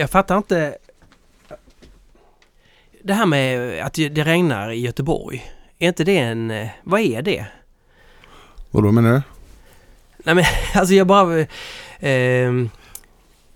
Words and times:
Jag 0.00 0.10
fattar 0.10 0.36
inte... 0.36 0.76
Det 3.02 3.14
här 3.14 3.26
med 3.26 3.80
att 3.86 3.94
det 3.94 4.24
regnar 4.24 4.70
i 4.70 4.80
Göteborg. 4.80 5.52
Är 5.78 5.88
inte 5.88 6.04
det 6.04 6.18
en... 6.18 6.50
eh, 6.50 6.68
Vad 6.84 7.00
är 7.00 7.22
det? 7.22 7.46
Vadå 8.70 8.92
menar 8.92 9.12
du? 9.12 9.22
Nej 10.24 10.34
men 10.34 10.44
alltså 10.74 10.94
jag 10.94 11.06
bara... 11.06 11.38
ja, 11.38 11.46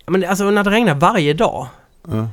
men 0.07 0.25
alltså 0.25 0.51
när 0.51 0.65
det 0.65 0.71
regnar 0.71 0.95
varje 0.95 1.33
dag. 1.35 1.67
Ja, 2.09 2.29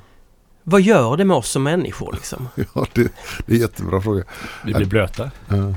Vad 0.64 0.82
gör 0.82 1.18
det 1.18 1.26
med 1.26 1.38
oss 1.38 1.50
som 1.50 1.64
människor 1.64 2.14
liksom? 2.14 2.48
ja 2.76 2.86
det, 2.94 3.04
det 3.46 3.54
är 3.54 3.56
en 3.56 3.62
jättebra 3.62 4.02
fråga. 4.02 4.24
Vi 4.66 4.74
blir 4.74 4.86
blöta. 4.86 5.32
Ja. 5.48 5.74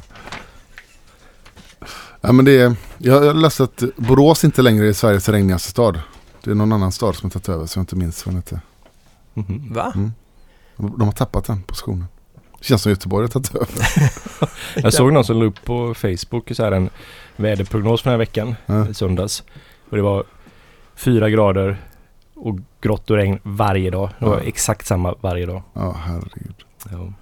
Ja, 2.21 2.33
men 2.33 2.45
det 2.45 2.61
är, 2.61 2.77
jag 2.99 3.21
har 3.21 3.35
läst 3.35 3.61
att 3.61 3.83
Borås 3.97 4.45
inte 4.45 4.63
längre 4.63 4.89
är 4.89 4.93
Sveriges 4.93 5.29
regnigaste 5.29 5.69
stad. 5.71 6.01
Det 6.45 6.51
är 6.51 6.55
någon 6.55 6.73
annan 6.73 6.93
stad 6.93 7.15
som 7.17 7.27
har 7.27 7.31
tagit 7.31 7.49
över 7.49 7.67
så 7.67 7.79
jag 7.79 7.83
inte 7.83 7.97
minns 7.97 8.27
vad 8.27 8.35
den 8.35 8.39
heter. 8.43 8.61
Mhm. 9.35 9.73
Va? 9.75 9.93
Mm. 9.95 10.13
De 10.77 10.99
de 10.99 11.03
har 11.03 11.13
tappat 11.13 11.45
den 11.45 11.63
positionen. 11.63 12.07
Det 12.59 12.65
känns 12.65 12.83
som 12.83 12.91
Göteborg 12.93 13.25
har 13.25 13.29
tagit 13.29 13.55
över. 13.55 13.69
Jag 14.83 14.93
såg 14.93 15.13
någon 15.13 15.25
som 15.25 15.37
la 15.39 15.45
upp 15.45 15.65
på 15.65 15.95
Facebook 15.95 16.51
så 16.57 16.65
här 16.65 16.73
en 16.73 16.91
väderprognos 17.37 18.03
för 18.03 18.11
den 18.11 18.13
här 18.13 18.19
veckan 18.27 18.55
Ja. 18.67 18.89
i 18.89 18.95
söndags. 18.95 19.43
Och 19.91 19.97
det 19.97 20.03
var 20.03 20.25
fyra 20.95 21.31
grader 21.31 21.77
och 22.35 22.59
grått 22.81 23.11
och 23.11 23.17
regn 23.17 23.39
varje 23.43 23.91
dag. 23.91 24.11
Det 24.19 24.25
var 24.27 24.35
Ja. 24.37 24.41
exakt 24.45 24.87
samma 24.87 25.15
varje 25.21 25.47
dag. 25.47 25.63
Ja, 25.73 25.93
herregud. 26.05 26.55
Ja. 26.91 27.13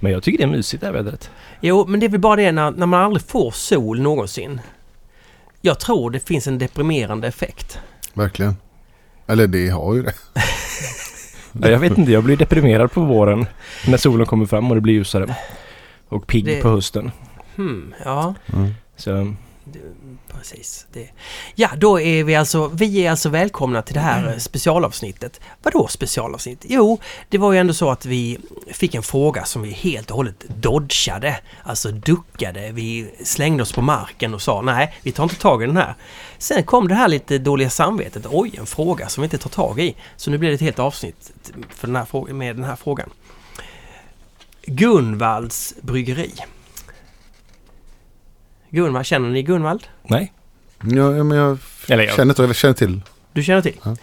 Men 0.00 0.12
jag 0.12 0.22
tycker 0.22 0.38
det 0.38 0.44
är 0.44 0.48
mysigt 0.56 0.80
det 0.80 0.86
här 0.86 0.94
vädret. 0.94 1.30
Jo, 1.60 1.86
men 1.88 2.00
det 2.00 2.06
är 2.06 2.10
väl 2.10 2.20
bara 2.20 2.36
det 2.36 2.52
när, 2.52 2.70
när 2.70 2.86
man 2.86 3.00
aldrig 3.02 3.22
får 3.22 3.50
sol 3.50 4.00
någonsin. 4.00 4.60
Jag 5.60 5.80
tror 5.80 6.10
det 6.10 6.20
finns 6.20 6.46
en 6.46 6.58
deprimerande 6.58 7.28
effekt. 7.28 7.78
Verkligen. 8.14 8.56
Eller 9.26 9.46
det 9.46 9.68
har 9.68 9.94
ju 9.94 10.02
det. 10.02 10.14
Ja, 11.62 11.68
jag 11.68 11.78
vet 11.78 11.98
inte, 11.98 12.12
jag 12.12 12.24
blir 12.24 12.36
deprimerad 12.36 12.92
på 12.92 13.00
våren 13.04 13.46
när 13.86 13.96
solen 13.98 14.26
kommer 14.26 14.46
fram 14.46 14.68
och 14.70 14.74
det 14.74 14.80
blir 14.80 14.94
ljusare. 14.94 15.36
Och 16.08 16.26
pigg 16.26 16.44
Det- 16.44 16.62
på 16.62 16.68
hösten. 16.68 17.10
Hmm, 17.56 17.94
ja. 18.04 18.34
Mm. 18.52 18.70
Så 18.96 19.34
Precis. 20.40 20.86
Det. 20.92 21.08
Ja, 21.54 21.70
då 21.76 22.00
är 22.00 22.24
vi 22.24 22.36
alltså, 22.36 22.68
vi 22.68 23.06
är 23.06 23.10
alltså 23.10 23.28
välkomna 23.28 23.82
till 23.82 23.94
det 23.94 24.00
här 24.00 24.28
eh, 24.28 24.38
specialavsnittet. 24.38 25.40
Vadå 25.62 25.86
specialavsnitt? 25.88 26.64
Jo, 26.68 26.98
det 27.28 27.38
var 27.38 27.52
ju 27.52 27.58
ändå 27.58 27.74
så 27.74 27.90
att 27.90 28.06
vi 28.06 28.38
fick 28.66 28.94
en 28.94 29.02
fråga 29.02 29.44
som 29.44 29.62
vi 29.62 29.70
helt 29.70 30.10
och 30.10 30.16
hållet 30.16 30.44
dodgade. 30.48 31.40
Alltså 31.62 31.90
duckade. 31.90 32.72
Vi 32.72 33.10
slängde 33.24 33.62
oss 33.62 33.72
på 33.72 33.82
marken 33.82 34.34
och 34.34 34.42
sa 34.42 34.60
nej, 34.60 34.94
vi 35.02 35.12
tar 35.12 35.22
inte 35.22 35.36
tag 35.36 35.62
i 35.62 35.66
den 35.66 35.76
här. 35.76 35.94
Sen 36.38 36.62
kom 36.62 36.88
det 36.88 36.94
här 36.94 37.08
lite 37.08 37.38
dåliga 37.38 37.70
samvetet. 37.70 38.26
Oj, 38.30 38.54
en 38.58 38.66
fråga 38.66 39.08
som 39.08 39.22
vi 39.22 39.26
inte 39.26 39.38
tar 39.38 39.50
tag 39.50 39.80
i. 39.80 39.96
Så 40.16 40.30
nu 40.30 40.38
blir 40.38 40.48
det 40.48 40.54
ett 40.54 40.60
helt 40.60 40.78
avsnitt 40.78 41.32
för 41.68 41.86
den 41.86 41.96
här 41.96 42.32
med 42.32 42.56
den 42.56 42.64
här 42.64 42.76
frågan. 42.76 43.10
Gunvalds 44.66 45.74
bryggeri. 45.80 46.32
Gunvald, 48.70 49.06
känner 49.06 49.28
ni 49.28 49.42
Gunvald? 49.42 49.82
nej. 50.02 50.32
Ja, 50.82 51.16
ja, 51.16 51.24
men 51.24 51.38
jag 51.38 51.58
Eller 51.88 52.04
jag, 52.04 52.14
känner 52.14 52.34
jag 52.38 52.56
känner 52.56 52.74
till. 52.74 53.00
Du 53.32 53.42
känner 53.42 53.62
till? 53.62 53.76
Ja. 53.82 53.96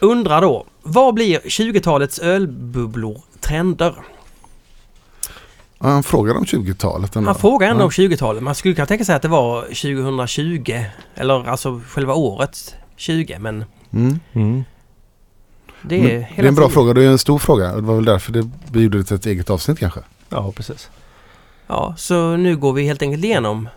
Undrar 0.00 0.40
då, 0.40 0.66
vad 0.82 1.14
blir 1.14 1.38
20-talets 1.40 2.18
ölbubblor 2.18 3.20
trender? 3.40 3.94
Ja, 5.78 5.86
han 5.88 6.02
frågade 6.02 6.38
om 6.38 6.44
20-talet 6.44 7.16
ändå. 7.16 7.28
Han 7.28 7.38
frågar 7.40 7.68
ändå 7.70 7.80
ja. 7.82 7.84
om 7.84 7.90
20-talet. 7.90 8.42
Man 8.42 8.54
skulle 8.54 8.74
kunna 8.74 8.86
tänka 8.86 9.04
sig 9.04 9.14
att 9.14 9.22
det 9.22 9.28
var 9.28 9.62
2020. 9.62 10.84
Eller 11.14 11.48
alltså 11.48 11.80
själva 11.88 12.14
året 12.14 12.74
20. 12.96 13.38
Men 13.38 13.64
Mm. 13.92 14.20
mm. 14.32 14.64
det 15.82 15.96
är 15.96 16.02
Men 16.02 16.26
Det 16.36 16.42
är 16.42 16.46
en 16.48 16.54
bra 16.54 16.64
tiden. 16.64 16.70
fråga, 16.74 16.94
det 16.94 17.04
är 17.04 17.08
en 17.10 17.18
stor 17.18 17.38
fråga. 17.38 17.74
Det 17.74 17.80
var 17.80 17.94
väl 17.94 18.04
därför 18.04 18.32
det, 18.32 18.50
vi 18.72 18.82
gjorde 18.82 18.98
det 18.98 19.04
till 19.04 19.16
ett 19.16 19.26
eget 19.26 19.50
avsnitt 19.50 19.78
kanske. 19.78 20.00
Ja, 20.28 20.52
precis. 20.52 20.90
Ja, 21.66 21.94
så 21.98 22.36
nu 22.36 22.56
går 22.56 22.72
vi 22.72 22.84
helt 22.86 23.02
enkelt 23.02 23.24
igenom 23.24 23.68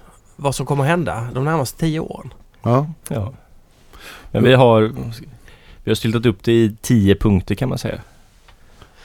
vad 0.42 0.56
som 0.56 0.66
kommer 0.66 0.84
hända 0.84 1.28
de 1.34 1.46
närmaste 1.46 1.80
10 1.80 2.00
åren. 2.00 2.34
Ja, 2.64 2.88
Ja. 3.10 3.34
Men 4.32 4.44
vi 4.44 4.54
har, 4.54 4.82
vi 5.84 5.92
har 5.92 5.96
styltat 5.96 6.26
upp 6.26 6.44
det 6.44 6.52
i 6.52 6.76
tio 6.82 7.16
punkter 7.16 7.56
kan 7.56 7.70
man 7.70 7.78
säga. 7.78 8.00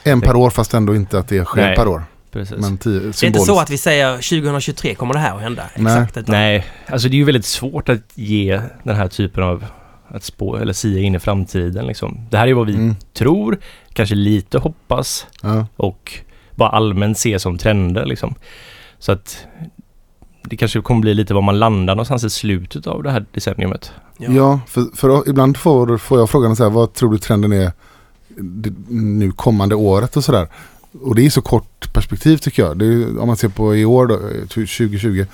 en 0.03 0.21
per 0.21 0.37
år 0.37 0.51
fast 0.51 0.75
ändå 0.75 0.95
inte 0.97 1.19
att 1.19 1.29
det 1.29 1.45
sker 1.45 1.63
Nej. 1.63 1.77
per 1.77 1.89
år. 1.89 2.05
Precis. 2.31 2.57
Men 2.57 2.79
tio, 2.79 3.01
Det 3.01 3.23
är 3.23 3.27
inte 3.27 3.39
så 3.41 3.61
att 3.61 3.71
vi 3.71 3.79
säger 3.79 4.13
2023 4.17 4.95
kommer 4.95 5.15
det 5.15 5.21
här 5.21 5.35
att 5.37 5.43
hända. 5.43 5.63
Nej. 5.77 5.93
Exakt. 6.03 6.17
Utan, 6.17 6.33
Nej, 6.33 6.67
alltså 6.87 7.09
det 7.09 7.15
är 7.15 7.19
ju 7.19 7.25
väldigt 7.25 7.45
svårt 7.45 7.89
att 7.89 8.01
ge 8.15 8.61
den 8.83 8.97
här 8.97 9.09
typen 9.09 9.43
av 9.43 9.65
att 10.09 10.25
spå 10.25 10.57
eller 10.57 10.73
sia 10.73 11.01
in 11.01 11.15
i 11.15 11.19
framtiden 11.19 11.87
liksom. 11.87 12.27
Det 12.31 12.39
här 12.39 12.49
är 12.49 12.55
vad 12.55 12.67
vi 12.67 12.75
Mm. 12.75 12.97
tror, 13.13 13.59
kanske 13.93 14.15
lite 14.15 14.59
hoppas 14.59 15.27
Ja. 15.43 15.67
och 15.77 16.13
bara 16.55 16.69
allmänt 16.69 17.19
se 17.19 17.39
som 17.39 17.59
trender 17.59 18.05
liksom. 18.07 18.35
Så 18.99 19.13
att 19.13 19.47
det 20.51 20.57
kanske 20.57 20.81
kommer 20.81 21.01
bli 21.01 21.15
lite 21.15 21.35
var 21.35 21.43
man 21.43 21.59
landar 21.59 21.95
någonstans 21.95 22.25
i 22.25 22.31
slutet 22.31 22.87
av 22.87 23.03
det 23.03 23.11
här 23.11 23.27
decenniumet. 23.33 23.93
Ja, 24.19 24.61
för, 24.67 24.97
för 24.97 25.29
ibland 25.29 25.57
får, 25.57 25.99
får 25.99 26.19
jag 26.19 26.31
frågan 26.31 26.57
så 26.57 26.63
här, 26.63 26.71
vad 26.71 26.93
tror 26.95 27.13
du 27.13 27.19
trenden 27.19 27.53
är 27.53 27.73
det, 28.39 28.73
nu 28.89 29.33
kommande 29.33 29.75
året 29.75 30.17
och 30.17 30.25
sådär. 30.25 30.49
Och 31.01 31.15
det 31.15 31.27
är 31.27 31.31
så 31.31 31.43
kort 31.43 31.93
perspektiv 31.95 32.37
tycker 32.37 32.63
jag. 32.63 32.79
Det 32.79 32.87
är, 32.87 33.19
om 33.19 33.27
man 33.27 33.37
ser 33.37 33.49
på 33.49 33.77
i 33.77 33.85
år 33.85 34.07
då, 34.07 34.15
eh, 34.15 34.41
2020 34.41 35.27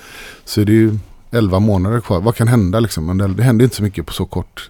så 0.45 0.61
är 0.61 0.65
det 0.65 0.71
ju 0.71 0.97
11 1.31 1.59
månader 1.59 1.99
kvar. 1.99 2.21
Vad 2.21 2.35
kan 2.35 2.47
hända 2.47 2.79
liksom? 2.79 3.05
Men 3.05 3.17
det, 3.17 3.27
det 3.27 3.43
händer 3.43 3.63
inte 3.63 3.75
så 3.75 3.83
mycket 3.83 4.05
på 4.05 4.13
så 4.13 4.25
kort 4.25 4.69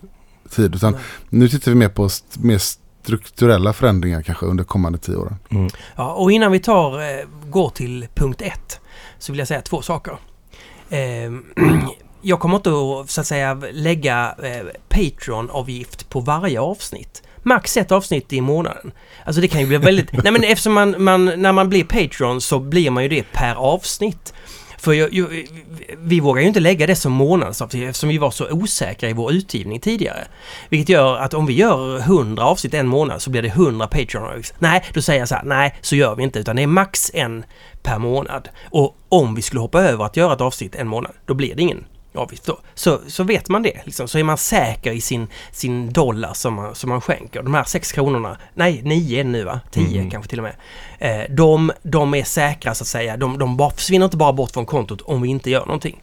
tid. 0.50 0.76
Utan 0.76 0.92
Nej. 0.94 1.02
nu 1.30 1.50
tittar 1.50 1.72
vi 1.72 1.76
mer 1.78 1.90
på 1.90 2.06
st- 2.06 2.40
mer 2.42 2.58
strukturella 2.58 3.74
förändringar 3.74 4.22
kanske 4.22 4.46
under 4.46 4.64
kommande 4.64 4.98
tio 4.98 5.16
åren. 5.16 5.36
Mm. 5.50 5.70
Ja, 5.96 6.14
och 6.14 6.32
innan 6.32 6.52
vi 6.52 6.60
tar, 6.60 7.00
eh, 7.00 7.26
går 7.50 7.70
till 7.70 8.08
punkt 8.16 8.42
ett 8.42 8.80
så 9.20 9.32
vill 9.32 9.40
jag 9.40 9.48
säga 9.48 9.62
två 9.62 9.82
saker. 9.82 10.18
Eh, 10.94 11.32
jag 12.22 12.40
kommer 12.40 12.56
inte 12.56 12.70
att, 12.70 13.10
så 13.10 13.22
att 13.22 13.28
säga 13.28 13.54
lägga 13.72 14.36
eh, 14.44 14.66
Patreon-avgift 14.90 16.10
på 16.10 16.20
varje 16.20 16.60
avsnitt. 16.60 17.24
Max 17.44 17.78
ett 17.78 17.92
avsnitt 17.92 18.34
i 18.34 18.42
månaden. 18.42 18.92
Alltså 19.26 19.42
det 19.42 19.48
kan 19.48 19.62
ju 19.62 19.68
bli 19.68 19.78
väldigt... 19.78 20.12
nej 20.24 20.32
men 20.32 20.44
eftersom 20.44 20.74
man, 20.74 21.04
man, 21.04 21.26
när 21.26 21.52
man 21.52 21.70
blir 21.70 21.84
Patreon 21.84 22.42
så 22.42 22.60
blir 22.60 22.90
man 22.90 23.04
ju 23.04 23.10
det 23.10 23.24
per 23.32 23.56
avsnitt. 23.56 24.34
För 24.84 24.94
jag, 24.94 25.14
jag, 25.14 25.28
vi 25.98 26.20
vågar 26.20 26.42
ju 26.42 26.48
inte 26.48 26.60
lägga 26.60 26.88
det 26.88 26.96
som 26.96 27.12
månadsavsnitt 27.12 27.90
eftersom 27.90 28.10
vi 28.10 28.18
var 28.18 28.32
så 28.32 28.52
osäkra 28.52 29.10
i 29.10 29.14
vår 29.14 29.34
utgivning 29.34 29.80
tidigare. 29.80 30.28
Vilket 30.70 30.90
gör 30.90 31.18
att 31.18 31.34
om 31.34 31.46
vi 31.46 31.54
gör 31.54 31.98
100 31.98 32.44
avsnitt 32.44 32.74
en 32.74 32.88
månad 32.88 33.22
så 33.22 33.30
blir 33.30 33.42
det 33.42 33.48
100 33.48 33.88
patreon 33.88 34.44
Nej, 34.60 34.84
då 34.94 35.02
säger 35.02 35.20
jag 35.20 35.30
så 35.30 35.36
här, 35.36 35.44
nej 35.44 35.76
så 35.82 35.96
gör 35.96 36.16
vi 36.16 36.24
inte 36.24 36.40
utan 36.40 36.56
det 36.56 36.62
är 36.62 36.68
max 36.68 37.12
en 37.14 37.46
per 37.84 38.00
månad. 38.00 38.50
Och 38.72 38.98
om 39.10 39.36
vi 39.36 39.42
skulle 39.42 39.60
hoppa 39.60 39.82
över 39.82 40.06
att 40.06 40.18
göra 40.18 40.34
ett 40.34 40.42
avsnitt 40.42 40.76
en 40.76 40.88
månad, 40.88 41.12
då 41.26 41.34
blir 41.34 41.56
det 41.56 41.62
ingen 41.62 41.86
avgift 42.16 42.46
då. 42.46 42.60
Så, 42.74 43.00
så 43.08 43.24
vet 43.24 43.50
man 43.50 43.64
det 43.64 43.82
liksom. 43.86 44.08
Så 44.08 44.20
är 44.20 44.24
man 44.24 44.38
säker 44.38 44.92
i 44.92 45.02
sin, 45.02 45.28
sin 45.52 45.94
dollar 45.94 46.34
som 46.34 46.54
man, 46.54 46.76
som 46.76 46.90
man 46.90 47.02
skänker. 47.02 47.44
De 47.44 47.54
här 47.54 47.64
6 47.64 47.92
kronorna, 47.92 48.38
nej 48.54 48.82
9 48.84 49.20
är 49.20 49.24
det 49.24 49.30
nu 49.30 49.44
va? 49.44 49.60
10 49.72 50.00
Mm. 50.00 50.12
kanske 50.12 50.30
till 50.30 50.40
och 50.40 50.44
med. 50.44 50.56
Eh, 51.00 51.34
de, 51.36 51.72
de 51.84 52.14
är 52.14 52.24
säkra 52.24 52.76
så 52.76 52.84
att 52.84 52.88
säga. 52.88 53.18
De, 53.18 53.38
de 53.38 53.58
bara 53.58 53.72
försvinner 53.72 54.06
inte 54.06 54.18
bara 54.18 54.34
bort 54.34 54.52
från 54.52 54.66
kontot 54.66 55.02
om 55.02 55.22
vi 55.22 55.30
inte 55.30 55.50
gör 55.50 55.66
någonting. 55.66 56.02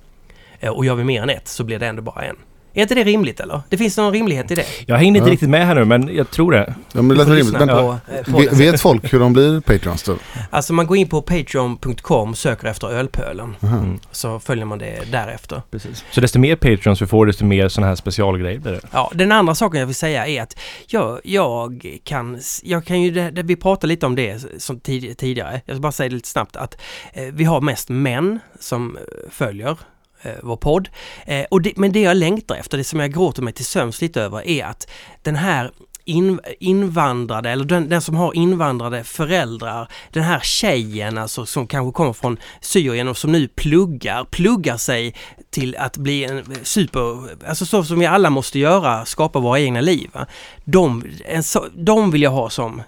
Eh, 0.61 0.71
och 0.71 0.85
gör 0.85 0.95
vi 0.95 1.05
mer 1.05 1.23
än 1.23 1.31
ett 1.31 1.49
så 1.49 1.65
blir 1.65 1.79
det 1.79 1.87
ändå 1.87 2.03
bara 2.03 2.25
en. 2.25 2.37
Är 2.75 2.83
inte 2.83 2.95
det 2.95 3.05
rimligt 3.05 3.41
eller? 3.41 3.61
Det 3.69 3.77
finns 3.77 3.97
någon 3.97 4.13
rimlighet 4.13 4.51
i 4.51 4.55
det? 4.55 4.65
Jag 4.87 4.97
hängde 4.97 5.19
inte 5.19 5.29
Ja. 5.29 5.33
riktigt 5.33 5.49
med 5.51 5.67
här 5.67 5.75
nu 5.75 5.85
men 5.85 6.15
jag 6.15 6.31
tror 6.31 6.53
det. 6.53 6.75
Ja, 6.93 7.03
men 7.03 7.17
det 7.17 7.25
rimligt. 7.25 7.59
Men, 7.59 7.69
på, 7.69 7.99
podden. 8.33 8.59
vet 8.59 8.81
folk 8.81 9.13
hur 9.13 9.21
de 9.21 9.33
blir 9.33 9.61
Patreons 9.61 10.03
då? 10.03 10.17
Alltså 10.51 10.73
man 10.73 10.87
går 10.87 10.97
in 10.97 11.09
på 11.09 11.23
patreon.com, 11.23 12.35
söker 12.35 12.69
efter 12.69 12.89
ölpölen. 12.93 13.57
Mm. 13.63 13.99
Så 14.11 14.41
följer 14.41 14.65
man 14.65 14.79
det 14.79 15.13
därefter. 15.13 15.63
Precis. 15.71 16.05
Så 16.11 16.21
desto 16.21 16.39
mer 16.39 16.57
Patreons 16.57 17.03
vi 17.03 17.07
får 17.07 17.27
desto 17.27 17.45
mer 17.45 17.69
sådana 17.69 17.89
här 17.89 17.95
specialgrejer 17.97 18.59
blir 18.59 18.73
det. 18.73 18.81
Ja, 18.93 19.11
den 19.15 19.33
andra 19.33 19.55
saken 19.55 19.81
jag 19.81 19.87
vill 19.87 19.95
säga 19.95 20.27
är 20.27 20.43
att 20.43 20.59
jag, 20.87 21.21
jag 21.25 21.87
kan, 22.05 22.39
jag 22.63 22.85
kan 22.85 23.03
ju, 23.03 23.11
det, 23.11 23.31
det, 23.31 23.43
vi 23.43 23.57
pratade 23.57 23.87
lite 23.87 24.07
om 24.07 24.15
det 24.17 24.45
som 24.59 24.81
tid, 24.81 25.19
tidigare. 25.19 25.61
Jag 25.65 25.77
ska 25.77 25.81
bara 25.81 25.93
säga 25.93 26.09
det 26.09 26.15
lite 26.15 26.29
snabbt 26.29 26.57
att 26.57 26.77
eh, 27.13 27.25
vi 27.33 27.45
har 27.45 27.61
mest 27.61 27.89
män 27.89 28.39
som 28.61 28.97
eh, 28.97 29.03
följer 29.31 29.77
eh, 30.23 30.33
vår 30.43 30.57
podd. 30.57 30.89
Eh, 31.27 31.45
och 31.51 31.63
det, 31.63 31.77
men 31.77 31.93
det 31.93 32.01
jag 32.01 32.17
längtar 32.17 32.55
efter, 32.55 32.79
det 32.79 32.85
som 32.85 33.01
jag 33.01 33.13
gråter 33.13 33.43
mig 33.43 33.53
till 33.53 33.65
sömns 33.65 34.01
lite 34.01 34.23
över 34.23 34.47
är 34.47 34.65
att 34.65 34.91
den 35.23 35.37
här 35.37 35.71
in, 36.05 36.41
invandrade, 36.61 37.51
eller 37.51 37.65
den, 37.65 37.89
den 37.89 38.01
som 38.01 38.15
har 38.15 38.37
invandrade 38.37 39.05
föräldrar, 39.05 39.89
den 40.11 40.23
här 40.23 40.41
tjejen 40.41 41.19
alltså 41.19 41.47
som 41.47 41.67
kanske 41.67 41.93
kommer 41.97 42.13
från 42.13 42.39
Syrien 42.61 43.09
och 43.09 43.17
som 43.17 43.33
nu 43.33 43.49
pluggar, 43.49 44.25
pluggar 44.25 44.77
sig 44.77 45.15
till 45.51 45.77
att 45.77 45.97
bli 45.97 46.25
en 46.25 46.45
super, 46.63 47.29
alltså 47.49 47.67
så 47.67 47.85
som 47.85 47.99
vi 47.99 48.07
alla 48.07 48.31
måste 48.31 48.59
göra, 48.59 49.05
skapa 49.05 49.39
våra 49.39 49.61
egna 49.61 49.81
liv. 49.81 50.11
Va? 50.13 50.27
De, 50.65 51.05
en, 51.25 51.43
så, 51.43 51.67
de 51.75 52.11
vill 52.11 52.23
jag 52.23 52.31
ha 52.31 52.51
som 52.51 52.83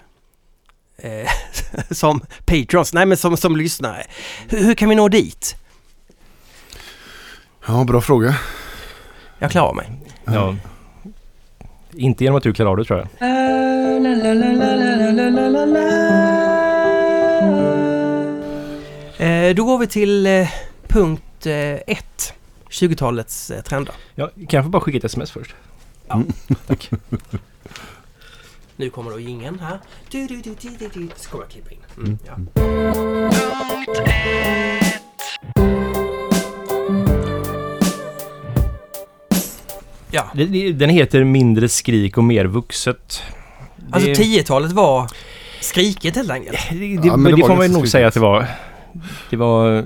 eh, 0.96 1.28
som 1.90 2.20
patrons, 2.44 2.92
nej 2.92 3.06
men 3.06 3.16
som, 3.16 3.36
som 3.36 3.56
lyssnare. 3.56 4.06
Hur, 4.48 4.64
hur 4.64 4.74
kan 4.74 4.88
vi 4.88 4.94
nå 4.94 5.08
dit? 5.08 5.56
Ja, 7.66 7.84
bra 7.84 8.00
fråga. 8.00 8.36
Jag 9.38 9.50
klarar 9.50 9.74
mig. 9.74 9.90
Ja. 10.24 10.56
Inte 11.92 12.24
genom 12.24 12.36
att 12.36 12.42
du 12.42 12.52
klarar 12.54 12.70
av 12.70 12.76
det 12.76 12.84
tror 12.84 12.98
jag. 12.98 13.08
Eh, 19.18 19.54
då 19.54 19.64
går 19.64 19.78
vi 19.78 19.86
till 19.86 20.26
eh, 20.26 20.48
punkt 20.88 21.46
1. 21.46 22.34
20-talets 22.70 23.50
eh, 23.50 23.62
trender. 23.62 23.94
Ja, 24.14 24.26
kan 24.34 24.58
jag 24.58 24.64
få 24.64 24.70
bara 24.70 24.80
skicka 24.80 24.98
ett 24.98 25.04
sms 25.04 25.30
först? 25.30 25.54
Ja. 26.08 26.22
Tack. 26.66 26.90
Nu 28.76 28.90
kommer 28.90 29.10
då 29.10 29.20
ingen 29.20 29.58
här. 29.60 29.78
Du, 30.10 30.26
du, 30.26 30.36
du, 30.40 30.54
du, 30.60 30.68
du, 30.78 30.88
du. 30.88 31.08
Så 31.16 31.30
kommer 31.30 31.44
jag 31.44 31.50
klippa 31.52 31.70
in. 31.70 31.78
Mm, 31.96 32.18
Mm. 32.36 33.32
Ja. 40.12 40.30
Den 40.74 40.90
heter 40.90 41.24
Mindre 41.24 41.68
skrik 41.68 42.18
och 42.18 42.24
mer 42.24 42.44
vuxet. 42.44 43.22
Det- 43.76 43.94
alltså 43.94 44.08
10-talet 44.10 44.72
var 44.72 45.06
skriket 45.60 46.16
helt 46.16 46.30
enkelt. 46.30 46.58
Det, 46.70 46.76
det, 46.78 47.08
Ja, 47.08 47.16
men 47.16 47.32
det, 47.32 47.40
det 47.42 47.46
får 47.46 47.56
man 47.56 47.72
nog 47.72 47.88
säga 47.88 48.08
att 48.08 48.14
det 48.14 48.20
var. 48.20 48.46
Det 49.30 49.36
var 49.36 49.84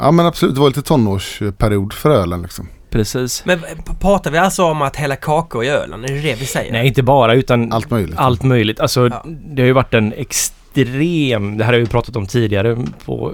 Ja 0.00 0.10
men 0.10 0.26
absolut, 0.26 0.54
det 0.54 0.60
var 0.60 0.68
lite 0.68 0.82
tonårsperiod 0.82 1.92
för 1.92 2.10
ölen 2.10 2.42
liksom. 2.42 2.68
precis. 2.90 3.42
Men 3.46 3.58
p- 3.60 3.66
pratar 4.00 4.30
vi 4.30 4.38
alltså 4.38 4.64
om 4.64 4.82
att 4.82 4.96
hälla 4.96 5.16
kakor 5.16 5.64
i 5.64 5.68
ölen? 5.68 6.04
Är 6.04 6.08
det 6.08 6.20
det 6.20 6.34
vi 6.40 6.46
säger? 6.46 6.72
Nej, 6.72 6.86
inte 6.86 7.02
bara 7.02 7.34
utan 7.34 7.72
Allt 7.72 7.90
möjligt. 7.90 8.18
allt 8.18 8.42
möjligt. 8.42 8.80
Alltså, 8.80 9.08
Ja. 9.08 9.24
det 9.26 9.62
har 9.62 9.66
ju 9.66 9.72
varit 9.72 9.94
en 9.94 10.12
extrem... 10.12 11.56
Det 11.58 11.64
här 11.64 11.72
har 11.72 11.80
vi 11.80 11.86
pratat 11.86 12.16
om 12.16 12.26
tidigare 12.26 12.78
på 13.04 13.32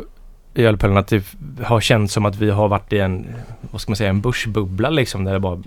i 0.54 0.62
Ölpöllen 0.64 0.96
att 0.96 1.08
det 1.08 1.24
har 1.62 1.80
känts 1.80 2.14
som 2.14 2.24
att 2.26 2.36
vi 2.36 2.50
har 2.50 2.68
varit 2.68 2.92
i 2.92 2.98
en, 2.98 3.26
vad 3.70 3.80
ska 3.80 3.90
man 3.90 3.96
säga, 3.96 4.10
en 4.10 4.20
börsbubbla 4.20 4.90
liksom 4.90 5.24
där 5.24 5.32
det 5.32 5.40
bara 5.40 5.62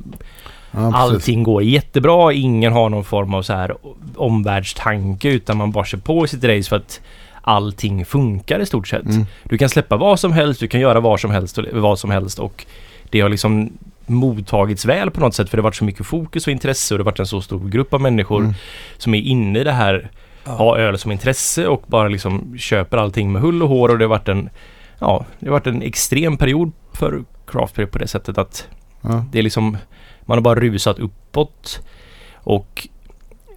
Ja, 0.75 0.91
allting 0.95 1.43
går 1.43 1.63
jättebra. 1.63 2.33
Ingen 2.33 2.73
har 2.73 2.89
någon 2.89 3.03
form 3.03 3.33
av 3.33 3.41
så 3.41 3.53
här 3.53 3.75
omvärldstanke 4.15 5.29
utan 5.29 5.57
man 5.57 5.71
bara 5.71 5.85
kör 5.85 5.97
på 5.97 6.25
i 6.25 6.27
sitt 6.27 6.43
race 6.43 6.69
för 6.69 6.75
att 6.75 7.01
allting 7.41 8.05
funkar 8.05 8.59
i 8.59 8.65
stort 8.65 8.87
sett. 8.87 9.05
Mm. 9.05 9.25
Du 9.43 9.57
kan 9.57 9.69
släppa 9.69 9.97
vad 9.97 10.19
som 10.19 10.31
helst, 10.31 10.59
du 10.59 10.67
kan 10.67 10.81
göra 10.81 10.99
vad 10.99 11.19
som 11.19 11.31
helst 11.31 11.57
och 11.57 11.65
vad 11.73 11.99
som 11.99 12.11
helst 12.11 12.39
och 12.39 12.65
det 13.09 13.21
har 13.21 13.29
liksom 13.29 13.69
mottagits 14.05 14.85
väl 14.85 15.11
på 15.11 15.19
något 15.19 15.33
sätt 15.35 15.49
för 15.49 15.57
det 15.57 15.61
har 15.61 15.63
varit 15.67 15.75
så 15.75 15.85
mycket 15.85 16.05
fokus 16.05 16.47
och 16.47 16.51
intresse 16.51 16.93
och 16.93 16.97
det 16.97 17.01
har 17.03 17.11
varit 17.11 17.19
en 17.19 17.27
så 17.27 17.41
stor 17.41 17.69
grupp 17.69 17.93
av 17.93 18.01
människor 18.01 18.39
Mm. 18.41 18.53
som 18.97 19.13
är 19.13 19.21
inne 19.21 19.59
i 19.59 19.63
det 19.63 19.71
här, 19.71 20.09
Ja. 20.45 20.51
har 20.51 20.77
öl 20.77 20.97
som 20.97 21.11
intresse 21.11 21.67
och 21.67 21.83
bara 21.87 22.07
liksom 22.07 22.57
köper 22.57 22.97
allting 22.97 23.31
med 23.31 23.41
hull 23.41 23.63
och 23.63 23.69
hår 23.69 23.89
och 23.89 23.97
det 23.97 24.03
har 24.05 24.09
varit 24.09 24.27
en, 24.27 24.49
ja, 24.99 25.25
det 25.39 25.45
har 25.47 25.51
varit 25.51 25.67
en 25.67 25.81
extrem 25.81 26.37
period 26.37 26.71
för 26.93 27.23
craft 27.47 27.75
på 27.91 27.97
det 27.97 28.07
sättet 28.07 28.37
att 28.37 28.67
Ja. 29.01 29.25
det 29.31 29.39
är 29.39 29.43
liksom, 29.43 29.77
man 30.25 30.37
har 30.37 30.41
bara 30.41 30.59
rusat 30.59 30.99
uppåt 30.99 31.81
och 32.33 32.87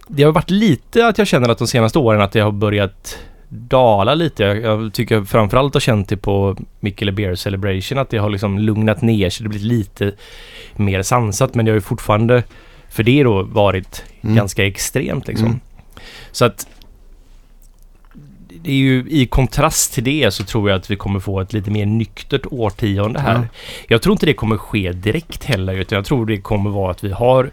det 0.07 0.23
har 0.23 0.31
varit 0.31 0.49
lite 0.49 1.07
att 1.07 1.17
jag 1.17 1.27
känner 1.27 1.49
att 1.49 1.57
de 1.57 1.67
senaste 1.67 1.99
åren 1.99 2.21
att 2.21 2.31
det 2.31 2.39
har 2.39 2.51
börjat 2.51 3.17
dala 3.49 4.15
lite. 4.15 4.43
Jag, 4.43 4.57
jag 4.61 4.93
tycker 4.93 5.23
framförallt 5.23 5.73
har 5.73 5.81
känt 5.81 6.09
det 6.09 6.17
på 6.17 6.57
Mikkele 6.79 7.11
Beer 7.11 7.35
Celebration 7.35 7.97
att 7.97 8.09
det 8.09 8.17
har 8.17 8.29
liksom 8.29 8.59
lugnat 8.59 9.01
ner 9.01 9.29
sig. 9.29 9.43
Det 9.43 9.47
har 9.47 9.49
blivit 9.49 9.67
lite 9.67 10.11
mer 10.75 11.01
sansat 11.01 11.55
men 11.55 11.65
det 11.65 11.71
har 11.71 11.75
ju 11.75 11.81
fortfarande 11.81 12.43
för 12.89 13.03
det 13.03 13.23
då 13.23 13.43
varit 13.43 14.03
Mm. 14.21 14.35
ganska 14.35 14.65
extremt 14.67 15.27
liksom. 15.27 15.47
Mm. 15.47 15.59
Så 16.31 16.45
att 16.45 16.67
det 18.63 18.71
är 18.71 18.75
ju 18.75 19.05
i 19.09 19.25
kontrast 19.25 19.93
till 19.93 20.03
det 20.03 20.31
så 20.31 20.43
tror 20.43 20.69
jag 20.69 20.77
att 20.77 20.91
vi 20.91 20.95
kommer 20.95 21.19
få 21.19 21.39
ett 21.39 21.53
lite 21.53 21.71
mer 21.71 21.85
nyktert 21.85 22.45
årtionde 22.51 23.19
här. 23.19 23.35
Ja. 23.35 23.43
Jag 23.87 24.01
tror 24.01 24.13
inte 24.13 24.25
det 24.25 24.33
kommer 24.33 24.57
ske 24.57 24.91
direkt 24.91 25.43
heller 25.43 25.73
utan 25.73 25.95
jag 25.95 26.05
tror 26.05 26.25
det 26.25 26.41
kommer 26.41 26.69
vara 26.69 26.91
att 26.91 27.03
vi 27.03 27.11
har 27.11 27.51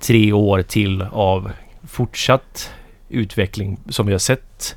tre 0.00 0.32
år 0.32 0.62
till 0.62 1.02
av 1.12 1.52
fortsatt 1.88 2.70
utveckling 3.08 3.78
som 3.88 4.06
vi 4.06 4.12
har 4.12 4.18
sett. 4.18 4.76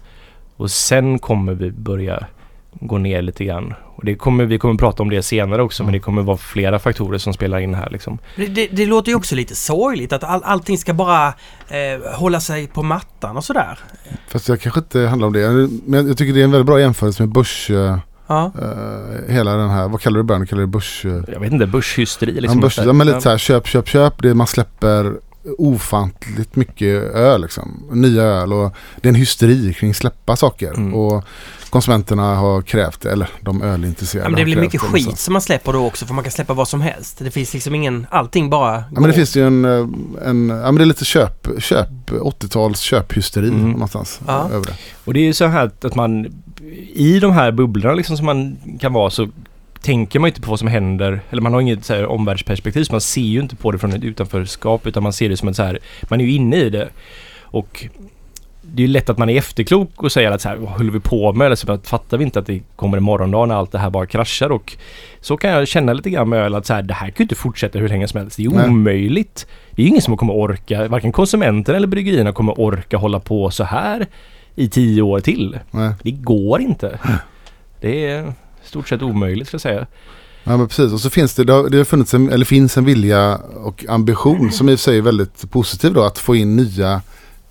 Och 0.55 0.71
sen 0.71 1.19
kommer 1.19 1.53
vi 1.53 1.71
börja 1.71 2.25
gå 2.71 2.97
ner 2.97 3.21
lite 3.21 3.45
grann. 3.45 3.73
Och 3.95 4.05
det 4.05 4.15
kommer, 4.15 4.45
vi 4.45 4.57
kommer 4.59 4.75
prata 4.75 5.03
om 5.03 5.09
det 5.09 5.23
senare 5.23 5.61
också 5.63 5.83
men 5.83 5.93
det 5.93 5.99
kommer 5.99 6.21
vara 6.21 6.37
flera 6.37 6.79
faktorer 6.79 7.17
som 7.17 7.33
spelar 7.33 7.59
in 7.59 7.73
här 7.73 7.89
liksom. 7.91 8.17
Det, 8.35 8.47
det, 8.47 8.67
det 8.71 8.85
låter 8.85 9.09
ju 9.09 9.15
också 9.15 9.35
lite 9.35 9.55
sorgligt 9.55 10.13
att 10.13 10.23
all, 10.23 10.41
allting 10.43 10.77
ska 10.77 10.93
bara 10.93 11.27
eh, 11.67 12.13
hålla 12.15 12.39
sig 12.39 12.67
på 12.67 12.83
mattan 12.83 13.37
och 13.37 13.43
sådär. 13.43 13.79
Fast 14.27 14.49
jag 14.49 14.61
kanske 14.61 14.79
inte 14.79 14.99
handlar 14.99 15.27
om 15.27 15.33
det. 15.33 15.69
Men 15.85 16.07
jag 16.07 16.17
tycker 16.17 16.33
det 16.33 16.39
är 16.39 16.43
en 16.43 16.51
väldigt 16.51 16.65
bra 16.67 16.79
jämförelse 16.79 17.23
med 17.23 17.29
börs... 17.29 17.69
eh, 17.69 17.97
Ja. 18.29 18.51
eh, 18.61 19.33
hela 19.33 19.55
den 19.55 19.69
här, 19.69 19.87
vad 19.87 20.01
kallar 20.01 20.15
du 20.17 20.23
det 20.23 20.27
början? 20.27 20.47
Kallar 20.47 20.59
du 20.59 20.65
det 20.65 20.71
börs... 20.71 21.05
eh, 21.05 21.21
Jag 21.33 21.39
vet 21.39 21.51
inte, 21.51 21.67
börshysteri 21.67 22.35
ja, 22.35 22.41
liksom. 22.41 22.59
börs 22.59 22.77
ja, 22.77 22.93
men 22.93 23.07
lite 23.07 23.21
så 23.21 23.29
här 23.29 23.37
köp, 23.37 23.67
köp, 23.67 23.87
köp. 23.87 24.21
Det 24.21 24.33
man 24.33 24.47
släpper 24.47 25.13
ofantligt 25.57 26.55
mycket 26.55 27.03
öl 27.15 27.41
liksom. 27.41 27.83
Nya 27.91 28.23
öl 28.23 28.53
och 28.53 28.75
det 29.01 29.07
är 29.07 29.09
en 29.09 29.15
hysteri 29.15 29.73
kring 29.73 29.93
släppa 29.93 30.35
saker. 30.35 30.69
Mm. 30.73 30.93
Och 30.93 31.23
konsumenterna 31.69 32.35
har 32.35 32.61
krävt 32.61 33.01
det, 33.01 33.11
eller 33.11 33.29
de 33.41 33.61
ölintresserade 33.61 34.25
Ja, 34.25 34.29
men 34.29 34.37
det 34.39 34.45
blir 34.45 34.55
mycket 34.55 34.81
det, 34.81 34.87
skit 34.87 34.93
liksom. 34.93 35.15
som 35.15 35.33
man 35.33 35.41
släpper 35.41 35.73
då 35.73 35.85
också 35.85 36.05
för 36.05 36.13
man 36.13 36.23
kan 36.23 36.31
släppa 36.31 36.53
vad 36.53 36.67
som 36.67 36.81
helst. 36.81 37.17
Det 37.19 37.31
finns 37.31 37.53
liksom 37.53 37.75
ingen, 37.75 38.07
allting 38.09 38.49
bara 38.49 38.75
Ja 38.75 38.99
men 38.99 39.03
det 39.03 39.13
finns 39.13 39.35
ju 39.37 39.47
en, 39.47 39.65
eh, 39.65 39.71
en 40.29 40.49
ja 40.49 40.65
men 40.71 40.75
det 40.75 40.83
är 40.83 40.85
lite 40.85 41.05
köp, 41.05 41.47
köp 41.59 41.89
80-tals 42.11 42.79
köphysteri 42.79 43.47
Mm. 43.47 43.71
någonstans 43.71 44.19
Ja. 44.27 44.49
över 44.53 44.65
det. 44.65 44.73
Och 45.05 45.13
det 45.13 45.19
är 45.19 45.23
ju 45.25 45.33
så 45.33 45.45
här 45.45 45.65
att, 45.65 45.85
att 45.85 45.95
man 45.95 46.27
i 46.93 47.19
de 47.19 47.31
här 47.31 47.51
bubblorna 47.51 47.93
liksom 47.95 48.17
som 48.17 48.25
man 48.25 48.57
kan 48.79 48.93
vara 48.93 49.09
så 49.09 49.27
tänker 49.81 50.19
man 50.19 50.27
inte 50.27 50.41
på 50.41 50.49
vad 50.49 50.59
som 50.59 50.67
händer. 50.67 51.21
Eller 51.29 51.41
man 51.41 51.53
har 51.53 51.61
inget 51.61 51.85
så 51.85 51.93
här 51.93 52.05
omvärldsperspektiv 52.05 52.83
så 52.83 52.93
man 52.93 53.01
ser 53.01 53.21
ju 53.21 53.39
inte 53.39 53.55
på 53.55 53.71
det 53.71 53.79
från 53.79 53.93
ett 53.93 54.03
utanförskap 54.03 54.87
utan 54.87 55.03
man 55.03 55.13
ser 55.13 55.29
det 55.29 55.37
som 55.37 55.47
ett 55.47 55.55
så 55.55 55.63
här, 55.63 55.79
man 56.09 56.21
är 56.21 56.25
ju 56.25 56.31
inne 56.31 56.55
i 56.55 56.69
det. 56.69 56.89
Och 57.41 57.85
det 58.73 58.83
är 58.83 58.87
ju 58.87 58.93
lätt 58.93 59.09
att 59.09 59.17
man 59.17 59.29
är 59.29 59.37
efterklok 59.37 60.03
och 60.03 60.11
säger 60.11 60.31
att 60.31 60.41
så 60.41 60.49
här, 60.49 60.55
vad 60.55 60.69
håller 60.69 60.91
vi 60.91 60.99
på 60.99 61.33
med? 61.33 61.45
Eller 61.45 61.55
så 61.55 61.71
att 61.71 61.87
fattar 61.87 62.17
vi 62.17 62.23
inte 62.23 62.39
att 62.39 62.45
det 62.45 62.61
kommer 62.75 62.97
en 62.97 63.03
morgondag 63.03 63.45
när 63.45 63.55
allt 63.55 63.71
det 63.71 63.79
här 63.79 63.89
bara 63.89 64.05
kraschar 64.05 64.49
och 64.51 64.77
så 65.21 65.37
kan 65.37 65.49
jag 65.49 65.67
känna 65.67 65.93
lite 65.93 66.09
grann 66.09 66.29
med 66.29 66.39
öl 66.39 66.55
att 66.55 66.65
så 66.65 66.73
här, 66.73 66.81
det 66.81 66.93
här 66.93 67.07
kan 67.07 67.15
ju 67.17 67.23
inte 67.23 67.35
fortsätta 67.35 67.79
hur 67.79 67.89
länge 67.89 68.07
som 68.07 68.19
helst. 68.19 68.37
Det 68.37 68.45
är 68.45 68.49
Nej. 68.49 68.69
omöjligt. 68.69 69.47
Det 69.71 69.83
är 69.83 69.87
ingen 69.87 70.01
som 70.01 70.17
kommer 70.17 70.33
orka, 70.33 70.87
varken 70.87 71.11
konsumenten 71.11 71.75
eller 71.75 71.87
bryggerierna 71.87 72.31
kommer 72.31 72.59
orka 72.59 72.97
hålla 72.97 73.19
på 73.19 73.51
så 73.51 73.63
här 73.63 74.07
i 74.55 74.69
tio 74.69 75.01
år 75.01 75.19
till. 75.19 75.59
Nej. 75.71 75.93
Det 76.03 76.11
går 76.11 76.61
inte. 76.61 76.99
Det 77.81 78.05
är 78.07 78.33
stort 78.63 78.87
sett 78.89 79.01
omöjligt 79.01 79.47
ska 79.47 79.55
jag 79.55 79.61
säga. 79.61 79.87
Ja 80.43 80.57
men 80.57 80.67
precis 80.67 80.93
och 80.93 80.99
så 80.99 81.09
finns 81.09 81.35
det, 81.35 81.43
det 81.43 81.53
har, 81.53 81.69
det 81.69 81.77
har 81.77 81.83
funnits 81.83 82.13
en, 82.13 82.29
eller 82.29 82.45
finns 82.45 82.77
en 82.77 82.85
vilja 82.85 83.39
och 83.63 83.85
ambition 83.89 84.51
som 84.51 84.69
i 84.69 84.75
och 84.75 84.79
för 84.79 84.83
sig 84.83 84.97
är 84.97 85.01
väldigt 85.01 85.51
positiv 85.51 85.93
då 85.93 86.03
att 86.03 86.17
få 86.17 86.35
in 86.35 86.55
nya, 86.55 87.01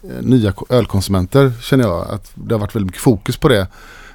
Eh, 0.03 0.23
nya 0.23 0.53
ölkonsumenter 0.69 1.53
känner 1.61 1.85
jag. 1.85 2.11
Att 2.11 2.33
det 2.35 2.55
har 2.55 2.61
varit 2.61 2.75
väldigt 2.75 2.87
mycket 2.87 3.03
fokus 3.03 3.37
på 3.37 3.49
det 3.49 3.69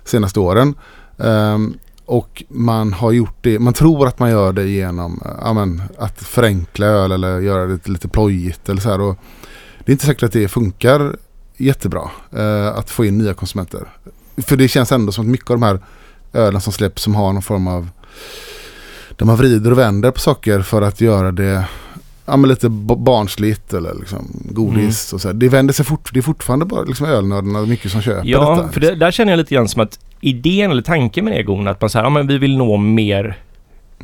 senaste 0.06 0.40
åren. 0.40 0.76
Um, 1.18 1.78
och 2.06 2.44
man 2.48 2.94
har 2.94 3.12
gjort 3.12 3.36
det, 3.42 3.60
man 3.60 3.74
tror 3.74 4.08
att 4.08 4.20
man 4.20 4.30
gör 4.30 4.54
det 4.54 4.68
genom 4.68 5.22
eh, 5.26 5.32
ja, 5.42 5.54
men, 5.54 5.82
att 5.98 6.22
förenkla 6.22 6.86
öl 6.86 7.12
eller 7.12 7.40
göra 7.40 7.66
det 7.66 7.74
lite, 7.74 7.92
lite 7.92 8.08
plojigt 8.08 8.70
eller 8.70 8.82
så 8.82 8.90
här. 8.90 9.02
Och 9.02 9.18
det 9.86 9.92
är 9.92 9.94
inte 9.94 10.06
säkert 10.06 10.24
att 10.24 10.32
det 10.32 10.48
funkar 10.48 11.16
jättebra 11.58 12.12
eh, 12.32 12.68
att 12.68 12.90
få 12.90 13.06
in 13.06 13.18
nya 13.18 13.34
konsumenter. 13.34 13.88
För 14.38 14.58
det 14.58 14.68
känns 14.68 14.92
ändå 14.92 15.12
som 15.12 15.26
att 15.26 15.32
mycket 15.32 15.50
av 15.50 15.60
de 15.60 15.64
här 15.64 15.80
ölen 16.34 16.62
som 16.62 16.74
släpps 16.74 17.04
som 17.04 17.16
har 17.16 17.34
någon 17.34 17.42
form 17.42 17.68
av 17.68 17.90
där 19.16 19.26
man 19.26 19.38
vrider 19.38 19.72
och 19.72 19.78
vänder 19.78 20.12
på 20.12 20.20
saker 20.20 20.62
för 20.62 20.82
att 20.82 21.02
göra 21.02 21.32
det 21.32 21.66
ja, 22.26 22.38
men 22.38 22.50
lite 22.50 22.70
barnsligt 22.70 23.74
eller 23.74 23.94
liksom 23.94 24.28
godis. 24.50 25.14
Och 25.14 25.22
så 25.22 25.28
här. 25.28 25.34
Det 25.36 25.50
vänder 25.50 25.74
sig 25.74 25.86
fort, 25.86 26.10
det 26.14 26.20
är 26.20 26.22
fortfarande 26.22 26.66
bara 26.66 26.84
liksom 26.84 27.08
ölnördarna 27.08 27.62
mycket 27.62 27.92
som 27.92 28.02
köper 28.02 28.22
Ja, 28.30 28.56
detta. 28.56 28.70
för 28.72 28.80
det, 28.82 28.96
där 28.96 29.12
känner 29.12 29.32
jag 29.32 29.38
lite 29.38 29.56
grann 29.56 29.68
som 29.68 29.82
att 29.82 30.00
idén 30.22 30.72
eller 30.72 30.82
tanken 30.82 31.26
med 31.26 31.46
god. 31.46 31.68
Att 31.68 31.82
man 31.82 31.90
säger, 31.90 32.04
ja 32.06 32.10
men 32.10 32.28
vi 32.28 32.38
vill 32.38 32.58
nå 32.58 32.78
mer 32.78 33.38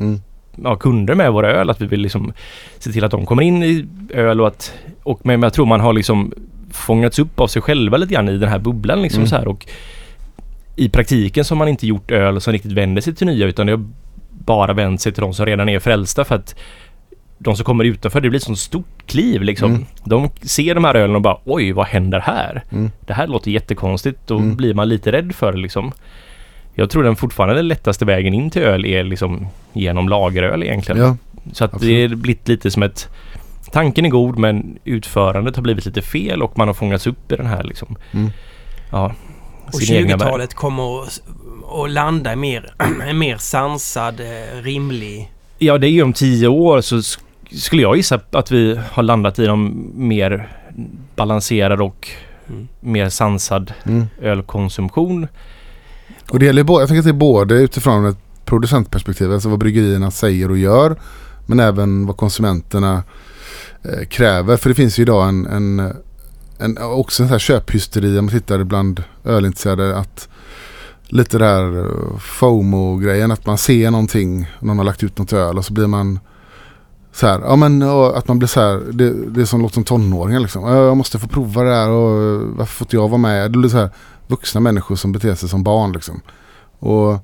Mm. 0.00 0.20
ja, 0.64 0.76
kunder 0.76 1.14
med 1.14 1.32
våra 1.32 1.50
öl. 1.52 1.70
Att 1.70 1.80
vi 1.80 1.86
vill 1.86 2.00
liksom 2.00 2.32
se 2.78 2.92
till 2.92 3.04
att 3.04 3.10
de 3.10 3.26
kommer 3.26 3.42
in 3.42 3.62
i 3.62 3.86
öl 4.14 4.40
och 4.40 4.46
att... 4.46 4.72
Och, 5.02 5.20
men 5.22 5.42
jag 5.42 5.52
tror 5.52 5.66
man 5.66 5.80
har 5.80 5.92
liksom 5.92 6.32
fångats 6.70 7.18
upp 7.18 7.40
av 7.40 7.46
sig 7.46 7.62
själva 7.62 7.96
lite 7.96 8.14
grann 8.14 8.28
i 8.28 8.38
den 8.38 8.48
här 8.48 8.58
bubblan 8.58 9.02
liksom 9.02 9.18
Mm. 9.20 9.28
så 9.28 9.36
här. 9.36 9.48
Och 9.48 9.66
i 10.76 10.88
praktiken 10.88 11.44
så 11.44 11.54
har 11.54 11.58
man 11.58 11.68
inte 11.68 11.86
gjort 11.86 12.10
öl 12.10 12.40
som 12.40 12.52
riktigt 12.52 12.72
vänder 12.72 13.02
sig 13.02 13.14
till 13.14 13.26
nya 13.26 13.46
utan 13.46 13.66
det 13.66 13.72
har 13.72 13.84
bara 14.30 14.72
vänt 14.72 15.00
sig 15.00 15.12
till 15.12 15.20
de 15.22 15.34
som 15.34 15.46
redan 15.46 15.68
är 15.68 15.78
frälsta 15.78 16.24
för 16.24 16.34
att 16.34 16.54
de 17.38 17.56
som 17.56 17.64
kommer 17.64 17.84
utanför, 17.84 18.20
det 18.20 18.28
blir 18.30 18.38
ett 18.40 18.44
sånt 18.44 18.58
stort 18.58 19.06
kliv 19.06 19.42
liksom. 19.42 19.70
Mm. 19.70 19.86
De 20.04 20.30
ser 20.42 20.74
de 20.74 20.84
här 20.84 20.94
ölen 20.94 21.16
och 21.16 21.22
bara 21.22 21.38
oj, 21.44 21.72
vad 21.72 21.86
händer 21.86 22.20
här? 22.20 22.64
Mm. 22.72 22.90
Det 23.00 23.12
här 23.12 23.26
låter 23.26 23.50
jättekonstigt. 23.50 24.18
Då 24.26 24.36
Mm. 24.38 24.56
blir 24.56 24.74
man 24.74 24.88
lite 24.88 25.12
rädd 25.12 25.34
för 25.34 25.52
det 25.52 25.58
liksom. 25.58 25.92
Jag 26.74 26.90
tror 26.90 27.02
den 27.02 27.16
fortfarande 27.16 27.54
den 27.54 27.68
lättaste 27.68 28.04
vägen 28.04 28.34
in 28.34 28.50
till 28.50 28.62
öl 28.62 28.84
är 28.84 29.04
liksom 29.04 29.46
genom 29.72 30.08
lageröl 30.08 30.62
egentligen. 30.62 31.00
Ja, 31.02 31.16
Så 31.52 31.64
att 31.64 31.74
absolut. 31.74 31.94
det 32.10 32.14
är 32.14 32.16
blivit 32.16 32.48
lite 32.48 32.70
som 32.70 32.82
ett... 32.82 33.08
Tanken 33.72 34.04
är 34.06 34.08
god 34.10 34.38
men 34.38 34.78
utförandet 34.84 35.56
har 35.56 35.62
blivit 35.62 35.86
lite 35.86 36.02
fel 36.02 36.42
och 36.42 36.58
man 36.58 36.68
har 36.68 36.74
fångats 36.74 37.06
upp 37.06 37.32
i 37.32 37.36
den 37.36 37.46
här 37.46 37.62
liksom... 37.62 37.96
Mm. 38.12 38.30
Ja. 38.90 39.14
Och 39.66 39.74
sin 39.74 39.96
egna 39.96 40.16
värld. 40.16 40.28
20-talet 40.28 40.54
kommer 40.54 41.02
att, 41.84 41.90
landa 41.90 42.32
i 42.32 42.36
mer, 42.36 42.74
en 43.08 43.18
mer 43.18 43.36
sansad, 43.36 44.20
eh, 44.20 44.62
rimlig... 44.62 45.32
Ja, 45.58 45.78
det 45.78 45.86
är 45.86 45.90
ju 45.90 46.02
om 46.02 46.12
tio 46.12 46.48
år 46.48 46.80
så 46.80 47.02
skulle 47.52 47.82
jag 47.82 47.96
gissa 47.96 48.20
att 48.30 48.50
vi 48.50 48.80
har 48.92 49.02
landat 49.02 49.38
i 49.38 49.46
de 49.46 49.90
mer 49.94 50.48
balanserad 51.16 51.80
och 51.80 52.08
Mm. 52.50 52.68
mer 52.80 53.08
sansad 53.08 53.72
Mm. 53.84 54.06
ölkonsumtion. 54.22 55.28
Och 56.30 56.38
det 56.38 56.46
gäller 56.46 56.62
både, 56.62 56.82
jag 56.82 56.88
tänker 56.88 57.02
det 57.06 57.12
både 57.12 57.54
utifrån 57.54 58.06
ett 58.06 58.18
producentperspektiv, 58.44 59.32
alltså 59.32 59.48
vad 59.48 59.58
bryggerierna 59.58 60.10
säger 60.10 60.50
och 60.50 60.58
gör. 60.58 60.96
Men 61.46 61.60
även 61.60 62.06
vad 62.06 62.16
konsumenterna 62.16 63.02
eh, 63.82 64.06
kräver. 64.08 64.56
För 64.56 64.68
det 64.68 64.74
finns 64.74 64.98
ju 64.98 65.02
idag 65.02 65.28
en, 65.28 65.46
en, 65.46 65.92
en 66.58 66.78
också 66.78 67.22
en 67.22 67.28
sån 67.28 67.32
här 67.32 67.38
köphysteri 67.38 68.18
om 68.18 68.24
man 68.24 68.34
tittar 68.34 68.64
bland 68.64 69.02
ölintresserade. 69.24 69.96
Att 69.96 70.28
lite 71.06 71.38
där 71.38 71.78
eh, 71.78 72.18
FOMO-grejen, 72.18 73.30
att 73.30 73.46
man 73.46 73.58
ser 73.58 73.90
någonting, 73.90 74.46
någon 74.60 74.78
har 74.78 74.84
lagt 74.84 75.02
ut 75.02 75.18
något 75.18 75.32
öl 75.32 75.58
och 75.58 75.64
så 75.64 75.72
blir 75.72 75.86
man 75.86 76.20
så 77.12 77.26
här, 77.26 77.40
ja 77.40 77.56
men 77.56 77.82
att 77.82 78.28
man 78.28 78.38
blir 78.38 78.48
så 78.48 78.60
här, 78.60 78.92
det, 78.92 79.30
det 79.30 79.40
är 79.40 79.44
som 79.44 79.62
låter 79.62 79.74
som 79.74 79.84
tonåringar 79.84 80.40
liksom. 80.40 80.62
Ja, 80.62 80.76
Jag 80.76 80.96
måste 80.96 81.18
få 81.18 81.28
prova 81.28 81.62
det 81.62 81.74
här 81.74 81.90
och 81.90 82.40
varför 82.56 82.74
får 82.74 82.84
inte 82.84 82.96
jag 82.96 83.08
vara 83.08 83.18
med? 83.18 83.52
Det 83.52 83.58
blir 83.58 83.70
så 83.70 83.78
här 83.78 83.90
vuxna 84.26 84.60
människor 84.60 84.96
som 84.96 85.12
beter 85.12 85.34
sig 85.34 85.48
som 85.48 85.62
barn 85.62 85.92
liksom. 85.92 86.20
Och 86.78 87.18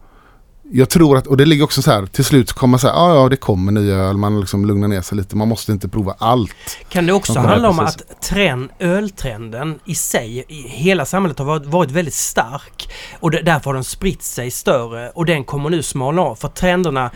jag 0.73 0.91
tror 0.91 1.17
att, 1.17 1.26
och 1.26 1.37
det 1.37 1.45
ligger 1.45 1.64
också 1.64 1.83
så 1.83 1.91
här, 1.91 2.07
till 2.07 2.25
slut 2.25 2.53
kommer 2.53 2.79
så 2.79 2.88
här, 2.88 2.95
ja 2.95 3.14
ja 3.14 3.29
det 3.29 3.37
kommer 3.37 3.73
nya 3.73 3.95
öl, 3.95 4.17
man 4.17 4.41
liksom 4.41 4.67
lugnar 4.67 4.88
ner 4.88 5.00
sig 5.00 5.17
lite, 5.17 5.37
man 5.37 5.49
måste 5.49 5.73
inte 5.73 5.88
prova 5.88 6.14
allt. 6.19 6.79
Kan 6.88 7.07
det 7.07 7.12
också 7.12 7.38
handla 7.38 7.69
om 7.69 7.79
precis. 7.79 8.03
att 8.03 8.23
trend, 8.23 8.71
öltrenden 8.79 9.79
i 9.85 9.95
sig, 9.95 10.45
i 10.49 10.69
hela 10.69 11.05
samhället 11.05 11.38
har 11.38 11.47
varit, 11.47 11.67
varit 11.67 11.91
väldigt 11.91 12.14
stark 12.14 12.93
och 13.21 13.31
det, 13.31 13.43
därför 13.43 13.64
har 13.64 13.75
den 13.75 13.85
spritt 13.85 14.23
sig 14.23 14.50
större 14.50 15.11
och 15.11 15.26
den 15.26 15.45
kommer 15.45 15.71
nu 15.71 15.83
smalna 15.83 16.23
av 16.23 16.35
för 16.35 16.49
trenderna 16.49 17.11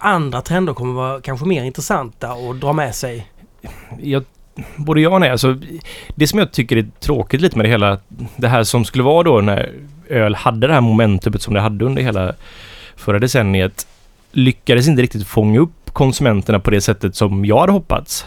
Andra 0.00 0.40
trender 0.40 0.72
kommer 0.72 0.92
vara 0.94 1.20
kanske 1.20 1.46
mer 1.46 1.64
intressanta 1.64 2.32
och 2.32 2.56
dra 2.56 2.72
med 2.72 2.94
sig. 2.94 3.26
jag, 4.02 4.24
både 4.76 5.00
ja 5.00 5.10
och 5.10 5.20
nej. 5.20 5.30
Alltså, 5.30 5.56
det 6.14 6.26
som 6.26 6.38
jag 6.38 6.52
tycker 6.52 6.76
är 6.76 6.86
tråkigt 7.00 7.40
lite 7.40 7.56
med 7.56 7.66
det 7.66 7.70
hela, 7.70 7.98
det 8.36 8.48
här 8.48 8.64
som 8.64 8.84
skulle 8.84 9.04
vara 9.04 9.22
då 9.22 9.40
när 9.40 9.72
öl 10.08 10.34
hade 10.34 10.66
det 10.66 10.72
här 10.72 10.80
momentumet 10.80 11.42
som 11.42 11.54
det 11.54 11.60
hade 11.60 11.84
under 11.84 12.02
hela 12.02 12.34
förra 12.96 13.18
decenniet, 13.18 13.86
lyckades 14.32 14.88
inte 14.88 15.02
riktigt 15.02 15.26
fånga 15.26 15.60
upp 15.60 15.92
konsumenterna 15.92 16.60
på 16.60 16.70
det 16.70 16.80
sättet 16.80 17.16
som 17.16 17.44
jag 17.44 17.60
hade 17.60 17.72
hoppats. 17.72 18.26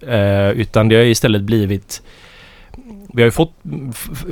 Eh, 0.00 0.50
utan 0.50 0.88
det 0.88 0.96
har 0.96 1.02
istället 1.02 1.42
blivit 1.42 2.02
vi 3.12 3.22
har 3.22 3.26
ju 3.26 3.30
fått, 3.30 3.52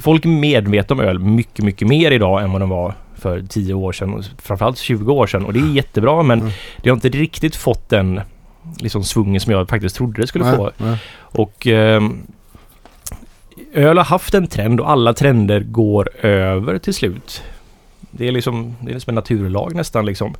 folk 0.00 0.24
är 0.24 0.28
medvetna 0.28 0.94
om 0.94 1.00
öl 1.00 1.18
mycket, 1.18 1.64
mycket 1.64 1.88
mer 1.88 2.10
idag 2.10 2.42
än 2.42 2.52
vad 2.52 2.60
de 2.62 2.68
var 2.68 2.94
för 3.24 3.42
10 3.48 3.74
år 3.74 3.92
sedan 3.92 4.14
och 4.14 4.24
framförallt 4.42 4.78
20 4.78 5.12
år 5.12 5.26
sedan 5.26 5.44
och 5.44 5.52
det 5.52 5.60
är 5.60 5.72
jättebra 5.72 6.22
men 6.22 6.40
Mm. 6.40 6.52
det 6.82 6.88
har 6.90 6.94
inte 6.96 7.08
riktigt 7.08 7.56
fått 7.56 7.88
den 7.88 8.20
liksom 8.78 9.04
svungen 9.04 9.40
som 9.40 9.52
jag 9.52 9.68
faktiskt 9.68 9.96
trodde 9.96 10.20
det 10.22 10.26
skulle 10.26 10.44
Nej, 10.44 10.56
få. 10.56 10.70
nej. 10.76 10.98
Och 11.16 11.66
ehm, 11.66 12.18
öl 13.72 13.96
har 13.98 14.04
haft 14.04 14.34
en 14.34 14.46
trend 14.46 14.80
och 14.80 14.90
alla 14.90 15.14
trender 15.14 15.60
går 15.60 16.08
över 16.26 16.78
till 16.78 16.94
slut. 16.94 17.42
Det 18.10 18.28
är 18.28 18.32
liksom, 18.32 18.76
det 18.80 18.90
är 18.90 18.94
liksom 18.94 19.10
en 19.10 19.14
naturlag 19.14 19.74
nästan 19.74 20.06
liksom. 20.06 20.34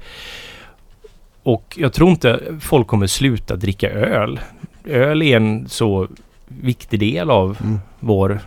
Och 1.42 1.74
jag 1.80 1.92
tror 1.92 2.10
inte 2.10 2.40
folk 2.60 2.86
kommer 2.86 3.06
sluta 3.06 3.56
dricka 3.56 3.90
öl. 3.90 4.40
Öl 4.84 5.22
är 5.22 5.36
en 5.36 5.68
så 5.68 6.08
viktig 6.48 7.00
del 7.00 7.30
av 7.30 7.56
Mm. 7.60 7.80
vår, 8.00 8.40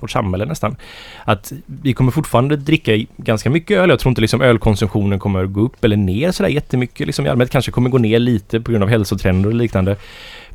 vårt 0.00 0.10
samhälle 0.10 0.44
nästan. 0.44 0.76
Att 1.24 1.52
vi 1.66 1.92
kommer 1.92 2.10
fortfarande 2.10 2.56
dricka 2.56 2.92
ganska 3.16 3.50
mycket 3.50 3.78
öl. 3.78 3.90
Jag 3.90 3.98
tror 3.98 4.10
inte 4.10 4.20
liksom 4.20 4.40
ölkonsumtionen 4.42 5.18
kommer 5.18 5.46
gå 5.46 5.60
upp 5.60 5.84
eller 5.84 5.96
ner 5.96 6.32
sådär 6.32 6.50
jättemycket. 6.50 7.06
Liksom 7.06 7.26
I 7.26 7.28
allmänhet 7.28 7.52
kanske 7.52 7.70
kommer 7.70 7.90
gå 7.90 7.98
ner 7.98 8.18
lite 8.18 8.60
på 8.60 8.70
grund 8.70 8.84
av 8.84 8.90
hälsotrender 8.90 9.48
och 9.48 9.54
liknande. 9.54 9.96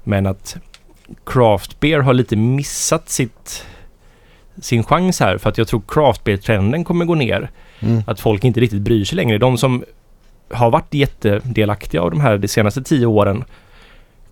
Men 0.03 0.27
att 0.27 0.57
craft 1.25 1.79
beer 1.79 1.99
har 1.99 2.13
lite 2.13 2.35
missat 2.35 3.09
sitt 3.09 3.65
sin 4.61 4.83
chans 4.83 5.19
här 5.19 5.37
för 5.37 5.49
att 5.49 5.57
jag 5.57 5.67
tror 5.67 5.81
craft 5.87 6.23
beer-trenden 6.23 6.83
kommer 6.83 7.05
gå 7.05 7.15
ner. 7.15 7.49
Mm. 7.79 8.03
Att 8.07 8.19
folk 8.19 8.43
inte 8.43 8.59
riktigt 8.59 8.81
bryr 8.81 9.05
sig 9.05 9.15
längre. 9.15 9.37
De 9.37 9.57
som 9.57 9.83
har 10.53 10.71
varit 10.71 10.93
jättedelaktiga 10.93 12.01
av 12.01 12.11
de 12.11 12.21
här 12.21 12.37
de 12.37 12.47
senaste 12.47 12.83
tio 12.83 13.05
åren 13.05 13.43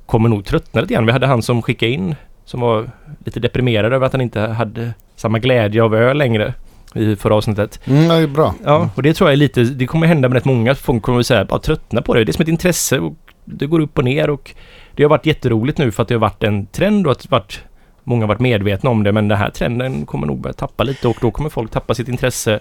kommer 0.05 0.29
nog 0.29 0.45
tröttna 0.45 0.81
lite 0.81 0.93
grann. 0.93 1.05
Vi 1.05 1.11
hade 1.11 1.27
han 1.27 1.41
som 1.41 1.61
skickade 1.61 1.91
in 1.91 2.15
som 2.49 2.59
var 2.59 2.89
lite 3.25 3.39
deprimerad 3.39 3.93
över 3.93 4.05
att 4.05 4.11
han 4.11 4.21
inte 4.21 4.39
hade 4.39 4.93
samma 5.15 5.39
glädje 5.39 5.83
av 5.83 5.95
öl 5.95 6.17
längre 6.17 6.53
i 6.95 7.15
förra 7.15 7.35
avsnittet. 7.35 7.79
Mm, 7.85 8.07
det 8.07 8.13
är 8.13 8.27
bra. 8.27 8.55
Ja, 8.63 8.89
och 8.95 9.03
det 9.03 9.13
tror 9.13 9.29
jag 9.29 9.33
är 9.33 9.37
lite, 9.37 9.63
det 9.63 9.87
kommer 9.87 10.07
hända 10.07 10.29
med 10.29 10.35
rätt 10.35 10.45
många. 10.45 10.75
Folk 10.75 11.03
kommer 11.03 11.21
säga, 11.21 11.45
bara 11.45 11.59
tröttna 11.59 12.01
på 12.01 12.13
det. 12.13 12.23
Det 12.23 12.31
är 12.31 12.33
som 12.33 12.41
ett 12.41 12.47
intresse 12.47 12.99
och 12.99 13.13
det 13.45 13.65
går 13.65 13.79
upp 13.79 13.97
och 13.97 14.03
ner 14.03 14.29
och 14.29 14.51
det 14.95 15.03
har 15.03 15.09
varit 15.09 15.25
jätteroligt 15.25 15.77
nu 15.77 15.91
för 15.91 16.03
att 16.03 16.09
det 16.09 16.15
har 16.15 16.19
varit 16.19 16.43
en 16.43 16.65
trend 16.65 17.05
och 17.05 17.11
att 17.11 17.31
varit, 17.31 17.63
många 18.03 18.23
har 18.23 18.27
varit 18.27 18.39
medvetna 18.39 18.89
om 18.89 19.03
det. 19.03 19.11
Men 19.11 19.27
den 19.27 19.37
här 19.37 19.49
trenden 19.49 20.05
kommer 20.05 20.27
nog 20.27 20.41
börja 20.41 20.53
tappa 20.53 20.83
lite 20.83 21.07
och 21.07 21.17
då 21.21 21.31
kommer 21.31 21.49
folk 21.49 21.71
tappa 21.71 21.93
sitt 21.93 22.07
intresse. 22.07 22.59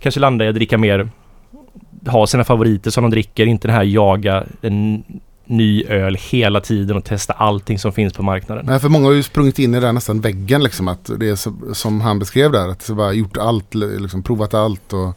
Kanske 0.00 0.20
landa 0.20 0.44
i 0.44 0.48
att 0.48 0.54
dricka 0.54 0.78
mer, 0.78 1.08
ha 2.06 2.26
sina 2.26 2.44
favoriter 2.44 2.90
som 2.90 3.02
de 3.04 3.10
dricker, 3.10 3.46
inte 3.46 3.68
den 3.68 3.76
här 3.76 3.84
jaga 3.84 4.44
en 4.62 5.04
ny 5.44 5.84
öl 5.84 6.16
hela 6.30 6.60
tiden 6.60 6.96
och 6.96 7.04
testa 7.04 7.32
allting 7.32 7.78
som 7.78 7.92
finns 7.92 8.12
på 8.12 8.22
marknaden. 8.22 8.66
Nej, 8.66 8.80
för 8.80 8.88
många 8.88 9.06
har 9.06 9.12
ju 9.12 9.22
sprungit 9.22 9.58
in 9.58 9.74
i 9.74 9.80
den 9.80 9.94
nästan 9.94 10.20
väggen 10.20 10.62
liksom. 10.62 10.88
Att 10.88 11.10
det 11.18 11.28
är 11.28 11.36
så, 11.36 11.54
som 11.72 12.00
han 12.00 12.18
beskrev 12.18 12.52
där. 12.52 12.68
Att 12.68 12.86
det 12.86 12.94
bara 12.94 13.12
gjort 13.12 13.36
allt, 13.36 13.74
liksom, 13.74 14.22
provat 14.22 14.54
allt. 14.54 14.92
Och, 14.92 15.16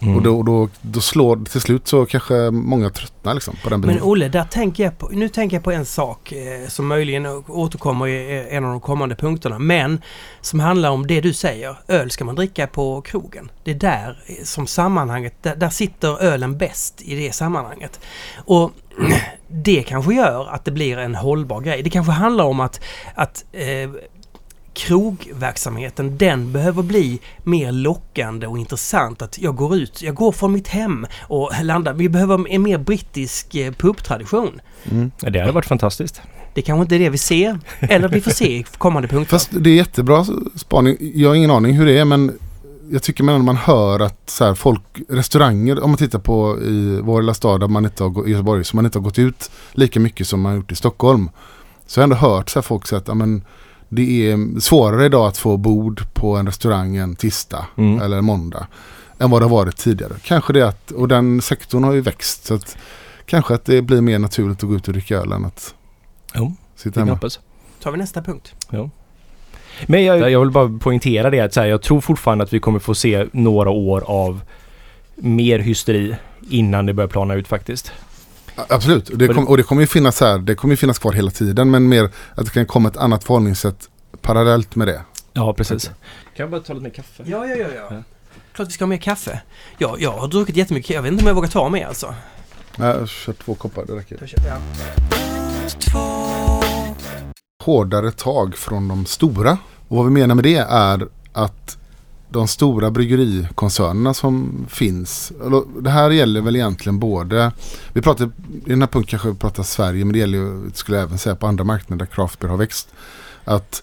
Mm. 0.00 0.16
och 0.16 0.22
då, 0.22 0.42
då, 0.42 0.68
då 0.80 1.00
slår 1.00 1.44
till 1.44 1.60
slut 1.60 1.88
så 1.88 2.06
kanske 2.06 2.50
många 2.50 2.90
tröttnar 2.90 3.34
liksom 3.34 3.54
på 3.62 3.68
den 3.70 3.80
Men 3.80 3.88
biten. 3.88 4.02
Olle, 4.02 4.28
där 4.28 4.44
tänker 4.44 4.84
jag 4.84 4.98
på, 4.98 5.08
nu 5.08 5.28
tänker 5.28 5.56
jag 5.56 5.64
på 5.64 5.72
en 5.72 5.86
sak 5.86 6.32
eh, 6.32 6.68
som 6.68 6.86
möjligen 6.86 7.26
återkommer 7.46 8.06
i 8.06 8.46
en 8.50 8.64
av 8.64 8.70
de 8.70 8.80
kommande 8.80 9.14
punkterna. 9.14 9.58
Men 9.58 10.00
som 10.40 10.60
handlar 10.60 10.90
om 10.90 11.06
det 11.06 11.20
du 11.20 11.32
säger. 11.32 11.76
Öl 11.88 12.10
ska 12.10 12.24
man 12.24 12.34
dricka 12.34 12.66
på 12.66 13.00
krogen. 13.00 13.50
Det 13.64 13.70
är 13.70 13.74
där 13.74 14.22
eh, 14.26 14.44
som 14.44 14.66
sammanhanget, 14.66 15.34
där, 15.42 15.56
där 15.56 15.70
sitter 15.70 16.22
ölen 16.22 16.58
bäst 16.58 17.02
i 17.02 17.14
det 17.14 17.32
sammanhanget. 17.32 18.00
Och 18.36 18.72
det 19.48 19.82
kanske 19.82 20.14
gör 20.14 20.48
att 20.50 20.64
det 20.64 20.70
blir 20.70 20.98
en 20.98 21.14
hållbar 21.14 21.60
grej. 21.60 21.82
Det 21.82 21.90
kanske 21.90 22.12
handlar 22.12 22.44
om 22.44 22.60
att, 22.60 22.80
att 23.14 23.44
eh, 23.52 23.90
krogverksamheten 24.74 26.18
den 26.18 26.52
behöver 26.52 26.82
bli 26.82 27.20
mer 27.42 27.72
lockande 27.72 28.46
och 28.46 28.58
intressant. 28.58 29.22
Att 29.22 29.38
jag 29.38 29.56
går 29.56 29.76
ut, 29.76 30.02
jag 30.02 30.14
går 30.14 30.32
från 30.32 30.52
mitt 30.52 30.68
hem 30.68 31.06
och 31.20 31.52
landar. 31.62 31.92
Vi 31.92 32.08
behöver 32.08 32.48
en 32.50 32.62
mer 32.62 32.78
brittisk 32.78 33.54
eh, 33.54 33.72
pubtradition. 33.72 34.60
Mm. 34.90 35.10
Ja, 35.22 35.30
det 35.30 35.40
hade 35.40 35.52
varit 35.52 35.66
fantastiskt. 35.66 36.22
Det 36.54 36.62
kanske 36.62 36.82
inte 36.82 36.96
är 36.96 36.98
det 36.98 37.10
vi 37.10 37.18
ser. 37.18 37.58
Eller 37.80 38.08
vi 38.08 38.20
får 38.20 38.30
se 38.30 38.56
i 38.56 38.62
kommande 38.62 39.08
punkter. 39.08 39.30
Fast 39.30 39.50
det 39.52 39.70
är 39.70 39.74
jättebra 39.74 40.26
spaning. 40.56 40.96
Jag 41.14 41.28
har 41.28 41.34
ingen 41.34 41.50
aning 41.50 41.72
hur 41.72 41.86
det 41.86 41.98
är 41.98 42.04
men 42.04 42.38
jag 42.90 43.02
tycker 43.02 43.24
man, 43.24 43.44
man 43.44 43.56
hör 43.56 44.00
att 44.00 44.30
så 44.30 44.44
här, 44.44 44.54
folk, 44.54 44.82
restauranger, 45.08 45.82
om 45.82 45.90
man 45.90 45.96
tittar 45.98 46.18
på 46.18 46.58
i 46.62 47.00
vår 47.02 47.22
lilla 47.22 47.34
stad 47.34 47.60
där 47.60 47.68
man 47.68 47.84
inte 47.84 48.04
har, 48.04 48.28
i 48.28 48.30
Göteborg, 48.30 48.64
som 48.64 48.76
man 48.76 48.84
inte 48.84 48.98
har 48.98 49.04
gått 49.04 49.18
ut 49.18 49.50
lika 49.72 50.00
mycket 50.00 50.28
som 50.28 50.40
man 50.40 50.52
har 50.52 50.56
gjort 50.56 50.72
i 50.72 50.74
Stockholm. 50.74 51.30
Så 51.86 52.00
har 52.00 52.02
jag 52.02 52.06
ändå 52.12 52.16
hört 52.28 52.50
så 52.50 52.58
här, 52.58 52.62
folk 52.62 52.86
säga 52.86 52.98
att 52.98 53.08
ja, 53.08 53.14
men, 53.14 53.44
det 53.88 54.30
är 54.30 54.60
svårare 54.60 55.06
idag 55.06 55.26
att 55.28 55.38
få 55.38 55.56
bord 55.56 56.02
på 56.14 56.36
en 56.36 56.46
restaurang 56.46 56.96
en 56.96 57.16
tisdag 57.16 57.66
Mm. 57.76 58.00
eller 58.00 58.18
en 58.18 58.24
måndag 58.24 58.66
än 59.18 59.30
vad 59.30 59.40
det 59.42 59.44
har 59.46 59.50
varit 59.50 59.76
tidigare. 59.76 60.12
Kanske 60.22 60.52
det 60.52 60.68
att, 60.68 60.90
och 60.90 61.08
den 61.08 61.40
sektorn 61.42 61.84
har 61.84 61.92
ju 61.92 62.00
växt 62.00 62.46
så 62.46 62.54
att 62.54 62.76
kanske 63.26 63.54
att 63.54 63.64
det 63.64 63.82
blir 63.82 64.00
mer 64.00 64.18
naturligt 64.18 64.62
att 64.62 64.68
gå 64.68 64.74
ut 64.76 64.86
och 64.88 64.92
dricka 64.92 65.16
öl 65.18 65.32
än 65.32 65.44
att 65.44 65.74
Jo, 66.34 66.54
sitta 66.76 67.00
hemma. 67.00 67.12
hoppas. 67.12 67.40
tar 67.82 67.90
vi 67.92 67.98
nästa 67.98 68.22
punkt. 68.22 68.54
Men 69.86 70.04
jag, 70.04 70.30
jag 70.30 70.40
vill 70.40 70.50
bara 70.50 70.78
poängtera 70.78 71.30
det 71.30 71.40
att 71.40 71.54
så 71.54 71.60
här, 71.60 71.66
jag 71.66 71.82
tror 71.82 72.00
fortfarande 72.00 72.44
att 72.44 72.52
vi 72.52 72.60
kommer 72.60 72.78
få 72.78 72.94
se 72.94 73.26
några 73.32 73.70
år 73.70 74.04
av 74.06 74.40
mer 75.14 75.58
hysteri 75.58 76.16
innan 76.50 76.86
det 76.86 76.92
börjar 76.92 77.08
plana 77.08 77.34
ut 77.34 77.48
faktiskt. 77.48 77.92
Absolut, 78.68 79.08
och 79.08 79.18
det, 79.18 79.28
kom, 79.28 79.48
och 79.48 79.56
det 79.56 79.62
kommer 79.62 79.82
ju 79.82 79.86
finnas 79.86 80.20
här, 80.20 80.38
det 80.38 80.54
kommer 80.54 80.72
ju 80.72 80.76
finnas 80.76 80.98
kvar 80.98 81.12
hela 81.12 81.30
tiden 81.30 81.70
men 81.70 81.88
mer 81.88 82.10
att 82.34 82.44
det 82.44 82.50
kan 82.50 82.66
komma 82.66 82.88
ett 82.88 82.96
annat 82.96 83.24
förhållningssätt 83.24 83.88
parallellt 84.22 84.76
med 84.76 84.88
det. 84.88 85.02
Ja, 85.32 85.54
precis. 85.54 85.84
Kan 85.84 85.94
jag 86.36 86.50
bara 86.50 86.60
ta 86.60 86.72
lite 86.72 86.82
mer 86.82 86.90
kaffe? 86.90 87.22
Ja, 87.26 87.46
ja, 87.46 87.56
ja, 87.56 87.66
ja. 87.76 87.88
Ja. 87.90 88.02
Klart 88.52 88.68
vi 88.68 88.72
ska 88.72 88.84
ha 88.84 88.88
mer 88.88 88.96
kaffe. 88.96 89.40
Ja, 89.78 89.96
jag 89.98 90.12
har 90.12 90.28
druckit 90.28 90.56
jättemycket. 90.56 90.90
Jag 90.90 91.02
vet 91.02 91.12
inte 91.12 91.24
om 91.24 91.28
jag 91.28 91.34
vågar 91.34 91.48
ta 91.48 91.68
mer 91.68 91.86
alltså. 91.86 92.14
Jag 92.76 92.84
har 92.84 93.06
kört 93.06 93.38
två 93.38 93.54
koppar, 93.54 93.84
det 93.86 93.92
räcker. 93.92 94.16
Då 94.20 94.26
köper 94.26 94.48
jag. 94.48 94.58
Hårdare 97.68 98.10
tag 98.10 98.56
från 98.56 98.88
de 98.88 99.06
stora. 99.06 99.58
Och 99.88 99.96
vad 99.96 100.06
vi 100.06 100.12
menar 100.12 100.34
med 100.34 100.44
det 100.44 100.56
är 100.56 101.08
att 101.32 101.78
de 102.28 102.48
stora 102.48 102.90
bryggerikoncernerna 102.90 104.14
som 104.14 104.66
finns. 104.68 105.32
Det 105.80 105.90
här 105.90 106.10
gäller 106.10 106.40
väl 106.40 106.56
egentligen 106.56 106.98
både, 106.98 107.52
vi 107.92 108.02
pratar, 108.02 108.24
i 108.66 108.70
den 108.70 108.80
här 108.82 108.88
punkten 108.88 109.10
kanske 109.10 109.28
vi 109.28 109.34
pratar 109.34 109.62
Sverige 109.62 110.04
men 110.04 110.12
det 110.12 110.18
gäller 110.18 110.38
ju, 110.38 110.70
skulle 110.74 110.98
jag 110.98 111.04
även 111.04 111.18
säga 111.18 111.36
på 111.36 111.46
andra 111.46 111.64
marknader 111.64 112.06
där 112.06 112.12
craft 112.14 112.38
beer 112.38 112.50
har 112.50 112.56
växt. 112.56 112.88
Att 113.44 113.82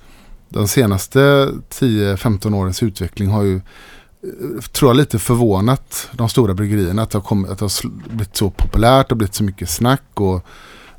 de 0.50 0.68
senaste 0.68 1.20
10-15 1.20 2.56
årens 2.56 2.84
utveckling 2.84 3.30
har 3.30 3.44
ju 3.44 3.56
eh, 3.56 4.62
tror 4.72 4.90
jag 4.90 4.98
lite 4.98 5.20
förvånat 5.20 6.10
de 6.12 6.30
stora 6.30 6.54
bryggerierna 6.54 7.02
att 7.02 7.10
det 7.10 7.18
har, 7.18 7.24
kommit, 7.24 7.52
att 7.52 7.60
det 7.60 7.66
har 7.66 7.90
blivit 8.08 8.36
så 8.36 8.50
populärt 8.50 9.12
och 9.12 9.18
blivit 9.18 9.36
så 9.36 9.44
mycket 9.44 9.70
snack 9.70 10.04
och 10.14 10.46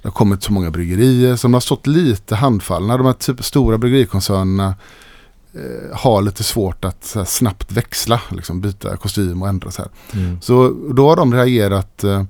det 0.02 0.08
har 0.08 0.12
kommit 0.12 0.42
så 0.42 0.52
många 0.52 0.70
bryggerier 0.70 1.36
som 1.36 1.54
har 1.54 1.60
stått 1.60 1.86
lite 1.86 2.34
handfallna. 2.34 2.96
De 2.96 3.06
här 3.06 3.12
typ 3.12 3.44
stora 3.44 3.78
bryggerikoncernerna 3.78 4.74
eh, 5.54 5.96
har 5.96 6.22
lite 6.22 6.44
svårt 6.44 6.84
att 6.84 7.12
här, 7.14 7.24
snabbt 7.24 7.72
växla, 7.72 8.20
liksom, 8.30 8.60
byta 8.60 8.96
kostym 8.96 9.42
och 9.42 9.48
ändra 9.48 9.70
så 9.70 9.82
här. 9.82 9.90
Mm. 10.20 10.40
Så 10.40 10.70
då 10.94 11.08
har 11.08 11.16
de 11.16 11.34
reagerat 11.34 12.04
eh, 12.04 12.24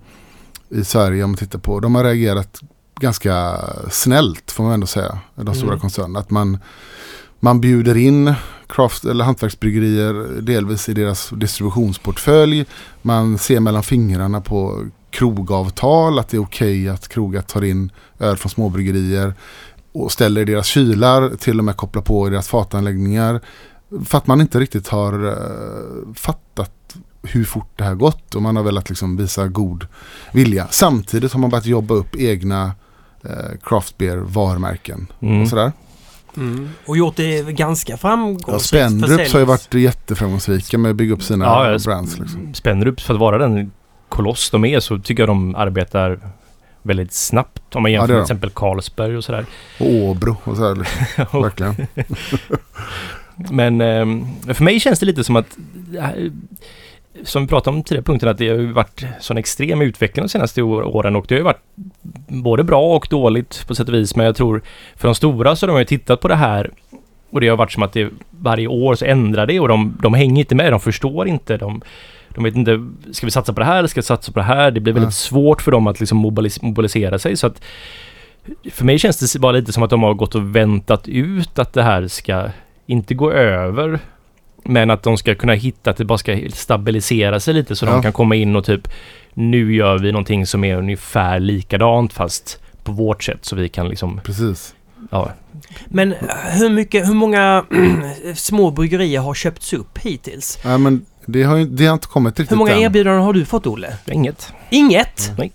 i 0.69 0.85
Sverige 0.85 1.25
om 1.25 1.31
man 1.31 1.37
tittar 1.39 1.59
på, 1.59 1.81
de 1.81 1.95
har 1.95 2.05
reagerat 2.05 2.61
ganska 3.01 3.61
snällt 3.91 4.51
får 4.51 4.65
man 4.65 4.73
ändå 4.73 4.87
säga, 4.87 5.19
de 5.35 5.55
stora 5.55 5.69
Mm. 5.71 5.81
koncernerna. 5.81 6.19
Att 6.19 6.31
man, 6.31 6.59
man 7.41 7.61
bjuder 7.61 7.97
in 7.97 8.35
craft 8.69 9.05
eller 9.05 9.25
hantverksbryggerier 9.25 10.41
delvis 10.41 10.89
i 10.89 10.95
deras 10.95 11.31
distributionsportfölj. 11.31 12.65
Man 13.03 13.39
ser 13.39 13.61
mellan 13.61 13.83
fingrarna 13.83 14.41
på 14.41 14.85
krogavtal, 15.19 16.19
att 16.19 16.29
det 16.29 16.37
är 16.37 16.43
okej 16.43 16.89
att 16.89 17.09
krogar 17.09 17.43
tar 17.43 17.65
in 17.65 17.91
öl 18.19 18.37
från 18.37 18.51
småbryggerier 18.51 19.35
och 19.93 20.13
ställer 20.13 20.41
i 20.41 20.45
deras 20.45 20.67
kylar, 20.67 21.31
till 21.37 21.59
och 21.59 21.65
med 21.65 21.77
kopplar 21.77 22.03
på 22.03 22.27
i 22.27 22.31
deras 22.31 22.49
fatanläggningar. 22.49 23.41
För 24.05 24.19
att 24.19 24.27
man 24.27 24.41
inte 24.41 24.61
riktigt 24.61 24.89
har 24.89 25.27
eh, 25.29 26.15
fattat 26.15 26.97
hur 27.23 27.45
fort 27.45 27.71
det 27.77 27.85
här 27.85 27.95
gått 27.95 28.35
och 28.35 28.43
man 28.43 28.57
har 28.57 28.63
velat 28.63 28.89
liksom 28.89 29.17
visa 29.17 29.47
god 29.49 29.87
vilja. 30.33 30.67
Samtidigt 30.71 31.33
har 31.33 31.41
man 31.41 31.51
börjat 31.51 31.67
jobba 31.67 31.95
upp 31.95 32.17
egna 32.17 32.73
eh, 33.25 33.59
craft 33.63 33.99
beer 33.99 34.17
varumärken 34.17 35.07
Mm. 35.21 35.43
och 35.43 35.49
sådär. 35.49 35.73
Mm. 36.37 36.69
Och 36.87 36.97
gjort 36.97 37.17
det 37.17 37.43
ganska 37.43 37.93
Ja, 37.93 37.97
framgångsrikt. 37.97 38.63
Spendrups 38.63 39.33
har 39.33 39.41
ju 39.41 39.47
varit 39.47 39.75
jätteframgångsrika 39.75 40.79
med 40.79 40.91
att 40.91 40.97
bygga 40.97 41.15
upp 41.15 41.23
sina 41.23 41.45
Ja, 41.45 41.71
ja, 41.73 41.79
brands. 41.85 42.19
Liksom. 42.19 42.55
Spännerups, 42.55 43.05
för 43.05 43.15
att 43.15 43.21
vara 43.21 43.39
den 43.39 43.73
koloss 44.09 44.51
de 44.51 44.65
är 44.65 44.81
så 44.81 44.99
tycker 44.99 45.23
jag 45.23 45.29
de 45.29 45.55
arbetar 45.55 46.19
väldigt 46.83 47.13
snabbt. 47.13 47.77
Om 47.77 47.83
man 47.83 47.93
jämför 47.93 48.09
gör 48.09 48.19
med 48.19 48.27
till 48.27 48.35
exempel 48.35 48.51
Carlsberg 48.51 49.17
och 49.17 49.25
sådär. 49.25 49.47
Och 49.81 49.87
Åbro 49.87 50.37
och 50.45 50.57
sådär. 50.57 50.75
Liksom. 50.75 51.43
Verkligen. 51.43 51.75
Men 53.51 53.81
ehm, 53.81 54.27
för 54.55 54.65
mig 54.65 54.81
känns 54.81 55.01
det 55.01 55.07
lite 55.07 55.25
som 55.25 55.37
att 55.37 55.57
här- 56.01 56.31
som 57.25 57.43
vi 57.43 57.49
pratade 57.49 57.77
om 57.77 57.83
tidigare 57.83 58.05
punkten 58.05 58.29
att 58.29 58.39
det 58.39 58.49
har 58.49 58.57
ju 58.57 58.73
varit 58.73 59.05
sån 59.21 59.39
extrem 59.39 59.83
utveckling 59.83 60.25
de 60.25 60.29
senaste 60.29 60.63
år- 60.63 60.83
åren 60.97 61.17
och 61.17 61.25
det 61.29 61.35
har 61.35 61.39
ju 61.39 61.45
varit 61.45 61.63
både 62.29 62.65
bra 62.65 62.97
och 62.97 63.07
dåligt 63.11 63.65
på 63.69 63.75
sätt 63.75 63.89
och 63.89 63.95
vis. 63.95 64.17
Men 64.17 64.27
jag 64.27 64.37
tror 64.37 64.63
för 64.97 65.09
de 65.09 65.15
stora 65.15 65.57
så 65.57 65.67
har 65.67 65.73
de 65.75 65.79
ju 65.79 65.85
tittat 65.85 66.21
på 66.21 66.29
det 66.29 66.35
här 66.35 66.71
och 67.31 67.41
det 67.41 67.49
har 67.49 67.57
varit 67.57 67.73
som 67.73 67.83
att 67.83 67.93
det 67.93 68.09
varje 68.31 68.67
år 68.67 68.95
så 68.95 69.05
ändrar 69.05 69.47
det 69.47 69.61
och 69.61 69.69
de, 69.69 69.99
de 70.03 70.15
hänger 70.15 70.41
inte 70.41 70.55
med, 70.55 70.73
de 70.73 70.81
förstår 70.81 71.29
inte. 71.29 71.57
De, 71.57 71.83
de 72.37 72.45
vet 72.45 72.57
inte, 72.57 72.87
ska 73.13 73.27
vi 73.27 73.31
satsa 73.31 73.53
på 73.53 73.61
det 73.61 73.67
här 73.67 73.79
eller 73.79 73.89
ska 73.89 74.01
vi 74.01 74.05
satsa 74.07 74.33
på 74.33 74.39
det 74.39 74.45
här? 74.45 74.71
Det 74.71 74.81
blir 74.81 74.93
väldigt 74.93 75.15
svårt 75.15 75.63
för 75.63 75.71
dem 75.71 75.87
att 75.87 76.01
liksom 76.01 76.27
mobilis- 76.27 76.65
mobilisera 76.65 77.19
sig 77.19 77.37
så 77.37 77.47
att 77.47 77.63
för 78.73 78.85
mig 78.85 78.99
känns 78.99 79.33
det 79.33 79.39
bara 79.39 79.53
lite 79.53 79.73
som 79.73 79.83
att 79.83 79.91
de 79.91 80.03
har 80.03 80.15
gått 80.15 80.35
och 80.35 80.57
väntat 80.57 81.09
ut 81.09 81.59
att 81.59 81.73
det 81.73 81.83
här 81.83 82.09
ska 82.09 82.49
inte 82.87 83.15
gå 83.15 83.33
över 83.33 83.99
men 84.65 84.91
att 84.91 85.03
de 85.03 85.17
ska 85.17 85.35
kunna 85.35 85.53
hitta 85.55 85.91
att 85.91 85.97
det 85.97 86.05
bara 86.05 86.19
ska 86.19 86.39
stabilisera 86.53 87.41
sig 87.41 87.55
lite 87.55 87.77
så 87.77 87.87
Ja. 87.87 87.91
de 87.93 88.03
kan 88.03 88.13
komma 88.13 88.35
in 88.35 88.57
och 88.57 88.65
typ 88.65 88.89
nu 89.35 89.75
gör 89.75 89.99
vi 89.99 90.13
någonting 90.13 90.47
som 90.47 90.65
är 90.65 90.77
ungefär 90.77 91.41
likadant 91.41 92.13
fast 92.13 92.61
på 92.85 92.93
vårt 92.93 93.23
sätt 93.25 93.45
så 93.45 93.57
vi 93.57 93.69
kan 93.69 93.89
liksom 93.89 94.21
Precis. 94.25 94.75
ja, 95.11 95.31
Men 95.87 96.15
hur, 96.53 96.71
mycket, 96.71 97.09
hur 97.09 97.15
många 97.15 97.65
små 98.35 98.71
bryggerier 98.71 99.21
har 99.21 99.35
köpts 99.35 99.73
upp 99.73 99.99
hittills? 99.99 100.59
Ja, 100.65 100.79
men 100.79 101.05
det 101.27 101.43
har, 101.43 101.57
ju, 101.57 101.65
det 101.67 101.87
har 101.87 101.95
inte 101.95 102.07
kommit 102.07 102.39
riktigt 102.39 102.53
Hur 102.53 102.57
många 102.59 102.73
än. 102.73 102.79
erbjudanden 102.79 103.23
har 103.23 103.33
du 103.33 103.45
fått, 103.45 103.67
Olle? 103.67 103.97
inget. 104.07 104.53
Inget? 104.71 105.33
Nej. 105.39 105.53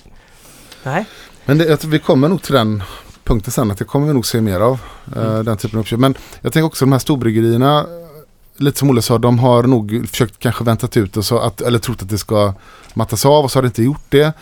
Nej. 0.84 1.05
Men 1.45 1.57
det, 1.57 1.65
jag 1.65 1.79
vi 1.86 1.99
kommer 1.99 2.29
nog 2.29 2.41
till 2.41 2.53
den 2.53 2.84
punkten 3.23 3.51
sen 3.51 3.71
att 3.71 3.77
det 3.77 3.86
kommer 3.86 4.07
vi 4.07 4.13
nog 4.13 4.25
se 4.25 4.41
mer 4.41 4.60
av. 4.60 4.79
eh, 5.15 5.21
Mm. 5.23 5.45
Den 5.45 5.57
typen 5.57 5.77
av 5.79 5.81
uppköp. 5.81 5.99
Men 5.99 6.15
jag 6.41 6.53
tänker 6.53 6.65
också 6.65 6.86
de 6.86 6.91
här 6.91 6.99
storbryggerierna. 6.99 7.86
Lite 8.57 8.79
som 8.79 8.89
Olle 8.89 9.01
sa, 9.01 9.17
de 9.17 9.39
har 9.39 9.63
nog 9.63 10.05
försökt 10.10 10.39
kanske 10.39 10.63
väntat 10.63 10.97
ut 10.97 11.17
och 11.17 11.25
så 11.25 11.39
att, 11.39 11.62
eller 11.62 11.79
trott 11.79 12.01
att 12.01 12.10
det 12.10 12.17
ska 12.17 12.53
mattas 12.93 13.25
av 13.25 13.43
och 13.43 13.51
så 13.51 13.57
har 13.57 13.62
det 13.63 13.67
inte 13.67 13.84
gjort 13.84 14.03
det. 14.10 14.34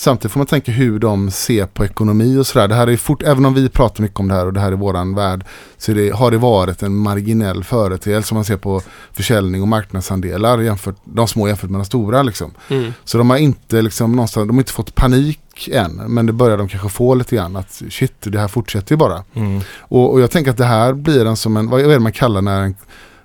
Samtidigt 0.00 0.32
får 0.32 0.40
man 0.40 0.46
tänka 0.46 0.72
hur 0.72 0.98
de 0.98 1.30
ser 1.30 1.66
på 1.66 1.84
ekonomi 1.84 2.36
och 2.36 2.46
sådär. 2.46 2.68
Det 2.68 2.74
här 2.74 2.86
är 2.86 2.96
fort, 2.96 3.22
även 3.22 3.44
om 3.44 3.54
vi 3.54 3.68
pratar 3.68 4.02
mycket 4.02 4.20
om 4.20 4.28
det 4.28 4.34
här 4.34 4.46
och 4.46 4.52
det 4.52 4.60
här 4.60 4.72
är 4.72 4.76
våran 4.76 5.14
värld. 5.14 5.44
Så 5.78 5.92
det, 5.92 6.10
har 6.10 6.30
det 6.30 6.38
varit 6.38 6.82
en 6.82 6.96
marginell 6.96 7.64
företeelse 7.64 8.34
om 8.34 8.36
man 8.36 8.44
ser 8.44 8.56
på 8.56 8.82
försäljning 9.12 9.62
och 9.62 9.68
marknadsandelar 9.68 10.58
jämfört, 10.58 10.96
de 11.04 11.28
små 11.28 11.48
jämfört 11.48 11.70
med 11.70 11.80
de 11.80 11.84
stora 11.84 12.22
liksom. 12.22 12.50
Mm. 12.68 12.92
Så 13.04 13.18
de 13.18 13.30
har 13.30 13.36
inte 13.36 13.82
liksom 13.82 14.12
någonstans, 14.12 14.46
de 14.46 14.56
har 14.56 14.60
inte 14.60 14.72
fått 14.72 14.94
panik 14.94 15.68
än. 15.72 15.96
Men 15.96 16.26
det 16.26 16.32
börjar 16.32 16.58
de 16.58 16.68
kanske 16.68 16.88
få 16.88 17.14
lite 17.14 17.36
grann 17.36 17.56
att 17.56 17.82
shit, 17.90 18.14
det 18.20 18.40
här 18.40 18.48
fortsätter 18.48 18.92
ju 18.92 18.96
bara. 18.96 19.24
Mm. 19.34 19.60
Och, 19.78 20.12
och 20.12 20.20
jag 20.20 20.30
tänker 20.30 20.50
att 20.50 20.58
det 20.58 20.64
här 20.64 20.92
blir 20.92 21.26
en 21.26 21.36
som 21.36 21.56
en, 21.56 21.70
vad 21.70 21.80
är 21.80 21.88
det 21.88 21.98
man 21.98 22.12
kallar 22.12 22.42
när, 22.42 22.60
en, 22.60 22.74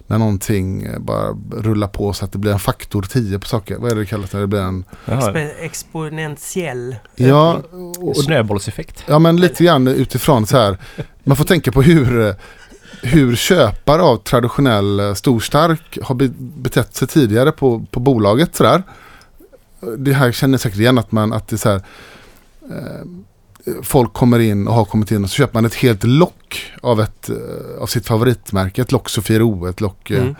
när 0.07 0.17
någonting 0.17 0.87
bara 0.99 1.27
rullar 1.51 1.87
på 1.87 2.13
så 2.13 2.25
att 2.25 2.31
det 2.31 2.37
blir 2.37 2.51
en 2.51 2.59
faktor 2.59 3.01
10 3.01 3.39
på 3.39 3.45
saker. 3.47 3.77
Vad 3.77 3.91
är 3.91 3.95
det 3.95 4.01
det 4.01 4.05
kallas 4.05 4.33
när 4.33 4.39
det 4.41 4.47
blir 4.47 4.59
en... 4.61 4.83
Exponentiell 5.59 6.95
Ja, 7.15 7.61
och, 8.01 8.17
Snöbollseffekt. 8.17 9.03
ja 9.07 9.19
men 9.19 9.37
lite 9.37 9.63
grann 9.63 9.87
utifrån 9.87 10.47
så 10.47 10.57
här. 10.57 10.77
Man 11.23 11.37
får 11.37 11.43
tänka 11.45 11.71
på 11.71 11.81
hur, 11.81 12.35
hur 13.03 13.35
köpare 13.35 14.01
av 14.01 14.17
traditionell 14.17 14.99
eh, 14.99 15.13
storstark 15.13 15.97
har 16.03 16.15
be- 16.15 16.33
betett 16.37 16.95
sig 16.95 17.07
tidigare 17.07 17.51
på, 17.51 17.85
på 17.91 17.99
bolaget 17.99 18.55
sådär. 18.55 18.83
Det 19.97 20.13
här 20.13 20.31
känner 20.31 20.57
säkert 20.57 20.79
igen 20.79 20.97
att 20.97 21.11
man, 21.11 21.33
att 21.33 21.47
det 21.47 21.55
är 21.55 21.57
så 21.57 21.69
här. 21.69 21.81
Eh, 22.69 23.05
folk 23.83 24.13
kommer 24.13 24.39
in 24.39 24.67
och 24.67 24.73
har 24.73 24.85
kommit 24.85 25.11
in 25.11 25.23
och 25.23 25.29
så 25.29 25.35
köper 25.35 25.53
man 25.53 25.65
ett 25.65 25.75
helt 25.75 26.03
lock 26.03 26.71
av, 26.81 27.01
ett, 27.01 27.29
eh, 27.29 27.81
av 27.81 27.85
sitt 27.87 28.07
favoritmärke. 28.07 28.81
Ett 28.81 28.91
lock 28.91 29.09
Sofiero, 29.09 29.67
ett 29.69 29.81
lock 29.81 30.11
eh, 30.11 30.21
Mm. 30.21 30.35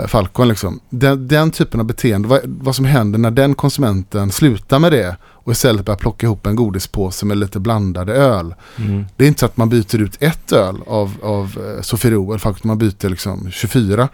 eh, 0.00 0.06
Falcon 0.06 0.48
liksom. 0.48 0.80
Den, 0.90 1.28
den 1.28 1.50
typen 1.50 1.80
av 1.80 1.86
beteende, 1.86 2.28
vad, 2.28 2.40
vad 2.44 2.76
som 2.76 2.84
händer 2.84 3.18
när 3.18 3.30
den 3.30 3.54
konsumenten 3.54 4.30
slutar 4.30 4.78
med 4.78 4.92
det 4.92 5.16
och 5.24 5.52
istället 5.52 5.84
börjar 5.84 5.98
plocka 5.98 6.26
ihop 6.26 6.46
en 6.46 6.56
godispåse 6.56 7.26
med 7.26 7.36
lite 7.38 7.60
blandade 7.60 8.14
öl. 8.14 8.54
Mm. 8.78 9.04
Det 9.16 9.24
är 9.24 9.28
inte 9.28 9.40
så 9.40 9.46
att 9.46 9.56
man 9.56 9.68
byter 9.68 9.96
ut 10.02 10.16
ett 10.22 10.52
öl 10.52 10.76
av, 10.86 11.14
av 11.22 11.58
eh, 11.76 11.82
Sofiero 11.82 12.30
eller 12.30 12.38
faktiskt 12.38 12.64
man 12.64 12.78
byter 12.78 13.08
liksom 13.08 13.50
24. 13.50 14.08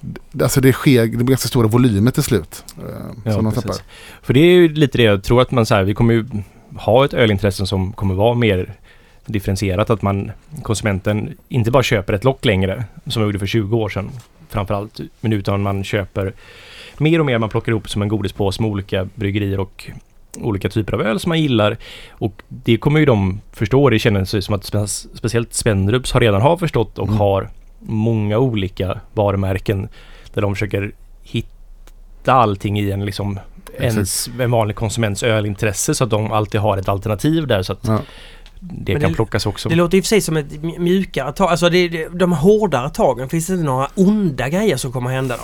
D- 0.00 0.20
Alltså 0.42 0.60
det 0.60 0.72
sker, 0.72 1.06
det 1.06 1.16
blir 1.16 1.26
ganska 1.26 1.48
stora 1.48 1.66
volymer 1.68 2.10
till 2.10 2.22
slut. 2.22 2.64
Eh, 2.78 2.84
Ja, 3.24 3.32
som 3.32 3.44
precis. 3.44 3.62
tappar. 3.62 3.76
För 4.22 4.34
det 4.34 4.40
är 4.40 4.52
ju 4.54 4.68
lite 4.68 4.98
det 4.98 5.04
jag 5.04 5.22
tror 5.22 5.42
att 5.42 5.50
man 5.50 5.66
så 5.66 5.74
här, 5.74 5.82
vi 5.84 5.94
kommer 5.94 6.14
ju 6.14 6.26
ha 6.76 7.04
ett 7.04 7.14
ölintresse 7.14 7.66
som 7.66 7.92
kommer 7.92 8.14
vara 8.14 8.34
mer 8.34 8.74
differentierat. 9.26 9.90
Att 9.90 10.02
man, 10.02 10.30
konsumenten, 10.62 11.36
inte 11.48 11.70
bara 11.70 11.82
köper 11.82 12.12
ett 12.12 12.24
lock 12.24 12.44
längre, 12.44 12.84
som 13.06 13.20
man 13.22 13.28
gjorde 13.28 13.38
för 13.38 13.46
20 13.46 13.76
år 13.76 13.88
sedan 13.88 14.10
framförallt, 14.48 15.00
men 15.20 15.32
utan 15.32 15.62
man 15.62 15.84
köper 15.84 16.32
mer 16.98 17.18
och 17.20 17.26
mer, 17.26 17.38
man 17.38 17.48
plockar 17.48 17.72
ihop 17.72 17.90
som 17.90 18.02
en 18.02 18.08
godispåse 18.08 18.62
med 18.62 18.70
olika 18.70 19.08
bryggerier 19.14 19.60
och 19.60 19.90
olika 20.40 20.68
typer 20.68 20.92
av 20.92 21.02
öl 21.02 21.20
som 21.20 21.28
man 21.28 21.40
gillar. 21.40 21.76
Och 22.10 22.42
det 22.48 22.76
kommer 22.76 23.00
ju 23.00 23.06
de 23.06 23.40
förstå. 23.52 23.90
Det 23.90 23.98
känns 23.98 24.34
ju 24.34 24.42
som 24.42 24.54
att 24.54 24.62
spe- 24.72 25.08
speciellt 25.14 25.54
Spendrups 25.54 26.12
har 26.12 26.20
redan 26.20 26.42
har 26.42 26.56
förstått 26.56 26.98
och 26.98 27.08
Mm. 27.08 27.18
har 27.18 27.48
många 27.80 28.38
olika 28.38 29.00
varumärken 29.12 29.88
där 30.34 30.42
de 30.42 30.54
försöker 30.54 30.92
hitta 31.22 32.32
allting 32.32 32.80
i 32.80 32.90
en 32.90 33.04
liksom 33.04 33.38
ens, 33.78 34.28
en 34.40 34.50
vanlig 34.50 34.76
konsuments 34.76 35.22
ölintresse 35.22 35.94
så 35.94 36.04
att 36.04 36.10
de 36.10 36.32
alltid 36.32 36.60
har 36.60 36.76
ett 36.78 36.88
alternativ 36.88 37.46
där 37.46 37.62
så 37.62 37.72
att 37.72 37.78
Ja. 37.82 37.98
det 38.60 38.92
Men 38.92 39.00
kan 39.02 39.10
det- 39.10 39.16
plockas 39.16 39.46
också. 39.46 39.68
Det 39.68 39.74
låter 39.74 39.98
i 39.98 40.00
och 40.00 40.04
för 40.04 40.08
sig 40.08 40.20
som 40.20 40.36
ett 40.36 40.50
mj- 40.52 40.78
mjukare 40.78 41.32
tag. 41.32 41.50
Alltså 41.50 41.68
det, 41.68 41.88
det, 41.88 42.08
de 42.18 42.32
hårdare 42.32 42.90
tagen, 42.90 43.28
finns 43.28 43.46
det 43.46 43.52
inte 43.52 43.64
några 43.64 43.88
onda 43.94 44.48
grejer 44.48 44.76
som 44.76 44.92
kommer 44.92 45.10
hända 45.10 45.36
då? 45.36 45.42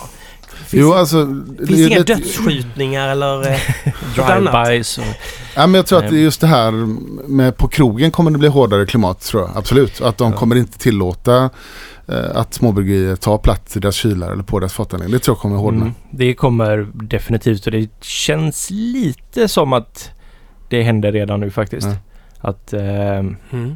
Finns, 0.65 0.81
Jo, 0.81 0.93
alltså, 0.93 1.25
finns 1.57 1.69
det 1.69 1.87
inga 1.87 1.99
dödsskjutningar 1.99 3.09
eller 3.09 3.51
eh? 3.51 3.59
Drive-bys. 4.15 4.99
Ja, 5.55 5.67
men 5.67 5.73
jag 5.73 5.85
tror 5.85 5.97
att 5.99 6.03
Nej. 6.03 6.11
det 6.13 6.17
är 6.17 6.21
just 6.23 6.41
det 6.41 6.47
här 6.47 6.71
med 7.27 7.57
på 7.57 7.67
krogen 7.67 8.11
kommer 8.11 8.31
det 8.31 8.37
bli 8.37 8.47
hårdare 8.47 8.85
klimat 8.85 9.21
tror 9.21 9.43
jag. 9.43 9.51
Absolut. 9.57 10.01
Att 10.01 10.17
de 10.17 10.31
Ja. 10.31 10.37
kommer 10.37 10.55
inte 10.55 10.77
tillåta 10.77 11.49
att 12.15 12.53
småbryggerier 12.53 13.15
tar 13.15 13.37
plats 13.37 13.77
i 13.77 13.79
deras 13.79 13.95
kylar 13.95 14.31
eller 14.31 14.43
på 14.43 14.59
deras 14.59 14.73
fatanläggning. 14.73 15.13
Det 15.13 15.19
tror 15.19 15.35
jag 15.35 15.41
kommer 15.41 15.55
hårdna. 15.57 15.81
Mm, 15.81 15.93
det 16.11 16.33
kommer 16.33 16.87
definitivt 16.93 17.65
och 17.65 17.71
det 17.71 18.03
känns 18.03 18.69
lite 18.71 19.47
som 19.47 19.73
att 19.73 20.11
det 20.69 20.83
händer 20.83 21.11
redan 21.11 21.39
nu 21.39 21.51
faktiskt. 21.51 21.87
Ja. 21.87 22.49
Att, 22.49 22.73
ehm, 22.73 23.35
Mm. 23.51 23.75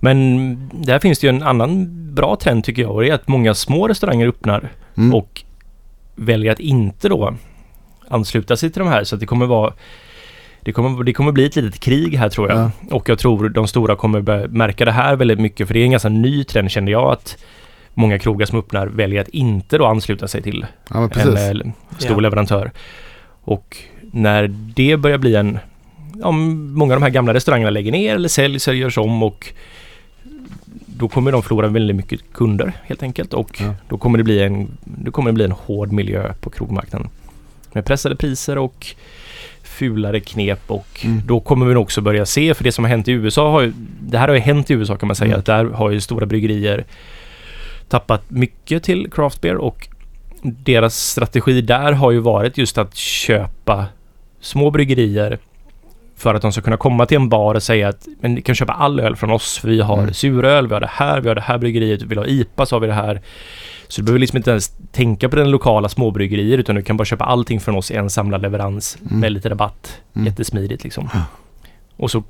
men 0.00 0.70
där 0.82 0.98
finns 0.98 1.18
det 1.18 1.26
ju 1.26 1.28
en 1.28 1.42
annan 1.42 1.88
bra 2.14 2.36
trend 2.36 2.64
tycker 2.64 2.82
jag 2.82 2.90
och 2.90 3.02
det 3.02 3.08
är 3.08 3.14
att 3.14 3.28
många 3.28 3.54
små 3.54 3.88
restauranger 3.88 4.26
öppnar 4.28 4.72
Mm. 4.96 5.14
och 5.14 5.42
väljer 6.14 6.52
att 6.52 6.60
inte 6.60 7.08
då 7.08 7.34
ansluta 8.08 8.56
sig 8.56 8.70
till 8.70 8.80
de 8.82 8.88
här 8.88 9.04
så 9.04 9.14
att 9.16 9.20
det 9.20 9.26
kommer 9.26 9.46
vara 9.46 9.72
det 10.64 10.72
kommer, 10.72 11.04
det 11.04 11.12
kommer 11.12 11.32
bli 11.32 11.44
ett 11.46 11.56
litet 11.56 11.80
krig 11.80 12.16
här 12.16 12.28
tror 12.28 12.50
jag. 12.50 12.58
Ja. 12.58 12.70
Och 12.90 13.08
jag 13.08 13.18
tror 13.18 13.48
de 13.48 13.66
stora 13.68 13.96
kommer 13.96 14.48
märka 14.48 14.84
det 14.84 14.92
här 14.92 15.16
väldigt 15.16 15.40
mycket 15.40 15.66
för 15.66 15.74
det 15.74 15.80
är 15.80 15.84
en 15.84 15.90
ganska 15.90 16.08
ny 16.08 16.44
trend 16.44 16.70
kände 16.70 16.90
jag 16.90 17.12
att 17.12 17.38
många 17.94 18.18
krogar 18.18 18.46
som 18.46 18.58
öppnar 18.58 18.86
väljer 18.86 19.20
att 19.20 19.28
inte 19.28 19.78
då 19.78 19.86
ansluta 19.86 20.28
sig 20.28 20.42
till 20.42 20.66
ja, 20.90 21.10
en 21.14 21.36
eh, 21.36 21.72
stor 21.98 22.10
Ja. 22.12 22.20
leverantör. 22.20 22.70
Och 23.44 23.76
när 24.00 24.48
det 24.74 24.96
börjar 24.96 25.18
bli 25.18 25.34
en 25.34 25.58
om 26.22 26.72
många 26.74 26.94
av 26.94 27.00
de 27.00 27.04
här 27.04 27.10
gamla 27.10 27.34
restaurangerna 27.34 27.70
lägger 27.70 27.92
ner 27.92 28.14
eller 28.14 28.28
säljs 28.28 28.68
eller 28.68 28.78
görs 28.78 28.98
om 28.98 29.22
och 29.22 29.52
då 30.86 31.08
kommer 31.08 31.32
de 31.32 31.42
förlora 31.42 31.68
väldigt 31.68 31.96
mycket 31.96 32.20
kunder 32.32 32.72
helt 32.84 33.02
enkelt 33.02 33.34
och 33.34 33.60
Ja. 33.60 33.74
då 33.88 33.98
kommer 33.98 34.18
det 34.18 34.24
bli 34.24 34.42
en, 34.42 34.68
då 34.84 35.10
kommer 35.10 35.30
det 35.30 35.34
bli 35.34 35.44
en 35.44 35.52
hård 35.52 35.92
miljö 35.92 36.32
på 36.40 36.50
krogmarknaden. 36.50 37.08
Med 37.72 37.84
pressade 37.84 38.16
priser 38.16 38.58
och 38.58 38.86
fulare 39.72 40.20
knep 40.20 40.60
och 40.66 41.00
Mm. 41.04 41.20
då 41.26 41.40
kommer 41.40 41.66
vi 41.66 41.74
nog 41.74 41.82
också 41.82 42.00
börja 42.00 42.26
se, 42.26 42.54
för 42.54 42.64
det 42.64 42.72
som 42.72 42.84
har 42.84 42.88
hänt 42.90 43.08
i 43.08 43.12
USA 43.12 43.50
har 43.50 43.60
ju, 43.62 43.72
det 44.00 44.18
här 44.18 44.28
har 44.28 44.34
ju 44.34 44.40
hänt 44.40 44.70
i 44.70 44.74
USA 44.74 44.96
kan 44.96 45.06
man 45.06 45.16
säga, 45.16 45.26
Mm. 45.28 45.38
att 45.38 45.46
där 45.46 45.64
har 45.64 45.90
ju 45.90 46.00
stora 46.00 46.26
bryggerier 46.26 46.84
tappat 47.88 48.30
mycket 48.30 48.82
till 48.82 49.10
craft 49.10 49.40
beer 49.40 49.56
och 49.56 49.88
deras 50.42 50.96
strategi 50.96 51.60
där 51.60 51.92
har 51.92 52.10
ju 52.10 52.18
varit 52.18 52.58
just 52.58 52.78
att 52.78 52.94
köpa 52.96 53.86
små 54.40 54.70
bryggerier 54.70 55.38
för 56.16 56.34
att 56.34 56.42
de 56.42 56.52
ska 56.52 56.60
kunna 56.60 56.76
komma 56.76 57.06
till 57.06 57.16
en 57.16 57.28
bar 57.28 57.54
och 57.54 57.62
säga 57.62 57.88
att 57.88 58.06
men 58.20 58.34
ni 58.34 58.42
kan 58.42 58.54
köpa 58.54 58.72
all 58.72 59.00
öl 59.00 59.16
från 59.16 59.30
oss 59.30 59.58
för 59.58 59.68
vi 59.68 59.80
har 59.80 59.98
Mm. 59.98 60.14
suröl, 60.14 60.66
vi 60.68 60.74
har 60.74 60.80
det 60.80 60.90
här, 60.92 61.20
vi 61.20 61.28
har 61.28 61.34
det 61.34 61.40
här 61.40 61.58
bryggeriet, 61.58 62.02
vill 62.02 62.18
ha 62.18 62.26
IPA 62.26 62.66
så 62.66 62.74
har 62.76 62.80
vi 62.80 62.86
det 62.86 62.92
här. 62.92 63.20
Så 63.92 64.00
du 64.00 64.04
behöver 64.04 64.18
liksom 64.20 64.36
inte 64.36 64.50
ens 64.50 64.72
tänka 64.92 65.28
på 65.28 65.36
den 65.36 65.50
lokala 65.50 65.88
småbryggerier 65.88 66.58
utan 66.58 66.74
du 66.76 66.82
kan 66.82 66.96
bara 66.96 67.04
köpa 67.04 67.24
allting 67.24 67.60
från 67.60 67.76
oss 67.76 67.90
i 67.90 67.94
en 67.96 68.10
samlad 68.10 68.42
leverans 68.42 68.98
Mm. 69.06 69.20
med 69.20 69.32
lite 69.32 69.48
rabatt. 69.50 70.00
Mm. 70.14 70.26
Jättesmidigt 70.26 70.84
liksom. 70.84 71.08
Ja. 71.14 71.22
Och 71.96 72.10
så 72.10 72.22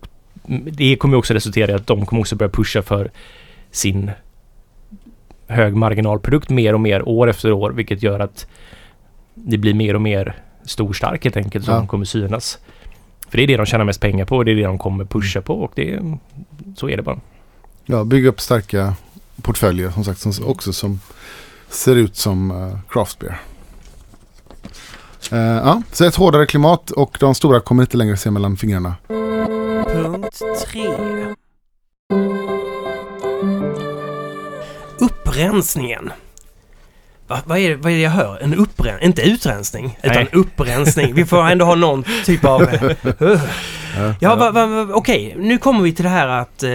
det 0.72 0.96
kommer 0.96 1.16
också 1.16 1.34
resultera 1.34 1.72
i 1.72 1.74
att 1.74 1.86
de 1.86 2.06
kommer 2.06 2.20
också 2.20 2.36
börja 2.36 2.50
pusha 2.50 2.82
för 2.82 3.10
sin 3.70 4.10
högmarginalprodukt 5.46 6.50
mer 6.50 6.74
och 6.74 6.80
mer 6.80 7.08
år 7.08 7.30
efter 7.30 7.52
år 7.52 7.70
vilket 7.70 8.02
gör 8.02 8.20
att 8.20 8.46
det 9.34 9.58
blir 9.58 9.74
mer 9.74 9.94
och 9.94 10.02
mer 10.02 10.34
storstark 10.64 11.24
helt 11.24 11.36
enkelt 11.36 11.64
som 11.64 11.74
Ja. 11.74 11.86
kommer 11.86 12.04
synas. 12.04 12.58
För 13.28 13.36
det 13.36 13.42
är 13.42 13.46
det 13.46 13.56
de 13.56 13.66
tjänar 13.66 13.84
mest 13.84 14.00
pengar 14.00 14.24
på 14.24 14.36
och 14.36 14.44
det 14.44 14.50
är 14.50 14.56
det 14.56 14.62
de 14.62 14.78
kommer 14.78 15.04
pusha 15.04 15.40
på 15.40 15.54
och 15.62 15.72
det 15.74 16.00
så 16.76 16.88
är 16.88 16.96
det 16.96 17.02
bara. 17.02 17.20
Ja, 17.86 18.04
bygga 18.04 18.28
upp 18.28 18.40
starka 18.40 18.94
portföljer 19.42 19.90
som 19.90 20.04
sagt 20.04 20.20
som, 20.20 20.32
också 20.46 20.72
som 20.72 21.00
ser 21.72 21.96
ut 21.96 22.16
som 22.16 22.50
uh, 22.50 22.78
craft 22.88 23.18
beer. 23.18 23.40
Eh, 25.32 25.38
ja, 25.38 25.82
så 25.92 26.04
ett 26.04 26.16
hårdare 26.16 26.46
klimat 26.46 26.90
och 26.90 27.16
de 27.20 27.34
stora 27.34 27.60
kommer 27.60 27.82
inte 27.82 27.96
längre 27.96 28.16
se 28.16 28.30
mellan 28.30 28.56
fingrarna. 28.56 28.94
Punkt 29.86 30.42
3. 30.66 30.86
Upprensningen. 35.00 36.12
Va, 37.32 37.40
vad, 37.44 37.58
är 37.58 37.70
det, 37.70 37.76
vad 37.76 37.92
är 37.92 37.96
det 37.96 38.02
jag 38.02 38.10
hör? 38.10 38.38
En 38.42 38.54
upprensning? 38.54 39.06
Inte 39.06 39.22
utrensning, 39.22 39.98
utan 40.02 40.16
Nej. 40.16 40.28
upprensning. 40.32 41.14
Vi 41.14 41.24
får 41.24 41.42
ändå 41.46 41.64
ha 41.64 41.74
någon 41.74 42.04
typ 42.24 42.44
av... 42.44 42.62
Ja, 44.20 44.36
va, 44.36 44.50
va, 44.50 44.66
va, 44.66 44.94
okej. 44.94 45.34
Nu 45.38 45.58
kommer 45.58 45.82
vi 45.82 45.92
till 45.92 46.02
det 46.04 46.08
här 46.10 46.28
att 46.28 46.62
eh, 46.62 46.70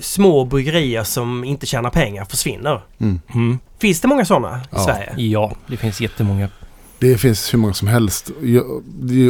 små 0.00 0.44
bryggerier 0.44 1.04
som 1.04 1.44
inte 1.44 1.66
tjänar 1.66 1.90
pengar 1.90 2.24
försvinner. 2.24 2.80
Mm. 2.98 3.20
Mm. 3.34 3.58
Finns 3.78 4.00
det 4.00 4.08
många 4.08 4.24
sådana 4.24 4.56
i 4.58 4.60
Ja. 4.70 4.78
Sverige? 4.78 5.12
Ja, 5.16 5.52
det 5.66 5.76
finns 5.76 6.00
jättemånga. 6.00 6.48
Det 6.98 7.18
finns 7.18 7.54
hur 7.54 7.58
många 7.58 7.74
som 7.74 7.88
helst. 7.88 8.30
Jag, 8.42 8.64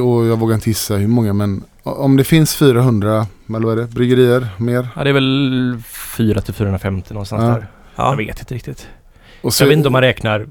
och 0.06 0.26
jag 0.26 0.36
vågar 0.38 0.54
inte 0.54 0.70
gissa 0.70 0.94
hur 0.94 1.08
många 1.08 1.32
men 1.32 1.64
om 1.82 2.16
det 2.16 2.24
finns 2.24 2.54
400 2.54 3.26
eller 3.48 3.66
vad 3.66 3.78
är 3.78 3.82
det, 3.82 3.88
bryggerier 3.88 4.48
mer. 4.56 4.88
Ja, 4.96 5.04
det 5.04 5.10
är 5.10 5.14
väl 5.14 5.82
4 6.16 6.40
till 6.40 6.54
450 6.54 7.14
någonstans 7.14 7.42
Ja. 7.42 7.48
där. 7.48 7.66
Jag 7.96 8.06
Ja. 8.12 8.14
vet 8.14 8.38
inte 8.40 8.54
riktigt. 8.54 8.86
Så, 9.50 9.62
Jag 9.64 9.68
vet 9.68 9.76
inte 9.76 9.88
om 9.88 9.92
man 9.92 10.02
räknar 10.02 10.46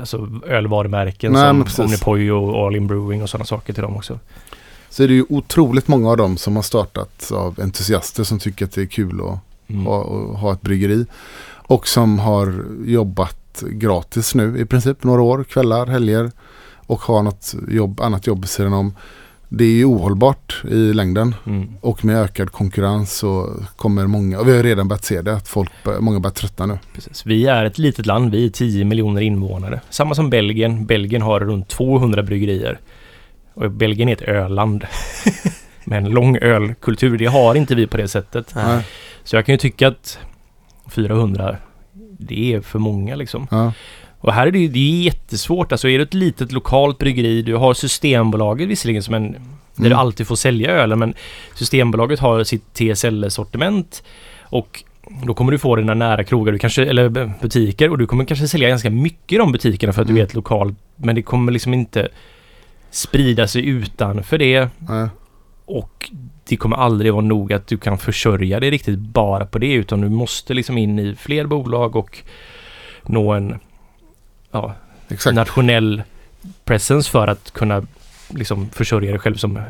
alltså, 0.00 0.28
ölvarumärken 0.46 1.32
Nej, 1.32 1.68
som. 1.68 1.84
Omnipoy 1.84 2.30
och 2.32 2.66
All 2.66 2.76
In 2.76 2.86
Brewing 2.86 3.22
och 3.22 3.30
sådana 3.30 3.44
saker 3.44 3.72
till 3.72 3.82
dem 3.82 3.96
också. 3.96 4.18
så 4.90 5.02
är 5.02 5.08
det 5.08 5.14
ju 5.14 5.24
otroligt 5.28 5.88
många 5.88 6.10
av 6.10 6.16
dem 6.16 6.36
som 6.36 6.56
har 6.56 6.62
startat 6.62 7.30
av 7.32 7.60
entusiaster 7.60 8.24
som 8.24 8.38
tycker 8.38 8.64
att 8.64 8.72
det 8.72 8.82
är 8.82 8.86
kul 8.86 9.20
att 9.20 9.38
Mm. 9.68 9.86
ha, 9.86 10.02
ha 10.36 10.52
ett 10.52 10.62
bryggeri. 10.62 11.06
Och 11.48 11.88
som 11.88 12.18
har 12.18 12.64
jobbat 12.84 13.62
gratis 13.70 14.34
nu 14.34 14.58
i 14.58 14.64
princip 14.64 15.04
några 15.04 15.22
år, 15.22 15.44
kvällar, 15.44 15.86
helger. 15.86 16.30
Och 16.86 17.00
har 17.00 17.22
något 17.22 17.54
jobb, 17.68 18.00
annat 18.00 18.26
jobb 18.26 18.40
vid 18.40 18.48
sidan 18.48 18.72
om. 18.72 18.94
Det 19.48 19.64
är 19.64 19.76
ju 19.76 19.84
ohållbart 19.84 20.62
i 20.70 20.92
längden. 20.92 21.34
Mm. 21.46 21.68
Och 21.80 22.04
med 22.04 22.16
ökad 22.16 22.52
konkurrens 22.52 23.12
så 23.12 23.60
kommer 23.76 24.06
många, 24.06 24.40
och 24.40 24.48
vi 24.48 24.56
har 24.56 24.62
redan 24.62 24.88
börjat 24.88 25.04
se 25.04 25.22
det, 25.22 25.34
att 25.34 25.48
folk, 25.48 25.70
många 26.00 26.20
börjar 26.20 26.34
tröttna 26.34 26.66
nu. 26.66 26.78
Precis. 26.94 27.26
Vi 27.26 27.46
är 27.46 27.64
ett 27.64 27.78
litet 27.78 28.06
land, 28.06 28.32
vi 28.32 28.46
är 28.46 28.50
10 28.50 28.84
miljoner 28.84 29.20
invånare. 29.20 29.80
Samma 29.90 30.14
som 30.14 30.30
Belgien. 30.30 30.86
Belgien 30.86 31.22
har 31.22 31.40
runt 31.40 31.68
200 31.68 32.22
bryggerier. 32.22 32.80
Och 33.54 33.70
Belgien 33.70 34.08
är 34.08 34.12
ett 34.12 34.22
öland. 34.22 34.84
Med 35.84 35.98
en 35.98 36.10
lång 36.10 36.36
ölkultur. 36.36 37.18
Det 37.18 37.26
har 37.26 37.54
inte 37.54 37.74
vi 37.74 37.86
på 37.86 37.96
det 37.96 38.08
sättet. 38.08 38.52
Nej. 38.54 38.86
Så 39.24 39.36
jag 39.36 39.46
kan 39.46 39.52
ju 39.52 39.58
tycka 39.58 39.88
att 39.88 40.18
400, 40.90 41.56
det 42.18 42.54
är 42.54 42.60
för 42.60 42.78
många 42.78 43.16
liksom. 43.16 43.46
Ja, 43.50 43.72
Och 44.26 44.32
här 44.32 44.46
är 44.46 44.50
det 44.50 44.58
ju 44.58 44.68
det 44.68 44.78
är 44.78 45.02
jättesvårt. 45.02 45.72
Alltså 45.72 45.88
är 45.88 45.98
du 45.98 46.04
ett 46.04 46.14
litet 46.14 46.52
lokalt 46.52 46.98
bryggeri, 46.98 47.42
du 47.42 47.54
har 47.54 47.74
Systembolaget 47.74 48.68
visserligen 48.68 49.02
som 49.02 49.14
en... 49.14 49.32
Där 49.32 49.40
Mm. 49.86 49.90
du 49.90 49.96
alltid 49.96 50.26
får 50.26 50.36
sälja 50.36 50.70
ölen 50.70 50.98
men 50.98 51.14
Systembolaget 51.54 52.20
har 52.20 52.44
sitt 52.44 52.74
TSL-sortiment 52.74 54.02
och 54.42 54.82
då 55.24 55.34
kommer 55.34 55.52
du 55.52 55.58
få 55.58 55.76
dina 55.76 55.94
nära 55.94 56.24
krogar, 56.24 56.52
du 56.52 56.58
kanske, 56.58 56.84
eller 56.86 57.08
butiker 57.42 57.90
och 57.90 57.98
du 57.98 58.06
kommer 58.06 58.24
kanske 58.24 58.48
sälja 58.48 58.68
ganska 58.68 58.90
mycket 58.90 59.32
i 59.32 59.36
de 59.36 59.52
butikerna 59.52 59.92
för 59.92 60.02
att 60.02 60.08
du 60.08 60.12
Mm. 60.12 60.20
är 60.22 60.26
ett 60.26 60.34
lokalt 60.34 60.76
men 60.96 61.14
det 61.14 61.22
kommer 61.22 61.52
liksom 61.52 61.74
inte 61.74 62.08
sprida 62.90 63.48
sig 63.48 63.66
utanför 63.66 64.38
det 64.38 64.68
nej. 64.78 65.08
och 65.64 66.10
det 66.48 66.56
kommer 66.56 66.76
aldrig 66.76 67.12
vara 67.12 67.24
nog 67.24 67.52
att 67.52 67.66
du 67.66 67.76
kan 67.78 67.98
försörja 67.98 68.60
dig 68.60 68.70
riktigt 68.70 68.98
bara 68.98 69.46
på 69.46 69.58
det 69.58 69.72
utan 69.72 70.00
du 70.00 70.08
måste 70.08 70.54
liksom 70.54 70.78
in 70.78 70.98
i 70.98 71.14
fler 71.14 71.44
bolag 71.46 71.96
och 71.96 72.18
nå 73.02 73.32
en 73.32 73.58
ja, 74.56 74.74
exakt. 75.08 75.34
nationell 75.34 76.02
presence 76.64 77.10
för 77.10 77.28
att 77.28 77.50
kunna 77.50 77.82
liksom 78.28 78.70
försörja 78.70 79.10
dig 79.10 79.20
själv 79.20 79.36
som 79.36 79.60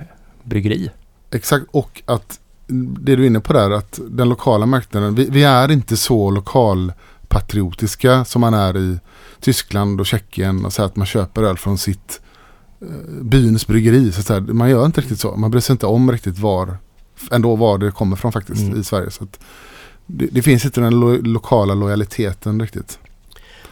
bryggeri. 0.42 0.90
Exakt, 1.30 1.66
och 1.70 2.02
att 2.06 2.40
det 2.66 3.16
du 3.16 3.22
är 3.22 3.26
inne 3.26 3.40
på 3.40 3.52
där, 3.52 3.70
att 3.70 4.00
den 4.08 4.28
lokala 4.28 4.66
marknaden, 4.66 5.14
vi, 5.14 5.30
vi 5.30 5.44
är 5.44 5.70
inte 5.70 5.96
så 5.96 6.30
lokalpatriotiska 6.30 8.24
som 8.24 8.40
man 8.40 8.54
är 8.54 8.76
i 8.76 8.98
Tyskland 9.40 10.00
och 10.00 10.06
Tjeckien 10.06 10.64
och 10.64 10.72
så 10.72 10.82
att 10.82 10.96
man 10.96 11.06
köper 11.06 11.42
öl 11.42 11.56
från 11.58 11.78
sitt 11.78 12.20
eh, 12.80 13.22
byns 13.22 13.66
bryggeri. 13.66 14.12
Så 14.12 14.34
att. 14.34 14.48
Man 14.48 14.70
gör 14.70 14.86
inte 14.86 15.00
riktigt 15.00 15.20
så. 15.20 15.36
Man 15.36 15.50
bryr 15.50 15.60
sig 15.60 15.72
inte 15.72 15.86
om 15.86 16.12
riktigt 16.12 16.38
var, 16.38 16.76
ändå 17.30 17.56
var 17.56 17.78
det 17.78 17.90
kommer 17.90 18.16
från 18.16 18.32
faktiskt 18.32 18.62
Mm. 18.62 18.80
i 18.80 18.84
Sverige. 18.84 19.10
Så 19.10 19.26
det, 20.06 20.26
det 20.32 20.42
finns 20.42 20.64
inte 20.64 20.80
den 20.80 21.00
lo, 21.00 21.16
lokala 21.22 21.74
lojaliteten 21.74 22.60
riktigt. 22.60 22.98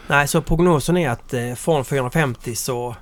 Nej, 0.09 0.29
så 0.29 0.41
prognosen 0.43 0.97
är 0.97 1.11
att 1.11 1.35
eh, 1.35 1.55
från 1.55 1.85
450 1.85 2.55
så 2.55 2.97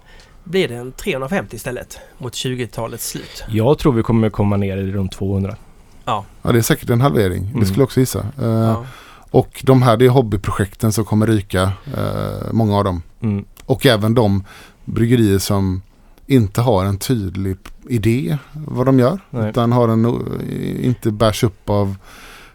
blir 0.44 0.68
det 0.68 0.74
en 0.74 0.92
350 0.92 1.56
istället 1.56 1.98
mot 2.18 2.32
20-talets 2.32 3.08
slut. 3.08 3.44
Jag 3.48 3.78
tror 3.78 3.92
vi 3.92 4.02
kommer 4.02 4.30
komma 4.30 4.56
ner 4.56 4.76
i 4.76 4.92
runt 4.92 5.12
200. 5.12 5.56
Ja, 6.04 6.24
det 6.42 6.58
är 6.58 6.62
säkert 6.62 6.90
en 6.90 7.00
halvering. 7.00 7.44
Mm. 7.46 7.60
Det 7.60 7.66
skulle 7.66 7.80
jag 7.80 7.86
också 7.86 8.00
gissa. 8.00 8.26
Eh, 8.42 8.46
Ja. 8.48 8.84
Och 9.30 9.62
de 9.64 9.82
här, 9.82 9.96
det 9.96 10.04
är 10.04 10.08
hobbyprojekten 10.08 10.92
som 10.92 11.04
kommer 11.04 11.26
ryka. 11.26 11.62
eh, 11.96 12.52
många 12.52 12.76
av 12.76 12.84
dem. 12.84 13.02
Mm. 13.20 13.44
Och 13.66 13.86
även 13.86 14.14
de 14.14 14.44
bryggerier 14.84 15.38
som 15.38 15.82
inte 16.26 16.60
har 16.60 16.84
en 16.84 16.98
tydlig 16.98 17.56
idé 17.88 18.38
vad 18.52 18.86
de 18.86 18.98
gör. 18.98 19.18
Nej. 19.30 19.50
Utan 19.50 19.72
har 19.72 19.88
en, 19.88 20.04
eh, 20.04 20.86
inte 20.86 21.10
bärs 21.10 21.44
upp 21.44 21.70
av 21.70 21.96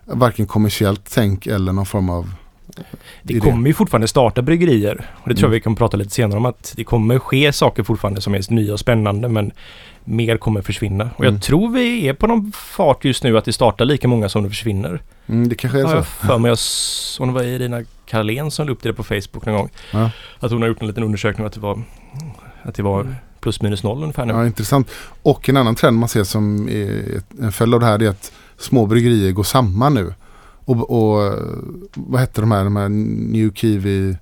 varken 0.05 0.47
kommersiellt 0.47 1.09
tänk 1.13 1.47
eller 1.47 1.73
någon 1.73 1.85
form 1.85 2.09
av... 2.09 2.33
Det 3.23 3.39
kommer 3.39 3.67
ju 3.67 3.73
fortfarande 3.73 4.07
starta 4.07 4.41
bryggerier. 4.41 5.09
Och 5.15 5.29
det 5.29 5.35
tror 5.35 5.43
jag 5.43 5.49
Mm. 5.49 5.51
vi 5.51 5.61
kan 5.61 5.75
prata 5.75 5.97
lite 5.97 6.11
senare 6.11 6.37
om 6.37 6.45
att 6.45 6.73
det 6.77 6.83
kommer 6.83 7.19
ske 7.19 7.53
saker 7.53 7.83
fortfarande 7.83 8.21
som 8.21 8.35
är 8.35 8.51
nya 8.53 8.73
och 8.73 8.79
spännande 8.79 9.27
men 9.29 9.51
mer 10.03 10.37
kommer 10.37 10.61
försvinna. 10.61 11.09
Och 11.15 11.23
Mm. 11.23 11.33
jag 11.33 11.43
tror 11.43 11.69
vi 11.73 12.07
är 12.07 12.13
på 12.13 12.27
någon 12.27 12.51
fart 12.55 13.05
just 13.05 13.23
nu 13.23 13.37
att 13.37 13.45
det 13.45 13.53
startar 13.53 13.85
lika 13.85 14.07
många 14.07 14.29
som 14.29 14.43
det 14.43 14.49
försvinner. 14.49 15.01
Mm, 15.27 15.49
det 15.49 15.55
kanske 15.55 15.79
är 15.79 15.85
så. 15.85 15.95
jag 15.95 16.07
för 16.07 16.37
mig, 16.37 16.49
jag 16.49 16.53
s- 16.55 17.17
om 17.19 17.27
det 17.27 17.33
var 17.33 17.43
Irina 17.43 17.83
Karlén 18.05 18.51
som 18.51 18.65
la 18.67 18.71
upp 18.73 18.83
det 18.83 18.93
på 18.93 19.03
Facebook 19.03 19.45
någon 19.45 19.55
gång. 19.55 19.69
Ja. 19.93 20.09
Att 20.39 20.51
hon 20.51 20.61
har 20.61 20.69
gjort 20.69 20.81
en 20.81 20.87
liten 20.87 21.03
undersökning 21.03 21.47
att 21.47 21.53
det 21.53 21.59
var, 21.59 21.83
att 22.63 22.75
det 22.75 22.83
var 22.83 23.15
plus 23.39 23.61
minus 23.61 23.83
noll 23.83 24.01
ungefär 24.01 24.25
nu. 24.25 24.33
Ja, 24.33 24.45
intressant. 24.45 24.91
Och 25.23 25.49
en 25.49 25.57
annan 25.57 25.75
trend 25.75 25.97
man 25.97 26.09
ser 26.09 26.23
som 26.23 26.69
är 26.69 27.21
en 27.41 27.51
följd 27.51 27.73
av 27.73 27.79
det 27.79 27.85
här 27.85 28.03
är 28.03 28.09
att 28.09 28.31
små 28.57 28.85
bryggerier 28.85 29.31
går 29.31 29.43
samman 29.43 29.93
nu. 29.93 30.13
Och, 30.67 30.89
och 30.89 31.33
vad 31.93 32.19
hette 32.21 32.41
de 32.41 32.51
här, 32.51 32.63
de 32.63 32.75
här 32.75 32.89
New 32.89 33.53
Kiwi 33.53 34.17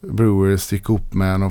Brewers 0.00 0.72
gick 0.72 0.82
ihop 0.88 1.14
med 1.14 1.40
Ja, 1.40 1.46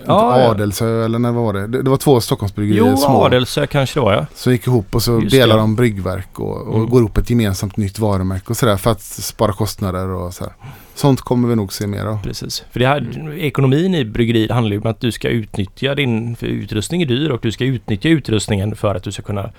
inte 0.00 0.04
ja. 0.06 0.50
Adelsö 0.50 1.04
eller 1.04 1.18
när 1.18 1.32
var 1.32 1.52
det? 1.52 1.66
det? 1.66 1.82
Det 1.82 1.90
var 1.90 1.96
två 1.96 2.20
Stockholmsbryggerier 2.20 2.84
Jo, 2.90 2.96
små. 2.96 3.24
Adelsö 3.24 3.66
kanske 3.66 4.00
det 4.00 4.04
var 4.04 4.12
ja. 4.12 4.26
Som 4.34 4.52
gick 4.52 4.66
ihop 4.66 4.94
och 4.94 5.02
så 5.02 5.20
Just 5.20 5.30
delar 5.30 5.54
det. 5.56 5.60
de 5.62 5.76
bryggverk 5.76 6.40
och, 6.40 6.56
och 6.68 6.76
Mm. 6.76 6.88
går 6.88 7.00
ihop 7.00 7.18
ett 7.18 7.30
gemensamt 7.30 7.76
nytt 7.76 7.98
varumärke 7.98 8.44
och 8.48 8.56
sådär 8.56 8.76
för 8.76 8.90
att 8.90 9.02
spara 9.02 9.52
kostnader 9.52 10.08
och 10.08 10.34
så 10.34 10.44
här. 10.44 10.52
Sånt 10.94 11.20
kommer 11.20 11.48
vi 11.48 11.56
nog 11.56 11.72
se 11.72 11.86
mer 11.86 12.04
av. 12.06 12.22
Precis. 12.22 12.64
För 12.70 12.80
det 12.80 12.86
här, 12.86 13.32
ekonomin 13.38 13.94
i 13.94 14.04
bryggeriet 14.04 14.50
handlar 14.50 14.72
ju 14.76 14.80
om 14.80 14.86
att 14.90 15.00
du 15.00 15.12
ska 15.12 15.28
utnyttja 15.28 15.94
din... 15.94 16.36
För 16.36 16.46
utrustning 16.46 17.02
är 17.02 17.06
dyr 17.06 17.30
och 17.30 17.40
du 17.42 17.52
ska 17.52 17.64
utnyttja 17.64 18.08
utrustningen 18.08 18.76
för 18.76 18.94
att 18.94 19.02
du 19.02 19.12
ska 19.12 19.22
kunna... 19.22 19.50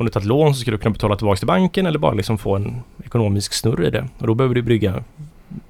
Om 0.00 0.06
du 0.06 0.12
tar 0.12 0.20
ett 0.20 0.26
lån 0.26 0.54
så 0.54 0.60
ska 0.60 0.70
du 0.70 0.78
kunna 0.78 0.92
betala 0.92 1.16
tillbaka 1.16 1.38
till 1.38 1.46
banken 1.46 1.86
eller 1.86 1.98
bara 1.98 2.12
liksom 2.12 2.38
få 2.38 2.56
en 2.56 2.82
ekonomisk 3.04 3.52
snurr 3.52 3.86
i 3.86 3.90
det. 3.90 4.08
Och 4.18 4.26
då 4.26 4.34
behöver 4.34 4.54
du 4.54 4.62
brygga... 4.62 5.04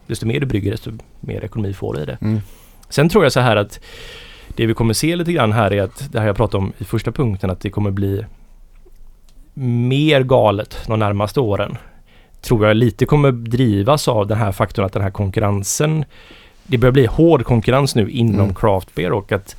Desto 0.06 0.26
mer 0.26 0.40
du 0.40 0.46
brygger 0.46 0.70
desto 0.70 0.90
mer 1.20 1.44
ekonomi 1.44 1.72
får 1.72 1.94
du 1.94 2.00
i 2.02 2.06
det. 2.06 2.18
Mm. 2.20 2.40
Sen 2.88 3.08
tror 3.08 3.24
jag 3.24 3.32
så 3.32 3.40
här 3.40 3.56
att 3.56 3.80
det 4.48 4.66
vi 4.66 4.74
kommer 4.74 4.94
se 4.94 5.16
lite 5.16 5.32
grann 5.32 5.52
här 5.52 5.72
är 5.72 5.82
att 5.82 6.12
det 6.12 6.20
här 6.20 6.26
jag 6.26 6.36
pratade 6.36 6.64
om 6.64 6.72
i 6.78 6.84
första 6.84 7.12
punkten 7.12 7.50
att 7.50 7.60
det 7.60 7.70
kommer 7.70 7.90
bli 7.90 8.24
mer 9.54 10.22
galet 10.22 10.78
de 10.86 10.98
närmaste 10.98 11.40
åren. 11.40 11.76
Tror 12.40 12.66
jag 12.66 12.76
lite 12.76 13.06
kommer 13.06 13.32
drivas 13.32 14.08
av 14.08 14.26
den 14.26 14.38
här 14.38 14.52
faktorn 14.52 14.84
att 14.84 14.92
den 14.92 15.02
här 15.02 15.10
konkurrensen 15.10 16.04
det 16.66 16.78
börjar 16.78 16.92
bli 16.92 17.06
hård 17.06 17.44
konkurrens 17.44 17.94
nu 17.94 18.10
inom 18.10 18.40
Mm. 18.40 18.54
craft 18.54 18.94
beer 18.94 19.12
och 19.12 19.32
att 19.32 19.56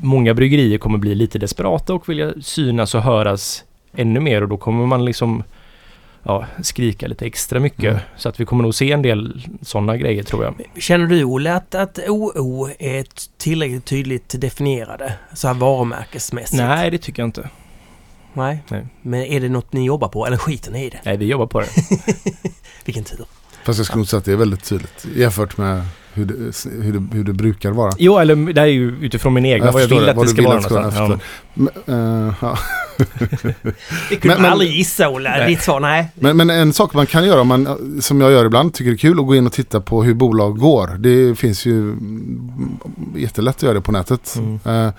många 0.00 0.34
bryggerier 0.34 0.78
kommer 0.78 0.98
bli 0.98 1.14
lite 1.14 1.38
desperata 1.38 1.94
och 1.94 2.08
vilja 2.08 2.32
synas 2.42 2.94
och 2.94 3.02
höras 3.02 3.64
ännu 3.92 4.20
mer 4.20 4.42
och 4.42 4.48
då 4.48 4.56
kommer 4.56 4.86
man 4.86 5.04
liksom 5.04 5.42
ja, 6.22 6.46
skrika 6.62 7.08
lite 7.08 7.26
extra 7.26 7.60
mycket. 7.60 7.84
Mm. 7.84 8.00
Så 8.16 8.28
att 8.28 8.40
vi 8.40 8.44
kommer 8.44 8.62
nog 8.62 8.74
se 8.74 8.92
en 8.92 9.02
del 9.02 9.46
sådana 9.62 9.96
grejer 9.96 10.22
tror 10.22 10.44
jag. 10.44 10.54
Känner 10.82 11.06
du 11.06 11.24
Olle 11.24 11.54
att, 11.54 11.74
att 11.74 11.98
OO 12.08 12.68
är 12.78 13.04
tillräckligt 13.36 13.84
tydligt 13.84 14.40
definierade? 14.40 15.12
Så 15.34 15.46
här 15.48 15.54
varumärkesmässigt? 15.54 16.62
Nej, 16.62 16.90
det 16.90 16.98
tycker 16.98 17.22
jag 17.22 17.28
inte. 17.28 17.50
Nej. 18.32 18.62
Nej. 18.68 18.86
Men 19.02 19.22
är 19.22 19.40
det 19.40 19.48
något 19.48 19.72
ni 19.72 19.84
jobbar 19.84 20.08
på? 20.08 20.26
Eller 20.26 20.36
skiter 20.36 20.72
ni 20.72 20.84
i 20.84 20.90
det? 20.90 21.00
Nej, 21.04 21.16
vi 21.16 21.26
jobbar 21.26 21.46
på 21.46 21.60
det. 21.60 21.68
Vilken 22.84 23.04
tur. 23.04 23.26
Fast 23.64 23.78
jag 23.78 23.86
skulle 23.86 23.98
nog 23.98 24.08
säga 24.08 24.18
att 24.18 24.24
det 24.24 24.32
är 24.32 24.36
väldigt 24.36 24.64
tydligt 24.64 25.06
jämfört 25.16 25.56
med 25.56 25.82
hur 26.14 26.24
det, 26.24 26.34
hur 26.84 26.92
det, 26.92 27.16
hur 27.16 27.24
det 27.24 27.32
brukar 27.32 27.70
vara. 27.70 27.92
Jo, 27.98 28.18
eller 28.18 28.52
det 28.52 28.60
är 28.60 28.66
ju 28.66 28.96
utifrån 29.00 29.34
min 29.34 29.44
egen, 29.44 29.64
Jag 29.66 29.72
vad 29.72 29.82
jag 29.82 29.88
vill 29.88 30.02
det, 30.02 30.10
att 30.10 30.20
det 30.22 30.28
ska 30.28 30.42
vara 30.42 30.54
någonstans. 30.60 30.94
Ja. 30.96 31.18
Men, 31.54 31.68
eh, 32.28 32.34
ja. 32.40 32.58
Det 34.10 34.16
kunde 34.16 34.34
Men- 34.34 34.42
man 34.42 34.52
aldrig 34.52 34.70
gissa 34.70 35.08
Olle. 35.08 35.46
Ditt 35.46 35.62
svar, 35.62 35.80
nej. 35.80 36.08
Men, 36.14 36.36
men 36.36 36.50
en 36.50 36.72
sak 36.72 36.94
man 36.94 37.06
kan 37.06 37.26
göra, 37.26 37.40
om 37.40 37.48
man, 37.48 37.98
som 38.00 38.20
jag 38.20 38.32
gör 38.32 38.44
ibland, 38.44 38.74
tycker 38.74 38.90
det 38.90 38.94
är 38.94 38.98
kul 38.98 39.20
att 39.20 39.26
gå 39.26 39.34
in 39.34 39.46
och 39.46 39.52
titta 39.52 39.80
på 39.80 40.02
hur 40.02 40.14
bolag 40.14 40.58
går. 40.58 40.88
Det 40.98 41.34
finns 41.34 41.66
ju 41.66 41.96
jättelätt 43.16 43.56
att 43.56 43.62
göra 43.62 43.74
det 43.74 43.80
på 43.80 43.92
nätet. 43.92 44.36
Mm. 44.38 44.86
Eh, 44.86 44.92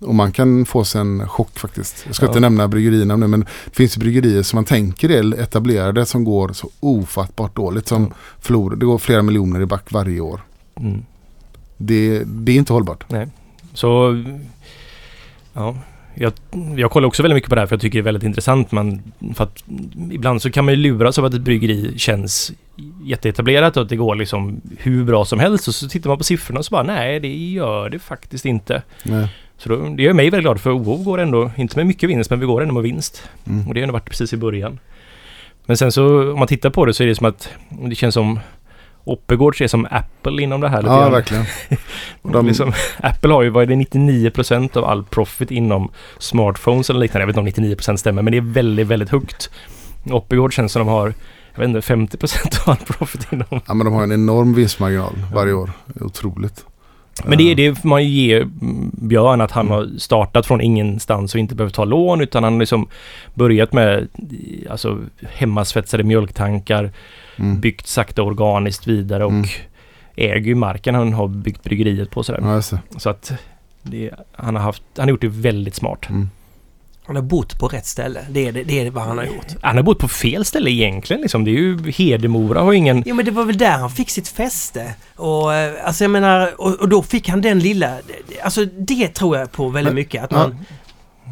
och 0.00 0.14
man 0.14 0.32
kan 0.32 0.64
få 0.66 0.84
sig 0.84 1.00
en 1.00 1.28
chock 1.28 1.58
faktiskt. 1.58 2.02
Jag 2.06 2.14
ska 2.14 2.24
Ja. 2.26 2.30
inte 2.30 2.40
nämna 2.40 2.68
bryggerierna 2.68 3.16
nu 3.16 3.26
men 3.26 3.40
det 3.40 3.76
finns 3.76 3.96
bryggerier 3.96 4.42
som 4.42 4.56
man 4.56 4.64
tänker 4.64 5.10
är 5.10 5.40
etablerade 5.40 6.06
som 6.06 6.24
går 6.24 6.52
så 6.52 6.70
ofattbart 6.80 7.56
dåligt. 7.56 7.88
Som 7.88 8.02
Ja. 8.02 8.08
förlorar, 8.40 8.76
det 8.76 8.86
går 8.86 8.98
flera 8.98 9.22
miljoner 9.22 9.60
i 9.60 9.66
back 9.66 9.86
varje 9.92 10.20
år. 10.20 10.40
Mm. 10.80 11.04
Det, 11.76 12.22
det 12.26 12.52
är 12.52 12.56
inte 12.56 12.72
hållbart. 12.72 13.04
Så, 13.74 14.22
ja. 15.52 15.76
Jag, 16.14 16.32
jag 16.76 16.90
kollar 16.90 17.08
också 17.08 17.22
väldigt 17.22 17.34
mycket 17.34 17.48
på 17.48 17.54
det 17.54 17.60
här 17.60 17.66
för 17.66 17.74
jag 17.74 17.80
tycker 17.80 17.98
det 17.98 18.00
är 18.00 18.04
väldigt 18.04 18.22
intressant. 18.22 18.72
Man, 18.72 19.02
för 19.34 19.44
att 19.44 19.64
ibland 20.10 20.42
så 20.42 20.50
kan 20.50 20.64
man 20.64 20.74
ju 20.74 20.80
luras 20.80 21.18
av 21.18 21.24
att 21.24 21.34
ett 21.34 21.40
bryggeri 21.40 21.98
känns 21.98 22.52
jätteetablerat 23.04 23.76
och 23.76 23.82
att 23.82 23.88
det 23.88 23.96
går 23.96 24.14
liksom 24.14 24.60
hur 24.78 25.04
bra 25.04 25.24
som 25.24 25.38
helst. 25.38 25.68
Och 25.68 25.74
så 25.74 25.88
tittar 25.88 26.10
man 26.10 26.18
på 26.18 26.24
siffrorna 26.24 26.58
och 26.58 26.64
så 26.64 26.70
bara 26.70 26.82
nej, 26.82 27.20
det 27.20 27.28
gör 27.28 27.90
det 27.90 27.98
faktiskt 27.98 28.44
inte. 28.44 28.82
Nej. 29.02 29.28
Så 29.58 29.68
då, 29.68 29.76
det 29.76 30.02
gör 30.02 30.12
mig 30.12 30.30
väldigt 30.30 30.44
glad 30.44 30.60
för 30.60 30.70
OO 30.70 30.96
går 30.96 31.18
ändå, 31.18 31.50
inte 31.56 31.76
med 31.76 31.86
mycket 31.86 32.08
vinst, 32.08 32.30
men 32.30 32.40
vi 32.40 32.46
går 32.46 32.62
ändå 32.62 32.74
med 32.74 32.82
vinst. 32.82 33.28
Mm. 33.46 33.68
Och 33.68 33.74
det 33.74 33.80
har 33.80 33.82
ändå 33.82 33.92
varit 33.92 34.10
precis 34.10 34.32
i 34.32 34.36
början. 34.36 34.78
Men 35.66 35.76
sen 35.76 35.92
så 35.92 36.32
om 36.32 36.38
man 36.38 36.48
tittar 36.48 36.70
på 36.70 36.84
det 36.84 36.94
så 36.94 37.02
är 37.02 37.06
det 37.06 37.14
som 37.14 37.26
att 37.26 37.48
det 37.68 37.94
känns 37.94 38.14
som 38.14 38.40
Oppegårds 39.04 39.60
är 39.60 39.66
som 39.68 39.86
Apple 39.90 40.42
inom 40.42 40.60
det 40.60 40.68
här. 40.68 40.82
Ja, 40.82 41.00
grann. 41.00 41.12
verkligen. 41.12 41.44
De... 42.22 42.46
Liksom, 42.46 42.72
Apple 42.98 43.32
har 43.32 43.42
ju, 43.42 43.50
vad 43.50 43.62
är 43.62 43.66
det, 43.66 43.74
99% 43.74 44.76
av 44.76 44.84
all 44.84 45.04
profit 45.04 45.50
inom 45.50 45.90
smartphones 46.18 46.90
eller 46.90 47.00
liknande. 47.00 47.22
Jag 47.22 47.26
vet 47.26 47.36
inte 47.36 47.60
om 47.60 47.66
99% 47.66 47.96
stämmer, 47.96 48.22
men 48.22 48.30
det 48.30 48.36
är 48.36 48.52
väldigt, 48.52 48.86
väldigt 48.86 49.10
högt. 49.10 49.50
Oppegård 50.10 50.52
känns 50.54 50.72
som 50.72 50.80
de 50.80 50.88
har, 50.88 51.14
jag 51.54 51.60
vet 51.60 51.68
inte, 51.68 52.16
50% 52.16 52.62
av 52.62 52.70
all 52.70 52.86
profit 52.86 53.32
inom. 53.32 53.60
Ja, 53.66 53.74
men 53.74 53.84
de 53.84 53.94
har 53.94 54.02
en 54.02 54.12
enorm 54.12 54.54
vinstmarginal 54.54 55.12
varje 55.34 55.52
år. 55.52 55.70
Otroligt. 56.00 56.64
Men 57.26 57.38
det 57.38 57.50
är 57.50 57.54
det 57.54 57.74
får 57.74 57.88
man 57.88 58.04
ju 58.04 58.08
ge 58.10 58.36
mm, 58.36 58.90
Björn, 58.94 59.40
att 59.40 59.50
han 59.50 59.66
Mm. 59.66 59.78
har 59.78 59.98
startat 59.98 60.46
från 60.46 60.60
ingenstans 60.60 61.34
och 61.34 61.40
inte 61.40 61.54
behövt 61.54 61.74
ta 61.74 61.84
lån, 61.84 62.20
utan 62.20 62.44
han 62.44 62.52
har 62.52 62.60
liksom 62.60 62.88
börjat 63.34 63.72
med 63.72 64.08
alltså, 64.70 64.98
hemmasvetsade 65.32 66.02
mjölktankar, 66.02 66.90
Mm. 67.36 67.60
byggt 67.60 67.86
sakta 67.86 68.22
organiskt 68.22 68.86
vidare 68.86 69.24
och 69.24 69.30
Mm. 69.32 69.44
äger 70.16 70.46
ju 70.46 70.54
marken 70.54 70.94
han 70.94 71.12
har 71.12 71.28
byggt 71.28 71.62
bryggeriet 71.62 72.10
på 72.10 72.22
sådär. 72.22 72.40
Ja, 72.44 72.54
det. 72.54 73.00
Så 73.00 73.10
att 73.10 73.32
det, 73.82 74.10
han, 74.32 74.56
har 74.56 74.62
haft, 74.62 74.82
han 74.96 75.02
har 75.04 75.10
gjort 75.10 75.20
det 75.20 75.28
väldigt 75.28 75.74
smart. 75.74 76.06
Mm. 76.10 76.30
Han 77.10 77.16
har 77.16 77.22
bott 77.22 77.58
på 77.58 77.68
rätt 77.68 77.86
ställe. 77.86 78.26
Det 78.30 78.48
är, 78.48 78.52
det, 78.52 78.62
det 78.62 78.86
är 78.86 78.90
vad 78.90 79.04
han 79.04 79.18
har 79.18 79.24
gjort. 79.24 79.46
Han 79.62 79.76
har 79.76 79.82
bott 79.82 79.98
på 79.98 80.08
fel 80.08 80.44
ställe 80.44 80.70
egentligen 80.70 81.22
liksom. 81.22 81.44
Det 81.44 81.50
är 81.50 81.52
ju 81.52 81.90
Hedemora 81.90 82.60
har 82.60 82.72
ingen... 82.72 83.02
Jo 83.06 83.14
men 83.14 83.24
det 83.24 83.30
var 83.30 83.44
väl 83.44 83.58
där 83.58 83.70
han 83.78 83.90
fick 83.90 84.10
sitt 84.10 84.28
fäste. 84.28 84.94
Och 85.16 85.54
eh, 85.54 85.86
alltså 85.86 86.04
jag 86.04 86.10
menar, 86.10 86.60
och, 86.60 86.74
och 86.74 86.88
då 86.88 87.02
fick 87.02 87.28
han 87.28 87.40
den 87.40 87.58
lilla... 87.58 87.98
Alltså 88.42 88.64
det 88.64 89.08
tror 89.08 89.36
jag 89.38 89.52
på 89.52 89.68
väldigt 89.68 89.88
Men- 89.90 89.94
mycket. 89.94 90.24
Att 90.24 90.30
man, 90.30 90.56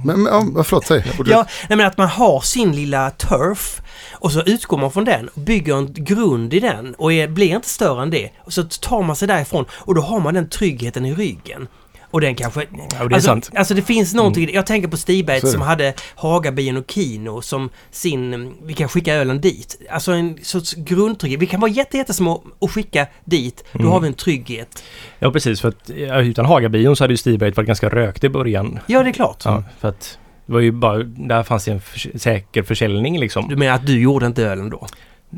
Men, 0.04 0.22
men 0.22 0.52
ja, 0.56 0.64
förlåt, 0.64 0.86
säg. 0.86 1.04
Ja, 1.26 1.46
nej, 1.68 1.76
men 1.76 1.86
att 1.86 1.96
man 1.98 2.08
har 2.08 2.40
sin 2.40 2.72
lilla 2.76 3.10
turf 3.10 3.82
och 4.12 4.32
så 4.32 4.42
utgår 4.42 4.78
man 4.78 4.92
från 4.92 5.04
den 5.04 5.28
och 5.28 5.40
bygger 5.40 5.76
en 5.76 5.94
grund 5.94 6.54
i 6.54 6.60
den 6.60 6.94
och 6.94 7.12
är, 7.12 7.28
blir 7.28 7.54
inte 7.54 7.68
större 7.68 8.02
än 8.02 8.10
det. 8.10 8.30
Och 8.44 8.52
så 8.52 8.62
tar 8.64 9.02
man 9.02 9.16
sig 9.16 9.28
därifrån 9.28 9.64
och 9.72 9.94
då 9.94 10.00
har 10.00 10.20
man 10.20 10.34
den 10.34 10.48
tryggheten 10.48 11.06
i 11.06 11.14
ryggen. 11.14 11.68
Och 12.10 12.20
den 12.20 12.34
kanske... 12.34 12.60
Ja, 12.60 12.66
det 12.90 12.94
är 12.96 13.02
alltså, 13.14 13.20
sant. 13.20 13.50
alltså 13.54 13.74
det 13.74 13.82
finns 13.82 14.14
någonting, 14.14 14.50
jag 14.54 14.66
tänker 14.66 14.88
på 14.88 14.96
det. 15.42 15.52
som 15.52 15.60
hade 15.62 15.94
Hagabien 16.14 16.76
och 16.76 16.90
Kino 16.90 17.42
som 17.42 17.70
sin, 17.90 18.54
vi 18.62 18.74
kan 18.74 18.88
skicka 18.88 19.14
ölen 19.14 19.40
dit. 19.40 19.80
Alltså 19.90 20.12
en 20.12 20.38
sorts 20.42 20.74
grundtrygghet. 20.74 21.40
Vi 21.40 21.46
kan 21.46 21.60
vara 21.60 21.70
jätte, 21.70 21.96
jättesmå 21.96 22.42
och 22.58 22.70
skicka 22.70 23.06
dit. 23.24 23.64
Då 23.72 23.78
Mm. 23.78 23.92
har 23.92 24.00
vi 24.00 24.06
en 24.08 24.14
trygghet. 24.14 24.82
Ja 25.18 25.30
precis, 25.32 25.60
för 25.60 25.68
att 25.68 25.90
utan 26.26 26.44
Hagabion 26.46 26.96
så 26.96 27.04
hade 27.04 27.12
ju 27.12 27.16
Stigberget 27.18 27.56
varit 27.56 27.66
ganska 27.66 27.88
rökt 27.88 28.24
i 28.24 28.28
början. 28.28 28.78
Ja, 28.86 29.02
det 29.02 29.08
är 29.10 29.12
klart. 29.12 29.42
Ja, 29.44 29.64
för 29.80 29.88
att 29.88 30.18
det 30.46 30.52
var 30.52 30.60
ju 30.60 30.72
bara, 30.72 31.02
där 31.02 31.42
fanns 31.42 31.64
det 31.64 31.70
en 31.72 31.80
förs 31.80 32.06
säker 32.16 32.62
försäljning 32.62 33.18
liksom. 33.18 33.48
Du 33.48 33.56
menar 33.56 33.74
att 33.74 33.86
du 33.86 34.00
gjorde 34.00 34.26
inte 34.26 34.44
ölen 34.44 34.70
då? 34.70 34.86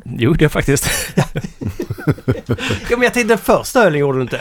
Jo, 0.05 0.33
det 0.33 0.44
är 0.44 0.48
faktiskt. 0.48 0.90
Ja, 1.14 2.96
men 2.96 3.03
jag 3.03 3.14
tänkte 3.14 3.22
den 3.24 3.38
första 3.38 3.85
ölen 3.87 4.00
gjorde 4.00 4.18
du 4.18 4.22
inte. 4.22 4.40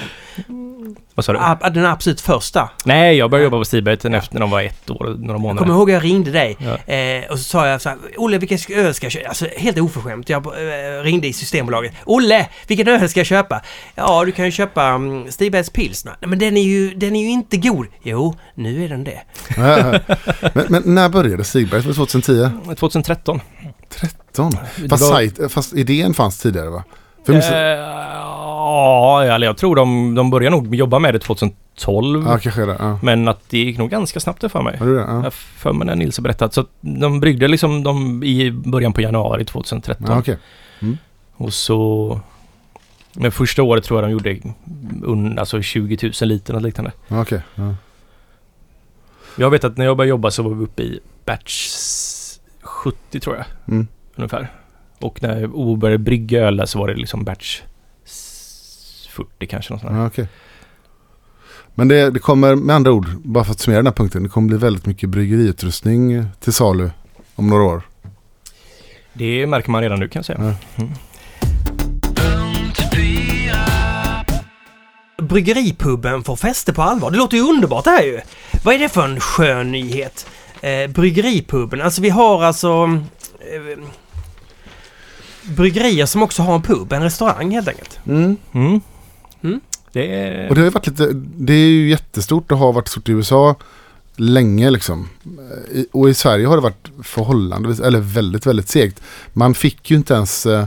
Vad 1.16 1.26
sa 1.26 1.34
du? 1.34 1.40
Ah, 1.40 1.70
Den 1.70 1.86
absolut 1.86 2.22
första. 2.22 2.70
Nej, 2.86 3.18
jag 3.18 3.30
började 3.32 3.44
jobba 3.44 3.58
på 3.58 3.66
Stigberget 3.66 4.06
efter 4.06 4.34
när 4.34 4.40
de 4.40 4.50
var 4.50 4.62
ett 4.62 4.90
år 4.90 5.04
några 5.18 5.34
Jag 5.34 5.42
månader. 5.42 5.60
kommer 5.60 5.74
ihåg 5.74 5.90
att 5.92 5.94
jag 5.94 6.04
ringde 6.04 6.32
dig 6.32 6.58
Ja. 6.60 6.94
eh, 6.94 7.32
och 7.32 7.38
så 7.38 7.44
sa 7.44 7.68
jag 7.68 7.82
så 7.82 7.90
här, 7.90 7.98
Olle 8.18 8.38
vilken 8.38 8.58
öl 8.78 8.94
ska 8.94 9.06
jag 9.06 9.12
köpa? 9.12 9.28
Alltså 9.28 9.46
helt 9.58 9.78
oförskämt. 9.80 10.30
Jag 10.30 10.46
eh, 10.46 11.04
ringde 11.04 11.28
i 11.28 11.34
Systembolaget. 11.34 11.94
Olle, 12.06 12.48
vilken 12.68 12.88
öl 12.88 13.10
ska 13.10 13.20
jag 13.20 13.28
köpa? 13.28 13.62
Ja, 13.96 14.26
du 14.26 14.32
kan 14.32 14.46
ju 14.46 14.52
köpa 14.52 14.96
um, 14.96 15.32
Stigbergs 15.32 15.70
pilsner. 15.70 16.14
Nej, 16.22 16.30
men 16.30 16.40
den 16.40 16.58
är, 16.58 16.62
ju, 16.64 16.94
den 16.94 17.16
är 17.16 17.22
ju 17.22 17.30
inte 17.30 17.58
god. 17.58 17.88
Jo, 18.04 18.36
nu 18.56 18.84
är 18.86 18.90
den 18.90 19.04
det. 19.04 19.22
Men, 20.54 20.66
men 20.70 20.84
när 20.96 21.10
började 21.10 21.38
det 21.38 21.44
2010? 21.44 22.50
2013. 22.76 23.42
13? 23.90 24.52
Det 24.78 24.90
Fast, 24.90 25.04
var- 25.04 25.10
sajt, 25.12 25.52
fast 25.52 25.74
idén 25.74 26.14
fanns 26.14 26.40
tidigare 26.40 26.70
va? 26.70 26.84
För 27.26 27.34
jag 27.34 27.44
Eh, 27.44 28.00
Ja, 28.72 29.24
eller 29.24 29.48
jag 29.48 29.58
tror 29.58 29.76
de, 29.76 30.16
de 30.16 30.30
började 30.30 30.56
nog 30.56 30.76
jobba 30.76 31.00
med 31.00 31.14
det 31.14 31.20
2012. 31.20 32.26
Ja, 32.28 32.38
kanske 32.40 32.66
det. 32.66 32.76
Ja. 32.80 33.00
Men 33.04 33.28
att 33.28 33.40
det 33.50 33.58
gick 33.58 33.78
nog 33.78 33.90
ganska 33.90 34.20
snabbt 34.20 34.52
för 34.52 34.62
mig. 34.62 34.78
Du 34.82 34.96
det? 34.96 35.02
Jag 35.02 35.10
Ja. 35.10 35.14
har 35.22 35.30
för 35.32 35.74
mig 35.74 35.86
när 35.88 35.96
Nils 35.96 36.18
har 36.18 36.22
berättat. 36.22 36.54
Så 36.54 36.66
de 36.82 37.20
bryggde 37.20 37.48
liksom 37.48 37.84
de 37.84 38.24
i 38.24 38.52
början 38.52 38.94
på 38.94 39.02
januari 39.02 39.46
2013. 39.46 40.06
Ja, 40.10 40.20
okej. 40.20 40.38
Och 41.36 41.54
så... 41.54 42.20
Men 43.14 43.32
första 43.32 43.64
året 43.64 43.84
tror 43.84 44.00
jag 44.02 44.10
de 44.10 44.12
gjorde 44.12 44.40
un, 45.04 45.40
alltså 45.40 45.62
20 45.62 46.12
000 46.22 46.30
liter 46.30 46.56
och 46.56 46.62
liknande. 46.62 46.92
Ja. 47.08 47.26
Ja. 47.56 47.74
Jag 49.36 49.50
vet 49.50 49.64
att 49.64 49.78
när 49.78 49.86
jag 49.86 49.98
började 49.98 50.10
jobba 50.10 50.32
så 50.32 50.44
var 50.44 50.52
vi 50.56 50.64
uppe 50.64 50.84
i 50.84 51.00
batch 51.26 51.68
70 52.80 53.20
tror 53.20 53.36
jag. 53.36 53.46
Mm. 53.68 53.88
Ungefär. 54.16 54.52
Och 55.00 55.22
när 55.24 55.46
O 55.46 55.76
började 55.76 56.04
brygga 56.04 56.42
öl 56.42 56.58
där 56.58 56.66
så 56.66 56.80
var 56.80 56.88
det 56.88 56.96
liksom 56.96 57.24
batch 57.24 57.62
40 59.10 59.48
kanske. 59.48 59.74
Något 59.74 59.82
sånt 59.82 59.94
där. 59.94 60.00
Ja, 60.00 60.08
okej. 60.08 60.28
Men 61.76 61.88
det, 61.88 62.12
det 62.12 62.20
kommer 62.20 62.56
med 62.56 62.76
andra 62.76 62.92
ord, 62.92 63.08
bara 63.24 63.44
för 63.44 63.52
att 63.52 63.60
summera 63.60 63.80
den 63.80 63.88
här 63.88 63.94
punkten, 63.94 64.24
det 64.24 64.30
kommer 64.30 64.48
bli 64.48 64.58
väldigt 64.58 64.86
mycket 64.86 65.10
bryggeriutrustning 65.10 66.26
till 66.40 66.54
salu 66.54 66.92
om 67.36 67.48
några 67.48 67.64
år. 67.64 67.82
Det 69.14 69.48
märker 69.48 69.72
man 69.72 69.82
redan 69.82 70.00
nu 70.00 70.08
kan 70.08 70.20
jag 70.20 70.26
säga. 70.26 70.56
Ja. 70.76 70.84
Mm. 70.84 70.94
Bryggeripuben 75.22 76.24
får 76.24 76.36
fäste 76.36 76.74
på 76.74 76.82
allvar. 76.82 77.12
Det 77.12 77.18
låter 77.18 77.38
ju 77.38 77.44
underbart 77.44 77.84
det 77.84 77.90
här 77.90 78.04
ju! 78.04 78.22
Vad 78.64 78.76
är 78.76 78.80
det 78.80 78.90
för 78.90 79.06
en 79.06 79.20
skön 79.20 79.72
nyhet? 79.72 80.28
Eh, 80.62 80.88
Bryggeripuben, 80.90 81.82
alltså 81.82 82.02
vi 82.02 82.10
har 82.10 82.44
alltså... 82.44 83.00
Eh, 83.40 83.80
bryggerier 85.56 86.06
som 86.06 86.24
också 86.24 86.42
har 86.42 86.56
en 86.56 86.62
pub, 86.62 86.94
en 86.94 87.04
restaurang 87.04 87.52
helt 87.52 87.68
enkelt. 87.68 88.00
Mm. 88.08 88.38
Mm. 88.52 88.82
Mm. 89.42 89.62
Det 89.92 90.16
är... 90.16 90.50
Och 90.50 90.56
det 90.56 90.62
har 90.62 90.66
ju 90.66 90.72
varit 90.72 90.88
lite, 90.88 91.10
det 91.38 91.54
är 91.54 91.58
ju 91.68 91.90
jättestort 91.90 92.52
och 92.52 92.58
har 92.58 92.74
varit 92.74 92.88
stort 92.88 93.10
i 93.10 93.12
USA 93.12 93.56
länge 94.16 94.70
liksom. 94.72 95.10
I- 95.72 95.88
Och 95.92 96.10
i 96.10 96.14
Sverige 96.14 96.48
har 96.48 96.56
det 96.56 96.62
varit 96.64 96.90
förhållandevis, 97.04 97.80
eller 97.80 98.00
väldigt, 98.00 98.46
väldigt 98.46 98.70
segt. 98.70 99.02
Man 99.34 99.54
fick 99.54 99.92
ju 99.92 99.98
inte 99.98 100.14
ens, 100.14 100.46
eh, 100.46 100.66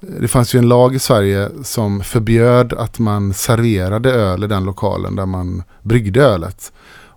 det 0.00 0.28
fanns 0.28 0.54
ju 0.54 0.58
en 0.58 0.68
lag 0.68 0.94
i 0.94 0.98
Sverige 0.98 1.48
som 1.64 2.00
förbjöd 2.04 2.72
att 2.72 2.98
man 2.98 3.34
serverade 3.34 4.12
öl 4.12 4.44
i 4.44 4.46
den 4.46 4.64
lokalen 4.64 5.16
där 5.16 5.26
man 5.26 5.62
bryggde 5.82 6.22
ölet. 6.22 6.72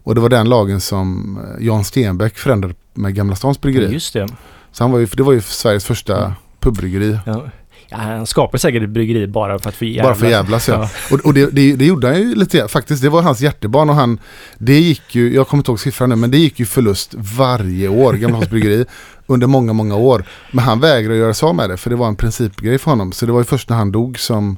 Och 0.06 0.16
det 0.16 0.22
var 0.22 0.30
den 0.30 0.50
lagen 0.50 0.82
som 0.82 1.38
eh, 1.60 1.66
Jan 1.66 1.84
Stenbeck 1.84 2.38
förändrade 2.38 2.76
med 2.94 3.16
Gamla 3.16 3.36
Stans 3.36 3.62
bryggeri. 3.62 3.94
Just 3.94 4.14
det. 4.14 4.28
Så 4.72 4.84
han 4.84 4.92
var 4.92 5.00
ju, 5.00 5.06
det 5.06 5.24
var 5.24 5.34
ju 5.34 5.42
Sveriges 5.42 5.86
första 5.86 6.18
Mm. 6.18 6.32
pubbryggeri. 6.60 7.18
Ja. 7.26 7.44
Ja, 7.90 7.98
han 7.98 8.26
skapar 8.26 8.58
säkert 8.58 8.84
ett 8.84 8.90
bryggeri 8.90 9.28
bara 9.28 9.60
för 9.60 9.70
att 9.70 9.76
få 9.76 9.86
Bara 10.04 10.16
för 10.16 10.28
jävlas 10.30 10.68
ja. 10.68 10.90
Och, 11.12 11.20
och 11.20 11.34
det, 11.34 11.50
det, 11.52 11.76
det 11.76 11.86
gjorde 11.86 12.08
han 12.08 12.18
ju 12.18 12.36
lite, 12.36 12.68
faktiskt 12.68 13.02
det 13.02 13.10
var 13.10 13.22
hans 13.22 13.42
hjärtebarn 13.42 13.90
och 13.90 13.96
han, 13.96 14.20
det 14.58 14.80
gick 14.80 15.16
ju, 15.16 15.34
jag 15.36 15.48
kommer 15.48 15.62
inte 15.62 15.72
ihåg 15.72 15.80
siffran 15.80 16.10
nu, 16.10 16.16
men 16.16 16.32
det 16.32 16.38
gick 16.38 16.60
ju 16.60 16.66
förlust 16.66 17.16
varje 17.18 17.88
år, 17.88 18.14
Gamla 18.14 18.40
bryggeri, 18.40 18.86
under 19.26 19.48
många, 19.48 19.74
många 19.74 19.96
år. 19.96 20.26
Men 20.52 20.64
han 20.66 20.80
vägrade 20.80 21.18
göra 21.18 21.34
sig 21.34 21.48
av 21.48 21.56
med 21.56 21.70
det, 21.70 21.78
för 21.78 21.90
det 21.90 21.96
var 21.96 22.08
en 22.08 22.16
principgrej 22.16 22.78
för 22.78 22.92
honom. 22.92 23.12
Så 23.12 23.26
det 23.26 23.32
var 23.32 23.40
ju 23.40 23.46
först 23.46 23.70
när 23.70 23.78
han 23.78 23.92
dog 23.92 24.20
som 24.20 24.58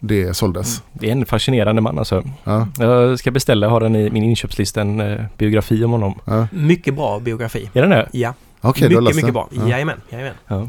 det 0.00 0.34
såldes. 0.36 0.82
Det 0.92 1.08
är 1.08 1.12
en 1.12 1.26
fascinerande 1.26 1.82
man 1.82 1.98
alltså. 1.98 2.24
Ja, 2.44 2.68
Jag 2.78 3.18
ska 3.18 3.30
beställa, 3.30 3.68
har 3.68 3.80
den 3.80 3.96
i 3.96 4.10
min 4.10 4.24
inköpslista, 4.24 4.80
en 4.80 5.00
eh, 5.00 5.20
biografi 5.38 5.84
om 5.84 5.90
honom. 5.90 6.20
ja. 6.24 6.46
Mycket 6.52 6.94
bra 6.94 7.20
biografi. 7.20 7.70
Är 7.72 7.80
den 7.80 7.90
det? 7.90 8.08
Ja, 8.12 8.34
har 8.60 8.74
mycket, 8.88 9.16
mycket 9.16 9.32
bra. 9.32 9.48
Ja. 9.52 9.68
Jajamän, 9.68 10.00
jajamän. 10.10 10.34
Ja. 10.48 10.68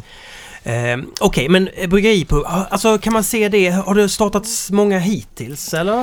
Eh, 0.63 0.97
Okej, 1.21 1.49
men 1.49 1.67
eh, 1.67 1.89
bryggeripub, 1.89 2.43
ha- 2.45 2.67
alltså 2.69 2.97
kan 2.97 3.13
man 3.13 3.23
se 3.23 3.49
det? 3.49 3.69
Har 3.69 3.95
det 3.95 4.09
startats 4.09 4.71
många 4.71 4.99
hittills 4.99 5.73
eller? 5.73 5.93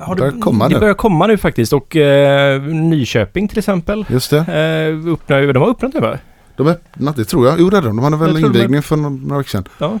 Har 0.00 0.16
Börjar 0.16 0.32
du... 0.32 0.40
komma 0.40 0.68
Det 0.68 0.74
nu. 0.74 0.80
börjar 0.80 0.94
komma 0.94 1.26
nu 1.26 1.36
faktiskt 1.38 1.72
och 1.72 1.96
eh, 1.96 2.62
Nyköping 2.62 3.48
till 3.48 3.58
exempel. 3.58 4.04
Just 4.08 4.30
det. 4.30 4.36
Eh, 4.38 5.12
öppnar, 5.12 5.52
de 5.52 5.58
har 5.62 5.68
öppnat 5.70 5.94
nu 5.94 6.00
va? 6.00 6.18
De 6.56 6.66
öppnat, 6.66 7.16
det 7.16 7.24
tror 7.24 7.46
jag. 7.46 7.60
Jo, 7.60 7.70
det 7.70 7.76
hade 7.76 7.86
de. 7.88 7.96
De 7.96 8.04
hade 8.04 8.16
väl 8.16 8.44
invigning 8.44 8.82
för 8.82 8.96
några 8.96 9.10
några 9.16 9.38
veckor 9.38 9.50
sedan. 9.50 9.64
Ja. 9.78 9.98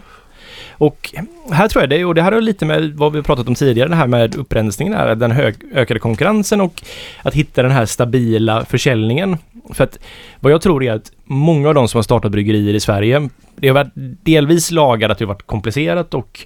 Och 0.78 1.14
här 1.50 1.68
tror 1.68 1.82
jag 1.82 1.90
det, 1.90 2.04
och 2.04 2.14
det 2.14 2.22
här 2.22 2.32
har 2.32 2.40
lite 2.40 2.64
med 2.64 2.92
vad 2.94 3.12
vi 3.12 3.18
har 3.18 3.22
pratat 3.22 3.48
om 3.48 3.54
tidigare, 3.54 3.88
det 3.88 3.94
här 3.96 4.06
med 4.06 4.36
upprensningen, 4.36 4.94
här, 4.94 5.14
den 5.14 5.30
hög, 5.30 5.54
ökade 5.74 6.00
konkurrensen 6.00 6.60
och 6.60 6.82
att 7.22 7.34
hitta 7.34 7.62
den 7.62 7.70
här 7.70 7.86
stabila 7.86 8.64
försäljningen. 8.64 9.36
För 9.74 9.84
att 9.84 9.98
vad 10.40 10.52
jag 10.52 10.62
tror 10.62 10.84
är 10.84 10.92
att 10.92 11.12
många 11.24 11.68
av 11.68 11.74
de 11.74 11.88
som 11.88 11.98
har 11.98 12.02
startat 12.02 12.32
bryggerier 12.32 12.74
i 12.74 12.80
Sverige, 12.80 13.28
det 13.56 13.68
har 13.68 13.74
varit 13.74 13.92
delvis 14.22 14.70
lagat 14.70 15.10
att 15.10 15.18
det 15.18 15.24
har 15.24 15.32
varit 15.34 15.46
komplicerat 15.46 16.14
och 16.14 16.44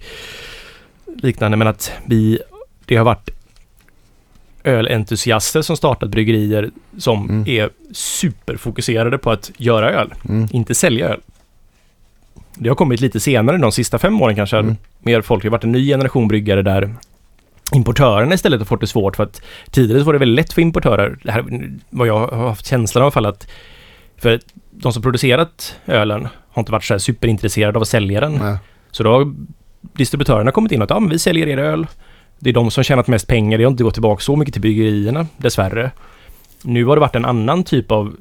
liknande, 1.23 1.57
men 1.57 1.67
att 1.69 1.93
vi, 2.07 2.39
det 2.87 2.97
har 2.97 3.05
varit 3.05 3.31
ölentusiaster 4.65 5.63
som 5.63 5.77
startat 5.77 6.09
bryggerier 6.11 6.71
som 6.99 7.31
Mm. 7.31 7.45
är 7.49 7.71
superfokuserade 7.93 9.19
på 9.19 9.31
att 9.31 9.51
göra 9.57 9.91
öl, 9.91 10.15
Mm. 10.29 10.49
inte 10.53 10.75
sälja 10.75 11.09
öl. 11.09 11.21
Det 12.63 12.69
har 12.69 12.77
kommit 12.77 13.01
lite 13.01 13.21
senare, 13.21 13.59
de 13.59 13.73
sista 13.73 13.99
fem 13.99 14.23
åren 14.23 14.37
kanske. 14.37 14.57
Mm. 14.57 14.77
Mer 14.99 15.23
folk. 15.23 15.43
Det 15.43 15.49
har 15.49 15.53
varit 15.53 15.65
en 15.65 15.73
ny 15.73 15.87
generation 15.87 16.29
bryggare 16.29 16.63
där 16.63 16.95
importörerna 17.75 18.35
istället 18.35 18.61
har 18.61 18.65
fått 18.65 18.81
det 18.81 18.87
svårt 18.87 19.17
för 19.17 19.23
att 19.23 19.43
tidigare 19.71 20.03
var 20.03 20.13
det 20.13 20.19
väldigt 20.19 20.37
lätt 20.37 20.53
för 20.53 20.63
importörer. 20.63 21.19
Det 21.23 21.33
här 21.33 21.45
vad 21.91 22.07
jag 22.07 22.27
har 22.27 22.49
haft 22.49 22.67
känslan 22.67 23.03
av 23.03 23.07
i 23.07 23.09
alla 23.09 23.13
fall 23.13 23.27
att 23.27 23.51
för 24.17 24.41
de 24.71 24.93
som 24.93 25.03
producerat 25.03 25.77
ölen 25.87 26.29
har 26.51 26.63
inte 26.63 26.73
varit 26.73 26.85
så 26.85 26.95
här 26.95 26.99
superintresserade 26.99 27.79
av 27.79 27.83
att 27.83 27.89
sälja 27.89 28.21
den. 28.21 28.33
Nej. 28.33 28.57
Så 28.91 29.03
då 29.03 29.13
har 29.13 29.35
distributörerna 29.81 30.53
kommit 30.53 30.73
in 30.73 30.83
och 30.83 30.85
att 30.85 30.91
ja, 30.91 31.01
men 31.01 31.11
vi 31.11 31.19
säljer 31.19 31.47
er 31.47 31.59
öl. 31.59 31.87
Det 32.39 32.51
är 32.51 32.55
de 32.55 32.71
som 32.71 32.85
tjänat 32.85 33.07
mest 33.07 33.27
pengar. 33.27 33.59
Det 33.59 33.65
har 33.65 33.71
inte 33.71 33.83
gått 33.83 33.95
tillbaka 33.95 34.21
så 34.21 34.37
mycket 34.37 34.55
till 34.55 34.63
bryggerierna, 34.63 35.27
dessvärre. 35.37 35.91
Nu 36.63 36.85
har 36.85 36.97
det 36.97 37.01
varit 37.01 37.17
en 37.17 37.25
annan 37.25 37.65
typ 37.65 37.91
av 37.91 38.17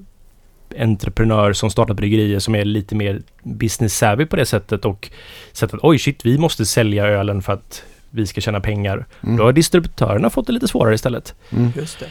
entreprenör 0.80 1.54
som 1.54 1.70
startat 1.70 1.98
bryggerier 1.98 2.40
som 2.40 2.56
är 2.56 2.66
lite 2.66 2.96
mer 2.96 3.22
business 3.44 3.98
savvy 3.98 4.26
på 4.26 4.36
det 4.36 4.46
sättet 4.46 4.86
och 4.86 5.10
sett 5.54 5.74
att 5.74 5.80
oj 5.84 6.00
shit, 6.00 6.26
vi 6.26 6.38
måste 6.38 6.66
sälja 6.66 7.06
ölen 7.08 7.42
för 7.42 7.54
att 7.54 7.84
vi 8.10 8.28
ska 8.28 8.42
tjäna 8.42 8.60
pengar. 8.60 9.06
Mm. 9.24 9.38
Då 9.38 9.44
har 9.44 9.54
distributörerna 9.54 10.30
fått 10.30 10.48
det 10.48 10.54
lite 10.54 10.68
svårare 10.68 10.96
istället. 10.96 11.36
Mm. 11.50 11.72
Just 11.76 12.00
det. 12.00 12.06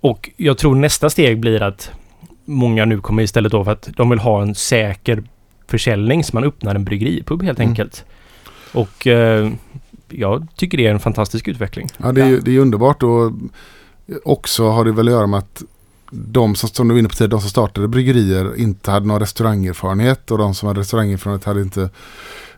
Och 0.00 0.30
jag 0.36 0.58
tror 0.58 0.74
nästa 0.74 1.10
steg 1.10 1.40
blir 1.40 1.62
att 1.62 1.90
många 2.44 2.84
nu 2.84 3.00
kommer 3.00 3.22
istället 3.22 3.52
då 3.52 3.64
för 3.64 3.72
att 3.72 3.88
de 3.96 4.10
vill 4.10 4.18
ha 4.18 4.42
en 4.42 4.54
säker 4.54 5.22
försäljning 5.66 6.24
så 6.24 6.36
man 6.36 6.44
öppnar 6.44 6.74
en 6.74 6.84
bryggeripub 6.84 7.42
helt 7.42 7.58
Mm. 7.58 7.68
enkelt. 7.70 8.04
Och 8.72 9.06
eh, 9.06 9.50
jag 10.08 10.46
tycker 10.56 10.78
det 10.78 10.86
är 10.86 10.90
en 10.90 11.00
fantastisk 11.00 11.48
utveckling. 11.48 11.88
Ja, 11.96 12.12
det 12.12 12.22
är, 12.22 12.40
det 12.40 12.56
är 12.56 12.58
underbart 12.58 13.02
och 13.02 13.32
också 14.24 14.68
har 14.70 14.84
det 14.84 14.92
väl 14.92 15.08
att 15.08 15.14
göra 15.14 15.26
med 15.26 15.38
att 15.38 15.62
de 16.12 16.54
som, 16.54 16.68
som 16.68 16.88
du 16.88 16.94
var 16.94 16.98
inne 16.98 17.08
på 17.08 17.14
tidigare, 17.14 17.30
de 17.30 17.40
som 17.40 17.50
startade 17.50 17.88
bryggerier 17.88 18.56
inte 18.56 18.90
hade 18.90 19.06
någon 19.06 19.20
restaurangerfarenhet 19.20 20.30
och 20.30 20.38
de 20.38 20.54
som 20.54 20.68
hade 20.68 20.80
restaurangerfarenhet 20.80 21.44
hade 21.44 21.60
inte 21.60 21.90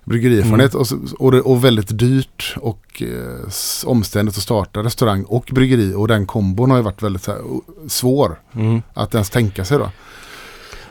bryggerierfarenhet 0.05 0.75
och, 0.75 0.87
så, 0.87 0.99
och, 1.19 1.33
det, 1.33 1.40
och 1.40 1.64
väldigt 1.64 1.99
dyrt 1.99 2.55
och 2.61 3.03
eh, 3.03 3.49
omständigt 3.87 4.37
att 4.37 4.43
starta 4.43 4.83
restaurang 4.83 5.23
och 5.23 5.51
bryggeri 5.53 5.95
och 5.95 6.09
den 6.09 6.27
kombon 6.27 6.71
har 6.71 6.77
ju 6.77 6.83
varit 6.83 7.03
väldigt 7.03 7.23
så 7.23 7.31
här, 7.33 7.40
svår 7.88 8.40
Mm. 8.55 8.83
att 8.95 9.14
ens 9.14 9.31
tänka 9.31 9.64
sig 9.64 9.79
då. 9.79 9.90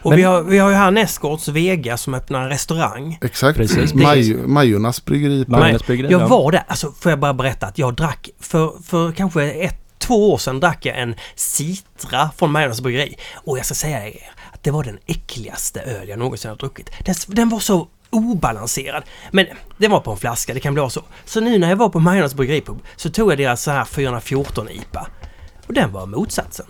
Och 0.02 0.10
Men- 0.10 0.17
vi, 0.17 0.23
har, 0.23 0.43
vi 0.43 0.58
har 0.58 0.69
ju 0.69 0.76
här 0.76 0.91
Näsgårds 0.91 1.47
Vega 1.47 1.97
som 1.97 2.13
öppnar 2.13 2.41
en 2.43 2.49
restaurang. 2.49 3.17
Exakt. 3.21 3.58
Precis. 3.58 3.93
Maj, 3.93 4.36
Majornas 4.47 5.06
bryggeri. 5.06 5.45
Bryggeri. 5.88 6.12
Jag 6.12 6.21
ja. 6.21 6.28
var 6.28 6.52
där, 6.52 6.63
alltså 6.67 6.91
får 6.99 7.12
jag 7.12 7.19
bara 7.19 7.34
berätta 7.34 7.67
att 7.67 7.78
jag 7.78 7.95
drack 7.95 8.30
för, 8.39 8.71
för 8.84 9.12
kanske 9.12 9.52
ett, 9.52 9.83
två 10.03 10.33
år 10.33 10.37
sedan 10.37 10.59
drack 10.59 10.85
jag 10.85 10.99
en 10.99 11.15
Citra 11.35 12.29
från 12.37 12.51
Majornas 12.51 12.81
bryggeri. 12.81 13.17
Och 13.33 13.57
jag 13.57 13.65
ska 13.65 13.75
säga 13.75 14.07
er 14.07 14.31
att 14.51 14.63
det 14.63 14.71
var 14.71 14.83
den 14.83 14.99
äckligaste 15.05 15.81
öl 15.81 16.09
jag 16.09 16.19
någonsin 16.19 16.49
har 16.49 16.57
druckit. 16.57 16.91
Den, 17.05 17.15
den 17.27 17.49
var 17.49 17.59
så 17.59 17.87
obalanserad. 18.09 19.03
Men 19.31 19.45
den 19.77 19.91
var 19.91 19.99
på 19.99 20.11
en 20.11 20.17
flaska, 20.17 20.53
det 20.53 20.59
kan 20.59 20.73
bli 20.73 20.89
så. 20.89 21.03
Så 21.25 21.39
nu 21.39 21.57
när 21.57 21.69
jag 21.69 21.75
var 21.75 21.89
på 21.89 21.99
Majornas 21.99 22.33
bryggeripub 22.33 22.79
så 22.95 23.09
tog 23.09 23.31
jag 23.31 23.37
deras 23.37 23.63
så 23.63 23.71
här 23.71 23.85
414 23.85 24.69
IPA. 24.69 25.07
Och 25.67 25.73
den 25.73 25.91
var 25.91 26.05
motsatsen. 26.05 26.65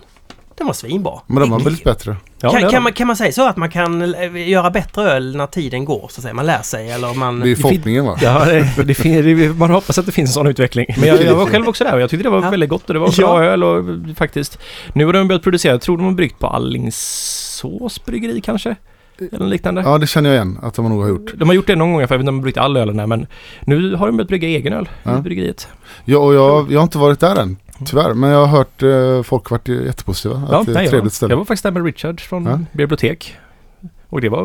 Den 0.58 0.68
var 0.68 0.74
svinbra. 0.74 1.14
Men 1.28 1.40
de 1.42 1.52
har 1.52 1.60
blivit 1.60 1.84
bättre. 1.84 2.16
Ja, 2.42 2.50
kan, 2.50 2.70
kan, 2.70 2.84
man, 2.84 2.94
kan 2.94 3.08
man 3.08 3.16
säga 3.16 3.32
så 3.32 3.48
att 3.48 3.58
man 3.58 3.70
kan 3.70 4.14
eh, 4.16 4.50
göra 4.50 4.70
bättre 4.72 5.04
öl 5.12 5.36
när 5.36 5.48
tiden 5.48 5.86
går? 5.86 6.00
Så 6.00 6.20
att 6.20 6.22
säga. 6.24 6.34
Man 6.34 6.46
lär 6.46 6.62
sig 6.62 6.92
eller 6.92 7.14
man... 7.14 7.40
Det 7.40 7.52
är 7.52 7.56
förhoppningen 7.56 8.06
va? 8.06 8.18
Ja, 8.22 8.46
det, 8.46 8.84
det, 8.84 9.22
det, 9.22 9.54
man 9.58 9.70
hoppas 9.72 9.98
att 9.98 10.06
det 10.06 10.12
finns 10.12 10.30
en 10.30 10.34
sån 10.34 10.48
utveckling. 10.48 10.86
Men 10.98 11.08
jag, 11.10 11.24
jag 11.24 11.36
var 11.36 11.46
själv 11.52 11.68
också 11.68 11.84
där 11.84 11.94
och 11.94 12.02
jag 12.02 12.10
tyckte 12.10 12.24
det 12.24 12.30
var 12.30 12.44
Ja. 12.44 12.50
väldigt 12.50 12.70
gott 12.70 12.88
och 12.88 12.94
det 12.94 13.00
var 13.00 13.18
bra 13.18 13.44
öl 13.44 13.64
och 13.64 13.86
faktiskt. 14.18 14.60
Nu 14.94 15.06
har 15.06 15.14
de 15.14 15.28
börjat 15.28 15.44
producera, 15.44 15.72
jag 15.72 15.82
tror 15.82 15.98
de 15.98 16.06
har 16.06 16.14
bryggt 16.14 16.40
på 16.40 16.48
Allingsås 16.48 18.06
bryggeri 18.06 18.42
kanske? 18.42 18.76
Eller 19.32 19.46
liknande. 19.46 19.82
Ja, 19.82 19.98
det 19.98 20.08
känner 20.08 20.30
jag 20.30 20.36
igen 20.36 20.60
att 20.64 20.74
de 20.74 20.90
nog 20.90 21.02
har 21.02 21.10
gjort. 21.10 21.34
De 21.36 21.50
har 21.50 21.56
gjort 21.56 21.68
det 21.68 21.76
någon 21.76 21.94
gång, 21.94 22.08
för 22.08 22.16
jag 22.16 22.20
vet 22.20 22.24
inte 22.24 22.30
om 22.30 22.36
de 22.36 22.40
har 22.40 22.42
bryggt 22.44 22.58
all 22.58 22.78
ölen 22.78 22.98
där, 22.98 23.08
men 23.08 23.28
nu 23.62 23.96
har 23.96 24.08
de 24.08 24.18
börjat 24.18 24.28
brygga 24.28 24.48
egen 24.48 24.74
öl 24.74 24.90
Ja. 25.04 25.18
i 25.18 25.22
bryggeriet. 25.22 25.68
Ja, 26.06 26.18
och 26.18 26.34
jag, 26.34 26.72
jag 26.72 26.80
har 26.80 26.84
inte 26.84 26.98
varit 26.98 27.20
där 27.20 27.36
än, 27.36 27.58
tyvärr. 27.86 28.14
Men 28.14 28.30
jag 28.30 28.46
har 28.46 28.58
hört 28.58 28.84
eh, 28.84 29.24
folk 29.24 29.50
varit 29.50 29.68
jättepositiva. 29.68 30.48
Ja, 30.52 30.60
att 30.60 30.66
det 30.66 30.72
är 30.72 30.74
nej, 30.74 30.82
ett 30.82 30.86
jag, 30.86 30.92
trevligt 30.92 31.14
ställe. 31.14 31.32
jag 31.32 31.38
var 31.38 31.46
faktiskt 31.46 31.64
där 31.64 31.72
med 31.72 31.86
Richard 31.86 32.22
från 32.22 32.46
Ja. 32.46 32.60
bibliotek. 32.72 33.36
Och 34.10 34.22
det 34.22 34.30
var, 34.30 34.40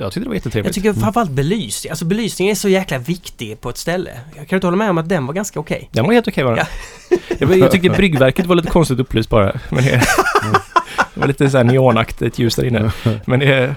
jag 0.00 0.12
tyckte 0.12 0.20
det 0.20 0.26
var 0.26 0.34
Jag 0.34 0.34
jättetrevligt. 0.34 0.74
tycker 0.74 0.92
framförallt 0.92 1.30
belysning. 1.30 1.90
Alltså 1.90 2.04
belysning 2.04 2.48
är 2.48 2.54
så 2.54 2.68
jäkla 2.68 2.98
viktig 2.98 3.60
på 3.60 3.68
ett 3.70 3.78
ställe. 3.78 4.10
Jag 4.36 4.48
kan 4.48 4.56
inte 4.56 4.66
hålla 4.66 4.76
med 4.76 4.90
om 4.90 4.98
att 4.98 5.08
den 5.08 5.26
var 5.26 5.34
ganska 5.34 5.60
okej. 5.60 5.88
Den 5.92 6.04
var 6.06 6.12
helt 6.12 6.28
okej 6.28 6.44
bara. 6.44 6.56
Ja. 6.56 6.66
Jag, 7.38 7.46
var- 7.46 7.54
jag 7.56 7.70
tyckte 7.70 7.90
bryggverket 7.90 8.46
var 8.46 8.56
lite 8.56 8.68
konstigt 8.70 8.98
upplyst 8.98 9.30
bara. 9.30 9.52
Men 9.70 9.84
det, 9.84 9.90
det 11.14 11.20
var 11.20 11.26
lite 11.26 11.50
så 11.50 11.56
här 11.56 11.64
neonaktigt 11.64 12.38
ljus 12.38 12.56
där 12.56 12.64
inne. 12.64 12.92
Men 13.26 13.40
det, 13.40 13.74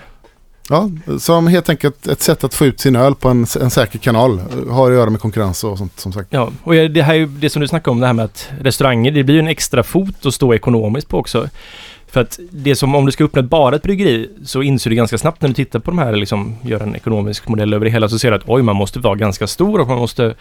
Ja, 0.69 0.89
som 1.19 1.47
helt 1.47 1.69
enkelt 1.69 2.07
ett 2.07 2.21
sätt 2.21 2.43
att 2.43 2.53
få 2.53 2.65
ut 2.65 2.79
sin 2.79 2.95
öl 2.95 3.15
på 3.15 3.29
en, 3.29 3.45
en 3.61 3.69
säker 3.69 3.99
kanal. 3.99 4.39
Har 4.69 4.87
att 4.91 4.97
göra 4.97 5.09
med 5.09 5.19
konkurrens 5.21 5.63
och 5.63 5.77
sånt 5.77 5.99
som 5.99 6.13
sagt. 6.13 6.27
ja, 6.31 6.51
och 6.63 6.73
det 6.73 7.01
här 7.01 7.13
är 7.13 7.17
ju 7.17 7.25
det 7.25 7.49
som 7.49 7.61
du 7.61 7.67
snackade 7.67 7.91
om 7.91 7.99
det 7.99 8.05
här 8.07 8.13
med 8.13 8.25
att 8.25 8.49
restauranger, 8.61 9.11
det 9.11 9.23
blir 9.23 9.35
ju 9.35 9.39
en 9.39 9.47
extra 9.47 9.83
fot 9.83 10.25
att 10.25 10.33
stå 10.33 10.53
ekonomiskt 10.53 11.09
på 11.09 11.17
också. 11.19 11.49
För 12.07 12.21
att 12.21 12.39
det 12.51 12.75
som, 12.75 12.95
om 12.95 13.05
du 13.05 13.11
ska 13.11 13.23
öppna 13.23 13.41
bara 13.41 13.75
ett 13.75 13.83
bryggeri 13.83 14.29
så 14.45 14.61
inser 14.61 14.89
du 14.89 14.95
ganska 14.95 15.17
snabbt 15.17 15.41
när 15.41 15.49
du 15.49 15.53
tittar 15.55 15.79
på 15.79 15.91
de 15.91 15.97
här, 15.99 16.15
liksom 16.15 16.55
gör 16.61 16.79
en 16.79 16.95
ekonomisk 16.95 17.47
modell 17.47 17.73
över 17.73 17.85
det 17.85 17.91
hela, 17.91 18.09
så 18.09 18.19
ser 18.19 18.31
du 18.31 18.37
att 18.37 18.43
oj, 18.45 18.61
man 18.61 18.75
måste 18.75 18.99
vara 18.99 19.15
ganska 19.15 19.47
stor 19.47 19.79
och 19.81 19.87
man 19.87 19.97
måste 19.97 20.35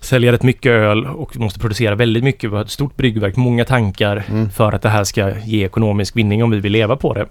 sälja 0.00 0.32
rätt 0.32 0.42
mycket 0.42 0.70
öl 0.70 1.06
och 1.06 1.36
måste 1.36 1.60
producera 1.60 1.94
väldigt 1.94 2.24
mycket. 2.24 2.50
Vi 2.50 2.54
har 2.54 2.62
ett 2.62 2.70
stort 2.70 2.96
bryggverk, 2.96 3.36
många 3.36 3.64
tankar 3.64 4.24
Mm. 4.28 4.50
för 4.50 4.72
att 4.72 4.82
det 4.82 4.88
här 4.88 5.04
ska 5.04 5.38
ge 5.44 5.64
ekonomisk 5.64 6.16
vinning 6.16 6.44
om 6.44 6.50
vi 6.50 6.60
vill 6.60 6.72
leva 6.72 6.96
på 6.96 7.14
det. 7.14 7.26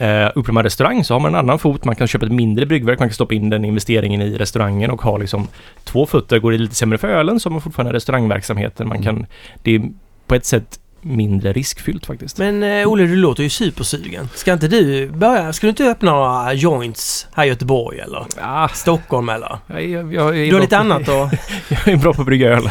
Eh, 0.00 0.26
öppnar 0.36 0.52
man 0.52 0.64
restaurang 0.64 1.04
så 1.04 1.14
har 1.14 1.20
man 1.20 1.34
en 1.34 1.40
annan 1.40 1.58
fot. 1.58 1.84
Man 1.84 1.96
kan 1.96 2.06
köpa 2.06 2.26
ett 2.26 2.32
mindre 2.32 2.66
bryggverk. 2.66 2.98
Man 2.98 3.08
kan 3.08 3.14
stoppa 3.14 3.34
in 3.34 3.50
den 3.50 3.64
investeringen 3.64 4.22
i 4.22 4.38
restaurangen 4.38 4.90
och 4.90 5.02
ha 5.02 5.16
liksom 5.16 5.48
två 5.84 6.06
fötter. 6.06 6.38
Går 6.38 6.52
det 6.52 6.58
lite 6.58 6.74
sämre 6.74 6.98
för 6.98 7.08
ölen 7.08 7.40
så 7.40 7.48
har 7.48 7.52
man 7.52 7.60
fortfarande 7.60 7.92
restaurangverksamheten. 7.92 8.88
Man 8.88 9.02
kan... 9.02 9.26
Det 9.62 9.74
är 9.74 9.82
på 10.26 10.34
ett 10.34 10.44
sätt 10.44 10.80
mindre 11.02 11.52
riskfyllt 11.52 12.06
faktiskt. 12.06 12.38
Men 12.38 12.62
eh, 12.62 12.88
Olle, 12.88 13.02
du 13.06 13.16
låter 13.16 13.42
ju 13.42 13.48
supersugen. 13.48 14.28
Ska 14.34 14.52
inte 14.52 14.68
du 14.68 15.08
börja... 15.08 15.52
Ska 15.52 15.66
du 15.66 15.68
inte 15.68 15.84
öppna 15.84 16.10
några 16.12 16.52
joints 16.54 17.26
här 17.32 17.44
i 17.44 17.48
Göteborg 17.48 17.98
eller 17.98 18.26
Ah, 18.40 18.68
Stockholm 18.68 19.28
eller? 19.28 19.58
jag, 19.66 19.82
jag, 19.82 20.14
jag, 20.14 20.38
är 20.38 20.46
Du 20.46 20.52
har 20.54 20.60
lite 20.60 20.76
på- 20.76 20.80
annat 20.82 21.06
då? 21.06 21.30
Jag 21.68 21.88
är 21.88 21.96
bra 21.96 22.14
på 22.14 22.20
att 22.22 22.26
brygga 22.26 22.48
öl. 22.48 22.70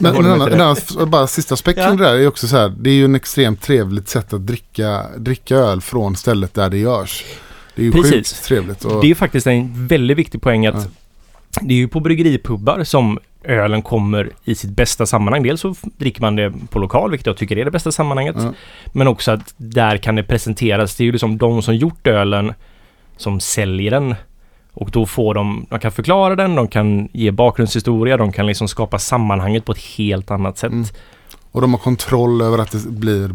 Men, 0.00 0.14
men 0.14 0.16
en 0.16 0.42
annan, 0.42 1.10
bara 1.10 1.26
sista 1.26 1.54
aspekt 1.54 1.78
Ja. 1.78 1.90
det 1.90 1.96
där 2.04 2.14
är 2.14 2.26
också 2.28 2.48
så 2.48 2.56
här. 2.56 2.68
Det 2.78 2.90
är 2.90 2.94
ju 2.94 3.04
en 3.04 3.14
extremt 3.14 3.62
trevligt 3.62 4.08
sätt 4.08 4.32
att 4.32 4.46
dricka, 4.46 5.02
dricka 5.16 5.56
öl 5.56 5.80
från 5.80 6.16
stället 6.16 6.54
där 6.54 6.70
det 6.70 6.78
görs. 6.78 7.24
Det 7.74 7.82
är 7.82 7.86
ju 7.86 7.92
Precis. 7.92 8.12
sjukt 8.32 8.44
trevligt. 8.44 8.84
Och, 8.84 9.00
Det 9.02 9.10
är 9.10 9.14
faktiskt 9.14 9.46
en 9.46 9.86
väldigt 9.86 10.16
viktig 10.18 10.42
poäng 10.42 10.66
att 10.66 10.88
det 11.60 11.74
är 11.74 11.78
ju 11.78 11.88
på 11.88 12.00
bryggeripubbar 12.00 12.84
som 12.84 13.18
ölen 13.44 13.82
kommer 13.82 14.30
i 14.44 14.54
sitt 14.54 14.70
bästa 14.70 15.06
sammanhang. 15.06 15.42
Dels 15.42 15.60
så 15.60 15.74
dricker 15.82 16.20
man 16.20 16.36
det 16.36 16.52
på 16.70 16.78
lokal, 16.78 17.10
vilket 17.10 17.26
jag 17.26 17.36
tycker 17.36 17.58
är 17.58 17.64
det 17.64 17.70
bästa 17.70 17.92
sammanhanget. 17.92 18.36
Ja. 18.38 18.52
Men 18.92 19.08
också 19.08 19.30
att 19.30 19.54
där 19.56 19.96
kan 19.96 20.14
det 20.14 20.22
presenteras. 20.22 20.96
Det 20.96 21.02
är 21.02 21.06
ju 21.06 21.12
liksom 21.12 21.38
de 21.38 21.62
som 21.62 21.76
gjort 21.76 22.06
ölen 22.06 22.54
som 23.16 23.40
säljer 23.40 23.90
den. 23.90 24.14
Och 24.72 24.90
då 24.90 25.06
får 25.06 25.34
de, 25.34 25.66
de 25.70 25.78
kan 25.78 25.92
förklara 25.92 26.36
den, 26.36 26.54
de 26.54 26.68
kan 26.68 27.08
ge 27.12 27.30
bakgrundshistoria, 27.30 28.16
de 28.16 28.32
kan 28.32 28.46
liksom 28.46 28.68
skapa 28.68 28.98
sammanhanget 28.98 29.64
på 29.64 29.72
ett 29.72 29.78
helt 29.78 30.30
annat 30.30 30.58
sätt. 30.58 30.72
Mm. 30.72 30.86
Och 31.52 31.60
de 31.60 31.72
har 31.72 31.80
kontroll 31.80 32.42
över 32.42 32.58
att 32.58 32.72
det 32.72 32.88
blir 32.88 33.30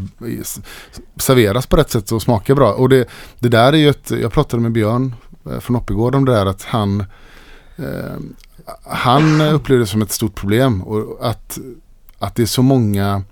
serveras 1.15 1.67
på 1.67 1.75
rätt 1.75 1.91
sätt 1.91 2.11
och 2.11 2.21
smakar 2.21 2.55
bra. 2.55 2.73
Och 2.73 2.89
det, 2.89 3.09
det 3.39 3.49
där 3.49 3.73
är 3.73 3.77
ju 3.77 3.89
ett, 3.89 4.11
jag 4.21 4.33
pratade 4.33 4.63
med 4.63 4.71
Björn 4.71 5.15
eh, 5.51 5.59
från 5.59 5.75
Oppigård 5.75 6.15
om 6.15 6.25
det 6.25 6.31
där 6.31 6.45
att 6.45 6.63
han 6.63 6.99
eh, 7.77 8.17
han 8.83 9.41
upplevde 9.41 9.83
det 9.83 9.87
som 9.87 10.01
ett 10.01 10.11
stort 10.11 10.35
problem 10.35 10.81
och 10.81 11.29
att, 11.29 11.59
att 12.19 12.35
det 12.35 12.41
är 12.41 12.45
så 12.45 12.61
många 12.61 13.23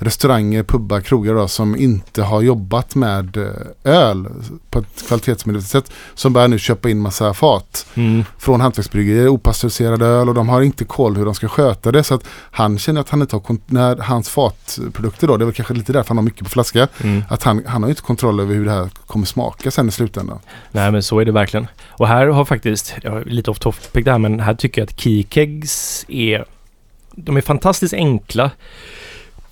restauranger, 0.00 0.62
pubbar, 0.62 1.00
krogar 1.00 1.34
då, 1.34 1.48
som 1.48 1.76
inte 1.76 2.22
har 2.22 2.42
jobbat 2.42 2.94
med 2.94 3.36
eh, 3.36 3.44
öl 3.84 4.28
på 4.70 4.78
ett 4.78 5.06
kvalitetsmedvetet 5.08 5.70
sätt 5.70 5.90
som 6.14 6.32
börjar 6.32 6.48
nu 6.48 6.58
köpa 6.58 6.90
in 6.90 6.98
massa 6.98 7.34
fat 7.34 7.86
Mm. 7.94 8.24
från 8.38 8.60
hantverksbryggerier, 8.60 9.28
opastöriserad 9.28 10.02
öl 10.02 10.28
och 10.28 10.34
de 10.34 10.48
har 10.48 10.62
inte 10.62 10.84
koll 10.84 11.16
hur 11.16 11.24
de 11.24 11.34
ska 11.34 11.48
sköta 11.48 11.92
det. 11.92 12.02
Så 12.04 12.14
att 12.14 12.24
han 12.50 12.78
känner 12.78 13.00
att 13.00 13.08
han 13.08 13.20
inte 13.20 13.36
har, 13.36 13.56
när 13.66 13.96
hans 13.96 14.28
fatprodukter 14.28 15.26
då, 15.26 15.36
det 15.36 15.42
är 15.42 15.46
väl 15.46 15.54
kanske 15.54 15.74
lite 15.74 15.92
därför 15.92 16.08
han 16.08 16.16
har 16.16 16.24
mycket 16.24 16.42
på 16.44 16.50
flaska, 16.50 16.88
Mm. 17.02 17.22
att 17.28 17.42
han, 17.42 17.62
han 17.66 17.82
har 17.82 17.90
inte 17.90 18.02
kontroll 18.02 18.40
över 18.40 18.54
hur 18.54 18.64
det 18.64 18.70
här 18.70 18.88
kommer 19.06 19.26
smaka 19.26 19.70
sen 19.70 19.88
i 19.88 19.90
slutändan. 19.90 20.38
Nej 20.72 20.92
men 20.92 21.02
så 21.02 21.18
är 21.20 21.24
det 21.24 21.32
verkligen. 21.32 21.66
Och 21.88 22.08
här 22.08 22.26
har 22.26 22.44
faktiskt, 22.44 22.94
lite 23.26 23.50
off 23.50 23.58
topic 23.58 24.04
där, 24.04 24.18
men 24.18 24.40
här 24.40 24.54
tycker 24.54 24.80
jag 24.80 24.86
att 24.86 25.00
keykegs 25.00 26.04
är... 26.08 26.44
De 27.10 27.36
är 27.36 27.40
fantastiskt 27.40 27.94
enkla. 27.94 28.50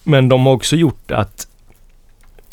Men 0.09 0.29
de 0.29 0.47
har 0.47 0.53
också 0.53 0.77
gjort 0.77 1.11
att 1.11 1.47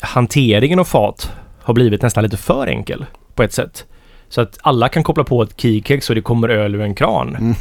hanteringen 0.00 0.78
av 0.78 0.84
fat 0.84 1.32
har 1.62 1.74
blivit 1.74 2.02
nästan 2.02 2.24
lite 2.24 2.36
för 2.36 2.66
enkel 2.66 3.06
på 3.34 3.42
ett 3.42 3.52
sätt. 3.52 3.84
Så 4.28 4.40
att 4.40 4.58
alla 4.62 4.88
kan 4.88 5.02
koppla 5.02 5.24
på 5.24 5.42
ett 5.42 5.60
keykeg 5.60 6.02
så 6.02 6.14
det 6.14 6.20
kommer 6.20 6.48
öl 6.48 6.74
ur 6.74 6.80
en 6.80 6.94
kran. 6.94 7.36
Mm. 7.36 7.54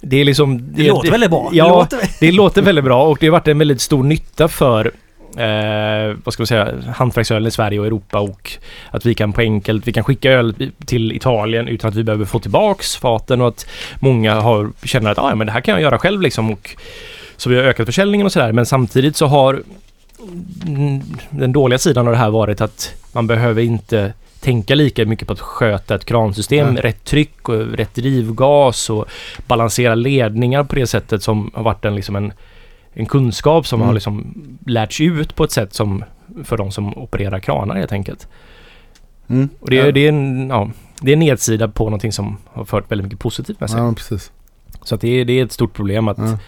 Det 0.00 0.16
är 0.16 0.24
liksom... 0.24 0.72
Det 0.72 0.88
låter 0.88 1.10
väldigt 1.10 1.30
bra. 1.30 1.50
Ja, 1.52 1.64
Det 1.64 1.70
låter... 1.70 2.10
det 2.20 2.32
låter 2.32 2.62
väldigt 2.62 2.84
bra 2.84 3.04
och 3.04 3.18
det 3.20 3.26
har 3.26 3.32
varit 3.32 3.48
en 3.48 3.58
väldigt 3.58 3.80
stor 3.80 4.02
nytta 4.04 4.48
för 4.48 4.92
eh, 5.36 6.16
vad 6.24 6.34
ska 6.34 6.40
man 6.40 6.46
säga, 6.46 6.74
hantverksölen 6.94 7.48
i 7.48 7.50
Sverige 7.50 7.80
och 7.80 7.86
Europa 7.86 8.18
och 8.18 8.52
att 8.90 9.06
vi 9.06 9.14
kan 9.14 9.32
på 9.32 9.40
enkelt, 9.40 9.86
vi 9.86 9.92
kan 9.92 10.04
skicka 10.04 10.32
öl 10.32 10.70
till 10.86 11.12
Italien 11.12 11.68
utan 11.68 11.88
att 11.88 11.94
vi 11.94 12.04
behöver 12.04 12.24
få 12.24 12.38
tillbaks 12.38 12.96
faten 12.96 13.40
och 13.40 13.48
att 13.48 13.66
många 14.00 14.34
har, 14.34 14.70
känner 14.84 15.10
att 15.10 15.18
ah, 15.18 15.34
men 15.34 15.46
det 15.46 15.52
här 15.52 15.60
kan 15.60 15.72
jag 15.72 15.82
göra 15.82 15.98
själv 15.98 16.22
liksom 16.22 16.50
och 16.50 16.76
så 17.38 17.50
vi 17.50 17.56
har 17.56 17.62
ökat 17.62 17.86
försäljningen 17.86 18.24
och 18.26 18.32
sådär 18.32 18.52
men 18.52 18.66
samtidigt 18.66 19.16
så 19.16 19.26
har 19.26 19.62
mm, 20.66 21.00
den 21.30 21.52
dåliga 21.52 21.78
sidan 21.78 22.06
av 22.06 22.12
det 22.12 22.18
här 22.18 22.30
varit 22.30 22.60
att 22.60 22.94
man 23.12 23.26
behöver 23.26 23.62
inte 23.62 24.12
tänka 24.40 24.74
lika 24.74 25.06
mycket 25.06 25.26
på 25.28 25.32
att 25.32 25.40
sköta 25.40 25.94
ett 25.94 26.04
kransystem, 26.04 26.74
Nej. 26.74 26.82
rätt 26.82 27.04
tryck 27.04 27.48
och 27.48 27.66
rätt 27.66 27.94
drivgas 27.94 28.90
och 28.90 29.04
balansera 29.46 29.94
ledningar 29.94 30.64
på 30.64 30.74
det 30.74 30.86
sättet 30.86 31.22
som 31.22 31.50
har 31.54 31.62
varit 31.62 31.84
en, 31.84 31.94
liksom 31.94 32.16
en, 32.16 32.32
en 32.92 33.06
kunskap 33.06 33.66
som 33.66 33.78
Mm. 33.80 33.86
har 33.86 33.94
liksom 33.94 34.34
lärts 34.66 35.00
ut 35.00 35.34
på 35.34 35.44
ett 35.44 35.50
sätt 35.52 35.74
som 35.74 36.04
för 36.44 36.56
de 36.56 36.72
som 36.72 36.98
opererar 36.98 37.40
kranar 37.40 37.74
helt 37.76 37.92
enkelt. 37.92 38.28
Mm. 39.28 39.48
Och 39.60 39.70
det, 39.70 39.78
är- 39.78 39.86
ja, 39.86 39.92
det, 39.92 40.00
är 40.00 40.08
en, 40.08 40.48
ja, 40.48 40.70
det 41.00 41.10
är 41.10 41.12
en 41.12 41.18
nedsida 41.18 41.68
på 41.68 41.84
någonting 41.84 42.12
som 42.12 42.36
har 42.52 42.64
fört 42.64 42.90
väldigt 42.90 43.04
mycket 43.04 43.18
positivt 43.20 43.60
med 43.60 43.70
sig. 43.70 43.80
ja, 43.80 43.92
precis. 43.96 44.32
Så 44.82 44.94
att 44.94 45.00
det, 45.00 45.08
är, 45.20 45.24
det 45.24 45.32
är 45.40 45.44
ett 45.44 45.52
stort 45.52 45.72
problem 45.72 46.08
att 46.08 46.18
Ja. 46.18 46.38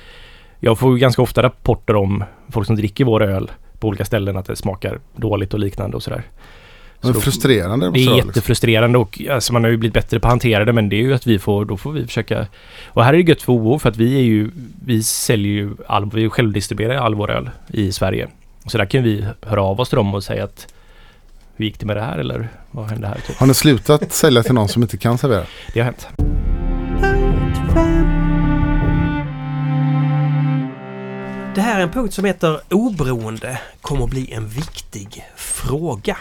Jag 0.61 0.79
får 0.79 0.97
ganska 0.97 1.23
ofta 1.23 1.43
rapporter 1.43 1.97
om 1.97 2.25
folk 2.49 2.67
som 2.67 2.77
dricker 2.77 3.05
vår 3.05 3.23
öl 3.23 3.51
på 3.79 3.89
olika 3.89 4.05
ställen 4.05 4.37
att 4.37 4.47
det 4.47 4.57
smakar 4.57 4.99
dåligt 5.17 5.55
och 5.55 5.61
liknande 5.61 5.97
och 5.97 6.03
sådär. 6.03 6.23
Så 7.01 7.07
Men 7.13 7.21
frustrerande. 7.21 7.87
det 7.91 7.91
är 7.91 7.93
liksom. 7.93 8.17
jättefrustrerande 8.17 8.99
och 8.99 9.23
alltså, 9.31 9.53
man 9.53 9.65
har 9.65 9.71
ju 9.71 9.77
blivit 9.77 9.95
bättre 9.95 10.21
på 10.21 10.27
att 10.27 10.33
hantera 10.33 10.65
det 10.65 10.73
men 10.73 10.89
det 10.89 10.97
är 10.97 11.01
ju 11.03 11.15
att 11.15 11.27
vi 11.27 11.39
får, 11.39 11.65
då 11.65 11.77
får 11.77 11.93
vi 11.93 12.07
försöka 12.07 12.47
Och 12.87 13.05
här 13.05 13.15
är 13.15 13.23
det 13.23 13.29
gött 13.31 13.43
för 13.43 13.53
OO 13.53 13.79
för 13.79 13.89
att 13.89 13.97
vi 13.97 14.17
är 14.17 14.23
ju, 14.23 14.51
vi 14.85 15.03
säljer 15.03 15.53
ju 15.53 15.71
all, 15.87 16.11
vi 16.11 16.29
självdistribuerar 16.29 16.95
all 16.95 17.15
vår 17.15 17.31
öl 17.31 17.51
i 17.69 17.93
Sverige. 17.93 18.29
Så 18.67 18.79
där 18.79 18.85
kan 18.85 19.03
vi 19.03 19.25
höra 19.43 19.63
av 19.63 19.81
oss 19.81 19.89
till 19.89 19.97
dem 19.97 20.15
och 20.15 20.25
säga 20.25 20.45
att 20.45 20.75
hur 21.57 21.65
gick 21.65 21.81
det 21.81 21.87
med 21.87 21.97
det 21.97 22.03
här 22.03 22.19
eller 22.19 22.49
vad 22.71 22.91
hände 22.91 23.07
här? 23.07 23.21
Typ. 23.27 23.37
Har 23.37 23.47
ni 23.47 23.55
slutat 23.55 24.13
sälja 24.13 24.43
till 24.43 24.55
någon 24.55 24.69
som 24.69 24.83
inte 24.83 24.97
kan 24.97 25.19
servera? 25.19 25.45
Det 25.75 25.81
har 25.81 25.85
hänt. 25.85 26.09
Det 31.55 31.61
här 31.61 31.79
är 31.79 31.83
en 31.83 31.91
punkt 31.91 32.15
som 32.15 32.25
heter 32.25 32.61
oberoende 32.71 33.59
kommer 33.81 34.05
att 34.05 34.11
bli 34.11 34.33
en 34.33 34.49
viktig 34.49 35.25
fråga. 35.37 36.17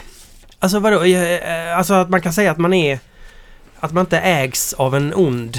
Alltså 0.59 0.79
vadå? 0.79 1.03
Eh, 1.03 1.77
Alltså 1.77 1.93
att 1.93 2.09
man 2.09 2.21
kan 2.21 2.33
säga 2.33 2.51
att 2.51 2.57
man 2.57 2.73
är... 2.73 2.99
Att 3.79 3.91
man 3.93 4.01
inte 4.01 4.19
ägs 4.19 4.73
av 4.73 4.95
en 4.95 5.13
ond 5.15 5.57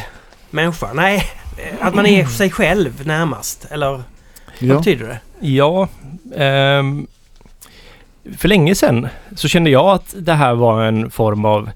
människa. 0.50 0.92
Nej, 0.92 1.22
eh, 1.58 1.86
att 1.86 1.94
man 1.94 2.06
är 2.06 2.24
sig 2.38 2.50
själv 2.50 3.06
närmast. 3.06 3.66
Eller 3.70 3.90
vad 3.90 4.02
Ja. 4.58 4.76
betyder 4.78 5.06
det? 5.06 5.46
Ja, 5.46 5.88
ehm, 6.36 7.06
för 8.38 8.48
länge 8.48 8.74
sedan 8.74 9.08
så 9.36 9.48
kände 9.48 9.70
jag 9.70 9.86
att 9.90 10.14
det 10.18 10.34
här 10.34 10.54
var 10.54 10.82
en 10.84 11.10
form 11.10 11.44
av... 11.44 11.70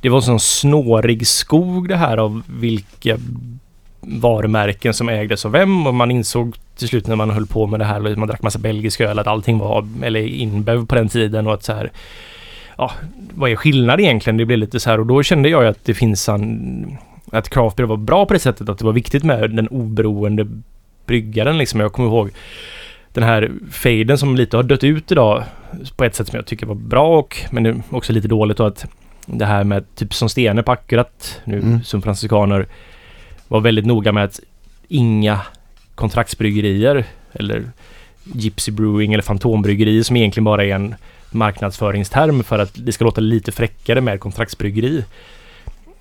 Det 0.00 0.08
var 0.08 0.18
en 0.18 0.22
sån 0.22 0.40
snårig 0.40 1.26
skog 1.26 1.88
det 1.88 1.96
här 1.96 2.16
av 2.16 2.42
vilka 2.46 3.16
varumärken 4.00 4.94
som 4.94 5.08
ägdes 5.08 5.44
av 5.44 5.52
vem 5.52 5.86
och 5.86 5.94
man 5.94 6.10
insåg 6.10 6.56
till 6.76 6.88
slut 6.88 7.06
när 7.06 7.16
man 7.16 7.30
höll 7.30 7.46
på 7.46 7.66
med 7.66 7.80
det 7.80 7.84
här, 7.84 8.16
man 8.16 8.28
drack 8.28 8.42
massa 8.42 8.58
belgisk 8.58 9.00
öl, 9.00 9.18
att 9.18 9.26
allting 9.26 9.58
var, 9.58 9.88
eller 10.02 10.20
Inbev 10.20 10.86
på 10.86 10.94
den 10.94 11.08
tiden 11.08 11.46
och 11.46 11.54
att 11.54 11.62
så 11.62 11.72
här... 11.72 11.90
Ja, 12.76 12.92
vad 13.34 13.50
är 13.50 13.56
skillnad 13.56 14.00
egentligen? 14.00 14.36
Det 14.36 14.44
blev 14.44 14.58
lite 14.58 14.80
så 14.80 14.90
här 14.90 15.00
och 15.00 15.06
då 15.06 15.22
kände 15.22 15.48
jag 15.48 15.62
ju 15.62 15.68
att 15.68 15.84
det 15.84 15.94
finns 15.94 16.28
en... 16.28 16.98
Att 17.32 17.48
craft 17.48 17.80
var 17.80 17.96
bra 17.96 18.26
på 18.26 18.32
det 18.32 18.40
sättet 18.40 18.68
att 18.68 18.78
det 18.78 18.84
var 18.84 18.92
viktigt 18.92 19.24
med 19.24 19.50
den 19.50 19.68
oberoende 19.68 20.46
bryggaren 21.06 21.58
liksom. 21.58 21.80
Jag 21.80 21.92
kommer 21.92 22.08
ihåg 22.08 22.30
den 23.12 23.24
här 23.24 23.50
faden 23.70 24.18
som 24.18 24.36
lite 24.36 24.56
har 24.56 24.62
dött 24.62 24.84
ut 24.84 25.12
idag 25.12 25.42
på 25.96 26.04
ett 26.04 26.14
sätt 26.14 26.26
som 26.28 26.36
jag 26.36 26.46
tycker 26.46 26.66
var 26.66 26.74
bra 26.74 27.18
och 27.18 27.36
men 27.50 27.82
också 27.90 28.12
lite 28.12 28.28
dåligt 28.28 28.60
och 28.60 28.66
att 28.66 28.86
det 29.26 29.44
här 29.44 29.64
med 29.64 29.94
typ 29.94 30.14
som 30.14 30.28
Stene 30.28 30.62
på 30.62 30.72
Akkurat 30.72 31.40
nu 31.44 31.58
Mm. 31.58 31.82
som 31.84 32.02
franciskaner 32.02 32.66
var 33.48 33.60
väldigt 33.60 33.86
noga 33.86 34.12
med 34.12 34.24
att 34.24 34.40
inga 34.88 35.40
kontraktsbryggerier 35.94 37.04
eller 37.32 37.70
Gypsy 38.34 38.72
Brewing 38.72 39.12
eller 39.12 39.22
Fantombryggerier 39.22 40.02
som 40.02 40.16
egentligen 40.16 40.44
bara 40.44 40.64
är 40.64 40.74
en 40.74 40.94
marknadsföringsterm 41.30 42.44
för 42.44 42.58
att 42.58 42.72
det 42.74 42.92
ska 42.92 43.04
låta 43.04 43.20
lite 43.20 43.52
fräckare 43.52 44.00
med 44.00 44.20
kontraktsbryggeri. 44.20 45.04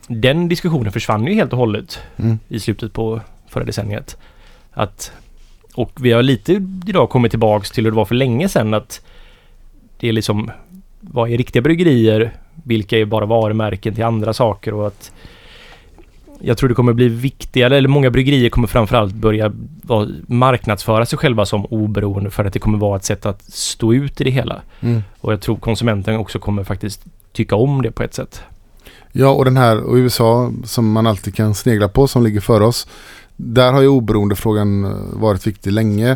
Den 0.08 0.48
diskussionen 0.48 0.92
försvann 0.92 1.28
ju 1.28 1.34
helt 1.34 1.54
och 1.54 1.60
hållet 1.60 2.00
Mm. 2.18 2.40
i 2.48 2.60
slutet 2.60 2.94
på 2.94 3.22
förra 3.50 3.64
decenniet. 3.64 4.18
Att, 4.72 5.12
och 5.74 5.92
vi 6.02 6.12
har 6.12 6.24
lite 6.24 6.54
idag 6.88 7.10
kommit 7.10 7.32
tillbaks 7.32 7.72
till 7.72 7.84
hur 7.84 7.92
det 7.92 7.98
var 7.98 8.06
för 8.06 8.16
länge 8.16 8.50
sedan 8.50 8.74
att 8.74 9.02
det 10.00 10.08
är 10.10 10.14
liksom 10.14 10.52
vad 11.00 11.32
är 11.32 11.38
riktiga 11.38 11.62
bryggerier? 11.62 12.32
Vilka 12.64 12.98
är 12.98 13.06
bara 13.06 13.26
varumärken 13.26 13.96
till 13.96 14.04
andra 14.04 14.34
saker 14.34 14.74
och 14.74 14.88
att 14.88 15.12
jag 16.42 16.58
tror 16.58 16.70
det 16.70 16.76
kommer 16.76 16.94
bli 16.94 17.08
viktigare, 17.08 17.78
eller 17.78 17.90
många 17.90 18.10
bryggerier 18.10 18.50
kommer 18.50 18.68
framförallt 18.68 19.14
börja 19.14 19.52
vara, 19.82 20.08
marknadsföra 20.28 21.06
sig 21.06 21.20
själva 21.20 21.46
som 21.46 21.66
oberoende 21.66 22.30
för 22.30 22.46
att 22.46 22.54
det 22.54 22.60
kommer 22.60 22.78
vara 22.78 22.98
ett 22.98 23.06
sätt 23.06 23.26
att 23.26 23.44
stå 23.44 23.94
ut 23.94 24.22
i 24.22 24.24
det 24.24 24.30
hela. 24.30 24.62
Mm. 24.80 25.04
Och 25.22 25.34
jag 25.34 25.42
tror 25.42 25.56
konsumenten 25.56 26.18
också 26.18 26.40
kommer 26.40 26.64
faktiskt 26.64 27.02
tycka 27.34 27.56
om 27.56 27.82
det 27.82 27.92
på 27.92 28.04
ett 28.04 28.14
sätt. 28.14 28.42
Ja, 29.12 29.30
och 29.30 29.46
den 29.46 29.58
här 29.58 29.84
och 29.84 29.96
USA 29.96 30.52
som 30.64 30.92
man 30.92 31.08
alltid 31.08 31.36
kan 31.36 31.56
snegla 31.56 31.88
på 31.88 32.08
som 32.08 32.24
ligger 32.24 32.42
före 32.42 32.66
oss. 32.66 32.88
Där 33.36 33.74
har 33.74 33.82
ju 33.82 33.88
oberoendefrågan 33.88 34.86
eh, 34.86 34.92
varit 35.14 35.48
viktig 35.48 35.72
länge. 35.72 36.16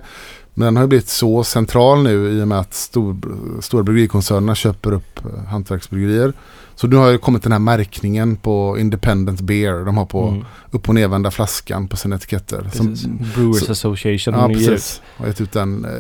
Men 0.54 0.66
den 0.66 0.76
har 0.76 0.84
ju 0.84 0.88
blivit 0.88 1.08
så 1.08 1.44
central 1.44 2.04
nu 2.04 2.40
i 2.40 2.44
och 2.44 2.48
med 2.48 2.60
att 2.60 2.74
stor, 2.74 3.18
stora 3.62 3.84
bryggerikoncernerna 3.84 4.56
köper 4.56 4.92
upp 4.92 5.26
eh, 5.26 5.44
hantverksbryggerier. 5.50 6.34
Så 6.82 6.88
nu 6.88 6.96
har 6.96 7.10
ju 7.10 7.18
kommit 7.18 7.44
den 7.44 7.52
här 7.52 7.60
märkningen 7.60 8.36
på 8.36 8.78
Independent 8.80 9.42
Beer. 9.42 9.86
De 9.86 9.98
har 9.98 10.06
på 10.06 10.28
Mm. 10.28 10.46
upp 10.72 10.90
och 10.90 10.96
nervända 10.96 11.32
flaskan 11.32 11.88
på 11.88 11.98
sina 11.98 12.16
etiketter. 12.16 12.66
Som. 12.74 12.96
Brewers 13.36 13.66
så- 13.66 13.72
Association 13.72 14.34
ja, 14.34 14.48
precis. 14.48 15.02
Har 15.18 15.28
gett 15.28 15.42
ut 15.42 15.52
den 15.52 15.86
eh, 15.86 15.92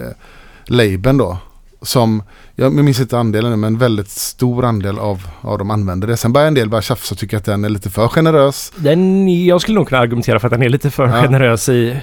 labeln 0.65 1.17
då. 1.17 1.38
Som, 1.82 2.23
jag 2.55 2.73
minns 2.73 2.99
inte 2.99 3.17
andelen 3.19 3.51
nu, 3.51 3.57
men 3.57 3.73
en 3.73 3.79
väldigt 3.79 4.09
stor 4.09 4.65
andel 4.65 4.99
av, 4.99 5.27
av 5.41 5.57
dem 5.57 5.71
använder 5.71 6.07
det. 6.07 6.17
Sen 6.17 6.34
börjar 6.34 6.47
en 6.47 6.53
del 6.53 6.69
bara 6.69 6.82
tjafsa 6.82 7.13
och 7.15 7.19
tycka 7.19 7.38
att 7.38 7.45
den 7.45 7.65
är 7.65 7.69
lite 7.69 7.89
för 7.89 8.07
generös. 8.07 8.73
Den, 8.75 9.27
jag 9.45 9.61
skulle 9.61 9.75
nog 9.75 9.88
kunna 9.88 10.01
argumentera 10.01 10.39
för 10.39 10.47
att 10.47 10.51
den 10.51 10.63
är 10.63 10.69
lite 10.69 10.91
för 10.91 11.07
Ja. 11.07 11.21
generös 11.21 11.69
i, 11.69 11.97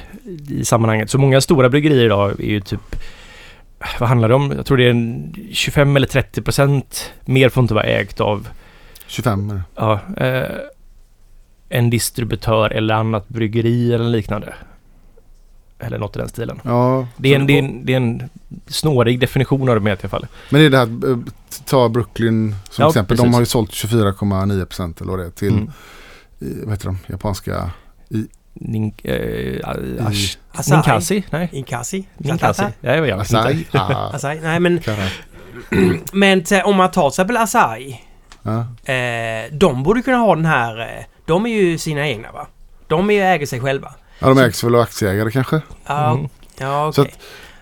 i 0.48 0.64
sammanhanget. 0.64 1.10
Så 1.10 1.18
många 1.18 1.40
stora 1.40 1.68
bryggerier 1.68 2.04
idag 2.04 2.40
är 2.40 2.44
ju 2.44 2.60
typ 2.60 2.80
vad 4.00 4.08
handlar 4.08 4.28
det 4.28 4.34
om? 4.34 4.52
Jag 4.56 4.66
tror 4.66 4.76
det 4.76 4.84
är 4.84 4.90
en 4.90 5.34
25 5.52 5.96
eller 5.96 6.06
30 6.06 6.42
procent. 6.42 7.12
Mer 7.24 7.48
får 7.48 7.60
inte 7.62 7.74
vara 7.74 7.84
ägt 7.84 8.20
av 8.20 8.48
25 9.08 9.50
är 9.50 9.54
det. 9.54 9.62
ja, 9.74 10.00
eh, 10.16 10.56
en 11.68 11.90
distributör 11.90 12.70
eller 12.70 12.94
annat 12.94 13.28
bryggeri 13.28 13.92
eller 13.94 14.04
liknande. 14.08 14.54
Eller 15.78 15.98
något 15.98 16.16
i 16.16 16.18
den 16.18 16.28
stilen. 16.28 16.60
Ja, 16.64 17.06
Det 17.16 17.34
är 17.34 17.36
en, 17.40 17.46
det 17.46 17.52
är 17.52 17.58
en, 17.58 17.86
det 17.86 17.92
är 17.92 17.96
en 17.96 18.22
snårig 18.66 19.20
definition 19.20 19.68
av 19.68 19.74
det 19.74 19.80
med 19.80 19.90
i 19.98 20.00
alla 20.02 20.08
fall. 20.08 20.26
Men 20.50 20.60
det 20.60 20.66
är 20.66 20.70
det 20.70 20.78
här, 20.78 21.10
eh, 21.10 21.18
ta 21.64 21.88
Brooklyn 21.88 22.54
som 22.70 22.82
Ja, 22.82 22.88
exempel. 22.88 23.16
De 23.16 23.22
precis. 23.22 23.34
har 23.34 23.40
ju 23.40 23.46
sålt 23.46 23.70
24,9% 23.70 25.00
eller 25.02 25.10
vad 25.10 25.18
det 25.20 25.26
är 25.26 25.30
till, 25.30 25.52
Mm. 25.52 25.70
i, 26.38 26.60
vad 26.64 26.70
heter 26.72 26.86
de, 26.86 26.98
japanska 27.06 27.70
Nin, 28.52 28.92
eh, 29.04 29.68
ash. 30.06 30.36
Ninkasi? 30.70 31.24
Nej, 31.30 31.48
Inkasi? 31.52 32.08
Ninkasi. 32.16 32.62
Ja, 32.80 32.94
jag 32.94 33.02
vet 33.02 33.20
Asahi. 33.20 33.52
inte. 33.58 33.80
Ah, 33.80 34.10
Asahi? 34.14 34.40
Nej 34.42 34.60
men, 34.60 34.80
men 36.12 36.44
t- 36.44 36.62
om 36.62 36.76
man 36.76 36.90
tar 36.90 37.02
till 37.10 37.14
exempel 37.14 37.36
Asahi. 37.36 38.00
Ja. 38.52 38.92
Eh, 38.92 39.52
de 39.52 39.82
borde 39.82 40.02
kunna 40.02 40.16
ha 40.16 40.34
den 40.34 40.44
här... 40.44 40.78
Eh, 40.80 41.04
de 41.26 41.46
är 41.46 41.50
ju 41.50 41.78
sina 41.78 42.08
egna 42.08 42.32
va? 42.32 42.46
De 42.86 43.10
är 43.10 43.14
ju 43.14 43.20
äger 43.20 43.46
sig 43.46 43.60
själva. 43.60 43.94
ja, 44.18 44.28
de 44.28 44.38
ägs 44.38 44.64
väl 44.64 44.74
av 44.74 44.80
aktieägare 44.80 45.30
kanske. 45.30 45.60
Ja, 45.86 46.10
Mm. 46.12 46.28
ja 46.58 46.88
okej. 46.88 47.02
att- 47.04 47.18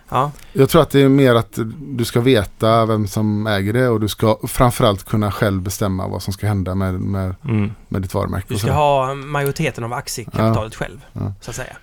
Ja. 0.09 0.31
Jag 0.53 0.69
tror 0.69 0.83
att 0.83 0.91
det 0.91 1.01
är 1.03 1.09
mer 1.09 1.35
att 1.35 1.59
du 1.79 2.05
ska 2.05 2.21
veta 2.21 2.87
vem 2.87 3.07
som 3.07 3.47
äger 3.47 3.73
det 3.73 3.89
och 3.89 4.01
du 4.01 4.09
ska 4.09 4.39
framförallt 4.49 5.05
kunna 5.05 5.33
själv 5.33 5.63
bestämma 5.63 6.09
vad 6.09 6.23
som 6.23 6.33
ska 6.33 6.47
hända 6.47 6.75
med, 6.75 6.95
med, 7.01 7.35
Mm. 7.45 7.75
med 7.89 8.03
ditt 8.03 8.15
varumärke. 8.15 8.47
Du 8.49 8.59
ska 8.59 8.73
ha 8.73 9.15
majoriteten 9.15 9.85
av 9.85 9.93
aktiekapitalet 9.93 10.75
själv. 10.75 10.99
Ja. 11.13 11.33
Så 11.41 11.51
att 11.51 11.57
säga. 11.57 11.77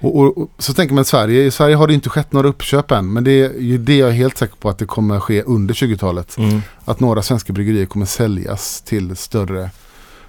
Och, 0.00 0.18
och, 0.18 0.38
och 0.38 0.50
så 0.58 0.74
tänker 0.74 0.94
man 0.94 1.02
i 1.02 1.04
Sverige, 1.04 1.44
i 1.44 1.50
Sverige 1.50 1.76
har 1.76 1.86
det 1.86 1.94
inte 1.94 2.08
skett 2.08 2.32
några 2.32 2.48
uppköp 2.48 2.90
än 2.90 3.12
men 3.12 3.24
det 3.24 3.30
är 3.30 3.60
ju 3.60 3.78
det 3.78 3.96
jag 3.96 4.08
är 4.08 4.12
helt 4.12 4.38
säker 4.38 4.56
på 4.56 4.68
att 4.68 4.78
det 4.78 4.86
kommer 4.86 5.20
ske 5.20 5.42
under 5.42 5.74
20-talet. 5.74 6.36
Mm. 6.38 6.62
Att 6.84 7.00
några 7.00 7.22
svenska 7.22 7.52
bryggerier 7.52 7.86
kommer 7.86 8.06
säljas 8.06 8.80
till 8.80 9.16
större 9.16 9.70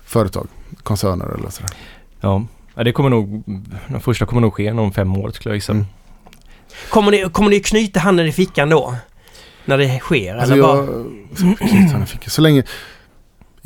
företag, 0.05 0.47
koncerner 0.83 1.25
eller 1.25 1.49
sådär. 1.49 1.71
Ja. 2.21 2.45
ja, 2.75 2.83
det 2.83 2.91
kommer 2.91 3.09
nog... 3.09 3.43
De 3.87 4.01
första 4.01 4.25
kommer 4.25 4.41
nog 4.41 4.53
ske 4.53 4.71
om 4.71 4.91
fem 4.91 5.17
år 5.17 5.31
skulle 5.31 5.51
jag 5.53 5.57
gissa. 5.57 5.71
Mm. 5.71 5.85
Kommer 6.89 7.11
ni, 7.11 7.29
kommer 7.31 7.49
ni 7.49 7.59
knyta 7.59 7.99
handen 7.99 8.27
i 8.27 8.31
fickan 8.31 8.69
då? 8.69 8.95
När 9.65 9.77
det 9.77 9.99
sker? 9.99 10.35
Alltså 10.35 10.53
eller 10.53 10.67
jag, 10.67 10.87
bara... 10.87 12.07
Så 12.27 12.41
länge 12.41 12.63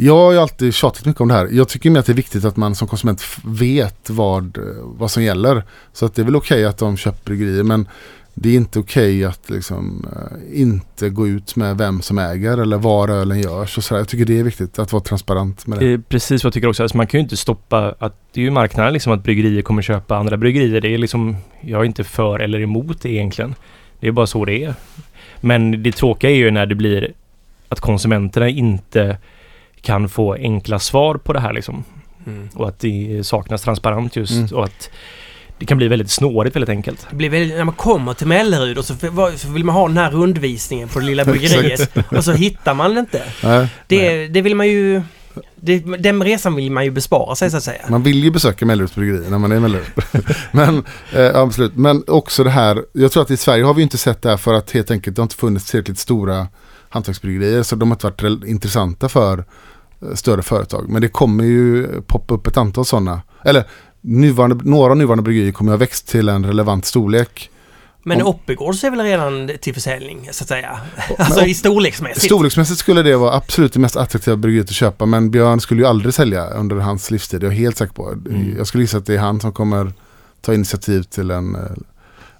jag 0.04 0.18
har 0.18 0.32
ju 0.32 0.38
alltid 0.38 0.74
tjatat 0.74 1.06
mycket 1.06 1.22
om 1.22 1.28
det 1.28 1.34
här. 1.34 1.48
Jag 1.52 1.70
tycker 1.70 1.90
mer 1.90 2.00
att 2.00 2.06
det 2.06 2.12
är 2.12 2.16
viktigt 2.16 2.46
att 2.46 2.58
man 2.58 2.76
som 2.76 2.88
konsument 2.88 3.24
vet 3.44 4.10
vad, 4.10 4.58
vad 4.84 5.12
som 5.12 5.24
gäller. 5.24 5.64
Så 5.94 6.06
att 6.06 6.16
det 6.16 6.22
är 6.22 6.24
väl 6.24 6.36
okej 6.36 6.66
att 6.66 6.78
de 6.78 6.98
köper 6.98 7.26
bryggerier 7.26 7.64
men 7.64 7.88
det 8.34 8.50
är 8.50 8.56
inte 8.56 8.80
okej 8.80 9.26
att 9.26 9.50
liksom, 9.50 10.08
eh, 10.16 10.62
inte 10.62 11.10
gå 11.10 11.28
ut 11.28 11.56
med 11.56 11.78
vem 11.78 12.02
som 12.02 12.18
äger 12.18 12.58
eller 12.58 12.78
var 12.78 13.10
ölen 13.10 13.42
görs. 13.42 13.78
Och 13.78 13.84
så 13.84 13.94
där. 13.94 14.02
Jag 14.02 14.08
tycker 14.08 14.26
det 14.26 14.40
är 14.40 14.44
viktigt 14.44 14.80
att 14.80 14.92
vara 14.94 15.04
transparent 15.04 15.68
med 15.68 15.80
det. 15.80 15.86
Det 15.86 15.94
är 15.94 15.98
precis 15.98 16.44
vad 16.44 16.48
jag 16.50 16.54
tycker 16.54 16.68
också. 16.68 16.84
Alltså 16.84 16.98
man 16.98 17.08
kan 17.08 17.18
ju 17.18 17.24
inte 17.24 17.38
stoppa 17.38 17.96
att 18.00 18.16
det 18.34 18.42
är 18.42 18.46
ju 18.46 18.52
marknaden 18.52 18.94
liksom 18.94 19.14
att 19.14 19.24
bryggerier 19.24 19.62
kommer 19.62 19.82
köpa 19.82 20.18
andra 20.18 20.38
bryggerier. 20.38 20.82
Det 20.82 20.94
är 20.94 20.98
liksom, 20.98 21.36
jag 21.62 21.82
är 21.82 21.86
inte 21.86 22.04
för 22.04 22.40
eller 22.40 22.62
emot 22.62 23.02
det 23.02 23.10
egentligen. 23.10 23.56
Det 24.00 24.08
är 24.08 24.12
bara 24.12 24.28
så 24.28 24.46
det 24.46 24.64
är. 24.64 24.74
Men 25.42 25.84
det 25.84 25.92
tråkiga 25.92 26.32
är 26.32 26.36
ju 26.36 26.52
när 26.52 26.66
det 26.66 26.76
blir 26.76 27.14
att 27.70 27.80
konsumenterna 27.80 28.50
inte 28.50 29.18
kan 29.82 30.10
få 30.10 30.34
enkla 30.34 30.80
svar 30.80 31.16
på 31.16 31.34
det 31.34 31.40
här 31.40 31.54
liksom. 31.54 31.84
Mm. 32.28 32.50
Och 32.54 32.68
att 32.68 32.80
det 32.80 33.22
saknas 33.24 33.62
transparent 33.62 34.16
just 34.16 34.32
Mm. 34.32 34.48
och 34.56 34.64
att 34.64 34.90
det 35.58 35.66
kan 35.66 35.78
bli 35.78 35.88
väldigt 35.88 36.12
snårigt 36.12 36.56
väldigt 36.56 36.70
enkelt. 36.70 37.08
Det 37.10 37.16
blir 37.16 37.30
väldigt, 37.30 37.58
när 37.58 37.64
man 37.64 37.76
kommer 37.76 38.14
till 38.14 38.28
Mellerud 38.28 38.78
och 38.78 38.86
så, 38.86 38.94
vill 39.54 39.64
man 39.64 39.76
ha 39.76 39.88
den 39.88 39.98
här 39.98 40.12
rundvisningen 40.12 40.88
på 40.90 41.00
det 41.00 41.06
lilla 41.06 41.26
bryggeriet. 41.32 41.98
och 42.12 42.24
så 42.24 42.32
hittar 42.32 42.74
man 42.74 42.94
det 42.94 43.00
inte. 43.00 43.24
Nej, 43.44 43.68
Det, 43.88 44.28
det 44.28 44.42
vill 44.42 44.56
man 44.56 44.68
ju... 44.68 45.02
Det, 45.56 45.80
den 45.80 46.24
resan 46.24 46.56
vill 46.56 46.72
man 46.72 46.84
ju 46.86 46.92
bespara 46.92 47.36
sig 47.36 47.52
så 47.52 47.58
att 47.58 47.64
säga. 47.64 47.82
Man 47.90 48.04
vill 48.04 48.24
ju 48.24 48.32
besöka 48.32 48.66
Melleruds 48.66 48.96
bryggeri 48.96 49.30
när 49.30 49.38
man 49.38 49.52
är 49.52 49.56
i 49.56 49.60
Mellerud. 49.60 49.86
Men 50.52 50.84
eh, 51.14 51.36
absolut, 51.36 51.76
men 51.76 52.04
också 52.08 52.44
det 52.44 52.50
här. 52.50 52.84
Jag 52.94 53.12
tror 53.12 53.24
att 53.24 53.32
i 53.32 53.38
Sverige 53.38 53.64
har 53.64 53.74
vi 53.74 53.82
inte 53.82 53.98
sett 53.98 54.22
det 54.22 54.30
här 54.30 54.38
för 54.38 54.54
att 54.54 54.72
helt 54.72 54.92
enkelt 54.92 55.16
det 55.16 55.20
har 55.22 55.24
inte 55.26 55.36
funnits 55.36 55.72
tillräckligt 55.72 56.00
stora 56.00 56.48
hantverksbryggerier. 56.90 57.64
Så 57.64 57.76
de 57.76 57.92
har 57.92 57.96
inte 57.96 58.06
varit 58.26 58.44
intressanta 58.46 59.10
för 59.10 59.46
större 60.16 60.42
företag. 60.42 60.90
Men 60.90 61.02
det 61.02 61.08
kommer 61.08 61.44
ju 61.44 61.88
poppa 62.02 62.34
upp 62.34 62.48
ett 62.48 62.58
antal 62.58 62.86
sådana. 62.86 63.22
Eller 63.46 63.64
nuvarande, 64.02 64.56
några 64.70 64.94
nuvarande 64.94 65.24
bryggerier 65.24 65.52
kommer 65.52 65.72
ha 65.72 65.78
växt 65.78 66.08
till 66.08 66.30
en 66.30 66.46
relevant 66.46 66.86
storlek. 66.86 67.50
Men 68.04 68.22
Om- 68.22 68.28
Oppigårds 68.28 68.84
är 68.84 68.90
väl 68.92 69.00
redan 69.00 69.52
till 69.62 69.74
försäljning 69.74 70.30
så 70.32 70.44
att 70.44 70.48
säga. 70.48 70.80
Alltså 71.18 71.46
i 71.46 71.54
storleksmässigt. 71.54 72.26
Storleksmässigt 72.26 72.80
skulle 72.80 73.04
det 73.04 73.18
vara 73.18 73.34
absolut 73.36 73.74
det 73.74 73.80
mest 73.80 73.96
attraktiva 73.98 74.36
bryggeriet 74.38 74.70
att 74.70 74.76
köpa. 74.76 75.06
Men 75.06 75.32
Björn 75.32 75.60
skulle 75.60 75.82
ju 75.82 75.88
aldrig 75.88 76.14
sälja 76.14 76.50
under 76.50 76.76
hans 76.76 77.12
livstid. 77.12 77.44
Jag 77.44 77.52
är 77.52 77.56
helt 77.56 77.78
säker 77.78 77.94
på. 77.94 78.10
Mm. 78.12 78.58
Jag 78.58 78.68
skulle 78.68 78.84
gissa 78.84 78.98
att 78.98 79.06
det 79.06 79.14
är 79.16 79.20
han 79.20 79.40
som 79.40 79.52
kommer 79.54 79.94
ta 80.42 80.54
initiativ 80.54 81.04
till 81.04 81.32
en 81.32 81.56
eh, 81.56 81.62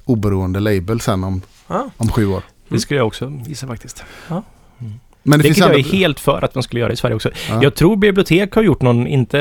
oberoende 0.06 0.60
label 0.60 1.02
sen 1.02 1.24
om, 1.24 1.42
Ja. 1.68 1.90
om 1.98 2.10
sju 2.10 2.26
år. 2.28 2.44
Det 2.70 2.80
skulle 2.80 3.00
jag 3.00 3.08
också 3.08 3.32
gissa 3.46 3.68
faktiskt. 3.68 4.04
Men 5.24 5.40
det 5.40 5.44
Vilket 5.44 5.64
finns 5.66 5.72
jag 5.72 5.80
är 5.80 5.98
helt 6.00 6.20
för 6.20 6.46
att 6.46 6.56
man 6.56 6.64
skulle 6.64 6.80
göra 6.82 6.94
i 6.94 6.96
Sverige 6.96 7.16
också. 7.16 7.30
Ja. 7.50 7.64
Jag 7.64 7.76
tror 7.76 7.96
bibliotek 7.96 8.54
har 8.56 8.64
gjort 8.64 8.82
någon, 8.82 9.08
inte 9.08 9.38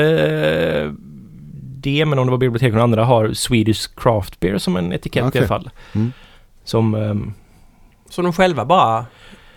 det, 1.77 2.05
men 2.05 2.19
om 2.19 2.27
det 2.27 2.31
var 2.31 2.37
bibliotek 2.37 2.73
och 2.73 2.81
andra 2.81 3.05
har 3.05 3.33
Swedish 3.33 3.89
Craft 3.95 4.39
Beer 4.39 4.57
som 4.57 4.77
en 4.77 4.93
etikett 4.93 5.23
i 5.25 5.27
Okej. 5.27 5.39
alla 5.39 5.47
fall. 5.47 5.69
Mm. 5.95 6.11
Som, 6.63 6.95
ehm, 6.95 7.33
Så 8.09 8.21
de 8.21 8.33
själva 8.33 8.65
bara 8.65 9.05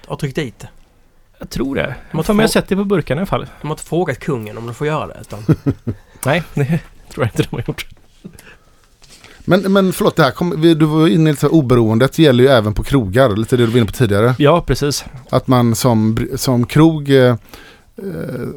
har 0.07 0.17
tryckt 0.17 0.37
dit 0.37 0.59
det. 0.59 0.69
jag 1.39 1.51
tror 1.51 1.75
det. 1.77 1.87
Man 1.87 2.19
Jag 2.19 2.27
får- 2.27 2.35
har 2.35 2.47
sett 2.47 2.69
det 2.69 2.77
på 2.77 2.85
burkarna 2.85 3.19
i 3.19 3.23
alla 3.23 3.27
fall. 3.27 3.47
De 3.61 3.67
har 3.69 3.75
inte 3.75 3.85
frågat 3.85 4.19
kungen 4.19 4.59
om 4.59 4.67
de 4.67 4.75
får 4.75 4.87
göra 4.87 5.07
det. 5.07 5.17
Utan 5.21 5.45
Nej, 6.25 6.43
det 6.55 6.65
tror 7.11 7.25
jag 7.25 7.27
inte 7.27 7.43
de 7.43 7.49
har 7.57 7.65
gjort. 7.69 7.87
Men, 9.45 9.73
men 9.73 9.93
förlåt, 9.93 10.17
det 10.17 10.23
här 10.23 10.31
kom, 10.31 10.61
du 10.61 10.75
var 10.75 11.09
inne 11.09 11.31
lite 11.31 11.49
oberoendet 11.49 12.19
gäller 12.19 12.45
ju 12.45 12.51
även 12.51 12.75
på 12.75 12.83
krogar. 12.83 13.37
Lite 13.37 13.57
det 13.57 13.67
du 13.67 13.71
var 13.71 13.77
inne 13.77 13.87
på 13.87 13.93
tidigare. 13.93 14.35
Ja, 14.39 14.65
precis. 14.67 15.05
Att 15.31 15.47
man 15.47 15.75
som, 15.75 16.29
som 16.35 16.67
krog, 16.67 17.11
eh, 17.11 17.25
eh, 17.27 17.37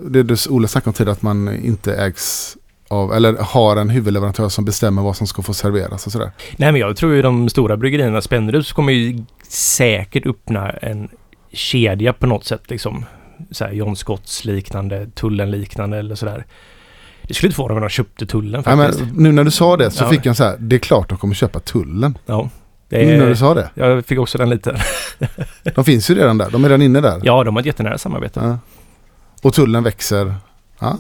det 0.10 0.24
du 0.24 0.36
Ola 0.50 0.68
snackade 0.68 0.90
om 0.90 0.94
tidigare, 0.94 1.12
att 1.12 1.22
man 1.22 1.56
inte 1.56 1.96
ägs 1.96 2.58
av, 2.88 3.14
eller 3.14 3.34
har 3.34 3.78
en 3.78 3.90
huvudleverantör 3.90 4.50
som 4.50 4.66
bestämmer 4.66 5.02
vad 5.02 5.18
som 5.18 5.28
ska 5.28 5.42
få 5.42 5.54
serveras 5.54 6.06
och 6.06 6.12
sådär. 6.12 6.32
Nej, 6.58 6.72
men 6.72 6.82
jag 6.82 6.98
tror 6.98 7.14
ju 7.14 7.22
de 7.22 7.50
stora 7.50 7.78
bryggerierna, 7.78 8.22
Spendrups, 8.22 8.74
kommer 8.74 8.94
ju 8.94 9.24
säkert 9.48 10.28
öppna 10.28 10.70
en 10.70 11.10
kedja 11.52 12.14
på 12.14 12.28
något 12.28 12.46
sätt 12.46 12.70
liksom. 12.70 13.06
Så 13.52 13.66
här 13.66 13.72
John 13.72 13.96
Scotts 13.96 14.46
liknande, 14.46 15.08
Tullen 15.16 15.52
liknande 15.52 15.98
eller 15.98 16.16
sådär. 16.16 16.46
Det 17.28 17.34
skulle 17.34 17.48
inte 17.48 17.56
förvåna 17.56 17.74
mig 17.74 17.78
om 17.82 17.88
de 17.88 17.90
köpte 17.90 18.26
Tullen 18.26 18.64
Ja, 18.66 18.78
faktiskt. 18.78 19.00
men, 19.06 19.24
nu 19.24 19.32
när 19.32 19.44
du 19.44 19.52
sa 19.52 19.78
det 19.78 19.92
så 19.92 20.04
Ja. 20.04 20.10
fick 20.10 20.26
jag 20.26 20.36
så 20.38 20.44
här, 20.44 20.56
det 20.60 20.76
är 20.76 20.80
klart 20.80 21.10
de 21.10 21.18
kommer 21.18 21.34
köpa 21.36 21.60
tullen. 21.60 22.18
Ja. 22.26 22.50
Det 22.90 23.06
Nu 23.06 23.18
när 23.18 23.26
är, 23.26 23.30
du 23.30 23.36
sa 23.36 23.54
det. 23.54 23.70
jag 23.74 24.06
fick 24.06 24.20
också 24.20 24.38
den 24.38 24.50
lite. 24.50 24.82
De 25.76 25.84
finns 25.86 26.10
ju 26.10 26.16
redan 26.16 26.38
där, 26.38 26.50
de 26.52 26.64
är 26.66 26.70
redan 26.70 26.82
inne 26.82 27.02
där. 27.02 27.22
Ja, 27.24 27.44
de 27.44 27.56
har 27.56 27.60
ett 27.62 27.66
jättenära 27.66 27.98
samarbete. 27.98 28.40
Ja. 28.44 28.58
Och 29.44 29.54
tullen 29.54 29.84
växer 29.84 30.36
Ja. 30.80 30.98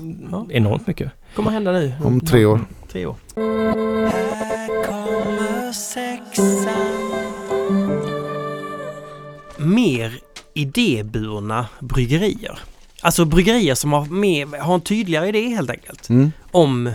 Enormt 0.49 0.87
mycket. 0.87 1.11
kommer 1.35 1.51
hända 1.51 1.71
nu. 1.71 1.93
om 2.03 2.19
tre 2.21 2.45
år. 2.45 2.59
Tre 2.91 3.05
år. 3.05 3.15
Mer 9.57 10.19
idéburna 10.53 11.65
bryggerier. 11.79 12.59
Alltså 13.01 13.25
bryggerier 13.25 13.75
som 13.75 13.93
har, 13.93 14.05
mer, 14.05 14.59
har 14.59 14.73
en 14.73 14.81
tydligare 14.81 15.27
idé 15.29 15.47
helt 15.47 15.69
enkelt. 15.69 16.09
Mm. 16.09 16.31
Om 16.51 16.91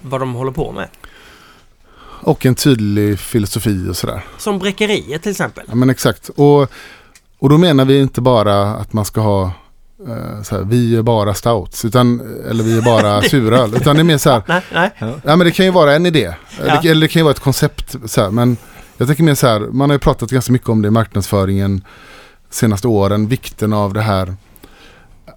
vad 0.00 0.20
de 0.20 0.34
håller 0.34 0.52
på 0.52 0.72
med. 0.72 0.88
Och 2.20 2.46
en 2.46 2.54
tydlig 2.54 3.18
filosofi 3.18 3.88
och 3.90 3.96
sådär. 3.96 4.24
Som 4.38 4.58
Bräckeriet 4.58 5.22
till 5.22 5.30
exempel. 5.30 5.64
Ja 5.68 5.74
men 5.74 5.90
exakt. 5.90 6.28
Och, 6.28 6.70
och 7.38 7.48
då 7.48 7.58
menar 7.58 7.84
vi 7.84 8.00
inte 8.00 8.20
bara 8.20 8.62
att 8.62 8.92
man 8.92 9.04
ska 9.04 9.20
ha 9.20 9.44
eh, 10.08 10.42
så 10.42 10.56
här, 10.56 10.62
vi 10.64 10.96
är 10.96 11.02
bara 11.02 11.34
stouts, 11.34 11.84
utan, 11.84 12.20
eller 12.50 12.64
vi 12.64 12.78
är 12.78 12.82
bara 12.82 13.22
suröl. 13.30 13.74
Utan 13.74 13.96
det 13.96 14.02
är 14.02 14.04
mer 14.04 14.18
så 14.18 14.30
här, 14.30 14.42
Nej, 14.46 14.62
nej. 14.72 14.90
ja 14.98 15.36
men 15.36 15.38
det 15.38 15.50
kan 15.50 15.66
ju 15.66 15.72
vara 15.72 15.94
en 15.94 16.06
idé. 16.06 16.34
Ja. 16.66 16.80
Det, 16.82 16.88
eller 16.88 17.00
det 17.00 17.08
kan 17.08 17.20
ju 17.20 17.24
vara 17.24 17.34
ett 17.34 17.40
koncept. 17.40 17.96
Så 18.04 18.22
här, 18.22 18.30
men 18.30 18.56
Jag 18.96 19.06
tänker 19.06 19.22
mer 19.22 19.34
så 19.34 19.46
här, 19.46 19.60
man 19.60 19.90
har 19.90 19.94
ju 19.94 19.98
pratat 19.98 20.30
ganska 20.30 20.52
mycket 20.52 20.68
om 20.68 20.82
det 20.82 20.88
i 20.88 20.90
marknadsföringen 20.90 21.84
senaste 22.50 22.88
åren, 22.88 23.28
vikten 23.28 23.72
av 23.72 23.92
det 23.94 24.00
här 24.00 24.34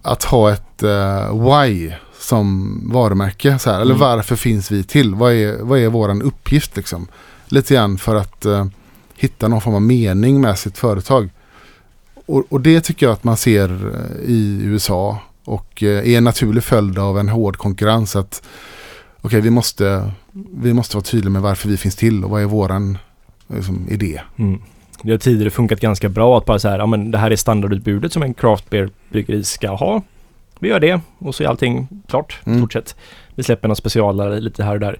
att 0.01 0.23
ha 0.23 0.51
ett 0.51 0.83
uh, 0.83 1.59
why 1.61 1.93
som 2.19 2.79
varumärke. 2.93 3.59
Så 3.59 3.69
här, 3.69 3.81
Eller 3.81 3.95
Mm. 3.95 3.99
varför 4.07 4.35
finns 4.35 4.71
vi 4.71 4.83
till? 4.83 5.15
Vad 5.15 5.33
är, 5.33 5.57
vad 5.61 5.79
är 5.79 5.87
våran 5.89 6.21
uppgift 6.21 6.75
liksom? 6.75 7.07
Lite 7.47 7.73
grann 7.73 7.97
för 7.97 8.15
att 8.15 8.45
uh, 8.45 8.65
hitta 9.15 9.47
någon 9.47 9.61
form 9.61 9.75
av 9.75 9.81
mening 9.81 10.41
med 10.41 10.59
sitt 10.59 10.77
företag. 10.77 11.29
Och, 12.25 12.45
och 12.49 12.61
det 12.61 12.81
tycker 12.81 13.05
jag 13.05 13.13
att 13.13 13.23
man 13.23 13.37
ser 13.37 13.69
eh, 13.69 14.29
i 14.29 14.59
USA 14.63 15.17
och 15.45 15.83
eh, 15.83 16.09
är 16.09 16.17
en 16.17 16.23
naturlig 16.23 16.63
följd 16.63 16.99
av 16.99 17.19
en 17.19 17.29
hård 17.29 17.57
konkurrens. 17.57 18.15
att 18.15 18.43
Okej, 19.21 19.41
vi, 19.41 19.49
måste, 19.49 20.11
vi 20.53 20.73
måste 20.73 20.95
vara 20.97 21.03
tydliga 21.03 21.29
med 21.29 21.41
varför 21.41 21.69
vi 21.69 21.77
finns 21.77 21.95
till 21.95 22.23
och 22.23 22.29
vad 22.29 22.41
är 22.41 22.45
våran 22.45 22.97
liksom, 23.47 23.87
idé. 23.89 24.21
Mm. 24.37 24.61
Det 25.03 25.11
har 25.11 25.17
tidigare 25.17 25.49
funkat 25.49 25.79
ganska 25.79 26.09
bra 26.09 26.37
att 26.37 26.45
bara 26.45 26.59
så 26.59 26.69
här, 26.69 26.79
ja 26.79 26.85
men 26.85 27.11
det 27.11 27.17
här 27.17 27.31
är 27.31 27.35
standardutbudet 27.35 28.13
som 28.13 28.23
en 28.23 28.33
craft 28.33 28.69
beer 28.69 28.89
bryggeri 29.09 29.43
ska 29.43 29.69
ha. 29.69 30.01
Vi 30.59 30.69
gör 30.69 30.79
det 30.79 31.01
och 31.19 31.35
så 31.35 31.43
är 31.43 31.47
allting 31.47 31.87
klart 32.07 32.39
Mm. 32.45 32.59
stort 32.59 32.73
sett. 32.73 32.95
Vi 33.35 33.43
släpper 33.43 33.67
några 33.67 33.75
specialare 33.75 34.39
lite 34.39 34.63
här 34.63 34.73
och 34.73 34.79
där. 34.79 34.99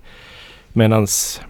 Medans 0.73 1.41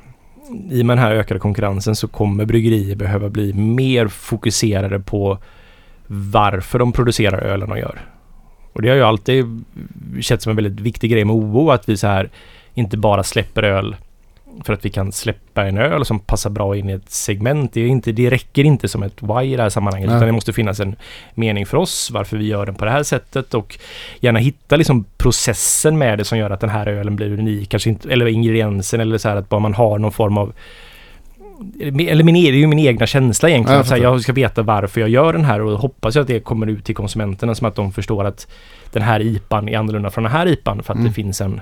i 0.69 0.81
och 0.81 0.85
med 0.85 0.97
den 0.97 1.03
här 1.03 1.11
ökade 1.11 1.39
konkurrensen 1.39 1.95
så 1.95 2.07
kommer 2.07 2.45
bryggerier 2.45 2.95
behöva 2.95 3.29
bli 3.29 3.53
mer 3.53 4.07
fokuserade 4.07 4.99
på 4.99 5.37
varför 6.07 6.79
de 6.79 6.91
producerar 6.91 7.41
ölen 7.41 7.69
de 7.69 7.77
gör. 7.77 8.01
Och 8.73 8.81
det 8.81 8.89
har 8.89 8.95
ju 8.95 9.03
alltid 9.03 9.63
känts 10.21 10.43
som 10.43 10.49
en 10.49 10.55
väldigt 10.55 10.79
viktig 10.79 11.11
grej 11.11 11.25
med 11.25 11.35
OO 11.35 11.69
att 11.69 11.89
vi 11.89 11.97
så 11.97 12.07
här 12.07 12.29
inte 12.73 12.97
bara 12.97 13.23
släpper 13.23 13.63
öl 13.63 13.95
för 14.65 14.73
att 14.73 14.85
vi 14.85 14.89
kan 14.89 15.11
släppa 15.11 15.65
en 15.65 15.77
öl 15.77 16.05
som 16.05 16.19
passar 16.19 16.49
bra 16.49 16.75
in 16.75 16.89
i 16.89 16.93
ett 16.93 17.11
segment. 17.11 17.73
Det, 17.73 17.81
är 17.81 17.87
inte, 17.87 18.11
det 18.11 18.29
räcker 18.29 18.63
inte 18.63 18.87
som 18.87 19.03
ett 19.03 19.21
why 19.21 19.53
i 19.53 19.55
det 19.55 19.63
här 19.63 19.69
sammanhanget. 19.69 20.09
Nej. 20.09 20.17
Utan 20.17 20.27
det 20.27 20.33
måste 20.33 20.53
finnas 20.53 20.79
en 20.79 20.95
mening 21.33 21.65
för 21.65 21.77
oss, 21.77 22.11
varför 22.11 22.37
vi 22.37 22.47
gör 22.47 22.65
den 22.65 22.75
på 22.75 22.85
det 22.85 22.91
här 22.91 23.03
sättet 23.03 23.53
och 23.53 23.77
gärna 24.19 24.39
hitta 24.39 24.75
liksom 24.75 25.05
processen 25.17 25.97
med 25.97 26.17
det 26.17 26.25
som 26.25 26.37
gör 26.37 26.49
att 26.49 26.59
den 26.59 26.69
här 26.69 26.87
ölen 26.87 27.15
blir 27.15 27.31
unik. 27.39 27.69
Kanske 27.69 27.89
inte, 27.89 28.09
eller 28.13 28.27
ingrediensen 28.27 28.99
eller 29.01 29.17
så 29.17 29.29
här 29.29 29.35
att 29.35 29.49
bara 29.49 29.59
man 29.59 29.73
har 29.73 29.99
någon 29.99 30.11
form 30.11 30.37
av 30.37 30.53
eller 31.83 32.23
min, 32.23 32.35
det 32.35 32.49
är 32.49 32.53
ju 32.53 32.67
min 32.67 32.79
egna 32.79 33.07
känsla 33.07 33.49
egentligen. 33.49 33.77
Ja, 33.77 33.81
att 33.81 33.89
här, 33.89 33.97
jag 33.97 34.21
ska 34.21 34.33
veta 34.33 34.61
varför 34.61 35.01
jag 35.01 35.09
gör 35.09 35.33
den 35.33 35.45
här 35.45 35.61
och 35.61 35.79
hoppas 35.79 36.15
jag 36.15 36.21
att 36.21 36.27
det 36.27 36.39
kommer 36.39 36.67
ut 36.67 36.85
till 36.85 36.95
konsumenterna 36.95 37.55
som 37.55 37.67
att 37.67 37.75
de 37.75 37.91
förstår 37.91 38.23
att 38.25 38.47
den 38.91 39.01
här 39.01 39.19
IPan 39.19 39.69
är 39.69 39.77
annorlunda 39.77 40.09
från 40.09 40.23
den 40.23 40.33
här 40.33 40.47
IPan 40.47 40.83
för 40.83 40.93
att 40.93 40.99
Mm. 40.99 41.07
det 41.07 41.13
finns 41.13 41.41
en 41.41 41.61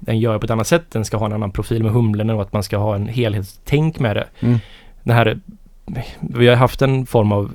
den 0.00 0.18
gör 0.18 0.38
på 0.38 0.44
ett 0.44 0.50
annat 0.50 0.66
sätt. 0.66 0.90
Den 0.90 1.04
ska 1.04 1.16
ha 1.16 1.26
en 1.26 1.32
annan 1.32 1.50
profil 1.50 1.82
med 1.82 1.92
humlen 1.92 2.30
och 2.30 2.42
att 2.42 2.52
man 2.52 2.62
ska 2.62 2.76
ha 2.76 2.94
en 2.94 3.08
helhetstänk 3.08 3.98
med 3.98 4.16
det. 4.16 4.26
Mm. 4.40 4.58
Det 5.02 5.12
här, 5.12 5.38
vi 6.20 6.48
har 6.48 6.56
haft 6.56 6.82
en 6.82 7.06
form 7.06 7.32
av 7.32 7.52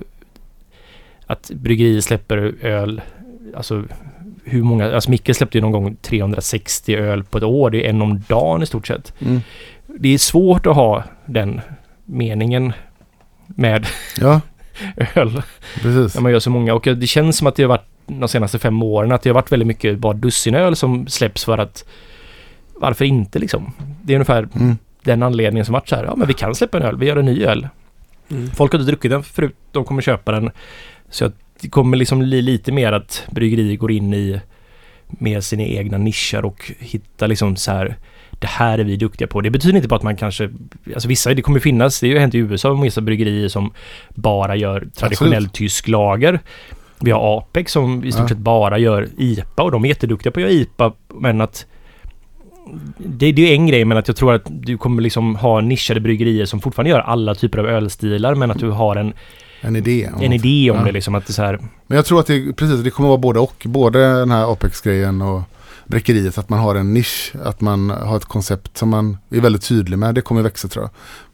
att 1.26 1.52
bryggerier 1.54 2.02
släpper 2.02 2.54
öl, 2.62 3.02
alltså 3.56 3.84
hur 4.44 4.64
många, 4.64 4.96
alltså 4.96 5.10
Micke 5.10 5.36
släppte 5.36 5.58
ju 5.58 5.62
någon 5.62 5.72
gång 5.72 5.96
360 6.02 6.96
öl 6.96 7.24
på 7.24 7.38
ett 7.38 7.44
år, 7.44 7.70
det 7.70 7.86
är 7.86 7.90
en 7.90 8.02
om 8.02 8.22
dagen 8.28 8.64
i 8.64 8.66
stort 8.66 8.88
sett. 8.88 9.14
Mm. 9.20 9.42
Det 9.88 10.14
är 10.14 10.18
svårt 10.18 10.66
att 10.66 10.76
ha 10.76 11.04
den 11.26 11.62
meningen 12.06 12.74
med 13.46 13.88
Ja, 14.22 14.42
öl 15.16 15.42
precis. 15.82 16.16
när 16.16 16.22
man 16.22 16.32
gör 16.32 16.40
så 16.40 16.50
många 16.50 16.74
och 16.74 16.84
det 16.84 17.08
känns 17.08 17.38
som 17.38 17.48
att 17.48 17.56
det 17.56 17.64
har 17.64 17.68
varit 17.70 17.88
de 18.08 18.28
senaste 18.28 18.60
fem 18.60 18.84
åren 18.84 19.12
att 19.12 19.22
det 19.22 19.30
har 19.30 19.36
varit 19.36 19.52
väldigt 19.52 19.68
mycket 19.68 20.00
bara 20.00 20.14
dussinöl 20.14 20.76
som 20.76 21.08
släpps 21.08 21.46
för 21.46 21.58
att 21.58 21.86
varför 22.76 23.06
inte 23.06 23.40
liksom? 23.40 23.74
Det 24.04 24.14
är 24.14 24.16
ungefär 24.16 24.48
Mm. 24.56 24.78
den 25.04 25.24
anledningen 25.24 25.66
som 25.66 25.74
varit 25.74 25.90
så 25.90 25.96
här, 25.96 26.04
ja 26.04 26.16
men 26.16 26.28
vi 26.28 26.34
kan 26.34 26.56
släppa 26.56 26.78
en 26.78 26.84
öl, 26.84 26.98
vi 26.98 27.06
gör 27.06 27.16
en 27.18 27.26
ny 27.26 27.44
öl. 27.46 27.68
Mm. 28.32 28.52
Folk 28.52 28.72
har 28.72 28.80
inte 28.80 28.92
druckit 28.92 29.12
den 29.12 29.24
förut, 29.24 29.56
de 29.72 29.86
kommer 29.86 30.02
köpa 30.02 30.32
den. 30.32 30.52
Så 31.10 31.26
att 31.26 31.34
det 31.62 31.70
kommer 31.70 31.98
liksom 31.98 32.20
bli 32.20 32.42
lite 32.42 32.72
mer 32.72 32.92
att 32.92 33.24
bryggerier 33.32 33.76
går 33.78 33.92
in 33.92 34.14
i 34.14 34.40
med 35.08 35.44
sina 35.44 35.64
egna 35.64 35.98
nischer 35.98 36.46
och 36.46 36.72
hittar 36.80 37.28
liksom 37.28 37.56
så 37.56 37.72
här 37.72 37.96
det 38.40 38.48
här 38.48 38.78
är 38.80 38.84
vi 38.84 38.96
duktiga 38.98 39.28
på. 39.28 39.42
Det 39.42 39.50
betyder 39.50 39.76
inte 39.76 39.88
bara 39.88 39.96
att 39.96 40.04
man 40.04 40.16
kanske, 40.16 40.50
alltså 40.94 41.08
vissa, 41.08 41.34
det 41.34 41.42
kommer 41.42 41.60
finnas, 41.60 42.00
det 42.00 42.08
har 42.08 42.14
ju 42.14 42.20
hänt 42.20 42.36
i 42.36 42.38
USA 42.38 42.74
med 42.74 42.84
vissa 42.84 43.02
bryggerier 43.02 43.48
som 43.48 43.72
bara 44.10 44.56
gör 44.56 44.88
traditionell 44.96 45.34
Absolut. 45.36 45.54
tysk 45.54 45.88
lager. 45.88 46.40
Vi 47.00 47.12
har 47.12 47.38
Apex 47.38 47.72
som 47.72 48.04
i 48.04 48.12
stort 48.12 48.22
Ja. 48.24 48.28
sett 48.28 48.38
bara 48.38 48.78
gör 48.78 49.08
IPA 49.18 49.64
och 49.64 49.72
de 49.72 49.84
är 49.86 49.90
jätteduktiga 49.90 50.32
på 50.32 50.40
att 50.40 50.44
göra 50.44 50.52
IPA 50.54 50.94
men 51.14 51.42
att 51.42 51.66
det, 52.98 53.32
det 53.32 53.50
är 53.52 53.54
en 53.56 53.68
grej 53.68 53.86
men 53.86 53.98
att 53.98 54.08
jag 54.08 54.18
tror 54.18 54.34
att 54.34 54.42
du 54.50 54.78
kommer 54.78 55.02
liksom 55.02 55.36
ha 55.36 55.62
nischade 55.62 56.00
bryggerier 56.00 56.46
som 56.46 56.62
fortfarande 56.62 56.90
gör 56.90 57.00
alla 57.00 57.36
typer 57.36 57.58
av 57.60 57.66
ölstilar 57.66 58.36
men 58.36 58.52
att 58.52 58.60
du 58.60 58.70
har 58.70 58.96
en, 58.96 59.14
En 59.62 59.76
idé. 59.76 60.10
en 60.22 60.34
idé 60.34 60.72
om 60.72 60.78
Ja. 60.78 60.84
det 60.84 60.92
liksom 60.92 61.16
att 61.16 61.28
det 61.28 61.34
så 61.34 61.42
här, 61.44 61.60
Men 61.88 61.96
jag 61.96 62.06
tror 62.06 62.20
att 62.20 62.28
det, 62.28 62.54
precis, 62.54 62.80
det 62.84 62.90
kommer 62.90 63.10
vara 63.10 63.18
både 63.18 63.40
och. 63.40 63.64
Både 63.66 64.20
den 64.20 64.32
här 64.32 64.52
Apex-grejen 64.52 65.22
och 65.22 65.42
bräckeriet. 65.88 66.38
Att 66.38 66.50
man 66.50 66.60
har 66.60 66.76
en 66.76 66.94
nisch. 66.94 67.34
Att 67.44 67.62
man 67.62 67.90
har 67.90 68.18
ett 68.18 68.26
koncept 68.26 68.78
som 68.78 68.90
man 68.90 69.18
är 69.32 69.40
väldigt 69.42 69.64
tydlig 69.68 70.00
med. 70.00 70.16
Det 70.16 70.22
kommer 70.22 70.42
växa 70.42 70.68
tror 70.68 70.84
jag. 70.84 70.92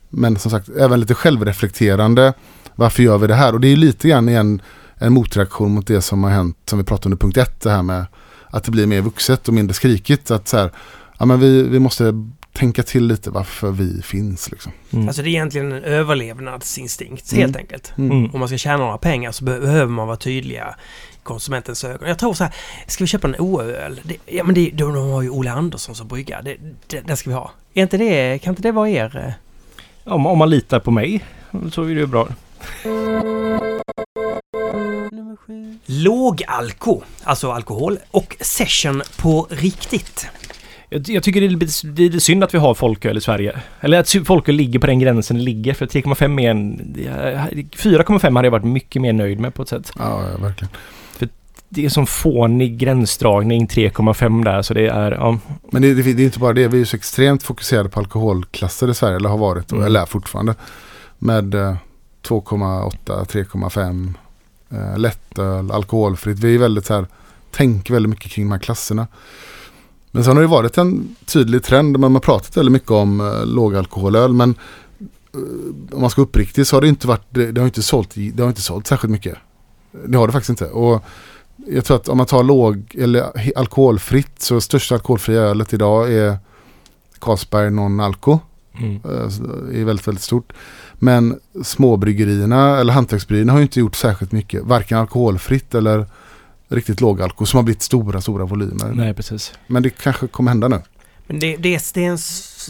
Men 0.09 0.35
som 0.37 0.51
sagt, 0.51 0.69
även 0.69 0.99
lite 0.99 1.13
självreflekterande. 1.13 2.33
Varför 2.75 3.03
gör 3.03 3.17
vi 3.17 3.27
det 3.27 3.35
här? 3.35 3.53
Och 3.53 3.61
det 3.61 3.67
är 3.67 3.75
lite 3.75 4.07
grann 4.09 4.29
igen 4.29 4.61
en 4.97 5.13
motreaktion 5.13 5.71
mot 5.71 5.87
det 5.87 6.01
som 6.01 6.23
har 6.23 6.31
hänt. 6.31 6.57
Som 6.65 6.79
vi 6.79 6.85
pratade 6.85 7.05
under 7.07 7.17
punkt 7.17 7.37
ett. 7.37 7.61
Det 7.61 7.69
här 7.71 7.83
med 7.83 8.05
att 8.49 8.63
det 8.63 8.71
blir 8.71 8.85
mer 8.87 9.01
vuxet 9.01 9.47
och 9.47 9.53
mindre 9.53 9.73
skrikigt. 9.73 10.31
Att 10.31 10.47
så 10.47 10.57
här, 10.57 10.71
ja 11.21 11.25
men 11.25 11.39
vi, 11.39 11.63
vi 11.63 11.79
måste 11.79 12.13
tänka 12.53 12.83
till 12.83 13.07
lite 13.07 13.29
varför 13.29 13.71
vi 13.71 14.01
finns 14.01 14.51
liksom. 14.51 14.71
mm. 14.93 15.07
Alltså 15.07 15.21
det 15.21 15.27
är 15.29 15.31
egentligen 15.31 15.71
en 15.71 15.83
överlevnadsinstinkt 15.83 17.31
Mm. 17.31 17.41
helt 17.41 17.55
enkelt. 17.57 17.93
Mm. 17.97 18.25
Om 18.33 18.39
man 18.39 18.47
ska 18.49 18.57
tjäna 18.57 18.77
några 18.77 18.97
pengar 18.97 19.31
så 19.31 19.43
be- 19.43 19.59
behöver 19.59 19.91
man 19.91 20.07
vara 20.07 20.17
tydliga 20.17 20.75
i 21.13 21.17
konsumentens 21.23 21.83
ögon. 21.83 22.07
Jag 22.09 22.19
tror 22.19 22.33
så 22.33 22.43
här, 22.43 22.53
ska 22.87 23.03
vi 23.03 23.07
köpa 23.07 23.27
en? 23.27 23.35
Det- 24.03 24.17
Ja 24.25 24.43
men 24.43 24.55
det, 24.55 24.69
de, 24.73 24.93
de 24.93 25.09
har 25.11 25.21
ju 25.21 25.29
Olle 25.29 25.51
Andersson 25.51 25.95
som 25.95 26.07
brygga. 26.07 26.41
Det, 26.41 26.57
det, 26.87 26.99
det 27.07 27.15
ska 27.15 27.29
vi 27.29 27.33
ha. 27.35 27.51
Är 27.73 27.81
inte 27.81 27.97
det, 27.97 28.39
kan 28.39 28.51
inte 28.51 28.61
det 28.61 28.71
vara 28.71 28.89
er? 28.89 29.17
eh? 30.05 30.13
om, 30.13 30.25
om 30.25 30.37
man 30.37 30.49
litar 30.49 30.79
på 30.79 30.91
mig 30.91 31.23
så 31.71 31.83
är 31.83 31.87
det 31.87 31.93
ju 32.01 32.07
bra. 32.07 32.27
Lågalko, 35.85 37.01
alltså 37.23 37.51
alkohol, 37.51 37.97
och 38.11 38.37
session 38.41 39.01
på 39.17 39.47
riktigt. 39.49 40.27
Jag, 40.93 41.09
jag 41.09 41.23
tycker 41.23 41.41
det 41.41 41.47
är, 41.47 41.49
lite, 41.49 41.87
det 41.87 42.03
är 42.03 42.09
lite 42.09 42.19
synd 42.19 42.43
att 42.43 42.53
vi 42.53 42.57
har 42.57 42.73
folköl 42.73 43.17
i 43.17 43.21
Sverige. 43.21 43.59
Eller 43.79 43.99
att 43.99 44.15
folköl 44.25 44.55
ligger 44.55 44.79
på 44.79 44.87
den 44.87 44.99
gränsen 44.99 45.37
det 45.37 45.43
ligger. 45.43 45.73
För 45.73 45.85
3,5 45.85 46.41
är 46.41 46.49
en... 46.51 46.93
det- 46.93 47.07
4,5 47.77 48.35
hade 48.35 48.45
jag 48.45 48.51
varit 48.51 48.63
mycket 48.65 49.01
mer 49.01 49.13
nöjd 49.13 49.39
med 49.39 49.53
på 49.53 49.61
ett 49.61 49.69
sätt. 49.69 49.91
Ja, 49.99 50.23
ja 50.31 50.37
verkligen. 50.43 50.71
Det 51.73 51.85
är 51.85 51.89
som 51.89 52.07
fånig 52.07 52.77
gränsdragning 52.77 53.67
3,5 53.67 54.43
där 54.45 54.61
så 54.61 54.73
det 54.73 54.87
är... 54.87 55.11
Ja, 55.11 55.37
Men 55.71 55.81
det, 55.81 55.93
det, 55.93 56.13
det 56.13 56.21
är 56.21 56.25
inte 56.25 56.39
bara 56.39 56.53
det. 56.53 56.67
Vi 56.67 56.81
är 56.81 56.85
så 56.85 56.95
extremt 56.95 57.43
fokuserade 57.43 57.89
på 57.89 57.99
alkoholklasser 57.99 58.89
i 58.89 58.93
Sverige. 58.93 59.15
Eller 59.15 59.29
har 59.29 59.37
varit, 59.37 59.71
Mm. 59.71 59.83
eller 59.83 59.99
är 60.01 60.05
fortfarande. 60.05 60.55
Med 61.19 61.55
eh, 61.55 61.75
2,8, 62.27 63.25
3,5 63.25 64.13
eh, 64.71 64.97
lättöl, 64.97 65.71
alkoholfritt. 65.71 66.39
Vi 66.39 66.55
är 66.55 66.59
väldigt 66.59 66.85
så 66.85 66.93
här, 66.93 67.05
tänker 67.51 67.93
väldigt 67.93 68.09
mycket 68.09 68.31
kring 68.31 68.45
de 68.45 68.51
här 68.51 68.59
klasserna. 68.59 69.07
Men 70.11 70.23
sen 70.23 70.35
har 70.35 70.41
det 70.41 70.47
varit 70.47 70.77
en 70.77 71.15
tydlig 71.25 71.63
trend. 71.63 71.99
Man 71.99 72.13
har 72.13 72.19
pratat 72.19 72.57
väldigt 72.57 72.71
mycket 72.71 72.91
om 72.91 73.21
eh, 73.21 73.45
lågalkoholöl. 73.45 74.33
Men 74.33 74.55
eh, 75.33 75.95
om 75.95 76.01
man 76.01 76.09
ska 76.09 76.21
vara 76.21 76.27
uppriktig 76.27 76.67
så 76.67 76.75
har 76.75 76.81
det 76.81 76.87
inte 76.87 77.07
varit, 77.07 77.25
det, 77.29 77.51
det 77.51 77.61
har 77.61 77.65
inte 77.65 77.83
sålt, 77.83 78.11
det 78.33 78.43
har 78.43 78.49
inte 78.49 78.61
sålt 78.61 78.87
särskilt 78.87 79.11
mycket. 79.11 79.37
Det 80.05 80.17
har 80.17 80.27
det 80.27 80.33
faktiskt 80.33 80.49
inte. 80.49 80.65
Och 80.65 81.03
jag 81.67 81.85
tror 81.85 81.97
att 81.97 82.09
om 82.09 82.17
man 82.17 82.25
tar 82.25 82.43
låg 82.43 82.95
eller 82.97 83.31
alkoholfritt 83.55 84.41
så 84.41 84.61
största 84.61 84.95
alkoholfria 84.95 85.41
ölet 85.41 85.73
idag 85.73 86.13
är 86.13 86.37
Carlsberg 87.19 87.69
Non-Alco. 87.69 88.39
mm. 88.79 88.95
eh, 89.05 89.81
är 89.81 89.85
väldigt, 89.85 90.07
väldigt 90.07 90.23
stort. 90.23 90.53
Men 90.93 91.39
småbryggerierna 91.63 92.77
eller 92.77 92.93
hantverksbryggerierna 92.93 93.53
har 93.53 93.61
inte 93.61 93.79
gjort 93.79 93.95
särskilt 93.95 94.31
mycket. 94.31 94.63
Varken 94.63 94.97
alkoholfritt 94.97 95.75
eller 95.75 96.05
riktigt 96.71 97.01
lågalko 97.01 97.45
som 97.45 97.57
har 97.57 97.63
blivit 97.63 97.81
stora, 97.81 98.21
stora 98.21 98.45
volymer. 98.45 98.91
Nej, 98.93 99.13
precis. 99.13 99.53
Men 99.67 99.83
det 99.83 99.89
kanske 99.89 100.27
kommer 100.27 100.51
hända 100.51 100.67
nu. 100.67 100.81
Men 101.27 101.39
det, 101.39 101.57
det, 101.57 101.75
är, 101.75 101.81
det, 101.93 102.05
är 102.05 102.09
en, 102.09 102.17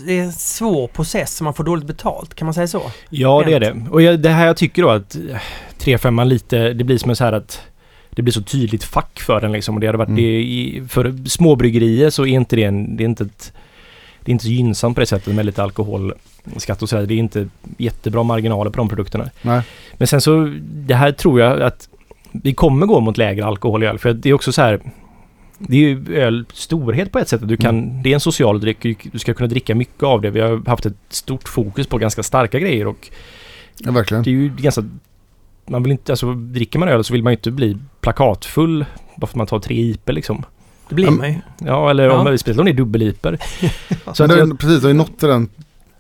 det 0.06 0.20
är 0.20 0.24
en 0.24 0.34
svår 0.34 0.88
process, 0.88 1.42
man 1.42 1.54
får 1.54 1.64
dåligt 1.64 1.86
betalt, 1.86 2.34
kan 2.36 2.46
man 2.46 2.54
säga 2.54 2.68
så? 2.68 2.92
Ja, 3.10 3.44
det 3.46 3.54
är 3.54 3.60
det. 3.60 3.86
Och 3.90 4.02
jag, 4.02 4.20
det 4.20 4.30
här 4.30 4.46
jag 4.48 4.58
tycker 4.58 4.82
då 4.82 4.90
att 4.90 5.16
3,5 5.80 6.26
lite, 6.26 6.74
det 6.74 6.84
blir 6.84 6.98
som 6.98 7.16
så 7.16 7.24
här 7.24 7.34
att 7.34 7.62
det 8.10 8.22
blir 8.22 8.34
så 8.34 8.42
tydligt 8.42 8.84
fack 8.84 9.20
för 9.20 9.42
den 9.42 9.52
liksom. 9.52 9.76
Och 9.76 9.82
det 9.82 9.88
hade 9.88 9.98
varit 9.98 10.10
Mm. 10.10 10.24
det 10.84 10.90
för 10.90 11.30
småbryggerier 11.30 12.10
så 12.10 12.26
är 12.26 12.28
inte 12.28 12.56
det 12.56 12.64
en, 12.64 12.98
det 12.98 13.04
är 13.04 13.06
inte 13.06 13.24
ett, 13.24 13.54
det 14.20 14.30
är 14.30 14.34
inte 14.34 14.46
så 14.46 14.52
gynnsamt 14.52 14.96
på 14.96 15.00
det 15.00 15.06
sättet 15.06 15.36
med 15.36 15.46
lite 15.46 15.64
alkoholskatt 15.64 16.82
och 16.82 16.90
sådär. 16.90 17.06
Det 17.06 17.14
är 17.14 17.18
inte 17.18 17.48
jättebra 17.78 18.24
marginaler 18.24 18.72
på 18.72 18.78
de 18.78 18.90
produkterna. 18.90 19.30
Nej. 19.42 19.62
Men 19.98 20.08
sen 20.08 20.22
så, 20.22 20.54
det 20.62 20.96
här 20.96 21.12
tror 21.12 21.40
jag 21.40 21.62
att 21.62 21.90
vi 22.32 22.54
kommer 22.54 22.86
gå 22.86 23.00
mot 23.00 23.18
lägre 23.18 23.46
alkohol 23.46 23.84
i 23.84 23.86
öl. 23.88 24.00
För 24.00 24.14
det 24.14 24.30
är 24.30 24.34
också 24.34 24.52
så 24.52 24.62
här, 24.62 24.82
det 25.58 25.76
är 25.76 25.80
ju 25.80 26.16
öl 26.16 26.46
storhet 26.54 27.12
på 27.12 27.20
ett 27.20 27.28
sätt. 27.30 27.48
Du 27.48 27.58
kan, 27.58 28.04
Det 28.04 28.10
är 28.10 28.14
en 28.14 28.20
social 28.20 28.60
dryck. 28.60 28.98
Du 29.12 29.20
ska 29.20 29.34
kunna 29.34 29.48
dricka 29.48 29.76
mycket 29.76 30.04
av 30.04 30.22
det. 30.22 30.30
Vi 30.30 30.40
har 30.40 30.70
haft 30.70 30.86
ett 30.86 30.94
stort 31.10 31.50
fokus 31.50 31.88
på 31.88 31.98
ganska 31.98 32.24
starka 32.24 32.60
grejer 32.60 32.88
och 32.88 33.10
Ja, 33.78 33.92
verkligen. 33.92 34.24
det 34.24 34.30
är 34.30 34.32
ju 34.32 34.50
ganska... 34.58 34.84
Man 35.66 35.84
vill 35.84 35.92
inte, 35.92 36.12
alltså 36.12 36.34
dricker 36.34 36.80
man 36.80 36.90
öl 36.90 37.04
så 37.04 37.14
vill 37.14 37.24
man 37.24 37.34
ju 37.34 37.38
inte 37.38 37.52
bli 37.52 37.78
plakatfull 38.02 38.86
bara 39.16 39.28
för 39.28 39.34
att 39.34 39.36
man 39.36 39.48
tar 39.48 39.60
tre 39.60 39.76
iper 39.82 40.14
liksom. 40.14 40.44
Det 40.90 40.96
blir 40.96 41.08
Mm. 41.08 41.18
man 41.20 41.30
ju. 41.30 41.36
Ja, 41.68 41.90
eller 41.90 42.04
Ja. 42.04 42.14
om, 42.30 42.38
speciellt 42.38 42.60
om 42.60 42.66
det 42.66 42.72
är 42.72 42.74
dubbeliper. 42.74 43.38
precis, 44.58 44.82
det 44.82 44.82
har 44.82 44.88
ju 44.88 44.94
nått 44.94 45.20
den 45.20 45.50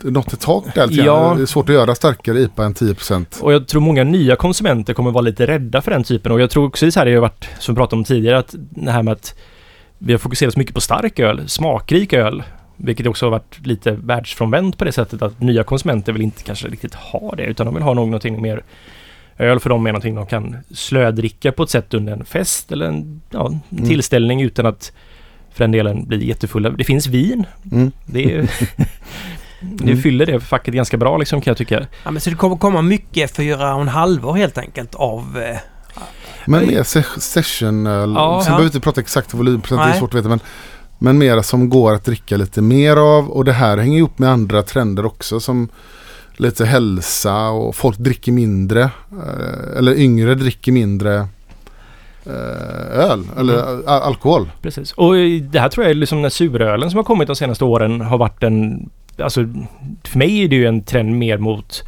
nått 0.03 0.33
ett 0.33 0.39
tak 0.39 0.65
där 0.75 0.87
Ja. 0.91 1.33
Det 1.37 1.41
är 1.41 1.45
svårt 1.45 1.69
att 1.69 1.75
göra 1.75 1.95
starkare 1.95 2.39
IPA 2.39 2.63
än 2.65 2.73
10%. 2.73 3.41
och 3.41 3.53
jag 3.53 3.67
tror 3.67 3.81
många 3.81 4.03
nya 4.03 4.35
konsumenter 4.35 4.93
kommer 4.93 5.11
vara 5.11 5.21
lite 5.21 5.47
rädda 5.47 5.81
för 5.81 5.91
den 5.91 6.03
typen. 6.03 6.31
Och 6.31 6.41
jag 6.41 6.49
tror 6.49 6.65
också 6.67 6.91
så 6.91 6.99
här 6.99 7.05
det 7.05 7.13
har 7.13 7.21
varit, 7.21 7.49
som 7.59 7.75
vi 7.75 7.79
pratade 7.79 7.95
om 7.99 8.03
tidigare, 8.03 8.37
att 8.37 8.55
det 8.57 8.91
här 8.91 9.03
med 9.03 9.11
att 9.11 9.35
vi 9.97 10.13
har 10.13 10.17
fokuserat 10.19 10.53
så 10.53 10.59
mycket 10.59 10.75
på 10.75 10.81
stark 10.81 11.19
öl, 11.19 11.49
smakrik 11.49 12.13
öl. 12.13 12.43
Vilket 12.77 13.07
också 13.07 13.25
har 13.25 13.31
varit 13.31 13.67
lite 13.67 13.91
världsfrånvänt 13.91 14.77
på 14.77 14.85
det 14.85 14.91
sättet 14.91 15.21
att 15.21 15.41
nya 15.41 15.63
konsumenter 15.63 16.13
vill 16.13 16.21
inte 16.21 16.43
kanske 16.43 16.67
riktigt 16.67 16.93
ha 16.95 17.33
det 17.37 17.43
utan 17.43 17.65
de 17.65 17.75
vill 17.75 17.83
ha 17.83 17.93
någonting 17.93 18.41
mer 18.41 18.63
Öl 19.37 19.59
för 19.59 19.69
dem 19.69 19.85
är 19.85 19.91
någonting 19.91 20.15
de 20.15 20.25
kan 20.25 20.57
slödricka 20.71 21.51
på 21.51 21.63
ett 21.63 21.69
sätt 21.69 21.93
under 21.93 22.13
en 22.13 22.25
fest 22.25 22.71
eller 22.71 22.85
en, 22.85 23.21
ja, 23.29 23.47
en 23.47 23.59
Mm. 23.77 23.89
tillställning 23.89 24.41
utan 24.41 24.65
att 24.65 24.91
för 25.53 25.63
den 25.63 25.71
delen 25.71 26.05
bli 26.07 26.27
jättefulla. 26.27 26.69
Det 26.69 26.83
finns 26.83 27.07
vin. 27.07 27.45
Mm. 27.71 27.91
Det, 28.05 28.35
är, 28.35 28.41
det 29.61 29.83
Mm. 29.83 29.97
fyller 30.01 30.25
det 30.25 30.39
facket 30.39 30.73
ganska 30.73 30.97
bra 30.97 31.17
liksom 31.17 31.41
kan 31.41 31.51
jag 31.51 31.57
tycka. 31.57 31.85
Ja, 32.03 32.11
men 32.11 32.21
så 32.21 32.29
det 32.29 32.35
kommer 32.35 32.55
komma 32.55 32.81
mycket 32.81 33.35
fyra 33.35 33.75
och 33.75 33.81
en 33.81 33.87
halvor 33.87 34.33
helt 34.33 34.57
enkelt 34.57 34.95
av... 34.95 35.37
Eh, 35.49 35.57
Men 36.45 36.67
mer 36.67 36.83
se- 36.83 37.03
sessionöl. 37.19 38.13
Ja. 38.15 38.41
Sen 38.43 38.51
Ja. 38.51 38.57
behöver 38.57 38.59
vi 38.59 38.65
inte 38.65 38.79
prata 38.79 39.01
exakt 39.01 39.33
volymprocent, 39.33 39.81
det 39.81 39.95
är 39.95 39.99
svårt 39.99 40.09
att 40.13 40.19
veta. 40.19 40.29
Men, 40.29 40.39
men 40.99 41.17
mera 41.17 41.43
som 41.43 41.69
går 41.69 41.93
att 41.93 42.05
dricka 42.05 42.37
lite 42.37 42.61
mer 42.61 42.95
av. 42.97 43.29
Och 43.29 43.45
det 43.45 43.53
här 43.53 43.77
hänger 43.77 43.97
ihop 43.97 44.19
med 44.19 44.29
andra 44.29 44.63
trender 44.63 45.05
också. 45.05 45.39
Som 45.39 45.69
lite 46.37 46.65
hälsa 46.65 47.49
och 47.49 47.75
folk 47.75 47.97
dricker 47.97 48.31
mindre. 48.31 48.81
eh, 49.11 49.77
Eller 49.77 49.99
yngre 49.99 50.35
dricker 50.35 50.71
mindre 50.71 51.27
eh, 52.25 52.99
öl 52.99 53.23
eller 53.39 53.71
Mm. 53.73 53.83
alkohol. 53.87 54.51
Precis. 54.61 54.91
Och 54.91 55.13
det 55.51 55.59
här 55.59 55.69
tror 55.69 55.85
jag 55.85 55.91
är 55.91 55.95
liksom 55.95 56.17
den 56.17 56.23
här 56.25 56.29
surölen 56.29 56.89
som 56.89 56.97
har 56.97 57.03
kommit 57.03 57.27
de 57.27 57.35
senaste 57.35 57.63
åren 57.65 58.01
har 58.01 58.17
varit 58.17 58.43
en... 58.43 58.89
Alltså 59.21 59.45
för 60.03 60.17
mig 60.17 60.43
är 60.43 60.47
det 60.47 60.55
ju 60.55 60.65
en 60.65 60.83
trend 60.83 61.17
mer 61.17 61.37
mot 61.37 61.83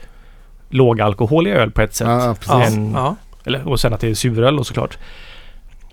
lågalkohol 0.69 1.47
i 1.47 1.51
öl 1.51 1.71
på 1.71 1.81
ett 1.81 1.95
sätt. 1.95 2.07
Ja, 2.07 2.36
precis. 2.39 2.79
ja. 2.93 3.15
Eller, 3.45 3.67
och 3.67 3.79
sen 3.79 3.93
att 3.93 3.99
det 3.99 4.09
är 4.09 4.13
suröl 4.13 4.59
och 4.59 4.67
såklart. 4.67 4.97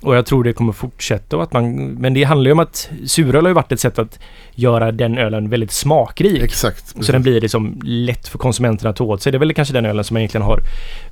Och 0.02 0.16
jag 0.16 0.26
tror 0.26 0.44
det 0.44 0.52
kommer 0.52 0.72
fortsätta 0.72 1.36
och 1.36 1.42
att 1.42 1.52
man... 1.52 1.74
Men 1.86 2.14
det 2.14 2.24
handlar 2.24 2.48
ju 2.48 2.52
om 2.52 2.58
att 2.58 2.90
suröl 3.06 3.44
har 3.44 3.50
ju 3.50 3.54
varit 3.54 3.72
ett 3.72 3.80
sätt 3.80 3.98
att 3.98 4.18
göra 4.54 4.92
den 4.92 5.18
ölen 5.18 5.48
väldigt 5.48 5.72
smakrik. 5.72 6.42
Exakt. 6.42 7.04
Så 7.04 7.12
den 7.12 7.22
blir 7.22 7.40
liksom 7.40 7.80
lätt 7.84 8.28
för 8.28 8.38
konsumenterna 8.38 8.90
att 8.90 8.96
ta 8.96 9.04
åt 9.04 9.22
sig. 9.22 9.32
Det 9.32 9.36
är 9.36 9.38
väl 9.38 9.54
kanske 9.54 9.74
den 9.74 9.86
ölen 9.86 10.04
som 10.04 10.16
egentligen 10.16 10.46
har 10.46 10.60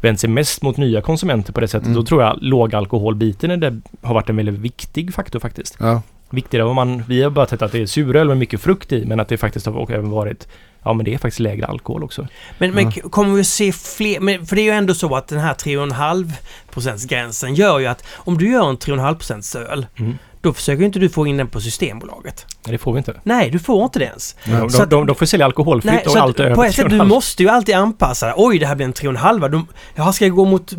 vänt 0.01 0.21
sig 0.21 0.31
mest 0.31 0.63
mot 0.63 0.77
nya 0.77 1.01
konsumenter 1.01 1.53
på 1.53 1.61
det 1.61 1.69
sättet. 1.69 1.87
Mm. 1.87 1.97
Då 1.97 2.03
tror 2.03 2.23
jag 2.23 2.39
lågalkoholbiten 2.41 3.51
är 3.51 3.57
det, 3.57 3.81
har 4.03 4.15
varit 4.15 4.29
en 4.29 4.37
väldigt 4.37 4.59
viktig 4.59 5.15
faktor 5.15 5.41
faktiskt. 5.41 5.77
Ja. 5.81 6.03
Viktigare 6.31 6.65
om 6.65 6.77
man... 6.77 7.03
Vi 7.09 7.23
har 7.23 7.31
bara 7.31 7.47
sett 7.47 7.63
att 7.63 7.73
det 7.73 7.83
är 7.83 7.87
suröl 7.87 8.29
med 8.29 8.37
mycket 8.37 8.61
frukt 8.61 8.93
i 8.93 9.05
men 9.07 9.21
att 9.21 9.29
det 9.29 9.37
faktiskt 9.37 9.67
har 9.67 9.91
även 9.93 10.11
varit... 10.11 10.49
Ja 10.85 10.93
men 10.93 11.05
det 11.05 11.15
är 11.15 11.19
faktiskt 11.19 11.41
lägre 11.41 11.67
alkohol 11.67 12.05
också. 12.05 12.27
Men, 12.59 12.93
k- 12.93 13.09
kommer 13.09 13.35
vi 13.35 13.41
att 13.41 13.47
se 13.47 13.73
fler? 13.73 14.21
Men, 14.21 14.47
för 14.47 14.57
det 14.57 14.63
är 14.63 14.65
ju 14.65 14.71
ändå 14.71 14.95
så 14.95 15.15
att 15.17 15.29
den 15.29 15.39
här 15.39 15.55
3,5 15.55 16.33
procentsgränsen 16.71 17.55
gör 17.55 17.79
ju 17.79 17.87
att 17.87 18.05
om 18.15 18.39
du 18.39 18.51
gör 18.51 18.69
en 18.71 18.79
3,5 18.79 19.15
procents 19.15 19.57
öl, 19.57 19.87
Mm. 19.99 20.19
Då 20.41 20.53
försöker 20.53 20.85
inte 20.85 20.99
du 20.99 21.09
få 21.09 21.27
in 21.27 21.37
den 21.37 21.49
på 21.49 21.61
Systembolaget. 21.61 22.47
Nej, 22.67 22.73
det 22.73 22.79
får 22.79 22.93
vi 22.93 22.99
inte. 22.99 23.21
Nej, 23.23 23.51
du 23.51 23.59
får 23.59 23.85
inte 23.85 23.99
det 23.99 24.05
ens. 24.05 24.37
De, 24.45 24.71
Så 24.71 24.77
de, 24.79 24.83
att- 24.83 24.91
de, 24.91 25.07
de 25.07 25.17
får 25.17 25.27
sälja 25.27 25.47
alkoholfritt 25.47 25.93
Nej, 25.95 26.03
och 26.07 26.13
så 26.13 26.19
allt 26.19 26.41
att 26.41 26.47
över 26.47 26.55
på 26.55 26.65
ett 26.65 26.75
sätt, 26.75 26.91
du 26.91 26.99
3,5. 26.99 27.05
måste 27.05 27.43
ju 27.43 27.49
alltid 27.49 27.75
anpassa 27.75 28.27
dig. 28.27 28.35
Oj, 28.39 28.59
det 28.59 28.67
här 28.67 28.75
blir 28.75 28.87
en 28.87 28.93
3,5. 28.93 29.49
De, 29.49 29.67
jaha, 29.95 30.13
ska 30.13 30.25
jag 30.27 30.35
gå 30.37 30.45
mot 30.45 30.73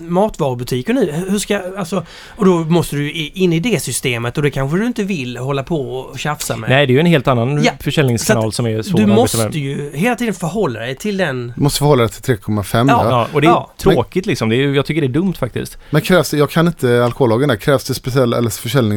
matvarubutiker 0.00 0.92
nu? 0.94 1.12
Hur 1.28 1.38
ska 1.38 1.54
jag, 1.54 1.76
alltså... 1.76 2.04
Och 2.36 2.44
då 2.44 2.58
måste 2.58 2.96
du 2.96 3.12
in 3.12 3.52
i 3.52 3.60
det 3.60 3.82
systemet 3.82 4.36
och 4.36 4.42
det 4.42 4.50
kanske 4.50 4.78
du 4.78 4.86
inte 4.86 5.02
vill 5.04 5.36
hålla 5.36 5.62
på 5.62 5.94
och 5.98 6.18
tjafsa 6.18 6.56
med. 6.56 6.70
Nej, 6.70 6.86
det 6.86 6.90
är 6.92 6.94
ju 6.94 7.00
en 7.00 7.06
helt 7.06 7.28
annan 7.28 7.62
Ja, 7.64 7.72
försäljningskanal 7.80 8.52
som 8.52 8.66
är 8.66 8.82
svår 8.82 8.98
du 8.98 9.06
måste 9.06 9.36
med. 9.38 9.54
ju 9.54 9.90
hela 9.94 10.14
tiden 10.16 10.34
förhålla 10.34 10.80
dig 10.80 10.94
till 10.96 11.16
den... 11.16 11.52
Du 11.56 11.62
måste 11.62 11.78
förhålla 11.78 12.02
dig 12.02 12.10
till 12.12 12.34
3,5 12.36 12.88
Ja. 12.88 13.06
ja. 13.10 13.26
Och 13.32 13.40
det 13.40 13.46
är 13.46 13.50
Ja. 13.50 13.72
tråkigt 13.76 14.26
liksom. 14.26 14.48
Det 14.48 14.56
är, 14.56 14.68
jag 14.74 14.86
tycker 14.86 15.00
det 15.00 15.06
är 15.06 15.08
dumt 15.08 15.34
faktiskt. 15.34 15.78
Men 15.90 16.02
krävs 16.02 16.30
det, 16.30 16.36
jag 16.36 16.50
kan 16.50 16.66
inte 16.66 17.04
alkohollagen 17.04 17.48
där, 17.48 17.56
krävs 17.56 17.84
det 17.84 17.94
speciella 17.94 18.38
eller 18.38 18.50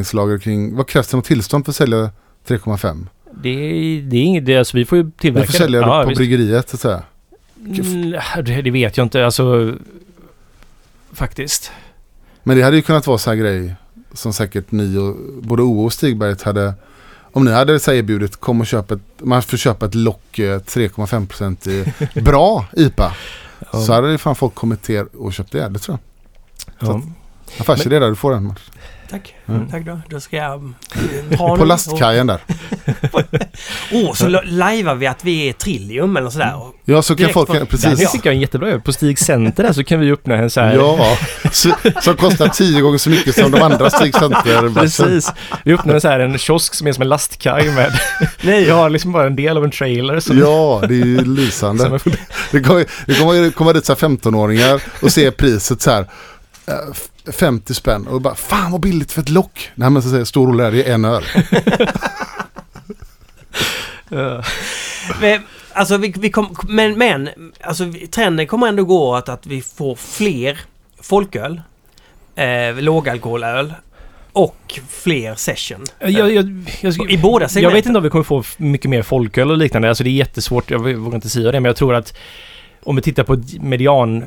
försäljningslager 0.04 0.38
kring, 0.38 0.76
vad 0.76 0.88
krävs 0.88 1.08
det 1.08 1.16
något 1.16 1.24
tillstånd 1.26 1.64
för 1.64 1.72
att 1.72 1.76
sälja 1.76 2.10
3,5? 2.46 3.06
Det 3.42 3.48
är, 3.48 4.02
det 4.02 4.16
är 4.16 4.22
inget, 4.22 4.46
det, 4.46 4.56
alltså 4.56 4.76
vi 4.76 4.84
får 4.84 4.98
ju 4.98 5.10
tillverka 5.10 5.46
får 5.46 5.52
sälja 5.58 5.80
det 5.80 5.86
Ja, 5.86 6.02
på 6.02 6.08
visst. 6.08 6.18
bryggeriet 6.18 6.68
så 6.68 6.76
att 6.76 6.80
säga. 6.80 7.02
Mm, 7.66 8.10
det, 8.44 8.62
det 8.62 8.70
vet 8.70 8.96
jag 8.96 9.04
inte, 9.06 9.24
alltså... 9.24 9.74
Faktiskt. 11.12 11.70
Men 12.42 12.56
det 12.56 12.62
hade 12.62 12.76
ju 12.76 12.82
kunnat 12.82 13.06
vara 13.06 13.18
så 13.18 13.30
här 13.30 13.36
grej 13.36 13.74
som 14.12 14.32
säkert 14.32 14.72
ni 14.72 14.96
och 14.98 15.16
både 15.42 15.62
O 15.62 15.84
och 15.84 15.92
Stigberget 15.92 16.42
hade 16.42 16.74
om 17.32 17.44
ni 17.44 17.50
hade 17.50 17.80
så 17.80 17.92
erbjudit 17.92 18.36
kom 18.36 18.60
och 18.60 18.66
köp 18.66 18.90
ett, 18.90 19.00
man 19.18 19.42
får 19.42 19.56
köpa 19.56 19.86
ett 19.86 19.94
lock 19.94 20.38
eh, 20.38 20.58
3,5% 20.60 21.68
i 22.16 22.20
bra 22.20 22.66
IPA. 22.72 23.12
Ja. 23.72 23.80
Så 23.80 23.92
hade 23.92 24.12
det 24.12 24.18
fan 24.18 24.34
folk 24.36 24.54
kommit 24.54 24.82
till 24.82 25.04
och 25.18 25.32
köpt 25.32 25.52
det, 25.52 25.68
det 25.68 25.78
tror 25.78 25.98
jag. 26.78 26.88
Ja. 26.88 27.02
Affärsidé 27.60 27.98
där, 27.98 28.08
du 28.08 28.16
får 28.16 28.30
den. 28.32 28.54
Tack. 29.10 29.34
Mm. 29.48 29.68
Tack 29.70 29.84
då. 29.84 30.00
Då 30.10 30.20
ska 30.20 30.36
jag 30.36 30.54
eh, 30.94 31.24
dra 31.30 31.36
På 31.36 31.56
nu. 31.56 31.64
lastkajen 31.64 32.26
där. 32.26 32.40
Åh, 33.92 34.12
så 34.14 34.28
lo- 34.28 34.40
lajvar 34.44 34.94
vi 34.94 35.06
att 35.06 35.24
vi 35.24 35.48
är 35.48 35.52
Trillium 35.52 36.16
eller 36.16 36.30
sådär. 36.30 36.56
Och- 36.56 36.74
Ja, 36.86 37.02
så 37.02 37.16
kan 37.16 37.28
folk, 37.32 37.52
Det 37.52 37.66
precis. 37.66 37.84
här 37.86 37.94
tycker 38.06 38.18
jag 38.18 38.26
är 38.26 38.34
en 38.36 38.40
jättebra 38.40 38.68
idé. 38.68 38.78
På 38.80 38.92
Stig 38.92 39.18
Center 39.18 39.62
där 39.62 39.72
så 39.72 39.84
kan 39.84 40.00
vi 40.00 40.12
öppna 40.12 40.34
en 40.36 40.50
så 40.50 40.60
här... 40.60 40.74
Ja, 40.74 41.16
så, 41.52 41.72
som 42.02 42.16
kostar 42.16 42.48
tio 42.48 42.80
gånger 42.80 42.98
så 42.98 43.10
mycket 43.10 43.34
som 43.34 43.50
de 43.50 43.62
andra 43.62 43.90
Stig 43.90 44.14
Center. 44.14 44.74
Precis. 44.74 45.32
Vi 45.64 45.74
öppnar 45.74 45.94
en 45.94 46.00
så 46.00 46.08
här 46.08 46.20
en 46.20 46.38
kiosk 46.38 46.74
som 46.74 46.86
är 46.86 46.92
som 46.92 47.02
en 47.02 47.08
lastkaj 47.08 47.70
med... 47.70 47.98
Nej, 48.42 48.62
jag 48.68 48.74
har 48.74 48.90
liksom 48.90 49.12
bara 49.12 49.26
en 49.26 49.36
del 49.36 49.56
av 49.56 49.64
en 49.64 49.70
trailer. 49.70 50.20
Som, 50.20 50.38
Ja, 50.38 50.82
det 50.88 50.94
är 50.94 51.06
ju 51.06 51.24
lysande. 51.24 51.98
Det 52.52 52.60
kommer, 52.60 52.86
det 53.06 53.14
kommer 53.14 53.50
komma 53.50 53.72
dit 53.72 53.84
så 53.84 53.92
här 53.92 54.00
15-åringar 54.08 54.82
och 55.02 55.12
se 55.12 55.30
priset 55.30 55.82
så 55.82 55.90
här. 55.90 56.06
Eh, 57.26 57.30
f- 57.30 57.34
50 57.36 57.74
spänn 57.74 58.06
och 58.06 58.20
bara 58.20 58.34
fan 58.34 58.72
vad 58.72 58.80
billigt 58.80 59.12
för 59.12 59.22
ett 59.22 59.28
lock. 59.28 59.70
Nej 59.74 59.90
men 59.90 60.02
så 60.02 60.08
säger 60.08 60.20
jag, 60.20 60.26
stor 60.28 60.46
roll 60.46 60.60
är 60.60 60.70
det 60.72 60.84
är 60.90 60.94
en 60.94 61.04
öl. 61.04 61.24
Men, 65.20 65.42
alltså, 65.72 65.96
vi, 65.96 66.14
vi 66.18 66.30
kom, 66.30 66.56
men, 66.68 66.98
men 66.98 67.28
alltså, 67.60 67.84
trenden 68.10 68.46
kommer 68.46 68.68
ändå 68.68 68.84
gå 68.84 69.14
att, 69.14 69.28
att 69.28 69.46
vi 69.46 69.62
får 69.62 69.94
fler 69.94 70.60
folköl, 71.00 71.60
eh, 72.36 72.74
lågalkoholöl 72.76 73.74
och 74.32 74.80
fler 74.88 75.34
session. 75.34 75.84
Jag, 75.98 76.10
jag, 76.10 76.64
jag, 76.80 77.10
I 77.10 77.18
båda 77.18 77.44
jag 77.44 77.50
segmenten. 77.50 77.74
vet 77.76 77.86
inte 77.86 77.98
om 77.98 78.02
vi 78.04 78.10
kommer 78.10 78.24
få 78.24 78.42
mycket 78.56 78.90
mer 78.90 79.02
folköl 79.02 79.50
och 79.50 79.56
liknande. 79.58 79.88
Alltså 79.88 80.04
det 80.04 80.10
är 80.10 80.12
jättesvårt. 80.12 80.70
Jag 80.70 80.78
vågar 80.98 81.14
inte 81.14 81.28
säga 81.28 81.52
det, 81.52 81.60
men 81.60 81.68
jag 81.68 81.76
tror 81.76 81.94
att 81.94 82.16
om 82.82 82.96
vi 82.96 83.02
tittar 83.02 83.24
på 83.24 83.42
median 83.60 84.24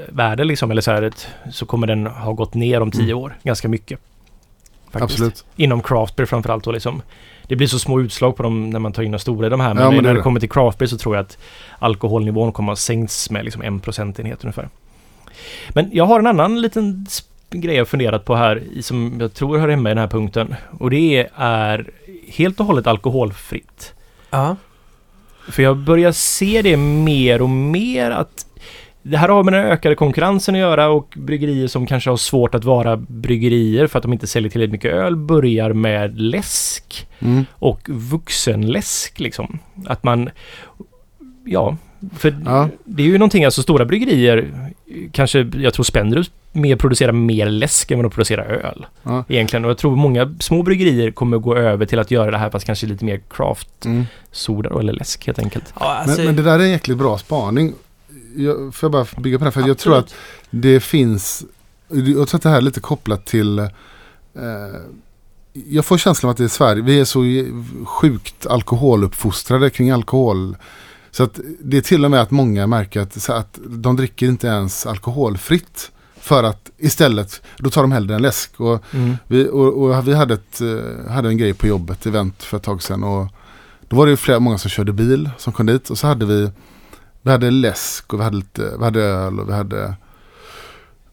alkoholvärde 0.00 0.44
liksom, 0.44 0.70
eller 0.70 0.82
så 0.82 0.90
här, 0.90 1.10
så 1.52 1.66
kommer 1.66 1.86
den 1.86 2.06
ha 2.06 2.32
gått 2.32 2.54
ner 2.54 2.80
om 2.80 2.90
tio 2.90 3.02
Mm. 3.12 3.18
år. 3.18 3.38
Ganska 3.42 3.68
mycket. 3.68 4.00
Faktiskt. 4.90 5.12
Absolut. 5.20 5.44
Inom 5.56 5.82
craft 5.82 6.16
beer 6.16 6.26
framförallt 6.26 6.64
då 6.64 6.72
liksom. 6.72 7.02
Det 7.48 7.56
blir 7.56 7.66
så 7.66 7.78
små 7.78 8.00
utslag 8.00 8.36
på 8.36 8.42
dem 8.42 8.70
när 8.70 8.78
man 8.78 8.92
tar 8.92 9.02
in 9.02 9.12
de 9.12 9.18
stora 9.18 9.46
i 9.46 9.50
de 9.50 9.60
här. 9.60 9.74
Men, 9.74 9.82
Ja, 9.84 9.90
men 9.90 10.02
när 10.02 10.10
är 10.10 10.14
det 10.14 10.20
det. 10.20 10.22
kommer 10.22 10.40
till 10.40 10.50
craft 10.50 10.78
beer 10.78 10.86
så 10.88 10.98
tror 10.98 11.16
jag 11.16 11.22
att 11.22 11.38
alkoholnivån 11.78 12.52
kommer 12.52 12.72
att 12.72 12.78
sänkts 12.78 13.30
med 13.30 13.44
liksom 13.44 13.62
en 13.62 13.80
procentenhet 13.80 14.44
ungefär. 14.44 14.68
Men 15.68 15.90
jag 15.92 16.04
har 16.06 16.18
en 16.20 16.26
annan 16.26 16.60
liten 16.60 17.06
grej 17.50 17.76
jag 17.76 17.88
funderat 17.88 18.24
på 18.24 18.34
här 18.36 18.62
som 18.80 19.16
jag 19.20 19.34
tror 19.34 19.58
hör 19.58 19.68
hemma 19.68 19.88
i 19.90 19.94
den 19.94 19.98
här 19.98 20.08
punkten. 20.08 20.54
Och 20.78 20.90
det 20.90 21.28
är 21.36 21.90
helt 22.28 22.60
och 22.60 22.66
hållet 22.66 22.86
alkoholfritt. 22.86 23.92
Ja. 24.30 24.56
För 25.50 25.62
jag 25.62 25.76
börjar 25.76 26.12
se 26.12 26.62
det 26.62 26.76
mer 26.76 27.42
och 27.42 27.50
mer 27.50 28.10
att 28.10 28.46
det 29.08 29.16
här 29.18 29.28
har 29.28 29.42
med 29.44 29.52
den 29.52 29.64
ökade 29.66 29.94
konkurrensen 29.94 30.54
att 30.54 30.58
göra 30.60 30.88
och 30.88 31.14
bryggerier 31.16 31.66
som 31.66 31.86
kanske 31.86 32.10
har 32.10 32.16
svårt 32.16 32.54
att 32.54 32.64
vara 32.64 32.96
bryggerier 32.96 33.86
för 33.86 33.98
att 33.98 34.02
de 34.02 34.12
inte 34.12 34.26
säljer 34.26 34.50
tillräckligt 34.50 34.72
mycket 34.72 34.92
öl 34.92 35.16
börjar 35.16 35.72
med 35.72 36.20
läsk 36.20 37.06
Mm. 37.20 37.44
och 37.52 37.80
vuxenläsk 37.88 39.20
liksom. 39.20 39.58
Att 39.86 40.04
man... 40.04 40.30
Ja, 41.44 41.76
för 42.16 42.42
Ja. 42.44 42.68
det 42.84 43.02
är 43.02 43.06
ju 43.06 43.18
någonting, 43.18 43.44
alltså 43.44 43.62
stora 43.62 43.84
bryggerier 43.84 44.48
kanske, 45.12 45.48
jag 45.56 45.74
tror 45.74 45.84
Spendrups 45.84 46.30
mer 46.52 46.76
producerar 46.76 47.12
mer 47.12 47.46
läsk 47.46 47.90
än 47.90 47.98
vad 47.98 48.04
de 48.04 48.10
producerar 48.10 48.44
öl. 48.44 48.86
Ja. 49.02 49.24
Egentligen. 49.28 49.64
Och 49.64 49.70
jag 49.70 49.78
tror 49.78 49.96
många 49.96 50.34
små 50.40 50.62
bryggerier 50.62 51.10
kommer 51.10 51.38
gå 51.38 51.56
över 51.56 51.86
till 51.86 51.98
att 51.98 52.10
göra 52.10 52.30
det 52.30 52.38
här 52.38 52.50
fast 52.50 52.66
kanske 52.66 52.86
lite 52.86 53.04
mer 53.04 53.20
craft 53.30 53.84
Mm. 53.84 54.04
eller 54.80 54.92
läsk 54.92 55.26
helt 55.26 55.38
enkelt. 55.38 55.74
Ja, 55.80 55.86
alltså, 55.94 56.16
Men, 56.16 56.26
men 56.26 56.36
det 56.36 56.42
där 56.42 56.58
är 56.58 56.62
en 56.62 56.70
jäkligt 56.70 56.98
bra 56.98 57.18
spaning. 57.18 57.72
Jag, 58.36 58.74
får 58.74 58.86
jag 58.86 58.92
bara 58.92 59.20
bygga 59.22 59.38
på 59.38 59.44
det? 59.44 59.50
För 59.50 59.68
jag 59.68 59.78
tror 59.78 59.96
att 59.98 60.14
det 60.50 60.80
finns 60.80 61.44
jag 61.90 62.28
tror 62.28 62.34
att 62.34 62.42
det 62.42 62.48
här 62.48 62.56
är 62.56 62.60
lite 62.60 62.80
kopplat 62.80 63.26
till 63.26 63.58
eh, 63.58 63.68
jag 65.52 65.84
får 65.84 65.98
känslan 65.98 66.28
av 66.28 66.30
att 66.30 66.36
det 66.36 66.44
är 66.44 66.48
Sverige, 66.48 66.82
vi 66.82 67.00
är 67.00 67.04
så 67.04 67.20
sjukt 67.84 68.46
alkoholuppfostrade 68.46 69.70
kring 69.70 69.90
alkohol. 69.90 70.56
Så 71.10 71.22
att 71.22 71.40
det 71.60 71.76
är 71.76 71.80
till 71.80 72.04
och 72.04 72.10
med 72.10 72.20
att 72.20 72.30
många 72.30 72.66
märker 72.66 73.00
att, 73.00 73.30
att 73.30 73.58
de 73.68 73.96
dricker 73.96 74.26
inte 74.26 74.46
ens 74.46 74.86
alkoholfritt. 74.86 75.90
För 76.20 76.44
att 76.44 76.70
istället, 76.78 77.42
då 77.58 77.70
tar 77.70 77.82
de 77.82 77.92
hellre 77.92 78.14
en 78.14 78.22
läsk. 78.22 78.60
Och 78.60 78.84
Mm. 78.94 79.16
vi, 79.26 79.48
och, 79.48 79.82
och 79.82 80.08
vi 80.08 80.14
hade, 80.14 80.34
ett, 80.34 80.60
eh, 80.60 81.10
hade 81.12 81.28
en 81.28 81.38
grej 81.38 81.54
på 81.54 81.66
jobbet, 81.66 82.06
event 82.06 82.42
för 82.42 82.56
ett 82.56 82.62
tag 82.62 82.82
sedan. 82.82 83.04
Och 83.04 83.26
då 83.88 83.96
var 83.96 84.06
det 84.06 84.10
ju 84.10 84.16
flera, 84.16 84.40
många 84.40 84.58
som 84.58 84.70
körde 84.70 84.92
bil 84.92 85.30
som 85.38 85.52
kom 85.52 85.66
dit. 85.66 85.90
Och 85.90 85.98
så 85.98 86.06
hade 86.06 86.26
vi, 86.26 86.50
vi 87.22 87.30
hade 87.30 87.50
läsk 87.50 88.12
och 88.12 88.20
vi 88.20 88.24
hade, 88.24 88.36
lite, 88.36 88.72
vi 88.78 88.84
hade 88.84 89.02
öl 89.02 89.40
och 89.40 89.48
vi 89.48 89.52
hade, 89.52 89.94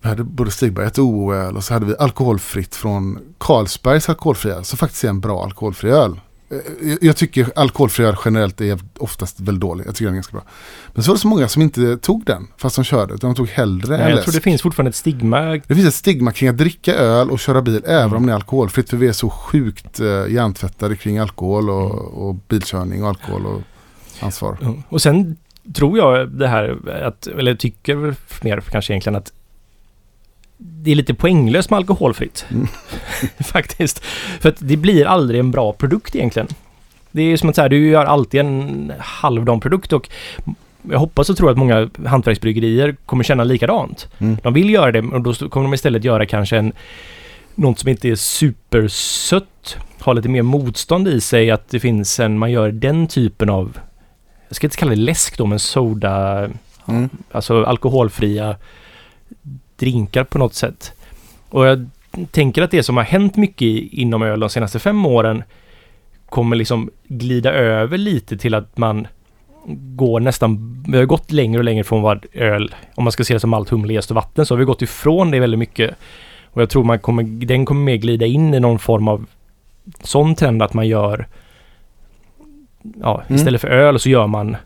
vi 0.01 0.10
hade 0.10 0.24
både 0.24 0.51
Stigberg, 0.51 0.88
ett 0.88 0.99
OÖl 0.99 1.58
och 1.58 1.64
så 1.64 1.74
hade 1.74 1.86
vi 1.86 1.95
alkoholfritt 1.99 2.76
från 2.76 3.20
Carlsbergs 3.38 4.10
alkoholfria 4.10 4.56
öl. 4.56 4.66
Som 4.66 4.78
faktiskt 4.78 5.03
är 5.03 5.10
en 5.10 5.20
bra 5.20 5.43
alkoholfri 5.43 5.89
öl. 5.89 6.20
Eh, 6.49 6.58
jag- 6.89 6.97
Jag 7.03 7.18
tycker 7.18 7.51
alkoholfri 7.56 8.06
öl 8.06 8.16
generellt 8.26 8.62
är 8.62 8.80
oftast 8.97 9.39
väldigt 9.39 9.62
dålig. 9.62 9.88
Jag 9.88 9.95
tycker 9.95 10.06
den 10.06 10.14
är 10.14 10.18
ganska 10.18 10.34
bra. 10.38 10.43
Men 10.93 11.03
så 11.03 11.12
var 11.12 11.16
det 11.16 11.20
så 11.22 11.28
många 11.28 11.47
som 11.47 11.62
inte 11.62 11.97
tog 11.97 12.26
den 12.26 12.47
fast 12.58 12.76
de 12.76 12.84
körde. 12.86 13.14
Utan 13.14 13.30
de 13.30 13.36
tog 13.36 13.47
hellre 13.47 13.97
en 13.97 14.10
Jag 14.10 14.24
tror 14.24 14.34
det 14.34 14.41
finns 14.41 14.62
fortfarande 14.62 14.89
ett 14.89 14.95
stigma. 14.95 15.39
Det 15.68 15.76
finns 15.76 15.88
ett 15.88 15.93
stigma 15.93 16.32
kring 16.32 16.49
att 16.49 16.58
dricka 16.58 16.93
öl 16.95 17.32
och 17.32 17.39
köra 17.39 17.62
bil 17.62 17.82
även 17.88 18.14
om 18.14 18.26
det 18.26 18.32
är 18.32 18.36
alkoholfritt. 18.36 18.89
För 18.89 18.97
vi 18.97 19.08
är 19.08 19.12
så 19.14 19.30
sjukt 19.30 19.99
eh, 19.99 20.06
hjärntvättade 20.30 20.95
kring 20.95 21.18
alkohol 21.18 21.70
och, 21.70 21.91
och 22.28 22.36
bilkörning 22.47 23.03
och 23.03 23.10
alkohol 23.10 23.45
och 23.45 23.62
ansvar. 24.20 24.58
Ja. 24.62 24.74
Och 24.89 25.01
sen 25.01 25.38
tror 25.74 25.97
jag 25.97 26.30
det 26.30 26.47
här 26.47 26.78
att, 27.03 27.28
eller 27.28 27.55
tycker 27.55 28.16
mer 28.43 28.61
kanske 28.61 28.93
egentligen 28.93 29.16
att 29.16 29.34
det 30.57 30.91
är 30.91 30.95
lite 30.95 31.13
poänglöst 31.13 31.70
med 31.70 31.78
alkoholfritt. 31.78 32.45
Mm. 32.51 32.68
Faktiskt. 33.39 33.99
För 34.39 34.49
att 34.49 34.57
det 34.59 34.78
blir 34.78 35.05
aldrig 35.05 35.39
en 35.39 35.51
bra 35.51 35.74
produkt 35.74 36.16
egentligen. 36.16 36.47
Det 37.11 37.22
är 37.22 37.38
som 37.38 37.49
att 37.49 37.55
så 37.55 37.61
här, 37.61 37.70
du 37.70 37.89
gör 37.89 38.05
alltid 38.05 38.39
en 38.39 38.93
halvdan 38.99 39.59
produkt 39.59 39.93
och 39.93 40.09
jag 40.89 40.99
hoppas 40.99 41.30
och 41.30 41.38
tror 41.38 41.51
att 41.51 41.57
många 41.57 41.89
hantverksbryggerier 42.05 42.95
kommer 43.05 43.24
känna 43.24 43.43
likadant. 43.43 44.07
Mm. 44.18 44.38
De 44.43 44.53
vill 44.53 44.70
göra 44.70 44.91
det 44.91 44.99
och 44.99 45.22
då 45.22 45.34
kommer 45.34 45.63
de 45.63 45.74
istället 45.74 46.03
göra 46.03 46.26
kanske 46.26 46.57
en 46.57 46.74
något 47.55 47.80
som 47.80 47.89
inte 47.89 48.09
är 48.09 48.16
supersött. 48.16 49.78
Har 49.99 50.13
lite 50.13 50.30
mer 50.30 50.41
motstånd 50.41 51.07
i 51.07 51.22
sig 51.22 51.51
att 51.51 51.70
det 51.70 51.80
finns 51.80 52.20
en, 52.20 52.38
man 52.38 52.51
gör 52.51 52.72
den 52.72 53.07
typen 53.07 53.49
av 53.49 53.78
jag 54.48 54.56
ska 54.56 54.68
inte 54.68 54.78
kalla 54.78 54.89
det 54.89 54.96
läsk 54.96 55.38
då, 55.38 55.46
men 55.46 55.60
soda, 55.60 56.50
Mm. 56.88 57.10
alltså 57.32 57.64
alkoholfria 57.64 58.56
drinkar 59.76 60.24
på 60.24 60.38
något 60.38 60.54
sätt. 60.54 60.93
Och 61.50 61.68
jag 61.68 61.89
tänker 62.32 62.62
att 62.62 62.72
det 62.72 62.84
som 62.84 62.98
har 62.98 63.04
hänt 63.04 63.38
mycket 63.38 63.68
inom 63.93 64.22
öl 64.22 64.39
de 64.39 64.50
senaste 64.50 64.80
fem 64.80 65.06
åren 65.06 65.43
kommer 66.30 66.56
liksom 66.56 66.89
glida 67.08 67.52
över 67.54 67.98
lite 67.98 68.38
till 68.38 68.54
att 68.54 68.78
man 68.78 69.08
går 69.96 70.20
nästan, 70.20 70.84
vi 70.88 70.98
har 70.98 71.06
gått 71.06 71.32
längre 71.32 71.58
och 71.58 71.64
längre 71.64 71.84
från 71.84 72.02
vad 72.02 72.26
öl, 72.34 72.76
om 72.96 73.04
man 73.04 73.12
ska 73.12 73.24
se 73.24 73.34
det 73.34 73.39
som 73.39 73.54
allt 73.54 73.70
humle, 73.70 73.93
jäst 73.93 74.12
och 74.12 74.16
vatten, 74.16 74.46
så 74.46 74.54
har 74.54 74.60
vi 74.60 74.66
gått 74.66 74.82
ifrån 74.82 75.32
det 75.32 75.39
väldigt 75.39 75.60
mycket. 75.60 75.96
Och 76.46 76.62
jag 76.62 76.70
tror 76.70 76.84
man 76.84 77.00
kommer, 77.00 77.24
den 77.24 77.66
kommer 77.66 77.82
mer 77.82 77.96
glida 77.96 78.26
in 78.26 78.54
i 78.54 78.60
någon 78.60 78.80
form 78.80 79.08
av 79.08 79.26
sån 80.04 80.36
trend 80.36 80.64
att 80.64 80.74
man 80.74 80.88
gör, 80.88 81.28
ja, 83.02 83.24
Mm. 83.28 83.36
istället 83.36 83.62
för 83.62 83.68
öl 83.68 84.00
så 84.00 84.10
gör 84.10 84.28
man 84.28 84.58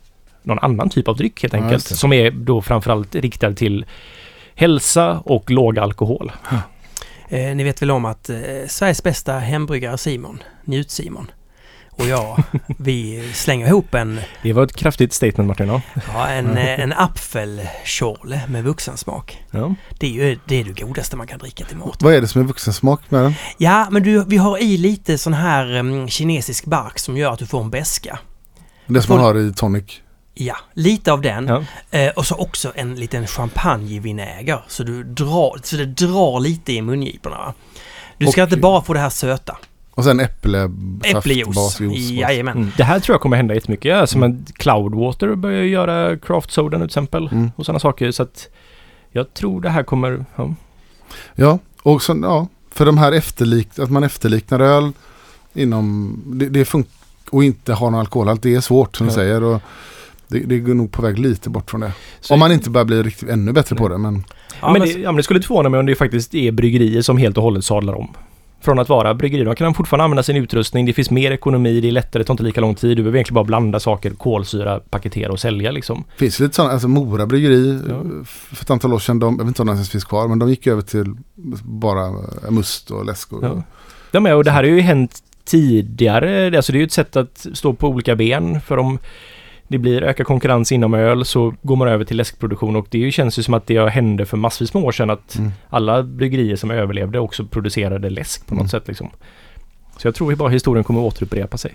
någon 0.43 0.59
annan 0.59 0.89
typ 0.89 1.07
av 1.07 1.15
dryck 1.17 1.41
helt 1.41 1.53
Ja, 1.53 1.59
enkelt. 1.63 1.89
det. 1.89 1.95
som 1.95 2.13
är 2.13 2.32
då 2.32 2.61
framförallt 2.61 3.15
riktad 3.15 3.53
till 3.53 3.86
hälsa 4.55 5.20
och 5.26 5.51
låg 5.51 5.80
alkohol. 5.80 6.32
Eh, 7.30 7.55
ni 7.55 7.63
vet 7.63 7.82
väl 7.82 7.91
om 7.91 8.05
att 8.05 8.30
eh, 8.30 8.38
Sveriges 8.67 9.03
bästa 9.03 9.34
hembryggare 9.34 9.97
Simon, 9.97 10.43
Njut-Simon 10.65 11.28
och 11.99 12.07
jag, 12.07 12.43
vi 12.77 13.29
slänger 13.33 13.67
ihop 13.67 13.93
en, 13.95 14.19
Det 14.43 14.53
var 14.53 14.63
ett 14.63 14.75
kraftigt 14.75 15.13
statement 15.13 15.47
Martin. 15.47 15.81
Ja. 16.13 16.27
en, 16.27 16.57
eh, 16.57 16.79
en 16.79 16.93
apfelschorle 16.93 18.41
med 18.47 18.63
vuxensmak. 18.63 19.43
Ja. 19.51 19.75
Det 19.99 20.07
är 20.07 20.11
ju 20.11 20.39
det, 20.45 20.55
är 20.55 20.63
det 20.63 20.81
godaste 20.81 21.15
man 21.15 21.27
kan 21.27 21.39
dricka 21.39 21.65
till 21.65 21.77
mat. 21.77 21.97
Vad 22.01 22.13
är 22.13 22.21
det 22.21 22.27
som 22.27 22.41
är 22.41 22.45
vuxensmak 22.45 23.11
med 23.11 23.23
den? 23.23 23.33
Ja, 23.57 23.87
men 23.91 24.03
du, 24.03 24.23
vi 24.25 24.37
har 24.37 24.57
i 24.57 24.77
lite 24.77 25.17
sån 25.17 25.33
här 25.33 25.75
mm, 25.75 26.07
kinesisk 26.07 26.65
bark 26.65 26.99
som 26.99 27.17
gör 27.17 27.31
att 27.33 27.39
du 27.39 27.45
får 27.45 27.61
en 27.61 27.69
beska. 27.69 28.19
Det 28.85 29.01
som 29.01 29.15
man 29.15 29.25
har 29.25 29.37
i 29.37 29.53
tonic. 29.53 30.01
Ja, 30.33 30.55
lite 30.73 31.11
av 31.11 31.21
den. 31.21 31.47
Ja. 31.47 31.63
Eh, 31.99 32.09
och 32.09 32.25
så 32.25 32.35
också 32.35 32.71
en 32.75 32.95
liten 32.95 33.27
champagnevinäger. 33.27 34.63
Så, 34.67 34.83
du 34.83 35.03
drar, 35.03 35.59
så 35.63 35.75
det 35.75 35.85
drar 35.85 36.39
lite 36.39 36.73
i 36.73 36.81
mungiporna. 36.81 37.53
Du 38.17 38.27
ska 38.27 38.41
Och- 38.43 38.47
inte 38.47 38.57
bara 38.57 38.81
få 38.81 38.93
det 38.93 38.99
här 38.99 39.09
söta. 39.09 39.57
Och 39.99 40.05
sen 40.05 40.19
äpple, 40.19 40.69
Äpplejuice. 41.03 41.79
Jajamän. 42.11 42.57
Mm. 42.57 42.71
Det 42.77 42.83
här 42.83 42.99
tror 42.99 43.13
jag 43.13 43.21
kommer 43.21 43.37
hända 43.37 43.53
jättemycket. 43.53 43.89
Ja, 43.89 44.07
som 44.07 44.23
en 44.23 44.45
Cloudwater 44.53 45.35
börjar 45.35 45.63
göra 45.63 46.17
craft 46.17 46.51
soda 46.51 46.77
nu 46.77 46.83
till 46.83 46.89
exempel. 46.89 47.27
Mm. 47.31 47.51
Och 47.55 47.65
sådana 47.65 47.79
saker. 47.79 48.11
Så 48.11 48.23
att 48.23 48.47
jag 49.11 49.33
tror 49.33 49.61
det 49.61 49.69
här 49.69 49.83
kommer... 49.83 50.25
Ja. 50.35 50.53
Ja, 51.35 51.59
och 51.83 52.01
sen, 52.03 52.23
ja, 52.23 52.47
för 52.71 52.85
de 52.85 52.97
här 52.97 53.11
efterlik, 53.11 53.79
att 53.79 53.89
man 53.91 54.03
efterliknar 54.03 54.59
öl 54.59 54.91
inom, 55.53 56.15
det, 56.25 56.49
det 56.49 56.65
funkar, 56.65 56.91
och 57.31 57.43
inte 57.43 57.73
har 57.73 57.91
någon 57.91 57.99
alkoholhalt, 57.99 58.41
det 58.43 58.55
är 58.55 58.61
svårt 58.61 58.97
som 58.97 59.07
du 59.07 59.11
Ja. 59.11 59.15
säger. 59.15 59.43
Och 59.43 59.61
det, 60.27 60.39
det 60.39 60.59
går 60.59 60.73
nog 60.73 60.91
på 60.91 61.01
väg 61.01 61.19
lite 61.19 61.49
bort 61.49 61.69
från 61.71 61.81
det. 61.81 61.91
Så- 62.21 62.33
Om 62.33 62.39
man 62.39 62.51
inte 62.51 62.69
bara 62.69 62.85
blir 62.85 63.03
riktigt 63.03 63.29
ännu 63.29 63.51
bättre 63.51 63.75
på 63.75 63.87
det. 63.87 63.97
Men 63.97 64.23
Ja, 64.61 64.71
men 64.73 64.81
det, 64.81 64.87
ja, 64.87 65.11
men 65.11 65.15
det 65.17 65.23
skulle 65.23 65.37
inte 65.37 65.47
förvåna 65.47 65.69
mig 65.69 65.79
om 65.79 65.85
det 65.85 65.95
faktiskt 65.95 66.35
är 66.35 66.51
bryggerier 66.51 67.01
som 67.01 67.17
helt 67.17 67.37
och 67.37 67.43
hållet 67.43 67.65
sadlar 67.65 67.93
om. 67.93 68.07
Från 68.62 68.80
att 68.80 68.89
vara 68.89 69.14
bryggerier. 69.14 69.45
De 69.45 69.55
kan 69.55 69.74
fortfarande 69.74 70.03
använda 70.03 70.24
sin 70.24 70.36
utrustning. 70.36 70.86
Det 70.86 70.93
finns 70.93 71.10
mer 71.12 71.32
ekonomi. 71.32 71.82
Det 71.82 71.88
är 71.88 71.91
lättare. 71.91 72.24
Det 72.24 72.28
tar 72.28 72.34
inte 72.34 72.43
lika 72.43 72.62
lång 72.62 72.76
tid. 72.76 72.89
Du 72.97 73.03
behöver 73.03 73.18
egentligen 73.18 73.36
bara 73.36 73.43
blanda 73.43 73.80
saker, 73.80 74.12
kolsyra, 74.12 74.80
paketera 74.80 75.32
och 75.32 75.39
sälja 75.39 75.72
liksom. 75.72 76.03
det 76.14 76.20
finns 76.20 76.39
lite 76.39 76.55
sådana, 76.55 76.74
alltså 76.74 76.88
Mora 76.88 77.26
bryggeri 77.26 77.80
Ja. 77.89 77.93
eh, 77.95 78.01
för 78.26 78.64
ett 78.64 78.70
antal 78.70 78.93
år 78.93 78.99
sedan, 78.99 79.20
de, 79.20 79.34
jag 79.38 79.43
vet 79.43 79.47
inte 79.47 79.62
om 79.62 79.68
de 79.68 79.74
ens 79.74 79.89
finns 79.89 80.03
kvar, 80.05 80.28
men 80.28 80.39
de 80.39 80.49
gick 80.49 80.68
över 80.68 80.82
till 80.82 81.16
bara 81.64 82.05
eh, 82.07 82.51
must 82.51 82.91
och 82.91 83.05
läsk. 83.05 83.34
Och, 83.34 83.43
Ja. 83.43 83.64
Ja, 84.12 84.20
men, 84.20 84.34
och 84.36 84.43
det 84.43 84.51
här 84.51 84.64
har 84.64 84.70
ju 84.70 84.80
hänt 84.82 85.20
tidigare. 85.45 86.57
Alltså 86.57 86.72
det 86.72 86.78
är 86.78 86.80
ju 86.80 86.86
ett 86.86 86.91
sätt 86.91 87.16
att 87.16 87.47
stå 87.53 87.74
på 87.74 87.88
olika 87.88 88.16
ben. 88.16 88.62
För 88.62 88.78
om 88.78 88.99
det 89.72 89.78
blir 89.78 90.03
ökad 90.03 90.26
konkurrens 90.28 90.72
inom 90.72 90.93
öl 90.93 91.26
så 91.26 91.53
går 91.61 91.76
man 91.76 91.88
över 91.88 92.05
till 92.05 92.17
läskproduktion 92.17 92.76
och 92.76 92.88
det 92.89 93.11
känns 93.11 93.39
ju 93.39 93.43
som 93.43 93.53
att 93.53 93.67
det 93.67 93.89
hände 93.89 94.26
för 94.26 94.38
massvis 94.38 94.74
med 94.74 94.84
år 94.84 94.91
sedan 94.91 95.09
att 95.09 95.36
Mm. 95.38 95.51
alla 95.70 96.03
bryggerier 96.03 96.55
som 96.55 96.72
överlevde 96.72 97.20
också 97.20 97.45
producerade 97.45 98.09
läsk 98.09 98.45
på 98.47 98.53
något 98.53 98.59
Mm. 98.61 98.70
sätt 98.70 98.88
liksom. 98.88 99.09
Så 99.97 100.07
jag 100.07 100.15
tror 100.15 100.32
ju 100.32 100.36
bara 100.36 100.49
historien 100.49 100.84
kommer 100.84 100.99
att 100.99 101.13
återupprepa 101.13 101.57
sig. 101.57 101.74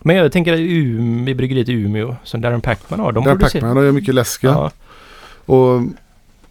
Men 0.00 0.16
jag 0.16 0.32
tänker 0.32 0.52
att 0.52 0.58
Umeå, 0.60 1.34
bryggeriet 1.34 1.68
i 1.68 1.72
Umeå 1.72 2.16
som 2.24 2.40
Darren 2.40 2.60
Packman 2.60 3.00
har, 3.00 3.12
de 3.12 3.24
Där 3.24 3.30
producerar... 3.30 3.60
Pacman, 3.60 3.76
de 3.76 3.84
gör 3.84 3.92
mycket 3.92 4.14
läska. 4.14 4.46
Ja, 4.46 4.70
Och 5.54 5.82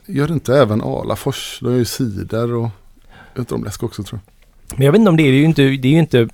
gör 0.05 0.32
inte 0.32 0.57
även 0.57 0.82
Alafors, 0.82 1.59
de 1.61 1.72
gör 1.72 1.78
ju 1.78 1.86
cider 1.86 2.53
och 2.53 2.61
jag 2.63 2.70
vet 3.34 3.39
inte 3.39 3.55
om 3.55 3.63
läsk 3.63 3.84
också 3.84 4.03
tror 4.03 4.20
jag. 4.26 4.78
Men 4.78 4.86
jag 4.86 4.91
vet 4.91 4.99
inte 4.99 5.09
om 5.09 5.18
det 5.18 5.24
är 5.24 5.32
ju 5.32 5.43
inte, 5.43 5.61
det 5.61 5.88
är 5.88 5.91
ju 5.91 5.99
inte... 5.99 6.28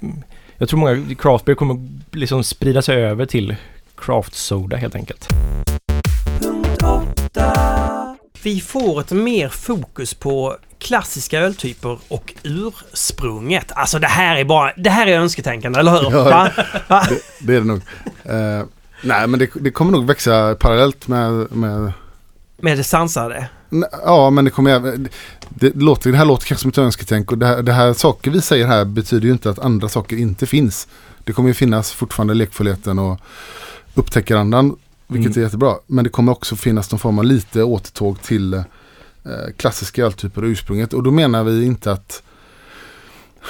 Jag 0.61 0.69
tror 0.69 0.79
många 0.79 1.15
craft 1.15 1.45
beer 1.45 1.55
kommer 1.55 1.89
liksom 2.11 2.43
sprida 2.43 2.81
sig 2.81 3.03
över 3.05 3.25
till 3.25 3.55
craft 3.97 4.35
soda 4.35 4.77
helt 4.77 4.95
enkelt. 4.95 5.27
Vi 8.43 8.61
får 8.61 8.99
ett 8.99 9.11
mer 9.11 9.49
fokus 9.49 10.13
på 10.13 10.57
klassiska 10.79 11.39
öltyper 11.39 11.99
och 12.07 12.33
ursprunget. 12.43 13.71
Alltså 13.75 13.99
det 13.99 14.07
här 14.07 14.37
är 14.37 14.45
bara, 14.45 14.73
det 14.77 14.89
här 14.89 15.07
är 15.07 15.19
önsketänkande, 15.19 15.79
eller 15.79 15.91
hur? 15.91 16.11
Ja. 16.11 16.49
Va? 16.87 17.07
Det 17.39 17.55
är 17.55 17.59
det 17.59 17.65
nog. 17.67 17.81
Eh, 18.23 18.65
nej 19.03 19.27
men 19.27 19.39
det, 19.39 19.49
det 19.53 19.71
kommer 19.71 19.91
nog 19.91 20.07
växa 20.07 20.55
parallellt 20.55 21.07
med, 21.07 21.51
med 21.51 21.91
Med 22.61 22.77
det 22.77 22.83
sansade. 22.83 23.49
Ja, 24.05 24.29
men 24.29 24.45
det 24.45 24.51
kommer 24.51 24.71
även... 24.71 25.07
Det, 25.49 25.75
låter, 25.75 26.11
det 26.11 26.17
här 26.17 26.25
låter 26.25 26.45
kanske 26.45 26.61
som 26.61 26.69
ett 26.69 26.77
önsketänk 26.77 27.31
och 27.31 27.37
det 27.37 27.45
här, 27.45 27.61
det 27.61 27.73
här 27.73 27.93
saker 27.93 28.31
vi 28.31 28.41
säger 28.41 28.67
här 28.67 28.85
betyder 28.85 29.25
ju 29.25 29.31
inte 29.31 29.49
att 29.49 29.59
andra 29.59 29.89
saker 29.89 30.15
inte 30.17 30.45
finns. 30.45 30.87
Det 31.23 31.33
kommer 31.33 31.49
ju 31.49 31.53
finnas 31.53 31.91
fortfarande 31.91 32.33
lekfullheten 32.33 32.99
och 32.99 33.19
upptäckarandan, 33.95 34.75
vilket 35.07 35.31
Mm. 35.31 35.39
är 35.39 35.43
jättebra. 35.45 35.75
Men 35.87 36.03
det 36.03 36.09
kommer 36.09 36.31
också 36.31 36.55
finnas 36.55 36.91
någon 36.91 36.99
form 36.99 37.19
av 37.19 37.25
lite 37.25 37.63
återtåg 37.63 38.21
till 38.21 38.53
eh, 38.53 38.63
klassiska 39.57 40.05
öltyper 40.05 40.43
och 40.43 40.47
ursprunget. 40.47 40.93
Och 40.93 41.03
då 41.03 41.11
menar 41.11 41.43
vi 41.43 41.65
inte 41.65 41.91
att, 41.91 42.23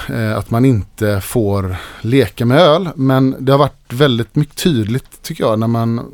eh, 0.08 0.36
att 0.36 0.50
man 0.50 0.64
inte 0.64 1.20
får 1.20 1.76
leka 2.00 2.44
med 2.46 2.58
öl. 2.60 2.88
Men 2.96 3.36
det 3.38 3.52
har 3.52 3.58
varit 3.58 3.92
väldigt 3.92 4.36
mycket 4.36 4.56
tydligt 4.56 5.22
tycker 5.22 5.44
jag 5.44 5.58
när 5.58 5.66
man 5.66 6.10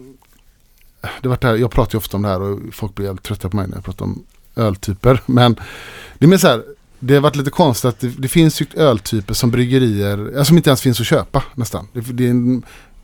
det 1.22 1.28
var 1.28 1.38
det 1.40 1.46
här, 1.46 1.56
jag 1.56 1.70
pratar 1.70 1.94
ju 1.94 1.98
ofta 1.98 2.16
om 2.16 2.22
det 2.22 2.28
här 2.28 2.40
och 2.42 2.58
folk 2.72 2.94
blir 2.94 3.06
jävligt 3.06 3.24
trötta 3.24 3.48
på 3.48 3.56
mig 3.56 3.68
när 3.68 3.76
jag 3.76 3.84
pratar 3.84 4.04
om 4.04 4.24
öltyper. 4.56 5.22
Men 5.26 5.54
det 6.18 6.26
är 6.26 6.28
mer 6.28 6.38
så 6.38 6.48
här, 6.48 6.64
det 6.98 7.14
har 7.14 7.20
varit 7.20 7.36
lite 7.36 7.50
konstigt 7.50 7.88
att 7.88 8.00
det, 8.00 8.08
det 8.08 8.28
finns 8.28 8.60
ju 8.60 8.66
öltyper 8.74 9.34
som 9.34 9.50
bryggerier, 9.50 10.18
alltså 10.26 10.44
som 10.44 10.56
inte 10.56 10.70
ens 10.70 10.82
finns 10.82 11.00
att 11.00 11.06
köpa 11.06 11.44
nästan. 11.54 11.88
Det, 11.92 12.00
det 12.00 12.28
är 12.28 12.62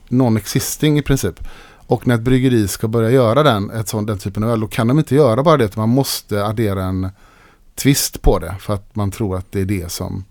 non-existing 0.09 0.99
i 0.99 1.01
princip. 1.01 1.47
Och 1.87 2.07
när 2.07 2.15
ett 2.15 2.21
bryggeri 2.21 2.67
ska 2.67 2.87
börja 2.87 3.11
göra 3.11 3.43
den, 3.43 3.69
ett 3.69 3.87
sånt, 3.87 4.07
den 4.07 4.17
typen 4.17 4.43
av 4.43 4.49
öl, 4.49 4.59
då 4.59 4.67
kan 4.67 4.87
de 4.87 4.99
inte 4.99 5.15
göra 5.15 5.43
bara 5.43 5.57
det, 5.57 5.65
utan 5.65 5.81
man 5.81 5.89
måste 5.89 6.45
addera 6.45 6.83
en 6.83 7.09
twist 7.75 8.21
på 8.21 8.39
det 8.39 8.55
för 8.59 8.73
att 8.73 8.95
man 8.95 9.11
tror 9.11 9.37
att 9.37 9.51
det 9.51 9.61
är 9.61 9.65
det 9.65 9.91
som 9.91 10.25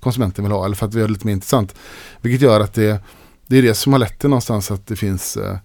konsumenten 0.00 0.44
vill 0.44 0.52
ha, 0.52 0.64
eller 0.64 0.76
för 0.76 0.86
att 0.86 0.94
vi 0.94 1.00
gör 1.00 1.06
det 1.06 1.12
lite 1.12 1.26
mer 1.26 1.32
intressant. 1.32 1.74
Vilket 2.20 2.42
gör 2.42 2.60
att 2.60 2.74
det, 2.74 3.02
det 3.46 3.58
är 3.58 3.62
det 3.62 3.74
som 3.74 3.92
har 3.92 4.00
lett 4.00 4.18
till 4.18 4.30
någonstans 4.30 4.70
att 4.70 4.86
det 4.86 4.96
finns 4.96 5.36
eh, 5.36 5.56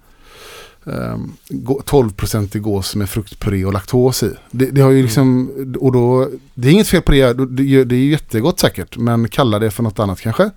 12% 0.86 2.56
i 2.58 2.60
gås 2.60 2.96
med 2.96 3.10
fruktpuré 3.10 3.66
och 3.66 3.74
laktos 3.74 4.24
i. 4.24 4.32
Det, 4.52 4.66
det 4.72 4.82
har 4.82 4.92
ju 4.92 5.02
liksom, 5.02 5.50
och 5.82 5.92
då, 5.92 6.30
det 6.54 6.68
är 6.68 6.72
inget 6.72 6.88
fel 6.88 7.02
på 7.02 7.12
det, 7.12 7.34
det, 7.34 7.84
det 7.84 7.96
är 7.96 8.00
ju 8.00 8.12
jättegott 8.12 8.60
säkert, 8.60 8.98
men 8.98 9.28
kalla 9.28 9.60
det 9.60 9.72
för 9.72 9.84
något 9.84 10.00
annat 10.00 10.22
kanske. 10.22 10.50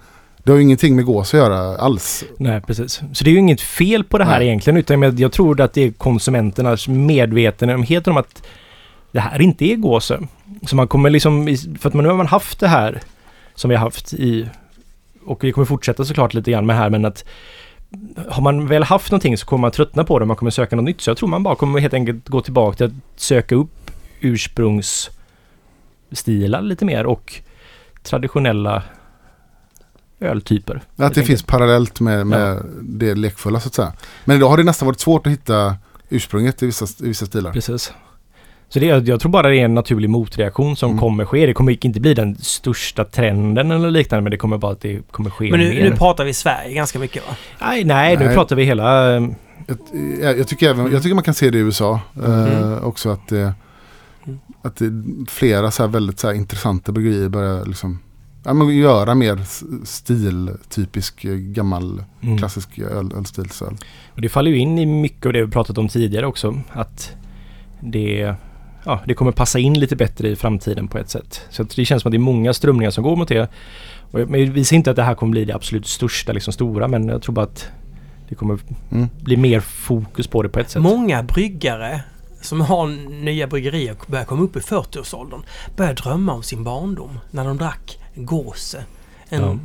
Det 0.42 0.50
har 0.50 0.56
ju 0.56 0.62
ingenting 0.62 0.96
med 0.96 1.04
gås 1.04 1.34
att 1.34 1.38
göra 1.40 1.78
alls. 1.78 2.24
Nej, 2.38 2.60
precis. 2.60 3.00
Så 3.12 3.24
det 3.24 3.30
är 3.30 3.32
ju 3.32 3.38
inget 3.38 3.60
fel 3.60 4.04
på 4.04 4.18
det 4.18 4.24
här 4.24 4.38
Nej. 4.38 4.48
egentligen, 4.48 4.76
utan 4.76 5.18
jag- 5.18 5.32
tror 5.32 5.60
att 5.60 5.72
det 5.72 5.82
är 5.82 5.90
konsumenternas 5.92 6.88
medvetenhet 6.88 8.08
om 8.08 8.16
att 8.16 8.42
det 9.12 9.20
här 9.20 9.40
inte 9.42 9.64
är 9.64 9.76
gåse. 9.76 10.18
Så 10.66 10.76
man 10.76 10.88
kommer 10.88 11.10
liksom, 11.10 11.56
för 11.80 11.88
att 11.88 11.94
nu 11.94 12.08
har 12.08 12.16
man 12.16 12.26
haft 12.26 12.60
det 12.60 12.68
här 12.68 13.02
som 13.54 13.70
vi 13.70 13.76
har 13.76 13.84
haft 13.84 14.14
i, 14.14 14.48
och 15.26 15.44
vi 15.44 15.52
kommer 15.52 15.64
fortsätta 15.64 16.04
såklart 16.04 16.34
lite 16.34 16.50
grann 16.50 16.66
med 16.66 16.76
här, 16.76 16.90
men 16.90 17.04
att 17.04 17.24
har 18.28 18.42
man 18.42 18.66
väl 18.66 18.82
haft 18.82 19.10
någonting 19.10 19.38
så 19.38 19.46
kommer 19.46 19.60
man 19.60 19.70
tröttna 19.70 20.04
på 20.04 20.18
det, 20.18 20.24
man 20.24 20.36
kommer 20.36 20.50
söka 20.50 20.76
något 20.76 20.84
nytt. 20.84 21.00
Så 21.00 21.10
jag 21.10 21.16
tror 21.16 21.28
man 21.28 21.42
bara 21.42 21.54
kommer 21.54 21.80
helt 21.80 21.94
enkelt 21.94 22.28
gå 22.28 22.40
tillbaka 22.40 22.76
till 22.76 22.86
att 22.86 22.92
söka 23.16 23.54
upp 23.54 23.90
ursprungsstilar 24.20 26.62
lite 26.62 26.84
mer 26.84 27.06
och 27.06 27.34
traditionella 28.02 28.82
öltyper. 30.20 30.82
Att 30.96 31.14
det 31.14 31.22
finns 31.22 31.42
parallellt 31.42 32.00
med, 32.00 32.26
med 32.26 32.62
det 32.82 33.14
lekfulla 33.14 33.60
så 33.60 33.68
att 33.68 33.74
säga. 33.74 33.92
Men 34.24 34.36
idag 34.36 34.48
har 34.48 34.56
det 34.56 34.64
nästan 34.64 34.86
varit 34.86 35.00
svårt 35.00 35.26
att 35.26 35.32
hitta 35.32 35.76
ursprunget 36.08 36.62
i 36.62 36.66
vissa, 36.66 37.04
i 37.04 37.08
vissa 37.08 37.26
stilar. 37.26 37.52
Precis. 37.52 37.92
Så 38.70 38.78
det, 38.78 38.86
jag 38.86 39.20
tror 39.20 39.30
bara 39.30 39.48
det 39.48 39.56
är 39.56 39.64
en 39.64 39.74
naturlig 39.74 40.10
motreaktion 40.10 40.76
som 40.76 40.90
Mm. 40.90 41.00
kommer 41.00 41.24
ske. 41.24 41.46
Det 41.46 41.52
kommer 41.54 41.86
inte 41.86 42.00
bli 42.00 42.14
den 42.14 42.36
största 42.36 43.04
trenden 43.04 43.70
eller 43.70 43.90
liknande 43.90 44.22
men 44.22 44.30
det 44.30 44.36
kommer 44.36 44.58
bara 44.58 44.72
att 44.72 44.80
det 44.80 45.00
kommer 45.10 45.30
ske 45.30 45.50
Men 45.50 45.60
nu, 45.60 45.68
mer. 45.68 45.90
nu 45.90 45.96
pratar 45.96 46.24
vi 46.24 46.34
Sverige 46.34 46.74
ganska 46.74 46.98
mycket 46.98 47.28
va? 47.28 47.36
nej, 47.60 47.84
nej, 47.84 48.16
nu 48.16 48.24
Nej. 48.24 48.34
pratar 48.34 48.56
vi 48.56 48.64
hela... 48.64 49.16
eh, 49.16 49.22
Jag, 50.22 50.38
jag, 50.38 50.48
tycker 50.48 50.70
även, 50.70 50.92
jag 50.92 51.02
tycker 51.02 51.14
man 51.14 51.24
kan 51.24 51.34
se 51.34 51.50
det 51.50 51.58
i 51.58 51.60
USA 51.60 52.00
eh, 52.26 52.84
också 52.84 53.10
att 53.10 53.28
det, 53.28 53.52
Mm. 54.26 54.38
att 54.62 54.76
det 54.76 54.90
flera 55.28 55.70
så 55.70 55.82
här 55.82 55.90
väldigt 55.90 56.18
så 56.18 56.26
här 56.26 56.34
intressanta 56.34 56.92
bryggerier 56.92 57.28
börjar 57.28 57.64
liksom 57.66 57.98
ja, 58.44 58.52
men 58.54 58.76
göra 58.76 59.14
mer 59.14 59.36
s- 59.40 59.64
stiltypisk 59.84 61.24
eh, 61.24 61.34
gammal 61.34 62.02
Mm. 62.22 62.38
klassisk 62.38 62.78
öl, 62.78 63.12
ölstilsöl. 63.16 63.76
Och 64.14 64.20
det 64.20 64.28
faller 64.28 64.50
ju 64.50 64.56
in 64.58 64.78
i 64.78 64.86
mycket 64.86 65.26
av 65.26 65.32
det 65.32 65.44
vi 65.44 65.50
pratat 65.52 65.78
om 65.78 65.88
tidigare 65.88 66.26
också. 66.26 66.60
Att 66.72 67.12
det, 67.80 68.34
ja, 68.88 69.00
det 69.06 69.14
kommer 69.14 69.32
passa 69.32 69.58
in 69.58 69.80
lite 69.80 69.96
bättre 69.96 70.28
i 70.28 70.36
framtiden 70.36 70.88
på 70.88 70.98
ett 70.98 71.10
sätt. 71.10 71.40
Så 71.50 71.62
det 71.62 71.84
känns 71.84 72.02
som 72.02 72.08
att 72.08 72.12
det 72.12 72.16
är 72.16 72.18
många 72.18 72.52
strömningar 72.54 72.90
som 72.90 73.04
går 73.04 73.16
mot 73.16 73.28
det. 73.28 73.48
Och 74.10 74.20
jag- 74.20 74.30
men 74.30 74.52
vi 74.52 74.64
ser 74.64 74.76
inte 74.76 74.90
att 74.90 74.96
det 74.96 75.02
här 75.02 75.14
kommer 75.14 75.30
bli 75.30 75.44
det 75.44 75.54
absolut 75.54 75.86
största, 75.86 76.32
liksom 76.32 76.52
stora, 76.52 76.88
men 76.88 77.08
jag 77.08 77.22
tror 77.22 77.34
bara 77.34 77.44
att 77.44 77.68
det 78.28 78.34
kommer 78.34 78.58
Mm. 78.90 79.08
bli 79.20 79.36
mer 79.36 79.60
fokus 79.60 80.26
på 80.26 80.42
det 80.42 80.48
på 80.48 80.58
ett 80.58 80.70
sätt. 80.70 80.82
Många 80.82 81.22
bryggare 81.22 82.00
som 82.40 82.60
har 82.60 82.86
nya 83.24 83.46
bryggerier 83.46 83.92
och 83.98 84.04
börjar 84.08 84.24
komma 84.24 84.42
upp 84.42 84.56
i 84.56 84.60
40-årsåldern 84.60 85.40
börjar 85.76 85.94
drömma 85.94 86.32
om 86.32 86.42
sin 86.42 86.64
barndom 86.64 87.18
när 87.30 87.44
de 87.44 87.56
drack 87.56 87.98
gåse. 88.14 88.84
En 89.28 89.42
Ja. 89.42 89.58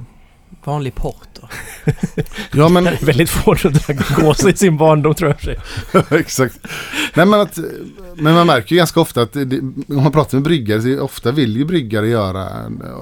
Vanlig 0.64 0.95
porter. 0.95 1.49
Ja 2.51 2.70
men 2.70 2.84
Väldigt 3.01 3.30
få 3.30 3.56
som 3.56 3.74
drack 3.74 4.16
gås 4.16 4.45
i 4.45 4.56
sin 4.56 4.78
barndom 4.78 5.16
tror 5.16 5.36
jag. 5.41 6.04
exakt. 6.20 6.60
Nej, 7.16 7.26
men, 7.26 7.39
att, 7.39 7.60
men 8.16 8.34
man 8.34 8.47
märker 8.47 8.76
ju 8.76 8.78
ganska 8.78 8.99
ofta 8.99 9.22
att 9.22 9.34
det, 9.34 9.60
om 9.60 10.04
man 10.04 10.12
pratar 10.12 10.38
med 10.38 10.43
bryggare, 10.43 10.82
så 10.82 11.01
ofta 11.01 11.32
vill 11.32 11.58
ju 11.58 11.66
bryggare 11.66 12.08
göra 12.08 12.49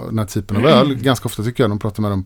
den 0.08 0.20
här 0.20 0.26
typen 0.26 0.58
av 0.58 0.66
öl. 0.66 0.95
Ganska 0.95 1.26
ofta 1.26 1.43
tycker 1.43 1.64
jag 1.64 1.72
de 1.72 1.80
pratar 1.80 2.02
med 2.02 2.12
dem. 2.12 2.26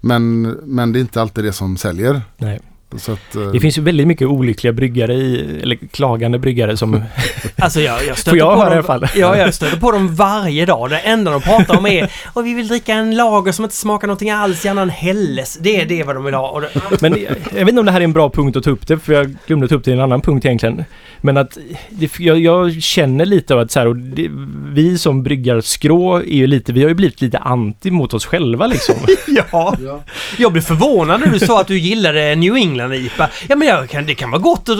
Men, 0.00 0.42
men 0.50 0.92
det 0.92 0.98
är 0.98 1.00
inte 1.00 1.20
alltid 1.20 1.44
det 1.44 1.52
som 1.52 1.76
säljer. 1.76 2.22
Nej. 2.36 2.60
Så 2.96 3.12
att, 3.12 3.36
eh, 3.36 3.42
Det 3.42 3.60
finns 3.60 3.78
ju 3.78 3.82
väldigt 3.82 4.06
mycket 4.06 4.28
olyckliga 4.28 4.72
bryggare 4.72 5.14
i, 5.14 5.60
eller 5.62 5.76
klagande 5.90 6.38
bryggare 6.38 6.76
som... 6.76 7.02
Alltså 7.58 7.80
jag, 7.80 8.06
jag 8.06 8.18
stöter 8.18 8.30
Får 8.30 8.38
jag 8.38 8.54
på 8.54 8.60
höra 8.60 8.64
dem, 8.64 8.74
i 8.74 8.76
alla 8.76 8.86
fall? 8.86 9.08
Ja, 9.16 9.36
jag 9.36 9.54
stöter 9.54 9.76
på 9.76 9.92
dem 9.92 10.14
varje 10.14 10.66
dag. 10.66 10.90
Det 10.90 10.98
enda 10.98 11.30
de 11.30 11.40
pratar 11.40 11.76
om 11.78 11.86
är 11.86 12.12
och 12.32 12.46
vi 12.46 12.54
vill 12.54 12.68
dricka 12.68 12.94
en 12.94 13.16
lager 13.16 13.52
som 13.52 13.64
inte 13.64 13.76
smakar 13.76 14.06
någonting 14.06 14.30
alls, 14.30 14.64
gärna 14.64 14.82
en 14.82 14.90
Helles. 14.90 15.58
Det 15.60 15.80
är 15.80 15.86
det 15.86 16.02
vad 16.02 16.16
de 16.16 16.24
vill 16.24 16.34
ha. 16.34 16.48
Och 16.48 16.60
det, 16.60 17.00
Men 17.00 17.12
jag, 17.12 17.36
jag 17.50 17.60
vet 17.60 17.68
inte 17.68 17.80
om 17.80 17.86
det 17.86 17.92
här 17.92 18.00
är 18.00 18.04
en 18.04 18.12
bra 18.12 18.30
punkt 18.30 18.56
att 18.56 18.64
ta 18.64 18.70
upp 18.70 18.86
det, 18.86 18.98
för 18.98 19.12
jag 19.12 19.36
glömde 19.46 19.68
ta 19.68 19.74
upp 19.74 19.84
det 19.84 19.90
i 19.90 19.94
en 19.94 20.00
annan 20.00 20.20
punkt 20.20 20.44
egentligen. 20.44 20.84
Men 21.20 21.36
att 21.36 21.58
det, 21.90 22.18
jag, 22.18 22.38
jag 22.38 22.82
känner 22.82 23.24
lite 23.24 23.54
av 23.54 23.60
att 23.60 23.70
så 23.70 23.78
här, 23.78 23.86
och 23.86 23.96
det, 23.96 24.28
vi 24.72 24.98
som 24.98 25.22
bryggar 25.22 25.60
skrå 25.60 26.16
är 26.16 26.22
ju 26.34 26.46
lite, 26.46 26.72
vi 26.72 26.82
har 26.82 26.88
ju 26.88 26.94
blivit 26.94 27.20
lite 27.20 27.38
anti 27.38 27.90
mot 27.90 28.14
oss 28.14 28.26
själva 28.26 28.66
liksom. 28.66 28.94
ja. 29.52 29.76
ja. 29.84 30.02
Jag 30.38 30.52
blev 30.52 30.62
förvånad 30.62 31.20
när 31.20 31.26
du 31.26 31.38
sa 31.38 31.60
att 31.60 31.66
du 31.66 31.78
gillade 31.78 32.34
New 32.34 32.56
England-IPA. 32.56 33.28
Ja 33.48 33.56
men 33.56 33.68
jag 33.68 33.88
kan, 33.90 34.06
det 34.06 34.14
kan 34.14 34.30
vara 34.30 34.40
gott 34.42 34.68
att- 34.68 34.78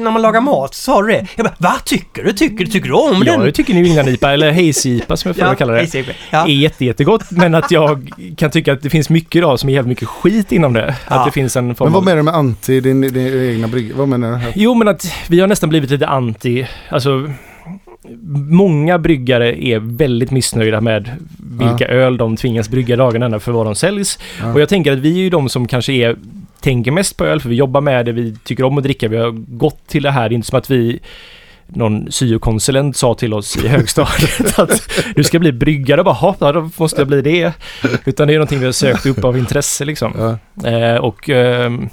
när 0.00 0.10
man 0.10 0.22
lagar 0.22 0.40
mat, 0.40 0.74
sa 0.74 1.02
du 1.02 1.08
det? 1.08 1.26
Jag 1.36 1.44
bara, 1.46 1.54
vad 1.58 1.84
tycker 1.84 2.24
du? 2.24 2.32
Tycker 2.32 2.64
du? 2.64 2.70
Tycker 2.70 2.88
du 2.88 2.94
om 2.94 3.20
den? 3.24 3.40
Jag 3.44 3.54
tycker 3.54 3.74
New 3.74 3.84
England-IPA, 3.84 4.32
eller 4.32 4.52
Hazy-IPA 4.52 5.16
som 5.16 5.28
jag 5.36 5.48
får 5.48 5.54
kalla 5.54 5.72
det. 5.72 5.94
IPA. 5.94 6.12
Ja. 6.30 6.44
är 6.46 6.52
jätte, 6.52 6.84
jättegott 6.84 7.30
men 7.30 7.54
att 7.54 7.70
jag 7.70 8.10
kan 8.36 8.50
tycka 8.50 8.72
att 8.72 8.82
det 8.82 8.90
finns 8.90 9.10
mycket 9.10 9.36
idag 9.36 9.60
som 9.60 9.68
är 9.68 9.72
jävligt 9.74 9.88
mycket 9.88 10.08
skit 10.08 10.52
inom 10.52 10.72
det. 10.72 10.94
Ja. 11.08 11.14
Att 11.16 11.26
det 11.26 11.32
finns 11.32 11.56
en 11.56 11.74
form 11.74 11.86
Men 11.86 11.92
vad 11.92 12.04
menar 12.04 12.16
du 12.16 12.22
med 12.22 12.34
anti 12.34 12.80
din, 12.80 13.00
din 13.00 13.50
egna 13.50 13.68
brygga? 13.68 13.94
Vad 13.96 14.08
menar 14.08 14.30
du? 14.30 14.36
Här? 14.36 14.52
Jo 14.56 14.74
men 14.74 14.88
att 14.88 15.12
vi 15.28 15.40
har 15.40 15.46
nästan 15.46 15.69
blivit 15.70 15.90
lite 15.90 16.06
anti, 16.06 16.66
alltså 16.88 17.30
Många 18.50 18.98
bryggare 18.98 19.64
är 19.64 19.78
väldigt 19.78 20.30
missnöjda 20.30 20.80
med 20.80 21.10
vilka 21.60 21.88
öl 21.88 22.16
de 22.16 22.36
tvingas 22.36 22.68
brygga 22.68 22.96
dagen 22.96 23.22
ända 23.22 23.40
för 23.40 23.52
vad 23.52 23.66
de 23.66 23.74
säljs. 23.74 24.18
Ja. 24.40 24.52
Och 24.52 24.60
jag 24.60 24.68
tänker 24.68 24.92
att 24.92 24.98
vi 24.98 25.12
är 25.14 25.18
ju 25.22 25.30
de 25.30 25.48
som 25.48 25.68
kanske 25.68 25.92
är 25.92 26.16
tänker 26.60 26.90
mest 26.90 27.16
på 27.16 27.24
öl 27.24 27.40
för 27.40 27.48
vi 27.48 27.54
jobbar 27.54 27.80
med 27.80 28.06
det, 28.06 28.12
vi 28.12 28.36
tycker 28.44 28.64
om 28.64 28.78
att 28.78 28.84
dricka, 28.84 29.08
vi 29.08 29.16
har 29.16 29.30
gått 29.56 29.86
till 29.86 30.02
det 30.02 30.10
här. 30.10 30.28
Det 30.28 30.32
är 30.32 30.36
inte 30.36 30.48
som 30.48 30.58
att 30.58 30.70
vi 30.70 31.00
någon 31.66 32.12
syokonsulent 32.12 32.96
sa 32.96 33.14
till 33.14 33.34
oss 33.34 33.64
i 33.64 33.68
högstadiet 33.68 34.58
att 34.58 34.90
du 35.14 35.24
ska 35.24 35.38
bli 35.38 35.52
bryggare 35.52 36.00
och 36.00 36.04
bara 36.04 36.16
"Jaha, 36.20 36.34
ja, 36.40 36.52
då 36.52 36.70
måste 36.76 37.00
jag 37.00 37.08
bli 37.08 37.22
det. 37.22 37.52
Utan 38.04 38.28
det 38.28 38.34
är 38.34 38.38
någonting 38.38 38.58
vi 38.58 38.64
har 38.64 38.72
sökt 38.72 39.06
upp 39.06 39.24
av 39.24 39.38
intresse 39.38 39.84
liksom. 39.84 40.38
Ja. 40.62 40.70
Eh, 40.70 40.96
och 40.96 41.28
ehm, 41.28 41.88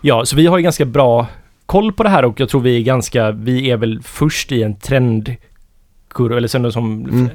ja, 0.00 0.24
så 0.24 0.36
vi 0.36 0.46
har 0.46 0.58
ju 0.58 0.64
ganska 0.64 0.84
bra 0.84 1.26
koll 1.66 1.92
på 1.92 2.02
det 2.02 2.08
här 2.08 2.24
och 2.24 2.40
jag 2.40 2.48
tror 2.48 2.60
vi 2.60 2.76
är 2.76 2.82
ganska, 2.82 3.30
vi 3.30 3.70
är 3.70 3.76
väl 3.76 4.02
först 4.02 4.52
i 4.52 4.62
en 4.62 4.76
trendkurva, 4.76 6.36
eller 6.36 6.48
som, 6.48 6.72
som 6.72 7.04
Mm. 7.04 7.28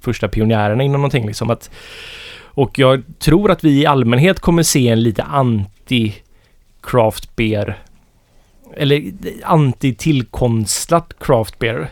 första 0.00 0.28
pionjärerna 0.28 0.82
inom 0.82 1.00
någonting 1.00 1.26
liksom. 1.26 1.50
Att, 1.50 1.70
och 2.42 2.78
jag 2.78 3.02
tror 3.18 3.50
att 3.50 3.64
vi 3.64 3.80
i 3.82 3.86
allmänhet 3.86 4.40
kommer 4.40 4.62
se 4.62 4.88
en 4.88 5.02
lite 5.02 5.22
anti 5.22 6.14
craft 6.80 7.36
beer 7.36 7.78
eller 8.76 9.12
anti 9.44 9.94
tillkonstlat 9.94 11.14
craft 11.20 11.58
beer 11.58 11.88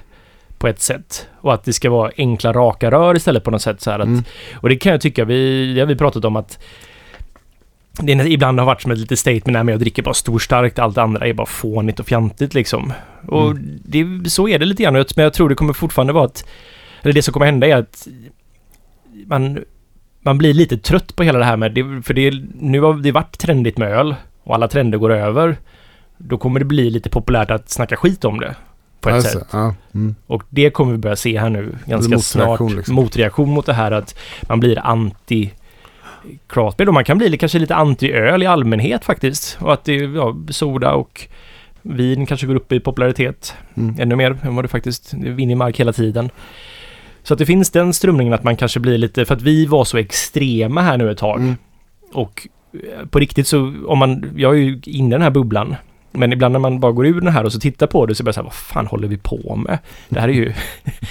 på 0.58 0.68
ett 0.68 0.80
sätt. 0.80 1.26
Och 1.40 1.54
att 1.54 1.64
det 1.64 1.72
ska 1.72 1.90
vara 1.90 2.10
enkla 2.16 2.52
raka 2.52 2.90
rör 2.90 3.16
istället 3.16 3.44
på 3.44 3.50
något 3.50 3.62
sätt 3.62 3.80
så 3.80 3.90
här 3.90 3.98
att 3.98 4.06
Mm. 4.06 4.24
och 4.54 4.68
det 4.68 4.76
kan 4.76 4.92
jag 4.92 5.00
tycka, 5.00 5.24
vi, 5.24 5.72
det 5.74 5.80
har 5.80 5.86
vi 5.86 5.96
pratat 5.96 6.24
om 6.24 6.36
att 6.36 6.58
det 8.00 8.12
är, 8.12 8.26
ibland 8.26 8.58
har 8.58 8.66
varit 8.66 8.82
som 8.82 8.90
ett 8.92 8.98
litet 8.98 9.18
statement 9.18 9.64
med 9.66 9.74
att 9.74 9.80
dricka 9.80 10.02
bara 10.02 10.14
storstarkt, 10.14 10.78
allt 10.78 10.94
det 10.94 11.02
andra 11.02 11.26
är 11.26 11.32
bara 11.32 11.46
fånigt 11.46 12.00
och 12.00 12.06
fjantigt 12.06 12.54
liksom. 12.54 12.92
Och 13.28 13.50
Mm. 13.50 13.80
det, 13.84 14.30
så 14.30 14.48
är 14.48 14.58
det 14.58 14.64
lite 14.66 14.82
grann, 14.82 14.92
men 15.16 15.22
jag 15.22 15.32
tror 15.32 15.48
det 15.48 15.54
kommer 15.54 15.72
fortfarande 15.72 16.12
vara 16.12 16.24
att, 16.24 16.44
eller 17.02 17.12
det 17.14 17.22
som 17.22 17.32
kommer 17.32 17.46
hända 17.46 17.66
är 17.66 17.76
att 17.76 18.08
man, 19.26 19.58
man 20.22 20.38
blir 20.38 20.54
lite 20.54 20.78
trött 20.78 21.16
på 21.16 21.22
hela 21.22 21.38
det 21.38 21.44
här 21.44 21.56
med, 21.56 21.72
det, 21.74 22.02
för 22.04 22.14
det, 22.14 22.34
nu 22.54 22.80
har 22.80 22.94
det 22.94 23.12
varit 23.12 23.38
trendigt 23.38 23.78
med 23.78 23.88
öl 23.92 24.14
och 24.42 24.54
alla 24.54 24.68
trender 24.68 24.98
går 24.98 25.12
över. 25.12 25.56
Då 26.18 26.38
kommer 26.38 26.58
det 26.60 26.64
bli 26.66 26.90
lite 26.90 27.10
populärt 27.10 27.50
att 27.50 27.70
snacka 27.70 27.96
skit 27.96 28.24
om 28.24 28.40
det. 28.40 28.54
På 29.00 29.08
ett 29.08 29.14
Alltså, 29.14 29.38
sätt. 29.38 29.48
ja. 29.52 29.74
Mm. 29.94 30.14
Och 30.26 30.42
det 30.50 30.70
kommer 30.70 30.92
vi 30.92 30.98
börja 30.98 31.16
se 31.16 31.38
här 31.38 31.50
nu 31.50 31.76
ganska 31.86 32.18
snart. 32.18 32.60
liksom. 32.70 32.94
Motreaktion 32.94 33.50
mot 33.50 33.66
det 33.66 33.72
här 33.72 33.90
att 33.92 34.18
man 34.48 34.60
blir 34.60 34.78
anti 34.86 35.50
craft 36.46 36.76
beer. 36.76 36.88
Och 36.88 36.94
man 36.94 37.04
kan 37.04 37.18
bli 37.18 37.38
kanske 37.38 37.58
lite 37.58 37.74
anti-öl 37.74 38.42
i 38.42 38.46
allmänhet 38.46 39.04
faktiskt. 39.04 39.58
Och 39.60 39.72
att 39.72 39.84
det, 39.84 39.94
ja, 39.94 40.36
soda 40.50 40.92
och 40.92 41.28
vin 41.82 42.26
kanske 42.26 42.46
går 42.46 42.54
upp 42.54 42.72
i 42.72 42.80
popularitet 42.80 43.54
Mm. 43.76 43.96
ännu 43.98 44.16
mer 44.16 44.38
än 44.42 44.54
vad 44.54 44.64
det 44.64 44.68
faktiskt 44.68 45.10
det 45.16 45.30
vinner 45.30 45.52
i 45.52 45.56
mark 45.56 45.80
hela 45.80 45.92
tiden. 45.92 46.30
Så 47.22 47.34
att 47.34 47.38
det 47.38 47.46
finns 47.46 47.70
den 47.70 47.92
strömningen 47.92 48.32
att 48.32 48.44
man 48.44 48.56
kanske 48.56 48.80
blir 48.80 48.98
lite, 48.98 49.24
för 49.24 49.34
att 49.34 49.42
vi 49.42 49.66
var 49.66 49.84
så 49.84 49.96
extrema 49.98 50.82
här 50.82 50.96
nu 50.96 51.10
ett 51.10 51.18
tag. 51.18 51.40
Mm. 51.40 51.56
Och 52.12 52.48
eh, 52.72 53.06
på 53.06 53.18
riktigt 53.18 53.46
så, 53.46 53.74
om 53.86 53.98
man, 53.98 54.32
jag 54.36 54.54
är 54.54 54.58
ju 54.58 54.80
inne 54.84 55.08
i 55.08 55.10
den 55.10 55.22
här 55.22 55.30
bubblan. 55.30 55.76
Men 56.12 56.32
ibland 56.32 56.52
när 56.52 56.58
man 56.58 56.80
bara 56.80 56.92
går 56.92 57.06
ur 57.06 57.20
den 57.20 57.32
här 57.32 57.44
och 57.44 57.52
så 57.52 57.60
tittar 57.60 57.86
på 57.86 58.06
det 58.06 58.14
så 58.14 58.22
blir 58.22 58.28
jag 58.28 58.34
så 58.34 58.40
här, 58.40 58.44
vad 58.44 58.54
fan 58.54 58.86
håller 58.86 59.08
vi 59.08 59.18
på 59.18 59.56
med? 59.56 59.78
Det 60.08 60.20
här 60.20 60.28
är 60.28 60.32
ju... 60.32 60.52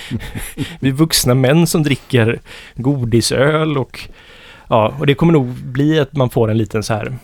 vi 0.80 0.90
är 0.90 0.94
vuxna 0.94 1.34
män 1.34 1.68
som 1.68 1.84
dricker 1.84 2.40
godisöl 2.76 3.78
och... 3.78 4.10
Ja, 4.70 4.94
och 5.00 5.06
det 5.08 5.16
kommer 5.16 5.34
nog 5.34 5.46
bli 5.48 6.00
att 6.00 6.16
man 6.16 6.30
får 6.30 6.52
en 6.52 6.58
liten 6.58 6.84
så 6.84 6.94
här... 6.94 7.18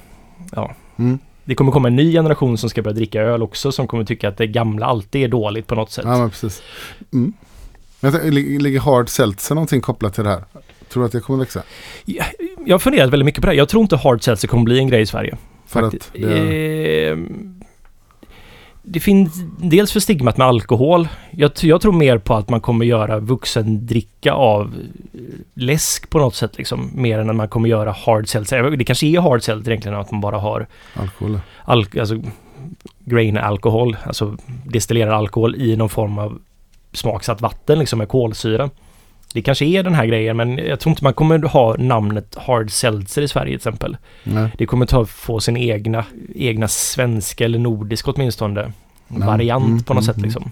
Ja, 0.55 0.71
Mm. 0.97 1.19
det 1.43 1.55
kommer 1.55 1.71
komma 1.71 1.87
en 1.87 1.95
ny 1.95 2.11
generation 2.11 2.57
som 2.57 2.69
ska 2.69 2.81
börja 2.81 2.95
dricka 2.95 3.21
öl 3.21 3.43
också 3.43 3.71
som 3.71 3.87
kommer 3.87 4.03
tycka 4.05 4.29
att 4.29 4.37
det 4.37 4.47
gamla 4.47 4.85
alltid 4.85 5.23
är 5.23 5.27
dåligt 5.27 5.67
på 5.67 5.75
något 5.75 5.91
sätt. 5.91 6.05
Ja, 6.07 6.17
men 6.17 6.29
precis. 6.29 6.61
Mm. 7.13 7.33
Men 7.99 8.13
ligger 8.35 8.79
hard 8.79 9.09
seltzer 9.09 9.55
någonting 9.55 9.81
kopplat 9.81 10.13
till 10.13 10.23
det 10.23 10.29
här? 10.29 10.43
Tror 10.89 11.03
du 11.03 11.05
att 11.05 11.11
det 11.11 11.19
kommer 11.19 11.39
växa? 11.39 11.63
Jag 12.65 12.73
har 12.73 12.79
funderat 12.79 13.09
väldigt 13.09 13.25
mycket 13.25 13.41
på 13.41 13.45
det. 13.47 13.51
här. 13.51 13.57
Jag 13.57 13.69
tror 13.69 13.81
inte 13.81 13.95
hard 13.95 14.23
seltzer 14.23 14.47
kommer 14.47 14.63
bli 14.63 14.79
en 14.79 14.87
grej 14.87 15.01
i 15.01 15.05
Sverige. 15.05 15.37
För 15.67 15.81
Faktiskt. 15.81 16.07
att 16.15 16.21
det, 16.21 17.09
Ehm, 17.09 17.50
det 18.83 18.99
finns 18.99 19.33
dels 19.57 19.91
för 19.91 19.99
stigmat 19.99 20.37
med 20.37 20.47
alkohol. 20.47 21.07
Jag, 21.31 21.51
jag 21.61 21.81
tror 21.81 21.91
mer 21.93 22.17
på 22.17 22.35
att 22.35 22.49
man 22.49 22.61
kommer 22.61 22.85
göra 22.85 23.19
vuxendricka 23.19 24.33
av 24.33 24.73
eh, 25.13 25.19
läsk 25.53 26.09
på 26.09 26.19
något 26.19 26.35
sätt 26.35 26.57
liksom. 26.57 26.91
Mer 26.95 27.19
än 27.19 27.29
att 27.29 27.35
man 27.35 27.47
kommer 27.47 27.69
göra 27.69 27.91
hard 27.91 28.27
seltzer. 28.29 28.63
Det 28.63 28.83
kanske 28.83 29.07
är 29.07 29.19
hard 29.21 29.43
seltzer 29.43 29.71
egentligen 29.71 29.97
att 29.97 30.11
man 30.11 30.21
bara 30.21 30.37
har 30.37 30.67
alkohol. 30.93 31.39
al- 31.65 31.99
alltså, 31.99 32.21
grain 33.05 33.37
alkohol, 33.37 33.97
alltså 34.05 34.37
destillerad 34.65 35.13
alkohol 35.13 35.55
i 35.55 35.75
någon 35.75 35.89
form 35.89 36.17
av 36.17 36.39
smaksatt 36.93 37.41
vatten 37.41 37.79
liksom 37.79 37.99
med 37.99 38.07
kolsyra. 38.07 38.69
Det 39.33 39.41
kanske 39.41 39.65
är 39.65 39.83
den 39.83 39.95
här 39.95 40.05
grejen 40.05 40.37
men 40.37 40.57
jag 40.57 40.79
tror 40.79 40.91
inte 40.91 41.03
man 41.03 41.13
kommer 41.13 41.39
ha 41.39 41.75
namnet 41.77 42.35
hard 42.35 42.71
seltzer 42.71 43.21
i 43.21 43.27
Sverige 43.27 43.49
till 43.49 43.55
exempel. 43.55 43.97
Nej. 44.23 44.51
Det 44.57 44.65
kommer 44.65 44.85
ta 44.85 45.05
få 45.05 45.39
sin 45.39 45.57
egna, 45.57 46.05
egna 46.35 46.67
svenska 46.67 47.45
eller 47.45 47.59
nordiska 47.59 48.11
åtminstone 48.11 48.71
Ja. 49.19 49.25
variant 49.25 49.65
Mm, 49.65 49.83
på 49.83 49.93
något 49.93 50.03
mm, 50.03 50.13
sätt 50.13 50.17
mm. 50.17 50.25
liksom. 50.25 50.51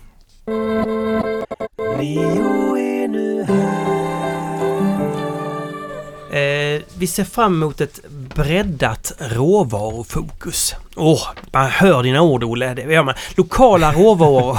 Eh, 6.31 6.81
vi 6.97 7.07
ser 7.07 7.23
fram 7.23 7.53
emot 7.53 7.81
ett 7.81 7.99
breddat 8.39 9.11
råvarufokus. 9.19 10.75
Åh, 10.95 11.21
man 11.53 11.69
hör 11.69 12.03
dina 12.03 12.21
ord 12.21 12.43
Olle. 12.43 12.73
Det 12.73 12.81
gör 12.81 13.03
man. 13.03 13.13
Lokala 13.35 13.91
råvaror, 13.91 14.57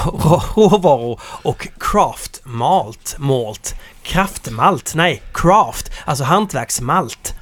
råvaror 0.55 1.21
och 1.23 1.69
craft 1.79 2.41
malt. 2.45 3.17
Malt. 3.19 3.75
Kraftmalt. 4.03 4.95
Nej, 4.95 5.23
craft. 5.35 5.93
Alltså 6.05 6.25
hantverksmalt. 6.25 7.35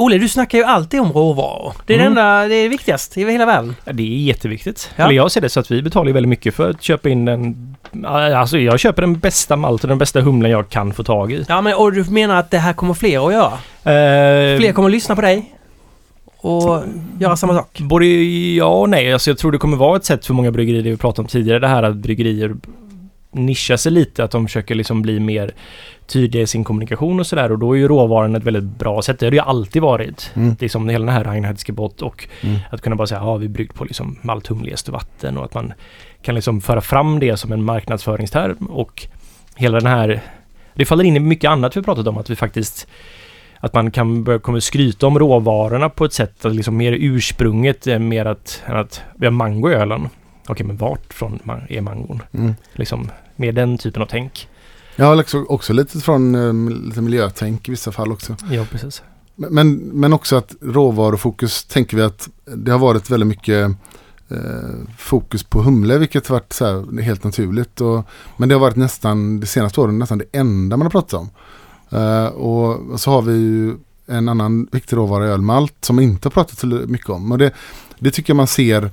Olle, 0.00 0.18
du 0.18 0.28
snackar 0.28 0.58
ju 0.58 0.64
alltid 0.64 1.00
om 1.00 1.12
råvaror. 1.12 1.72
Det 1.86 1.94
är 1.94 1.98
Mm. 2.00 2.14
det 2.14 2.20
enda, 2.20 2.48
det 2.48 2.54
är 2.54 2.68
viktigast 2.68 3.16
i 3.18 3.24
hela 3.32 3.46
världen. 3.46 3.76
Ja, 3.84 3.92
det 3.92 4.02
är 4.02 4.06
jätteviktigt. 4.06 4.90
Ja. 4.96 5.04
Eller 5.04 5.14
jag 5.14 5.30
ser 5.30 5.40
det 5.40 5.48
så 5.48 5.60
att 5.60 5.70
vi 5.70 5.82
betalar 5.82 6.12
väldigt 6.12 6.28
mycket 6.28 6.54
för 6.54 6.70
att 6.70 6.82
köpa 6.82 7.08
in 7.08 7.24
den... 7.24 7.56
Alltså 8.06 8.58
jag 8.58 8.80
köper 8.80 9.02
den 9.02 9.18
bästa 9.18 9.56
malten, 9.56 9.88
den 9.88 9.98
bästa 9.98 10.20
humlen 10.20 10.50
jag 10.50 10.68
kan 10.68 10.92
få 10.92 11.04
tag 11.04 11.32
i. 11.32 11.44
Ja, 11.48 11.60
men 11.60 11.74
och 11.74 11.92
du 11.92 12.04
menar 12.04 12.36
att 12.36 12.50
det 12.50 12.58
här 12.58 12.72
kommer 12.72 12.94
fler 12.94 13.26
att 13.26 13.32
göra? 13.32 13.52
Eh, 13.94 14.58
Fler 14.58 14.72
kommer 14.72 14.88
att 14.88 14.92
lyssna 14.92 15.14
på 15.14 15.20
dig 15.20 15.54
och 16.36 16.82
göra 17.20 17.36
samma 17.36 17.54
sak? 17.54 17.78
Både 17.80 18.06
ja 18.06 18.64
och 18.80 18.88
nej. 18.90 19.12
Alltså 19.12 19.30
jag 19.30 19.38
tror 19.38 19.52
det 19.52 19.58
kommer 19.58 19.76
vara 19.76 19.96
ett 19.96 20.04
sätt 20.04 20.26
för 20.26 20.34
många 20.34 20.50
bryggerier, 20.50 20.82
det 20.82 20.90
vi 20.90 20.96
pratade 20.96 21.22
om 21.22 21.28
tidigare, 21.28 21.58
det 21.58 21.68
här 21.68 21.82
att 21.82 21.96
bryggerier 21.96 22.54
nischar 23.32 23.76
sig 23.76 23.92
lite, 23.92 24.24
att 24.24 24.30
de 24.30 24.46
försöker 24.46 24.74
liksom 24.74 25.02
bli 25.02 25.20
mer 25.20 25.54
tydliga 26.06 26.42
i 26.42 26.46
sin 26.46 26.64
kommunikation 26.64 27.20
och 27.20 27.26
sådär 27.26 27.52
och 27.52 27.58
då 27.58 27.72
är 27.72 27.78
ju 27.78 27.88
råvaran 27.88 28.36
ett 28.36 28.44
väldigt 28.44 28.78
bra 28.78 29.02
sätt. 29.02 29.18
Det 29.18 29.26
har 29.26 29.30
det 29.30 29.36
ju 29.36 29.42
alltid 29.42 29.82
varit. 29.82 30.30
Mm. 30.34 30.56
Liksom 30.60 30.88
hela 30.88 31.06
den 31.06 31.14
här 31.14 31.24
Reinhardske 31.24 31.72
bott 31.72 32.02
och 32.02 32.28
Mm. 32.40 32.58
att 32.70 32.80
kunna 32.80 32.96
bara 32.96 33.06
säga 33.06 33.20
ja 33.20 33.36
vi 33.36 33.48
bryggt 33.48 33.74
på 33.74 33.84
liksom 33.84 34.18
malt, 34.22 34.46
humle, 34.46 34.70
jäst 34.70 34.88
och 34.88 34.94
vatten 34.94 35.36
och 35.36 35.44
att 35.44 35.54
man 35.54 35.72
kan 36.22 36.34
liksom 36.34 36.60
föra 36.60 36.80
fram 36.80 37.18
det 37.18 37.36
som 37.36 37.52
en 37.52 37.64
marknadsföringsterm 37.64 38.66
och 38.66 39.06
hela 39.56 39.80
den 39.80 39.86
här 39.86 40.20
det 40.74 40.84
faller 40.84 41.04
in 41.04 41.16
i 41.16 41.20
mycket 41.20 41.50
annat 41.50 41.76
vi 41.76 41.82
pratat 41.82 42.06
om 42.06 42.18
att 42.18 42.30
vi 42.30 42.36
faktiskt 42.36 42.88
att 43.60 43.74
man 43.74 43.90
kan 43.90 44.24
börja 44.24 44.38
kommer 44.38 44.60
skryta 44.60 45.06
om 45.06 45.18
råvarorna 45.18 45.88
på 45.88 46.04
ett 46.04 46.12
sätt 46.12 46.44
att 46.44 46.54
liksom 46.54 46.76
mer 46.76 46.92
ursprunget 46.92 47.86
är 47.86 47.98
mer 47.98 48.24
att, 48.24 48.62
än 48.66 48.76
att 48.76 49.02
vi 49.16 49.26
har 49.26 49.30
mango 49.30 49.70
i 49.70 49.74
ölen. 49.74 50.08
Okej 50.50 50.66
men 50.66 50.76
vart 50.76 51.14
från 51.14 51.40
är 51.68 51.80
mangon? 51.80 52.22
Mm. 52.32 52.54
Liksom 52.72 53.10
med 53.36 53.54
den 53.54 53.78
typen 53.78 54.02
av 54.02 54.06
tänk. 54.06 54.48
Ja, 54.96 55.14
liksom 55.14 55.46
också 55.48 55.72
lite 55.72 56.00
från 56.00 56.34
eh, 56.34 56.70
lite 56.86 57.00
miljötänk 57.00 57.68
i 57.68 57.70
vissa 57.70 57.92
fall 57.92 58.12
också. 58.12 58.36
Ja 58.50 58.66
precis. 58.70 59.02
Men- 59.36 59.76
Men, 59.76 60.12
också 60.12 60.36
att 60.36 60.54
råvarufokus 60.60 61.64
tänker 61.64 61.96
vi 61.96 62.02
att 62.02 62.28
det 62.56 62.72
har 62.72 62.78
varit 62.78 63.10
väldigt 63.10 63.26
mycket 63.26 63.70
eh, 64.30 64.36
fokus 64.98 65.42
på 65.44 65.62
humle 65.62 65.98
vilket 65.98 66.26
har 66.28 66.36
varit 66.36 66.52
så 66.52 66.64
här, 66.66 67.00
helt 67.02 67.24
naturligt. 67.24 67.80
Och, 67.80 68.04
men 68.36 68.48
det 68.48 68.54
har 68.54 68.60
varit 68.60 68.76
nästan 68.76 69.40
de 69.40 69.46
senaste 69.46 69.80
åren 69.80 69.98
nästan 69.98 70.18
det 70.18 70.24
enda 70.38 70.76
man 70.76 70.84
har 70.86 70.90
pratat 70.90 71.14
om. 71.20 71.30
Eh, 71.98 72.26
och 72.26 73.00
så 73.00 73.10
har 73.10 73.22
vi 73.22 73.32
ju 73.32 73.74
en 74.06 74.28
annan 74.28 74.68
viktig 74.72 74.96
råvara 74.96 75.26
ölmalt 75.26 75.74
som 75.80 75.96
man 75.96 76.02
inte 76.02 76.26
har 76.26 76.30
pratat 76.30 76.58
så 76.58 76.66
mycket 76.66 77.08
om. 77.08 77.32
Och 77.32 77.38
det, 77.38 77.52
det 77.98 78.10
tycker 78.10 78.30
jag 78.30 78.36
man 78.36 78.46
ser 78.46 78.90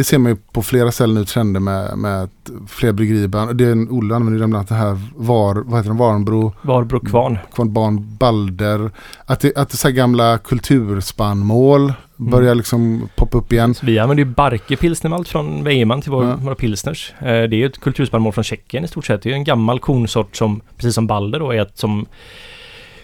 det 0.00 0.04
ser 0.04 0.18
man 0.18 0.32
ju 0.32 0.36
på 0.52 0.62
flera 0.62 0.92
ställen 0.92 1.14
nu 1.14 1.24
trender 1.24 1.60
med, 1.60 1.98
med 1.98 2.28
fler 2.68 2.92
bryggerier. 2.92 3.54
Det 3.54 3.64
är 3.64 3.72
en 3.72 3.88
Olle 3.90 4.14
använder 4.14 4.38
bland 4.38 4.54
annat 4.54 4.68
det 4.68 4.74
här 4.74 4.98
var, 5.16 5.54
vad 5.54 5.78
heter 5.78 5.88
den, 5.90 5.96
Varnbro 5.98 6.52
Varbro 6.62 7.00
kvarn. 7.00 7.38
Kvarnbarn 7.54 8.16
Balder. 8.16 8.90
Att 9.26 9.40
det, 9.40 9.56
att 9.56 9.70
det 9.70 9.76
så 9.76 9.88
här 9.88 9.94
gamla 9.94 10.38
kulturspannmål 10.38 11.92
börjar 12.16 12.54
liksom 12.54 13.08
poppa 13.16 13.38
upp 13.38 13.52
igen. 13.52 13.74
Så 13.74 13.86
vi 13.86 13.98
använder 13.98 14.24
ju 14.24 14.30
Barke 14.30 14.76
pilsnermalt 14.76 15.28
från 15.28 15.64
Weimann 15.64 16.02
till 16.02 16.12
vår, 16.12 16.24
Ja. 16.24 16.36
våra 16.36 16.54
pilsners. 16.54 17.12
Eh, 17.18 17.24
Det 17.26 17.32
är 17.32 17.54
ju 17.54 17.66
ett 17.66 17.80
kulturspannmål 17.80 18.32
från 18.32 18.44
Tjeckien 18.44 18.84
i 18.84 18.88
stort 18.88 19.06
sett. 19.06 19.22
Det 19.22 19.28
är 19.28 19.30
ju 19.30 19.36
en 19.36 19.44
gammal 19.44 19.80
kornsort 19.80 20.36
som, 20.36 20.60
precis 20.76 20.94
som 20.94 21.06
Balder 21.06 21.38
då, 21.40 21.50
är 21.52 21.62
ett 21.62 21.78
som 21.78 22.06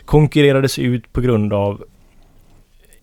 konkurrerades 0.05 0.79
ut 0.79 1.13
på 1.13 1.21
grund 1.21 1.53
av 1.53 1.83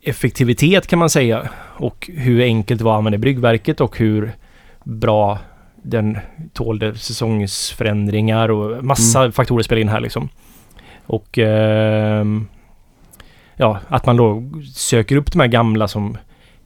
effektivitet 0.03 0.87
kan 0.87 0.99
man 0.99 1.09
säga. 1.09 1.49
Och 1.77 2.09
hur 2.13 2.41
enkelt 2.41 2.79
det 2.79 2.85
var 2.85 2.93
att 2.93 2.97
använda 2.97 3.17
bryggverket 3.17 3.81
och 3.81 3.97
hur 3.97 4.35
bra 4.83 5.39
den 5.83 6.17
tålde 6.53 6.95
säsongsförändringar 6.95 8.51
och 8.51 8.83
massa 8.83 9.31
faktorer 9.31 9.63
spelar 9.63 9.81
in 9.81 9.89
här 9.89 9.99
liksom. 9.99 10.29
Och 11.05 11.37
ehm, 11.37 12.47
ja, 13.55 13.79
att 13.87 14.05
man 14.05 14.17
då 14.17 14.43
söker 14.75 15.15
upp 15.15 15.31
de 15.31 15.39
här 15.39 15.47
gamla 15.47 15.87
som 15.87 16.17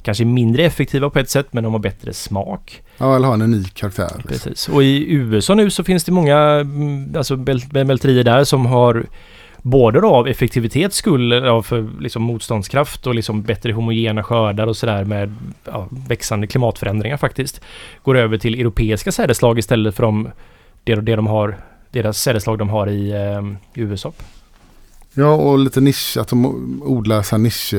kanske 0.02 0.24
är 0.24 0.26
mindre 0.26 0.64
effektiva 0.64 1.10
på 1.10 1.20
ett 1.20 1.30
sätt 1.30 1.48
men 1.52 1.64
de 1.64 1.74
har 1.74 1.80
bättre 1.80 2.14
smak. 2.14 2.84
Ja, 2.98 3.16
eller 3.16 3.28
ha 3.28 3.34
en 3.34 3.42
unik 3.42 3.74
karaktär. 3.74 4.12
Liksom. 4.16 4.30
Precis. 4.30 4.70
Och 4.70 4.84
i 4.84 5.12
USA 5.14 5.56
nu 5.56 5.70
så 5.70 5.84
finns 5.84 6.04
det 6.04 6.12
många 6.12 6.38
mm, 6.40 7.16
alltså 7.18 7.36
mälterier 7.72 8.24
där 8.24 8.44
som 8.44 8.66
har 8.66 9.06
både 9.62 10.02
då 10.02 10.08
av 10.08 10.28
effektivitets 10.28 10.98
skull, 10.98 11.32
eh, 11.32 11.38
ja, 11.38 11.62
för 11.62 11.90
liksom 12.00 12.24
motståndskraft 12.24 13.08
och 13.08 13.16
liksom 13.16 13.44
bättre 13.44 13.74
homogena 13.74 14.24
skördar 14.24 14.68
och 14.68 14.78
sådär 14.78 15.04
med 15.04 15.36
ja, 15.66 15.88
växande 16.08 16.48
klimatförändringar 16.48 17.18
faktiskt. 17.18 17.62
Går 18.04 18.18
över 18.18 18.38
till 18.38 18.60
europeiska 18.60 19.12
sädeslag 19.12 19.60
istället 19.60 19.96
för 19.96 20.04
de, 20.04 20.30
det, 20.84 20.96
det 20.96 21.16
de 21.16 21.28
har, 21.28 21.58
deras 21.92 22.22
sädeslag 22.22 22.58
de 22.58 22.70
har 22.70 22.88
i 22.88 23.12
eh, 23.12 23.44
USA. 23.74 24.14
Ja, 25.14 25.34
och 25.34 25.60
lite 25.60 25.82
nisch, 25.82 26.18
att 26.18 26.28
de 26.28 26.82
odlar 26.86 27.22
så 27.22 27.36
här 27.36 27.44
nisch... 27.44 27.74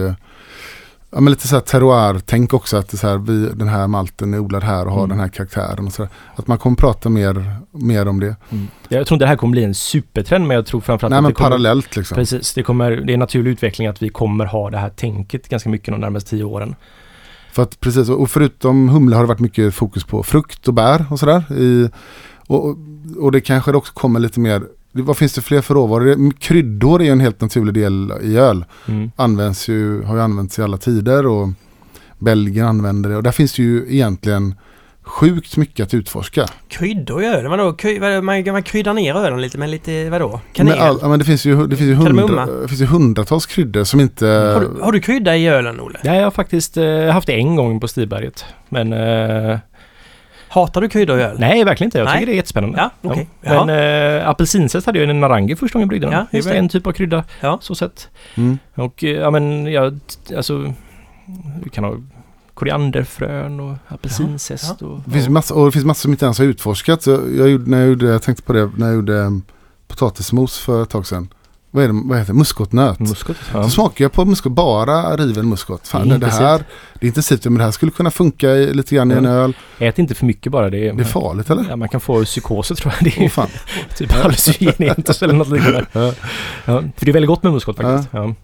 Ja, 1.11 1.21
men 1.21 1.31
lite 1.31 1.49
så 1.49 1.55
här 1.57 1.61
terroir-tänk 1.63 2.55
också. 2.55 2.77
Att 2.77 2.89
det 2.89 2.97
så 2.97 3.09
här, 3.09 3.19
vi, 3.19 3.49
den 3.55 3.69
här 3.69 3.87
malten 3.87 4.35
är 4.35 4.39
odlad 4.39 4.63
här 4.65 4.87
och 4.87 4.93
har 4.93 4.99
Mm. 4.99 5.09
den 5.09 5.21
här 5.21 5.29
karaktären. 5.29 5.87
Och 5.87 5.93
så 5.93 6.03
där. 6.03 6.11
Att 6.37 6.47
man 6.47 6.59
kommer 6.59 6.77
prata 6.77 7.09
mer, 7.09 7.57
mer 7.71 8.09
om 8.09 8.21
det. 8.21 8.37
Jag 8.89 9.07
tror 9.07 9.17
inte 9.17 9.25
det 9.25 9.29
här 9.29 9.37
kommer 9.37 9.53
bli 9.53 9.65
en 9.65 9.75
supertrend 9.75 10.47
men 10.47 10.55
jag 10.55 10.67
tror 10.67 10.81
framförallt 10.81 11.11
Nej, 11.11 11.19
att 11.19 11.23
men 11.23 11.31
det 11.31 11.35
kommer, 11.35 11.51
parallellt 11.51 11.97
liksom. 11.97 12.15
Precis, 12.15 12.55
det, 12.55 12.63
kommer, 12.63 12.91
det 12.91 13.13
är 13.13 13.15
en 13.15 13.21
naturlig 13.21 13.51
utveckling 13.51 13.89
att 13.89 14.03
vi 14.03 14.09
kommer 14.09 14.45
ha 14.45 14.71
det 14.71 14.79
här 14.79 14.89
tänket 14.91 15.49
ganska 15.49 15.69
mycket 15.71 15.95
de 15.95 16.01
närmaste 16.01 16.31
tio 16.31 16.45
åren. 16.45 16.75
För 17.53 17.63
att 17.63 17.81
precis, 17.81 18.09
och 18.09 18.31
förutom 18.31 18.89
humle 18.89 19.17
har 19.17 19.23
det 19.23 19.29
varit 19.29 19.41
mycket 19.41 19.75
fokus 19.75 20.05
på 20.05 20.23
frukt 20.23 20.69
och 20.69 20.75
bär 20.75 21.05
och 21.11 21.19
sådär. 21.19 21.43
och, 22.47 22.77
och 23.19 23.33
det 23.33 23.41
kanske 23.41 23.73
också 23.73 23.93
kommer 23.93 24.21
lite 24.21 24.41
mer, 24.41 24.63
vad 24.93 25.17
finns 25.17 25.33
det 25.33 25.41
fler 25.41 25.61
för 25.61 25.75
råvaror? 25.75 26.33
Kryddor 26.41 27.01
är 27.01 27.05
ju 27.05 27.13
en 27.13 27.21
helt 27.21 27.41
naturlig 27.41 27.75
del 27.75 28.13
i 28.23 28.37
öl. 28.37 28.65
Mm. 28.89 29.11
Används 29.17 29.69
ju, 29.69 30.03
har 30.03 30.17
ju 30.17 30.23
använts 30.23 30.59
i 30.59 30.63
alla 30.63 30.77
tider 30.77 31.27
och 31.27 31.49
Belgien 32.19 32.67
använder 32.67 33.11
det. 33.11 33.17
Och 33.17 33.23
där 33.23 33.33
finns 33.33 33.53
det 33.53 33.63
ju 33.63 33.87
egentligen 33.89 34.55
sjukt 35.03 35.57
mycket 35.57 35.87
att 35.87 35.95
utforska. 35.95 36.47
Kryddor 36.69 37.23
i 37.23 37.27
ölen? 37.27 37.51
Vadå? 37.51 37.73
Kry, 37.73 37.99
vadå? 37.99 38.23
Man, 38.23 38.45
man 38.53 38.63
kryddar 38.63 38.95
ner 38.95 39.15
ölen 39.15 39.41
lite 39.41 39.59
med 39.59 39.71
lite, 39.71 40.11
vadå? 40.11 40.41
Kanel? 40.53 40.79
Men, 40.79 40.87
all, 40.87 41.09
men 41.09 41.19
det 41.19 41.25
finns 41.25 41.45
ju, 41.45 41.67
det 41.67 41.77
finns 41.77 41.91
ju, 41.91 41.95
hundra, 41.95 42.47
det 42.47 42.69
finns 42.69 42.81
ju 42.81 42.87
hundratals 42.87 43.47
kryddor 43.47 43.85
som 43.85 44.01
inte... 44.01 44.27
har, 44.27 44.61
du, 44.61 44.83
har 44.83 44.93
du 44.93 45.01
krydda 45.01 45.37
i 45.37 45.49
ölen, 45.49 45.81
Olle? 45.81 45.99
Ja, 46.03 46.15
jag 46.15 46.25
har 46.25 46.31
faktiskt 46.31 46.77
eh, 46.77 47.05
haft 47.05 47.27
det 47.27 47.33
en 47.33 47.57
gång 47.57 47.81
på 47.81 47.89
Stiberget. 47.89 48.45
Men 48.69 48.93
eh, 48.93 49.59
Hatar 50.49 50.81
du 50.81 50.89
kryddor 50.89 51.19
i 51.19 51.23
öl? 51.23 51.37
nej, 51.39 51.65
verkligen 51.65 51.87
inte. 51.87 51.99
Jag 51.99 52.05
Nej. 52.05 52.15
tycker 52.15 52.27
det 52.27 52.33
är 52.33 52.37
jättespännande. 52.37 52.79
Ja, 52.79 52.91
okej. 53.11 53.29
Ja. 53.41 53.65
Men 53.65 53.75
Jaha. 53.75 54.19
eh, 54.19 54.29
apelsinzest 54.29 54.87
hade 54.87 54.99
jag 54.99 55.09
i 55.09 55.11
en 55.11 55.21
narangi 55.21 55.57
första 55.57 55.73
gången 55.79 55.85
jag 55.85 55.89
bryggde 55.89 56.07
den. 56.07 56.15
Ja, 56.15 56.27
det 56.31 56.45
var 56.45 56.53
det. 56.53 56.59
en 56.59 56.69
typ 56.69 56.87
av 56.87 56.93
krydda. 56.93 57.25
Ja. 57.41 57.59
Så 57.63 57.75
sett. 57.75 58.09
Mm. 58.35 58.59
Och 58.75 59.05
eh, 59.05 59.11
ja 59.11 59.31
men 59.31 59.67
jag, 59.67 60.01
alltså... 60.37 60.75
Du 61.63 61.69
kan 61.71 61.85
ha 61.85 61.95
korianderfrön 62.55 63.61
och 63.61 63.77
apelsinzest 63.89 64.83
och... 64.83 65.01
Det 65.05 65.11
finns 65.11 65.29
massa, 65.29 65.55
och 65.55 65.67
det 65.67 65.73
finns 65.73 65.85
massor 65.85 66.01
som 66.01 66.11
inte 66.11 66.25
ens 66.25 66.39
har 66.39 66.45
utforskat. 66.47 67.03
Så 67.03 67.11
jag, 67.11 67.49
gjorde, 67.49 67.71
när 67.71 67.79
jag, 67.79 67.89
gjorde, 67.89 68.07
jag 68.07 68.23
tänkte 68.23 68.43
på 68.43 68.53
det 68.53 68.71
när 68.77 68.87
jag 68.87 68.95
gjorde 68.95 69.41
potatismos 69.89 70.59
för 70.59 70.83
ett 70.83 70.91
tag 70.91 71.07
sedan. 71.07 71.29
Vad, 71.71 71.85
är 71.85 71.89
det, 71.89 72.01
vad 72.05 72.19
heter 72.19 72.33
det? 72.33 72.39
muskotnöt. 72.39 72.99
Muskot. 72.99 73.37
Ja. 73.53 73.63
Så 73.65 73.71
smakar 73.71 74.05
jag 74.05 74.13
på 74.13 74.25
muskot, 74.25 74.53
bara 74.53 75.17
riven 75.17 75.49
muskot. 75.49 75.89
Fan, 75.89 76.09
Det 76.09 76.15
är 76.15 76.19
det, 76.19 76.27
här, 76.27 76.59
det 77.01 77.07
är 77.07 77.09
intensivt 77.09 77.45
men 77.45 77.55
det 77.55 77.65
här 77.65 77.71
skulle 77.71 77.93
kunna 77.93 78.11
funka 78.11 78.51
i, 78.51 78.75
lite 78.75 78.95
grann 78.95 79.13
i 79.13 79.15
en 79.15 79.27
öl. 79.27 79.57
Ät 79.79 79.99
inte 79.99 80.15
för 80.15 80.27
mycket 80.27 80.53
bara. 80.53 80.71
Det 80.71 80.89
är, 80.89 80.93
Det 80.93 81.03
är 81.03 81.05
farligt 81.05 81.51
eller? 81.51 81.65
ja, 81.69 81.77
man 81.77 81.89
kan 81.89 82.01
få 82.01 82.25
psykoser 82.25 82.75
tror 82.75 82.95
jag. 83.01 83.05
Det 83.13 83.19
är 83.19 83.25
Åh 83.25 83.29
fan. 83.29 83.49
typ 83.97 84.13
hallucinegentus 84.13 85.23
eller 85.23 85.35
något 85.35 85.49
liknande. 85.49 85.87
Ja, 85.93 86.13
för 86.65 87.05
det 87.05 87.11
är 87.11 87.13
väldigt 87.13 87.29
gott 87.29 87.43
med 87.43 87.53
muskot 87.53 87.77
faktiskt. 87.77 88.09
Ja. 88.13 88.35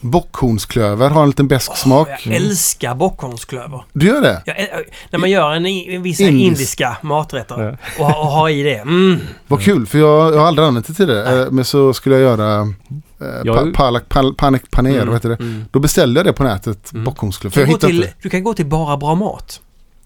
Bockhornsklöver 0.00 1.10
har 1.10 1.22
en 1.22 1.28
liten 1.28 1.48
besk 1.48 1.76
smak. 1.76 2.08
jag 2.26 2.34
älskar 2.34 2.94
bockhornsklöver. 2.94 3.84
Du 3.92 4.06
gör 4.06 4.20
det? 4.22 4.42
Jag, 4.46 4.56
äl- 4.56 4.84
när 5.10 5.18
man 5.18 5.30
gör 5.30 5.50
en, 5.52 5.66
i- 5.66 5.98
vissa 5.98 6.22
Indis. 6.22 6.42
indiska 6.46 6.96
maträtter 7.02 7.78
Ja. 7.98 8.04
och, 8.04 8.20
och 8.24 8.30
har 8.30 8.48
i 8.48 8.62
det. 8.62 8.74
Mm. 8.78 9.18
Vad 9.46 9.62
kul, 9.62 9.86
för 9.86 9.98
jag, 9.98 10.34
jag 10.34 10.38
har 10.38 10.46
aldrig 10.46 10.68
använt 10.68 10.86
det 10.86 10.94
tidigare. 10.94 11.42
Eh, 11.42 11.50
Men 11.50 11.64
så 11.64 11.94
skulle 11.94 12.14
jag 12.18 12.22
göra 12.22 12.60
eh, 12.60 13.26
Jag- 13.44 13.56
pa, 13.56 13.70
palak, 13.74 14.08
pal, 14.08 14.34
panek 14.34 14.70
paner, 14.70 14.90
Mm. 14.94 15.06
vad 15.06 15.16
heter 15.16 15.28
det? 15.28 15.34
Mm. 15.40 15.64
Då 15.70 15.78
beställde 15.78 16.18
jag 16.20 16.26
det 16.26 16.32
på 16.32 16.42
nätet, 16.42 16.92
Mm. 16.92 17.04
bockhornsklöver. 17.04 17.56
Du, 17.56 17.64
kan 17.64 17.72
gå 17.72 17.78
till, 17.78 18.08
du 18.22 18.30
kan 18.30 18.44
gå 18.44 18.54
till 18.54 18.66
Bara 18.66 18.96
Bra 18.96 19.14
Mat. 19.14 19.60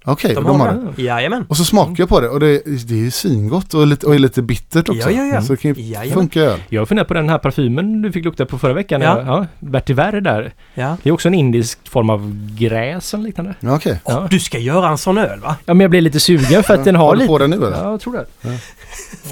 Okej, 0.07 0.35
De 0.35 0.45
de 0.45 0.61
har 0.61 0.69
har 0.69 0.93
det. 0.97 1.03
Jajamän. 1.03 1.47
Och 1.49 1.57
så 1.57 1.65
smakar 1.65 1.95
jag 2.03 2.09
på 2.09 2.21
det 2.21 2.29
och 2.29 2.41
det, 2.41 2.63
det 2.89 2.95
är 2.95 2.99
ju 2.99 3.11
svingott 3.11 3.75
och 3.75 3.87
lite, 3.87 4.07
och 4.07 4.15
är 4.15 4.19
lite 4.19 4.43
bittert 4.43 4.89
också. 4.89 5.11
Ja, 5.11 5.25
ja, 5.27 5.35
ja. 5.35 5.43
Så 5.43 5.53
det 5.53 5.57
kan 5.57 5.75
ju 5.75 5.83
Jajamän. 5.83 6.15
funka 6.15 6.41
öl. 6.41 6.63
Jag 6.69 6.81
har 6.81 6.87
funderat 6.87 7.09
på 7.09 7.15
den 7.15 7.29
här 7.29 7.39
parfymen 7.39 8.03
du 8.03 8.13
fick 8.13 8.25
lukta 8.25 8.47
på 8.47 8.59
förra 8.59 8.73
veckan. 8.73 9.01
Ja. 9.01 9.23
Ja. 9.27 9.47
Vetiver 9.59 10.21
där. 10.21 10.55
Ja. 10.75 10.97
Det 11.03 11.09
är 11.09 11.13
också 11.13 11.29
en 11.29 11.35
indisk 11.35 11.89
form 11.89 12.11
av 12.11 12.49
gräs 12.59 13.15
eller 13.15 13.25
liknande. 13.25 13.55
Ja. 13.61 13.81
Åh, 13.85 13.93
Ja. 14.05 14.27
Du 14.31 14.41
ska 14.41 14.59
göra 14.59 14.89
en 14.89 14.99
sån 14.99 15.19
öl 15.19 15.41
va? 15.41 15.57
Ja 15.67 15.75
men 15.75 15.81
jag 15.81 15.91
blir 15.91 16.01
lite 16.01 16.21
sugen 16.21 16.63
för 16.63 16.75
att 16.75 16.85
den 16.85 16.97
har 16.97 17.07
Har 17.07 17.13
du 17.15 17.19
lite... 17.19 17.29
på 17.29 17.39
den 17.39 17.51
nu 17.51 17.57
eller? 17.57 17.71
Ja, 17.77 17.91
jag 17.91 18.01
tror 18.01 18.13
det. 18.13 18.27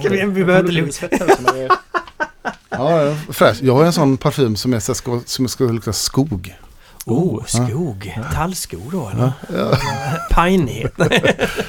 Ska 0.00 0.08
vi, 0.08 0.24
vi 0.26 0.44
behöver 0.44 0.60
inte 0.60 0.72
lukta. 0.72 1.26
Ja, 2.70 3.02
ja, 3.02 3.14
fräsch. 3.30 3.58
Jag 3.62 3.74
har 3.74 3.84
en 3.84 3.92
sån 3.92 4.16
parfym 4.16 4.56
som, 4.56 4.72
är, 4.74 5.26
som 5.28 5.48
ska 5.48 5.64
lukta 5.64 5.92
skog. 5.92 6.54
Oh, 7.06 7.44
skog. 7.44 8.14
Tallskog 8.34 8.92
då 8.92 9.10
eller? 9.14 9.32
Ja. 9.56 9.76
Pajnighet. 10.30 10.92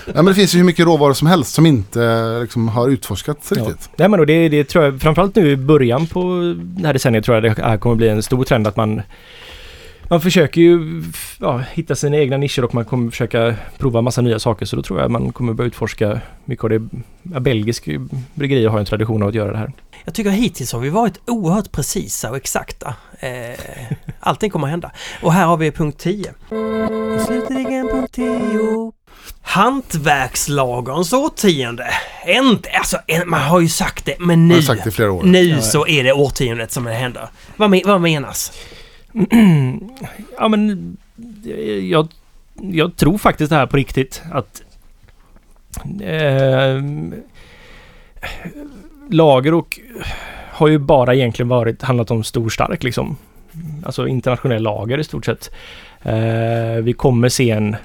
Ja, 0.05 0.14
men 0.22 0.26
det 0.26 0.34
finns 0.35 0.53
ju 0.55 0.57
hur 0.57 0.65
mycket 0.65 0.85
råvaror 0.85 1.14
som 1.14 1.27
helst 1.27 1.53
som 1.53 1.65
inte 1.65 2.39
liksom, 2.41 2.68
har 2.68 2.89
utforskats 2.89 3.51
Ja. 3.55 3.61
riktigt. 3.61 3.89
Nej 3.97 4.10
men 4.10 4.19
och 4.19 4.26
det, 4.26 4.49
det 4.49 4.64
tror 4.64 4.84
jag, 4.85 5.01
framförallt 5.01 5.35
nu 5.35 5.51
i 5.51 5.57
början 5.57 6.07
på 6.07 6.53
det 6.57 6.85
här 6.85 6.93
decenniet 6.93 7.26
tror 7.26 7.35
jag 7.35 7.43
det 7.55 7.64
här 7.64 7.77
kommer 7.77 7.95
bli 7.95 8.10
en 8.10 8.23
stor 8.23 8.43
trend 8.43 8.68
att 8.68 8.76
man 8.76 9.01
man 10.10 10.22
försöker 10.22 10.61
ju 10.61 11.03
ja, 11.39 11.57
hitta 11.73 11.95
sina 11.95 12.18
egna 12.18 12.38
nischer 12.38 12.64
och 12.64 12.76
man 12.76 12.85
kommer 12.85 13.11
försöka 13.11 13.55
prova 13.77 14.01
massa 14.01 14.22
nya 14.22 14.39
saker 14.39 14.65
så 14.65 14.76
då 14.76 14.81
tror 14.81 14.99
jag 15.01 15.11
man 15.11 15.31
kommer 15.31 15.53
börja 15.53 15.68
utforska 15.68 16.22
mycket 16.45 16.64
av 16.64 16.69
det. 16.69 16.81
Ja, 17.34 17.39
belgisk 17.39 17.88
bryggerier 18.34 18.69
har 18.69 18.80
en 18.80 18.85
tradition 18.85 19.22
av 19.23 19.30
att 19.30 19.35
göra 19.35 19.51
det 19.51 19.57
här. 19.57 19.72
Jag 20.05 20.13
tycker 20.13 20.30
hittills 20.30 20.73
har 20.73 20.80
vi 20.80 20.89
varit 20.89 21.19
oerhört 21.27 21.71
precisa 21.71 22.30
och 22.30 22.38
exakta. 22.38 22.95
Eh, 23.19 23.59
allting 24.19 24.49
kommer 24.49 24.67
att 24.67 24.71
hända. 24.71 24.91
Och 25.21 25.34
här 25.34 25.45
har 25.45 25.57
vi 25.57 25.71
punkt 25.71 25.99
10. 25.99 26.34
Och 27.15 27.21
slutligen 27.21 27.88
punkt 27.88 28.11
10. 28.13 28.91
Hantverkslagerns 29.41 31.13
årtionde. 31.13 31.88
Inte, 32.27 32.69
alltså, 32.69 32.97
man 33.25 33.41
har 33.41 33.59
ju 33.59 33.67
sagt 33.67 34.05
det, 34.05 34.15
men 34.19 34.47
nu, 34.47 34.61
sagt 34.61 34.84
det 34.84 34.89
i 34.89 34.91
flera 34.91 35.11
år. 35.11 35.23
nu 35.23 35.61
så 35.61 35.88
är 35.88 36.03
det 36.03 36.13
årtiondet 36.13 36.71
som 36.71 36.84
det 36.84 36.93
händer. 36.93 37.30
Vad, 37.57 37.69
men, 37.69 37.81
vad 37.85 38.01
menas? 38.01 38.51
ja 40.38 40.47
men 40.47 40.97
jag, 41.89 42.07
jag 42.61 42.95
tror 42.95 43.17
faktiskt 43.17 43.49
det 43.49 43.55
här 43.55 43.65
på 43.65 43.77
riktigt 43.77 44.21
att 44.31 44.61
eh, 46.01 46.81
lager 49.09 49.53
och 49.53 49.80
eh, 49.99 50.05
har 50.51 50.67
ju 50.67 50.77
bara 50.77 51.15
egentligen 51.15 51.49
varit 51.49 51.81
handlat 51.81 52.11
om 52.11 52.23
stor 52.23 52.49
stark 52.49 52.84
liksom. 52.84 53.17
Alltså 53.85 54.07
internationell 54.07 54.63
lager 54.63 54.97
i 54.97 55.03
stort 55.03 55.25
sett. 55.25 55.51
Eh, 56.01 56.84
vi 56.84 56.93
kommer 56.97 57.30
se 57.30 57.49
en 57.49 57.75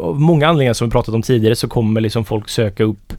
av 0.00 0.20
många 0.20 0.48
anledningar 0.48 0.72
som 0.72 0.88
vi 0.88 0.92
pratat 0.92 1.14
om 1.14 1.22
tidigare 1.22 1.56
så 1.56 1.68
kommer 1.68 2.00
liksom 2.00 2.24
folk 2.24 2.48
söka 2.48 2.84
upp 2.84 3.12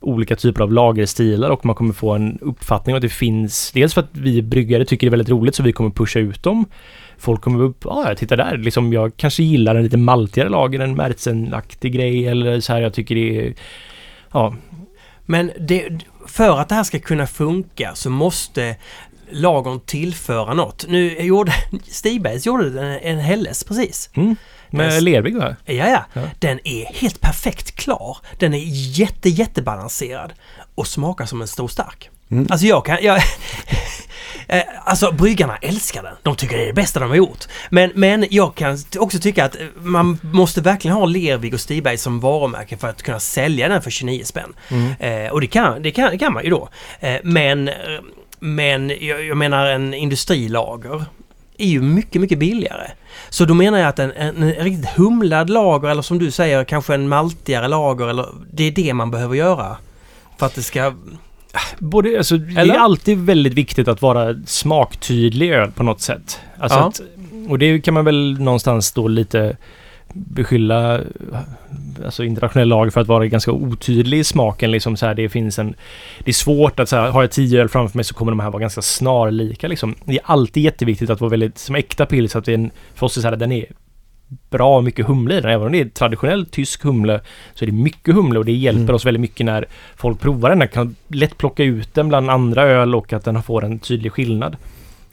olika 0.00 0.36
typer 0.36 0.62
av 0.62 0.72
lagerstilar 0.72 1.50
och 1.50 1.66
man 1.66 1.74
kommer 1.74 1.92
få 1.92 2.12
en 2.12 2.38
uppfattning 2.40 2.94
om 2.94 2.96
att 2.96 3.02
det 3.02 3.08
finns 3.08 3.72
dels 3.72 3.94
för 3.94 4.00
att 4.00 4.10
vi 4.12 4.42
bryggare 4.42 4.84
tycker 4.84 5.06
det 5.06 5.08
är 5.08 5.10
väldigt 5.10 5.28
roligt 5.28 5.54
så 5.54 5.62
vi 5.62 5.72
kommer 5.72 5.90
pusha 5.90 6.20
ut 6.20 6.42
dem. 6.42 6.64
Folk 7.18 7.40
kommer 7.40 7.62
upp, 7.64 7.86
ah, 7.86 8.02
ja 8.04 8.12
ah, 8.12 8.14
titta 8.14 8.36
där, 8.36 8.56
liksom 8.56 8.92
jag 8.92 9.16
kanske 9.16 9.42
gillar 9.42 9.74
en 9.74 9.82
lite 9.82 9.96
maltigare 9.96 10.48
lager, 10.48 10.80
en 10.80 10.94
Märtsenaktig 10.94 11.92
grej 11.92 12.26
eller 12.26 12.60
så 12.60 12.72
här 12.72 12.80
jag 12.80 12.94
tycker 12.94 13.14
det 13.14 13.46
är, 13.46 13.54
ja, 14.32 14.54
men 15.26 15.52
det, 15.60 15.88
för 16.26 16.60
att 16.60 16.68
det 16.68 16.74
här 16.74 16.84
ska 16.84 16.98
kunna 16.98 17.26
funka 17.26 17.94
så 17.94 18.10
måste 18.10 18.76
lagern 19.30 19.80
tillföra 19.80 20.54
något. 20.54 20.84
Nu 20.88 21.20
gjorde 21.20 21.52
Stigbergs 21.88 22.46
gjorde 22.46 22.82
en, 22.82 22.98
en 23.02 23.18
Helles 23.18 23.64
precis. 23.64 24.10
mm, 24.14 24.36
med. 24.70 25.02
Lervig 25.02 25.36
va? 25.36 25.56
Ja, 25.64 25.74
ja. 25.74 26.04
Ja. 26.12 26.22
Den 26.38 26.60
är 26.64 26.84
helt 26.84 27.20
perfekt 27.20 27.76
klar. 27.76 28.18
Den 28.38 28.54
är 28.54 28.62
jätte, 28.98 29.28
jättebalanserad 29.28 30.32
och 30.74 30.86
smakar 30.86 31.26
som 31.26 31.40
en 31.40 31.48
stor 31.48 31.68
stark. 31.68 32.10
Mm. 32.30 32.46
Alltså 32.50 32.66
jag 32.66 32.84
kan... 32.84 32.98
Jag, 33.02 33.22
Eh, 34.52 34.62
alltså 34.84 35.12
bryggarna 35.12 35.56
älskar 35.56 36.02
den. 36.02 36.14
De 36.22 36.36
tycker 36.36 36.56
det 36.56 36.62
är 36.62 36.66
det 36.66 36.72
bästa 36.72 37.00
de 37.00 37.08
har 37.08 37.16
gjort. 37.16 37.44
Men, 37.68 37.90
men 37.94 38.26
jag 38.30 38.54
kan 38.54 38.78
också 38.98 39.18
tycka 39.18 39.44
att 39.44 39.56
eh, 39.56 39.66
man 39.74 40.18
måste 40.22 40.60
verkligen 40.60 40.96
ha 40.96 41.06
Lervig 41.06 41.54
och 41.54 41.60
Stigberg 41.60 41.98
som 41.98 42.20
varumärke 42.20 42.76
för 42.76 42.88
att 42.88 43.02
kunna 43.02 43.20
sälja 43.20 43.68
den 43.68 43.82
för 43.82 43.90
29 43.90 44.24
spänn. 44.24 44.52
Mm. 44.68 44.92
Eh, 44.98 45.32
och 45.32 45.40
det 45.40 45.46
kan, 45.46 45.82
det, 45.82 45.90
kan, 45.90 46.10
det 46.10 46.18
kan 46.18 46.32
man 46.32 46.44
ju 46.44 46.50
då. 46.50 46.68
Eh, 47.00 47.16
men 47.22 47.68
eh, 47.68 47.74
men 48.40 48.92
jag, 49.00 49.24
jag 49.24 49.36
menar 49.36 49.66
en 49.66 49.94
industrilager 49.94 51.04
är 51.58 51.66
ju 51.66 51.82
mycket, 51.82 52.20
mycket 52.20 52.38
billigare. 52.38 52.90
Så 53.28 53.44
då 53.44 53.54
menar 53.54 53.78
jag 53.78 53.88
att 53.88 53.98
en, 53.98 54.12
en, 54.12 54.42
en 54.42 54.52
riktigt 54.52 54.90
humlad 54.90 55.50
lager 55.50 55.88
eller 55.88 56.02
som 56.02 56.18
du 56.18 56.30
säger 56.30 56.64
kanske 56.64 56.94
en 56.94 57.08
maltigare 57.08 57.68
lager 57.68 58.08
eller 58.08 58.26
det 58.52 58.64
är 58.64 58.70
det 58.70 58.94
man 58.94 59.10
behöver 59.10 59.36
göra. 59.36 59.76
För 60.38 60.46
att 60.46 60.54
det 60.54 60.62
ska... 60.62 60.94
Både, 61.78 62.18
alltså, 62.18 62.36
det 62.36 62.60
är 62.60 62.78
alltid 62.78 63.18
väldigt 63.18 63.54
viktigt 63.54 63.88
att 63.88 64.02
vara 64.02 64.34
smaktydlig 64.46 65.50
öl 65.50 65.70
på 65.70 65.82
något 65.82 66.00
sätt. 66.00 66.40
Alltså 66.58 66.78
Ja. 66.78 66.88
att, 66.88 67.00
och 67.48 67.58
det 67.58 67.80
kan 67.80 67.94
man 67.94 68.04
väl 68.04 68.40
någonstans 68.40 68.92
då 68.92 69.08
lite 69.08 69.56
beskylla 70.14 71.00
alltså 72.04 72.24
internationell 72.24 72.68
lager 72.68 72.90
för 72.90 73.00
att 73.00 73.06
vara 73.06 73.26
ganska 73.26 73.52
otydlig 73.52 74.18
i 74.18 74.24
smaken. 74.24 74.70
Liksom 74.70 74.96
så 74.96 75.06
här, 75.06 75.14
det 75.14 75.28
finns 75.28 75.58
en... 75.58 75.74
Det 76.24 76.30
är 76.30 76.32
svårt 76.34 76.80
att 76.80 76.88
så 76.88 76.96
här, 76.96 77.10
har 77.10 77.22
jag 77.22 77.30
tio 77.30 77.60
öl 77.60 77.68
framför 77.68 77.98
mig 77.98 78.04
så 78.04 78.14
kommer 78.14 78.32
de 78.32 78.40
här 78.40 78.50
vara 78.50 78.60
ganska 78.60 78.82
snarlika 78.82 79.68
liksom. 79.68 79.94
Det 80.04 80.12
är 80.12 80.20
alltid 80.24 80.62
jätteviktigt 80.62 81.10
att 81.10 81.20
vara 81.20 81.30
väldigt, 81.30 81.58
som 81.58 81.74
äkta 81.74 82.06
pils, 82.06 82.36
att 82.36 82.44
det 82.44 82.52
är 82.52 82.54
en, 82.54 82.70
för 82.94 83.06
oss 83.06 83.16
är 83.16 83.20
så 83.20 83.28
här, 83.28 83.36
den 83.36 83.52
är 83.52 83.66
bra 84.50 84.80
mycket 84.80 85.06
humle 85.06 85.38
i 85.38 85.40
den. 85.40 85.50
Även 85.50 85.66
om 85.66 85.72
det 85.72 85.80
är 85.80 85.84
traditionell 85.88 86.46
tysk 86.46 86.82
humle 86.84 87.20
så 87.54 87.64
är 87.64 87.66
det 87.66 87.72
mycket 87.72 88.14
humle 88.14 88.38
och 88.38 88.44
det 88.44 88.52
hjälper 88.52 88.82
Mm. 88.82 88.94
oss 88.94 89.06
väldigt 89.06 89.20
mycket 89.20 89.46
när 89.46 89.66
folk 89.96 90.20
provar 90.20 90.48
den. 90.48 90.58
Man 90.58 90.68
kan 90.68 90.96
lätt 91.08 91.38
plocka 91.38 91.64
ut 91.64 91.94
den 91.94 92.08
bland 92.08 92.30
andra 92.30 92.62
öl 92.62 92.94
och 92.94 93.12
att 93.12 93.24
den 93.24 93.42
får 93.42 93.64
en 93.64 93.78
tydlig 93.78 94.12
skillnad. 94.12 94.56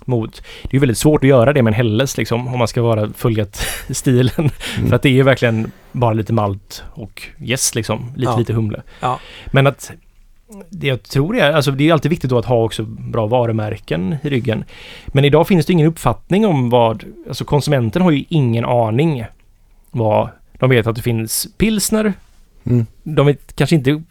Mot, 0.06 0.42
det 0.64 0.70
är 0.70 0.74
ju 0.74 0.80
väldigt 0.80 0.98
svårt 0.98 1.24
att 1.24 1.30
göra 1.30 1.54
det 1.54 1.64
med 1.64 1.72
en 1.72 1.76
Helles 1.78 2.18
liksom 2.18 2.48
om 2.48 2.60
man 2.60 2.68
ska 2.68 2.82
vara 2.82 3.10
följet 3.16 3.56
stilen. 3.90 4.50
Mm. 4.78 4.90
För 4.90 4.96
att 4.96 5.02
det 5.02 5.10
är 5.10 5.14
ju 5.14 5.24
verkligen 5.24 5.72
bara 5.92 6.14
lite 6.14 6.34
malt 6.34 6.84
och 6.94 7.24
yes 7.42 7.76
liksom. 7.76 8.12
Lite, 8.16 8.32
Ja. 8.32 8.38
lite 8.38 8.54
humle. 8.54 8.82
Ja. 9.00 9.20
Men 9.46 9.68
att 9.68 9.92
det 10.70 10.88
jag 10.88 11.04
tror 11.04 11.38
är, 11.38 11.52
alltså 11.52 11.72
det 11.72 11.90
är 11.90 11.94
alltid 11.94 12.10
viktigt 12.10 12.30
då 12.30 12.38
att 12.38 12.46
ha 12.46 12.64
också 12.64 12.84
bra 12.84 13.28
varumärken 13.28 14.16
i 14.24 14.30
ryggen. 14.30 14.64
Men 15.08 15.26
idag 15.26 15.48
finns 15.48 15.66
det 15.66 15.74
ingen 15.74 15.88
uppfattning 15.88 16.46
om 16.46 16.70
vad, 16.70 17.04
alltså 17.28 17.46
konsumenten 17.46 18.02
har 18.02 18.12
ju 18.12 18.26
ingen 18.30 18.66
aning 18.66 19.26
vad, 19.92 20.30
de 20.60 20.70
vet 20.70 20.88
att 20.88 20.96
det 20.96 21.02
finns 21.02 21.48
pilsner, 21.58 22.14
Mm. 22.64 22.86
de 23.04 23.26
vet 23.26 23.56
kanske 23.56 23.76
inte, 23.76 24.04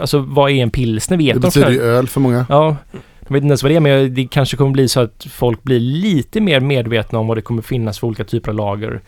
alltså 0.00 0.18
vad 0.18 0.50
är 0.50 0.54
en 0.54 0.70
pilsner 0.70 1.16
vet 1.16 1.34
Det 1.34 1.40
de 1.40 1.46
betyder 1.46 1.70
ju 1.70 1.80
öl 1.80 2.08
för 2.08 2.20
många. 2.20 2.46
Ja, 2.48 2.76
de 3.20 3.34
vet 3.34 3.42
inte 3.42 3.46
ens 3.46 3.62
vad 3.62 3.72
det 3.72 3.76
är 3.76 3.80
men 3.80 4.14
det 4.14 4.26
kanske 4.26 4.56
kommer 4.56 4.70
bli 4.70 4.88
så 4.88 5.00
att 5.00 5.26
folk 5.30 5.62
blir 5.62 5.80
lite 5.80 6.40
mer 6.40 6.60
medvetna 6.60 7.18
om 7.18 7.26
vad 7.26 7.36
det 7.36 7.42
kommer 7.42 7.62
finnas 7.62 7.98
för 7.98 8.06
olika 8.06 8.24
typer 8.24 8.50
av 8.50 8.54
lager. 8.56 9.00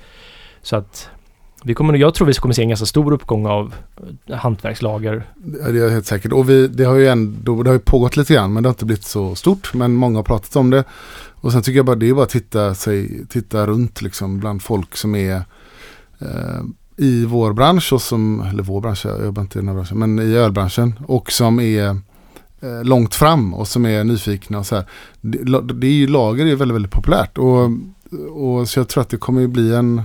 Så 0.63 0.77
att 0.77 1.11
vi 1.69 1.75
kommer, 1.75 1.95
jag 1.95 2.15
tror 2.15 2.27
vi 2.27 2.35
kommer 2.35 2.55
se 2.55 2.63
en 2.63 2.69
ganska 2.69 2.87
stor 2.87 3.13
uppgång 3.13 3.47
av 3.47 3.75
eh, 4.27 4.37
hantverkslager. 4.37 5.27
Ja, 5.61 5.69
Det 5.69 5.81
är 5.85 5.91
helt 5.91 6.07
säkert. 6.07 6.33
Och 6.33 6.51
vi, 6.51 6.69
det 6.69 6.85
har 6.85 6.95
ju 6.95 7.09
ändå, 7.09 7.63
det 7.63 7.71
har 7.71 7.75
ju 7.75 7.81
pågått 7.81 8.17
lite 8.17 8.35
grann 8.35 8.53
men 8.53 8.63
det 8.63 8.69
har 8.69 8.73
inte 8.73 8.85
blivit 8.85 9.05
så 9.05 9.35
stort. 9.35 9.75
Men 9.75 9.95
många 9.95 10.19
har 10.19 10.23
pratat 10.23 10.57
om 10.57 10.71
det. 10.71 10.85
Och 11.35 11.53
sen 11.53 11.63
tycker 11.63 11.77
jag 11.77 11.87
bara 11.87 11.97
det 11.97 12.09
är 12.09 12.15
bara 12.15 12.23
att 12.23 12.31
titta, 12.31 12.75
sig, 12.75 13.27
titta 13.27 13.67
runt 13.67 14.03
liksom 14.03 14.39
bland 14.41 14.63
folk 14.63 14.97
som 14.97 15.15
är 15.15 15.37
eh, 16.19 16.61
i 16.97 17.25
vår 17.25 17.53
bransch 17.53 17.93
och 17.93 18.03
som, 18.03 18.41
eller 18.41 18.63
vår 18.63 18.81
bransch, 18.81 19.07
jag 19.07 19.25
jobbar 19.25 19.43
inte 19.43 19.59
i 19.59 19.61
den 19.61 19.69
här 19.69 19.75
branschen, 19.75 19.99
men 19.99 20.19
i 20.19 20.35
ölbranschen 20.35 20.95
och 21.07 21.33
som 21.33 21.61
är 21.61 21.89
eh, 22.61 22.85
långt 22.85 23.15
fram 23.15 23.55
och 23.55 23.69
som 23.69 23.87
är 23.87 24.05
nyfikna 24.05 24.59
och 24.59 24.67
så 24.67 24.75
här. 24.75 24.85
Det, 25.21 25.61
det 25.61 25.87
är 25.87 25.93
ju, 25.93 26.07
lager 26.07 26.47
är 26.47 26.57
väldigt, 26.57 26.75
väldigt 26.75 26.93
populärt 26.93 27.39
och, 27.39 27.71
och 28.31 28.69
så 28.69 28.81
jag 28.81 28.89
tror 28.89 29.03
att 29.03 29.11
det 29.11 29.17
kommer 29.17 29.41
ju 29.41 29.49
bli 29.49 29.75
en, 29.75 30.03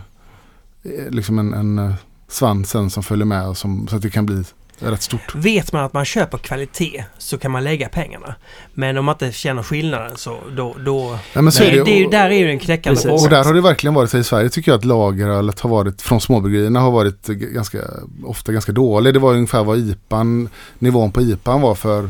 liksom 1.10 1.40
en, 1.40 1.54
en 1.54 1.80
eh, 1.80 1.94
svans 2.28 2.70
sen 2.70 2.90
som 2.90 3.04
följer 3.04 3.26
med 3.26 3.48
och 3.48 3.58
som, 3.58 3.88
så 3.88 3.96
att 3.96 4.02
det 4.02 4.10
kan 4.10 4.26
bli 4.26 4.44
rätt 4.80 5.02
stort. 5.02 5.36
Vet 5.36 5.74
man 5.74 5.84
att 5.84 5.94
man 5.94 6.06
köper 6.06 6.38
kvalitet 6.38 7.04
så 7.18 7.38
kan 7.38 7.52
man 7.52 7.64
lägga 7.64 7.90
pengarna. 7.90 8.36
Men 8.74 8.98
om 8.98 9.06
man 9.06 9.16
inte 9.16 9.32
känner 9.32 9.64
skillnaden 9.64 10.12
så 10.18 10.38
då... 10.56 10.76
då 10.86 11.18
Ja, 11.34 11.42
men 11.42 11.52
så 11.52 11.64
nej, 11.64 11.78
är 11.80 11.86
det 11.86 11.92
är 11.92 11.98
ju, 12.00 12.08
där 12.10 12.30
är 12.30 12.34
ju 12.38 12.48
den 12.48 12.60
knäckande 12.60 13.00
frågan. 13.02 13.20
Och 13.24 13.30
där 13.30 13.44
har 13.44 13.54
det 13.54 13.62
verkligen 13.62 13.94
varit 13.94 14.10
så 14.10 14.18
i 14.18 14.24
Sverige 14.24 14.50
tycker 14.50 14.72
jag 14.72 14.78
att 14.80 14.86
lagerölet 14.86 15.60
har 15.60 15.70
varit 15.70 16.02
från 16.02 16.22
småbryggerierna 16.22 16.80
har 16.80 16.92
varit 16.92 17.28
g- 17.28 17.48
ganska 17.52 17.78
ofta 18.26 18.52
ganska 18.52 18.72
dålig. 18.72 19.14
Det 19.14 19.20
var 19.20 19.34
ungefär 19.34 19.64
vad 19.64 19.78
IPAn, 19.78 20.50
nivån 20.80 21.12
på 21.12 21.22
IPAn 21.22 21.62
var 21.62 21.76
för 21.76 22.10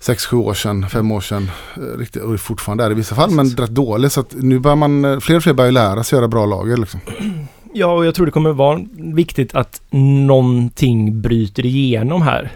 6-7 0.00 0.34
år 0.36 0.54
sedan, 0.54 0.88
5 0.88 1.12
år 1.12 1.20
sedan. 1.20 1.50
Eh, 1.76 1.98
Riktigt, 1.98 2.22
och 2.22 2.40
fortfarande 2.40 2.84
är 2.84 2.88
det 2.88 2.92
i 2.92 2.96
vissa 2.96 3.14
fall, 3.14 3.30
men 3.30 3.50
rätt 3.50 3.70
dålig. 3.70 4.12
Så 4.12 4.20
att 4.20 4.32
nu 4.36 4.58
börjar 4.58 4.76
man, 4.76 5.04
eh, 5.04 5.18
fler 5.20 5.36
och 5.36 5.42
fler 5.42 5.52
börjar 5.52 5.72
lära 5.72 6.04
sig 6.04 6.16
göra 6.16 6.28
bra 6.28 6.46
lager. 6.46 6.76
Liksom. 6.76 7.00
Ja, 7.74 7.86
och 7.86 8.06
jag 8.06 8.14
tror 8.14 8.26
det 8.26 8.32
kommer 8.32 8.52
vara 8.52 8.80
viktigt 8.98 9.54
att 9.54 9.82
någonting 9.90 11.20
bryter 11.20 11.66
igenom 11.66 12.22
här. 12.22 12.50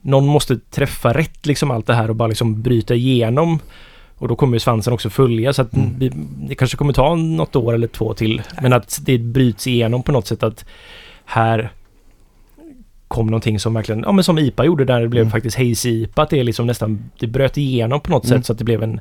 Någon 0.00 0.26
måste 0.26 0.58
träffa 0.58 1.12
rätt 1.14 1.46
liksom 1.46 1.70
allt 1.70 1.86
det 1.86 1.94
här 1.94 2.10
och 2.10 2.16
bara 2.16 2.28
liksom 2.28 2.62
bryta 2.62 2.94
igenom. 2.94 3.58
Och 4.18 4.28
då 4.28 4.36
kommer 4.36 4.56
ju 4.56 4.60
svansen 4.60 4.92
också 4.92 5.10
följa 5.10 5.52
så 5.52 5.62
att 5.62 5.74
Mm. 5.76 5.98
vi, 5.98 6.12
det 6.48 6.54
kanske 6.54 6.76
kommer 6.76 6.92
ta 6.92 7.14
något 7.14 7.56
år 7.56 7.74
eller 7.74 7.86
två 7.86 8.14
till. 8.14 8.42
Men 8.62 8.72
att 8.72 8.98
det 9.02 9.18
bryts 9.18 9.66
igenom 9.66 10.02
på 10.02 10.12
något 10.12 10.26
sätt 10.26 10.42
att 10.42 10.64
här 11.24 11.70
kom 13.08 13.26
någonting 13.26 13.58
som 13.60 13.74
verkligen, 13.74 14.00
ja 14.00 14.12
men 14.12 14.24
som 14.24 14.38
IPA 14.38 14.64
gjorde 14.64 14.84
där 14.84 15.00
det 15.00 15.08
blev 15.08 15.22
Mm. 15.22 15.30
faktiskt 15.32 15.56
Hazy 15.56 16.02
IPA. 16.02 16.22
Att 16.22 16.30
det 16.30 16.40
är 16.40 16.44
liksom 16.44 16.66
nästan, 16.66 17.10
det 17.20 17.26
bröt 17.26 17.56
igenom 17.56 18.00
på 18.00 18.10
något 18.10 18.24
Mm. 18.24 18.38
sätt 18.38 18.46
så 18.46 18.52
att 18.52 18.58
det 18.58 18.64
blev 18.64 18.82
en, 18.82 19.00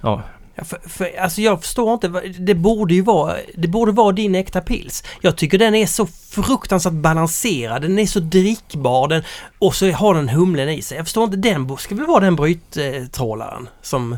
ja, 0.00 0.22
Ja, 0.54 0.64
för, 0.64 0.78
för, 0.88 1.18
alltså 1.20 1.40
jag 1.40 1.60
förstår 1.62 1.92
inte, 1.94 2.08
det 2.38 2.54
borde 2.54 2.94
ju 2.94 3.02
vara, 3.02 3.34
det 3.54 3.68
borde 3.68 3.92
vara 3.92 4.12
din 4.12 4.34
äkta 4.34 4.60
pils. 4.60 5.04
Jag 5.20 5.36
tycker 5.36 5.58
den 5.58 5.74
är 5.74 5.86
så 5.86 6.06
fruktansvärt 6.30 6.92
balanserad, 6.92 7.82
den 7.82 7.98
är 7.98 8.06
så 8.06 8.20
drickbar 8.20 9.08
den, 9.08 9.22
och 9.58 9.74
så 9.74 9.90
har 9.90 10.14
den 10.14 10.28
humlen 10.28 10.68
i 10.68 10.82
sig. 10.82 10.96
Jag 10.96 11.06
förstår 11.06 11.24
inte, 11.24 11.36
den 11.36 11.76
ska 11.78 11.94
väl 11.94 12.06
vara 12.06 12.20
den 12.20 12.36
bryttrålaren 12.36 13.68
som, 13.82 14.16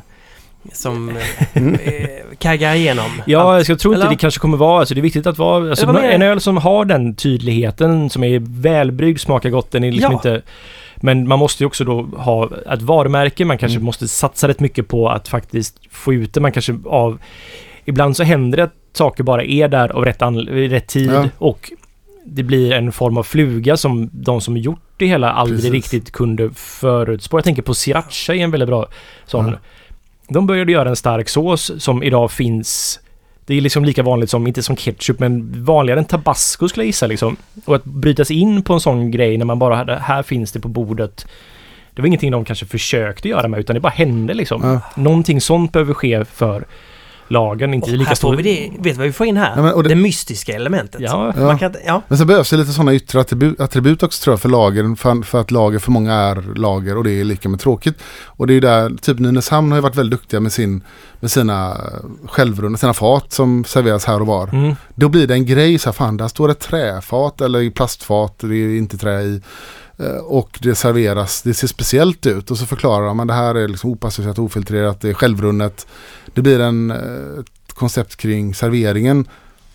som 0.73 1.19
Mm. 1.55 1.75
eh, 1.75 2.37
kaggar 2.39 2.75
igenom. 2.75 3.11
Ja, 3.27 3.63
jag 3.63 3.79
tror 3.79 3.95
inte 3.95 4.03
Eller? 4.03 4.11
det 4.15 4.21
kanske 4.21 4.41
kommer 4.41 4.57
vara, 4.57 4.79
alltså 4.81 4.95
det 4.95 5.01
är 5.01 5.03
viktigt 5.03 5.27
att 5.27 5.39
vara, 5.39 5.71
alltså 5.71 5.87
en 5.87 6.23
öl 6.23 6.41
som 6.41 6.57
har 6.57 6.85
den 6.85 7.15
tydligheten, 7.15 8.11
som 8.11 8.25
är 8.25 8.39
välbryggd, 8.63 9.21
smakar 9.21 9.51
gott, 9.51 9.71
den 9.71 9.85
är 9.85 9.93
liksom 9.93 10.13
Ja. 10.13 10.19
inte... 10.19 10.43
Men 10.97 11.29
man 11.29 11.39
måste 11.39 11.63
ju 11.63 11.67
också 11.67 11.85
då 11.85 12.03
ha 12.03 12.51
ett 12.73 12.83
varumärke, 12.83 13.45
man 13.45 13.59
kanske 13.59 13.77
Mm. 13.77 13.85
måste 13.85 14.09
satsa 14.09 14.49
rätt 14.49 14.61
mycket 14.61 14.89
på 14.89 15.09
att 15.09 15.29
faktiskt 15.29 15.79
få 15.91 16.15
ut 16.15 16.35
det, 16.35 16.41
man 16.41 16.53
kanske 16.53 16.79
av... 16.85 17.19
Ibland 17.85 18.17
så 18.17 18.23
händer 18.23 18.57
det 18.57 18.65
att 18.65 18.75
saker 18.93 19.25
bara 19.25 19.45
är 19.45 19.69
där 19.69 19.89
av 19.89 20.05
rätt, 20.05 20.23
i 20.49 20.69
rätt 20.69 20.87
tid 20.87 21.11
Ja. 21.13 21.29
och 21.39 21.73
det 22.27 22.43
blir 22.43 22.73
en 22.73 22.93
form 22.93 23.17
av 23.17 23.23
fluga 23.23 23.77
som 23.77 24.11
de 24.13 24.41
som 24.41 24.57
gjort 24.57 24.81
det 24.97 25.07
hela 25.07 25.33
aldrig 25.33 25.59
Precis. 25.59 25.73
riktigt 25.73 26.13
kunde 26.13 26.51
förutspå. 26.55 27.37
Jag 27.37 27.45
tänker 27.45 27.63
på 27.63 27.75
Sriracha 27.75 28.35
är 28.35 28.39
en 28.39 28.51
väldigt 28.51 28.69
bra 28.69 28.87
sån. 29.27 29.47
Ja. 29.47 29.53
De 30.29 30.47
började 30.47 30.73
göra 30.73 30.89
en 30.89 30.97
stark 30.97 31.29
sås 31.29 31.73
som 31.83 32.03
idag 32.03 32.31
finns 32.33 33.01
det 33.47 33.55
är 33.55 33.61
liksom 33.61 33.85
lika 33.85 34.03
vanligt 34.03 34.31
som, 34.31 34.47
inte 34.47 34.63
som 34.63 34.77
ketchup, 34.77 35.21
men 35.21 35.65
vanligare 35.65 36.01
än 36.01 36.05
tabasco 36.05 36.69
skulle 36.69 36.85
jag 36.85 36.87
gissa 36.87 37.07
liksom. 37.07 37.37
Och 37.65 37.75
att 37.75 37.85
bryta 37.85 38.25
sig 38.25 38.37
in 38.37 38.63
på 38.63 38.75
en 38.75 38.81
sån 38.81 39.11
grej 39.11 39.39
när 39.39 39.45
man 39.45 39.59
bara 39.59 39.77
hade, 39.77 39.99
här 39.99 40.23
finns 40.23 40.53
det 40.53 40.61
på 40.61 40.69
bordet. 40.69 41.27
Det 41.95 42.03
var 42.03 42.07
ingenting 42.07 42.31
de 42.31 42.45
kanske 42.45 42.67
försökte 42.67 43.29
göra 43.29 43.49
med, 43.49 43.61
utan 43.61 43.75
det 43.75 43.81
bara 43.81 43.93
hände 43.93 44.35
liksom. 44.35 44.63
Ja. 44.65 45.03
Någonting 45.03 45.41
sånt 45.41 45.73
behöver 45.73 45.95
ske 45.95 46.25
för 46.25 46.65
lagen, 47.29 47.75
inte 47.75 47.91
Och 47.91 47.97
lika 47.97 48.09
här 48.09 48.15
stor... 48.15 48.29
får 48.29 48.37
vi 48.37 48.43
det, 48.43 48.71
vet 48.71 48.95
du 48.95 48.99
vad 48.99 49.07
vi 49.07 49.13
får 49.13 49.27
in 49.27 49.37
här? 49.37 49.53
Ja, 49.57 49.63
men, 49.63 49.83
det, 49.83 49.89
det, 49.89 49.95
mystiska 49.95 50.53
elementet. 50.53 51.01
Ja, 51.01 51.33
Ja. 51.37 51.43
Man 51.47 51.59
kan, 51.59 51.75
ja. 51.87 52.03
men 52.09 52.19
så 52.19 52.25
behövs 52.25 52.51
det 52.51 52.57
lite 52.57 52.73
sådana 52.73 52.95
yttre 52.95 53.21
attribut, 53.21 53.61
attribut 53.61 54.03
också 54.03 54.25
tror 54.25 54.33
jag 54.33 54.41
för 54.41 54.49
lager. 54.49 54.97
För, 54.97 55.23
för 55.23 55.41
att 55.41 55.51
lager 55.51 55.79
för 55.79 55.91
många 55.91 56.15
är 56.15 56.59
lager 56.59 56.97
och 56.97 57.05
det 57.05 57.21
är 57.21 57.25
lika 57.25 57.49
med 57.49 57.61
tråkigt. 57.61 58.03
Och 58.25 58.47
det 58.47 58.53
är 58.53 58.55
ju 58.55 58.61
där, 58.61 58.91
typ 59.01 59.19
Nynäshamn 59.19 59.73
har 59.73 59.79
ju 59.79 59.83
varit 59.83 59.97
väldigt 59.97 60.21
duktiga 60.21 60.41
med, 60.41 60.53
sin, 60.53 60.85
med 61.21 61.31
sina 61.31 61.77
självrunda, 62.27 62.79
sina 62.79 62.95
fat 62.95 63.33
som 63.33 63.65
serveras 63.65 64.05
här 64.05 64.21
och 64.21 64.27
var. 64.27 64.49
mm. 64.49 64.75
Då 64.95 65.09
blir 65.09 65.27
det 65.27 65.35
en 65.35 65.47
grej 65.47 65.79
så 65.79 65.89
här, 65.89 65.95
fan 65.95 66.17
där 66.17 66.29
står 66.29 66.51
ett 66.51 66.61
träfat 66.61 67.41
eller 67.41 67.63
i 67.63 67.71
plastfat, 67.71 68.39
det 68.39 68.57
är 68.57 68.79
inte 68.79 68.99
trä 68.99 69.23
i. 69.23 69.43
Eh, 69.99 70.17
Och 70.17 70.59
det 70.63 70.75
serveras, 70.75 71.43
det 71.43 71.55
ser 71.55 71.67
speciellt 71.67 72.27
ut 72.27 72.51
och 72.51 72.59
så 72.59 72.67
förklarar 72.67 73.07
de 73.07 73.21
att 73.21 73.29
det 73.29 73.35
här 73.35 73.55
är 73.55 73.69
liksom 73.69 73.91
opastöriserat, 73.91 74.39
ofiltrerat, 74.39 75.01
det 75.01 75.09
är 75.11 75.15
självrunnet. 75.15 75.87
Det 76.35 76.43
blir 76.43 76.61
en, 76.61 76.91
eh, 76.91 77.41
ett 77.41 77.73
koncept 77.75 78.17
kring 78.17 78.55
serveringen 78.55 79.29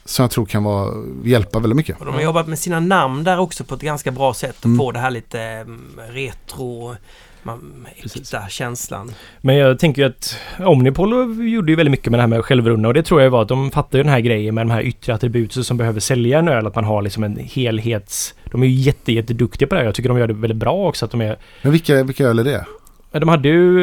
som 0.06 0.24
jag 0.24 0.32
tror 0.32 0.46
kan 0.46 0.64
vara, 0.64 0.94
hjälpa 1.24 1.60
väldigt 1.60 1.78
mycket. 1.78 2.00
Och 2.00 2.06
de 2.06 2.16
har 2.16 2.22
jobbat 2.22 2.48
med 2.48 2.60
sina 2.60 2.80
namn 2.80 3.24
där 3.24 3.40
också 3.40 3.64
på 3.64 3.76
ett 3.76 3.82
ganska 3.82 4.12
bra 4.12 4.34
sätt 4.34 4.56
och 4.60 4.66
Mm. 4.66 4.78
få 4.78 4.92
det 4.92 5.00
här 5.00 5.12
lite 5.12 5.40
mm, 5.42 6.00
retro, 6.10 6.96
man, 7.44 7.88
Precis. 8.02 8.34
äkta 8.34 8.50
känslan. 8.50 9.12
Men 9.42 9.56
jag 9.56 9.80
tänker 9.80 10.02
ju 10.02 10.08
att 10.08 10.38
Omnipol 10.60 11.14
gjorde 11.50 11.72
ju 11.72 11.76
väldigt 11.76 11.92
mycket 11.92 12.12
med 12.12 12.18
det 12.18 12.22
här 12.22 12.28
med 12.28 12.46
självrunna 12.46 12.88
och 12.88 12.94
det 12.94 13.04
tror 13.04 13.22
jag 13.22 13.30
var 13.30 13.42
att 13.42 13.48
de 13.48 13.72
fattar 13.72 13.98
ju 13.98 14.04
den 14.04 14.14
här 14.14 14.20
grejen 14.20 14.56
med 14.56 14.62
de 14.68 14.72
här 14.72 14.82
yttre 14.82 15.14
attributen 15.14 15.64
som 15.64 15.78
behöver 15.78 16.00
sälja 16.00 16.40
en 16.40 16.48
öl, 16.48 16.68
att 16.68 16.76
man 16.76 16.84
har 16.84 17.02
liksom 17.02 17.24
en 17.24 17.38
helhets... 17.38 18.36
De 18.52 18.64
är 18.64 18.68
ju 18.68 18.74
jätte, 18.74 19.12
jätteduktiga 19.12 19.68
på 19.68 19.76
det 19.76 19.82
här. 19.82 19.86
Jag 19.86 19.96
tycker 19.96 20.10
de 20.10 20.18
gör 20.18 20.28
det 20.28 20.34
väldigt 20.34 20.58
bra 20.58 20.88
också 20.88 21.06
att 21.06 21.12
de 21.12 21.22
är... 21.22 21.38
Men 21.62 21.72
vilka, 21.72 22.04
vilka 22.04 22.24
öl 22.24 22.40
är 22.40 22.44
det? 22.44 22.66
De 23.12 23.30
hade 23.30 23.50
ju... 23.50 23.80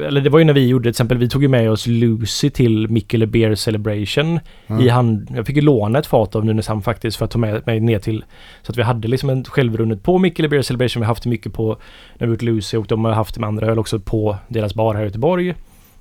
eh, 0.00 0.06
Eller 0.06 0.20
det 0.20 0.30
var 0.30 0.38
ju 0.38 0.44
när 0.44 0.52
vi 0.52 0.66
gjorde 0.68 0.82
till 0.82 0.90
exempel, 0.90 1.18
vi 1.18 1.28
tog 1.28 1.42
ju 1.42 1.48
med 1.48 1.70
oss 1.70 1.86
Lucy 1.86 2.50
till 2.50 2.88
Mikkele 2.88 3.26
Beer 3.26 3.54
Celebration 3.54 4.40
Ja. 4.66 4.80
i 4.80 4.88
hand... 4.88 5.26
Jag 5.36 5.46
fick 5.46 5.56
ju 5.56 5.62
låna 5.62 5.98
ett 5.98 6.06
fat 6.06 6.34
av 6.36 6.44
Nynäshamn 6.44 6.82
faktiskt 6.82 7.16
för 7.16 7.24
att 7.24 7.30
ta 7.30 7.38
med 7.38 7.66
mig 7.66 7.80
ner 7.80 7.98
till... 7.98 8.24
Så 8.62 8.72
att 8.72 8.78
vi 8.78 8.82
hade 8.82 9.08
liksom 9.08 9.30
en 9.30 9.44
självrunnet 9.44 10.02
på 10.02 10.18
Mikkele 10.18 10.48
Beer 10.48 10.62
Celebration. 10.62 11.00
Vi 11.00 11.04
har 11.04 11.10
haft 11.10 11.22
det 11.22 11.28
mycket 11.30 11.52
på 11.52 11.76
när 12.18 12.26
vi 12.26 12.32
gjort 12.32 12.42
Lucy 12.42 12.76
och 12.76 12.86
de 12.86 13.04
har 13.04 13.12
haft 13.12 13.34
det 13.34 13.40
med 13.40 13.48
andra 13.48 13.66
öl 13.66 13.78
också 13.78 13.98
på 13.98 14.36
deras 14.48 14.74
bar 14.74 14.94
här 14.94 15.02
i 15.02 15.04
Göteborg. 15.04 15.54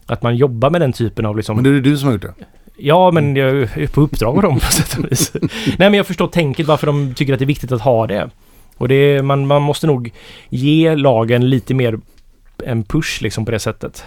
Att 0.05 0.23
man 0.23 0.35
jobbar 0.37 0.69
med 0.69 0.81
den 0.81 0.93
typen 0.93 1.25
av 1.25 1.37
liksom... 1.37 1.55
Men 1.55 1.63
det 1.63 1.69
är 1.69 1.81
du 1.81 1.97
som 1.97 2.07
har 2.07 2.13
gjort 2.13 2.21
det? 2.21 2.33
Ja, 2.77 3.11
men 3.11 3.35
jag 3.35 3.49
är 3.49 3.87
på 3.93 4.01
uppdrag 4.01 4.35
av 4.35 4.41
dem 4.41 4.55
på 4.59 4.65
sätt 4.71 4.97
och 4.99 5.11
vis. 5.11 5.31
Nej, 5.67 5.75
men 5.77 5.93
jag 5.93 6.07
förstår 6.07 6.27
tänket 6.27 6.67
varför 6.67 6.87
de 6.87 7.13
tycker 7.13 7.33
att 7.33 7.39
det 7.39 7.45
är 7.45 7.47
viktigt 7.47 7.71
att 7.71 7.81
ha 7.81 8.07
det. 8.07 8.29
Och 8.77 8.87
det 8.87 8.95
är, 8.95 9.21
man, 9.21 9.47
man 9.47 9.61
måste 9.61 9.87
nog 9.87 10.11
ge 10.49 10.95
lagen 10.95 11.49
lite 11.49 11.73
mer 11.73 11.99
en 12.65 12.83
push 12.83 13.21
liksom 13.21 13.45
på 13.45 13.51
det 13.51 13.59
sättet. 13.59 14.03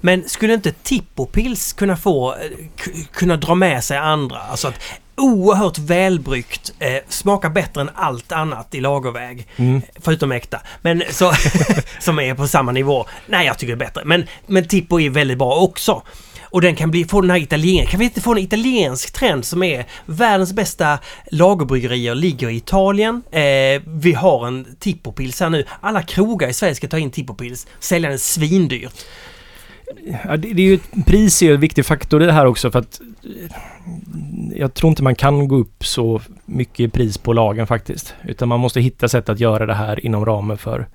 Men 0.00 0.28
skulle 0.28 0.54
inte 0.54 0.72
Tippopils 0.72 1.72
kunna 1.72 1.96
få, 1.96 2.32
eh, 2.34 2.38
kunna 3.12 3.36
dra 3.36 3.54
med 3.54 3.84
sig 3.84 3.98
andra? 3.98 4.38
Alltså 4.38 4.68
att 4.68 4.80
oerhört 5.16 5.78
välbryggt, 5.78 6.72
eh, 6.78 6.96
smakar 7.08 7.50
bättre 7.50 7.80
än 7.80 7.90
allt 7.94 8.32
annat 8.32 8.74
i 8.74 8.80
lagerväg. 8.80 9.46
Mm. 9.56 9.82
Förutom 10.00 10.32
äkta. 10.32 10.60
Men 10.82 11.02
så, 11.10 11.32
som 12.00 12.18
är 12.18 12.34
på 12.34 12.48
samma 12.48 12.72
nivå. 12.72 13.06
Nej, 13.26 13.46
jag 13.46 13.58
tycker 13.58 13.76
det 13.76 13.84
är 13.84 13.86
bättre. 13.86 14.02
Men, 14.04 14.26
men 14.46 14.68
Tippo 14.68 15.00
är 15.00 15.10
väldigt 15.10 15.38
bra 15.38 15.54
också. 15.54 16.02
Och 16.50 16.60
den 16.60 16.74
kan 16.74 16.90
bli, 16.90 17.04
få 17.04 17.20
den 17.20 17.30
här 17.30 17.38
italien... 17.38 17.86
Kan 17.86 17.98
vi 17.98 18.04
inte 18.04 18.20
få 18.20 18.32
en 18.32 18.38
italiensk 18.38 19.12
trend 19.12 19.44
som 19.44 19.62
är 19.62 19.86
världens 20.06 20.52
bästa 20.52 20.98
lagerbryggerier 21.30 22.14
ligger 22.14 22.48
i 22.48 22.56
Italien. 22.56 23.22
Eh, 23.30 23.82
vi 23.86 24.12
har 24.12 24.46
en 24.46 24.66
Tippopils 24.78 25.40
här 25.40 25.50
nu. 25.50 25.64
Alla 25.80 26.02
krogar 26.02 26.48
i 26.48 26.52
Sverige 26.52 26.74
ska 26.74 26.88
ta 26.88 26.98
in 26.98 27.10
Tippopils. 27.10 27.66
Sälja 27.80 28.08
den 28.08 28.18
svindyrt. 28.18 29.04
Ja, 30.24 30.36
det, 30.36 30.52
det 30.52 30.62
är 30.62 30.66
ju 30.66 30.78
pris 31.06 31.42
är 31.42 31.46
ju 31.46 31.54
en 31.54 31.60
viktig 31.60 31.86
faktor 31.86 32.22
i 32.22 32.26
det 32.26 32.32
här 32.32 32.46
också 32.46 32.70
för 32.70 32.78
att 32.78 33.00
eh, 33.24 33.56
jag 34.56 34.74
tror 34.74 34.90
inte 34.90 35.02
man 35.02 35.14
kan 35.14 35.48
gå 35.48 35.56
upp 35.56 35.86
så 35.86 36.20
mycket 36.44 36.80
i 36.80 36.88
pris 36.88 37.18
på 37.18 37.32
lagen 37.32 37.66
faktiskt. 37.66 38.14
Utan 38.24 38.48
man 38.48 38.60
måste 38.60 38.80
hitta 38.80 39.08
sätt 39.08 39.28
att 39.28 39.40
göra 39.40 39.66
det 39.66 39.74
här 39.74 40.06
inom 40.06 40.24
ramen 40.24 40.58
för 40.58 40.88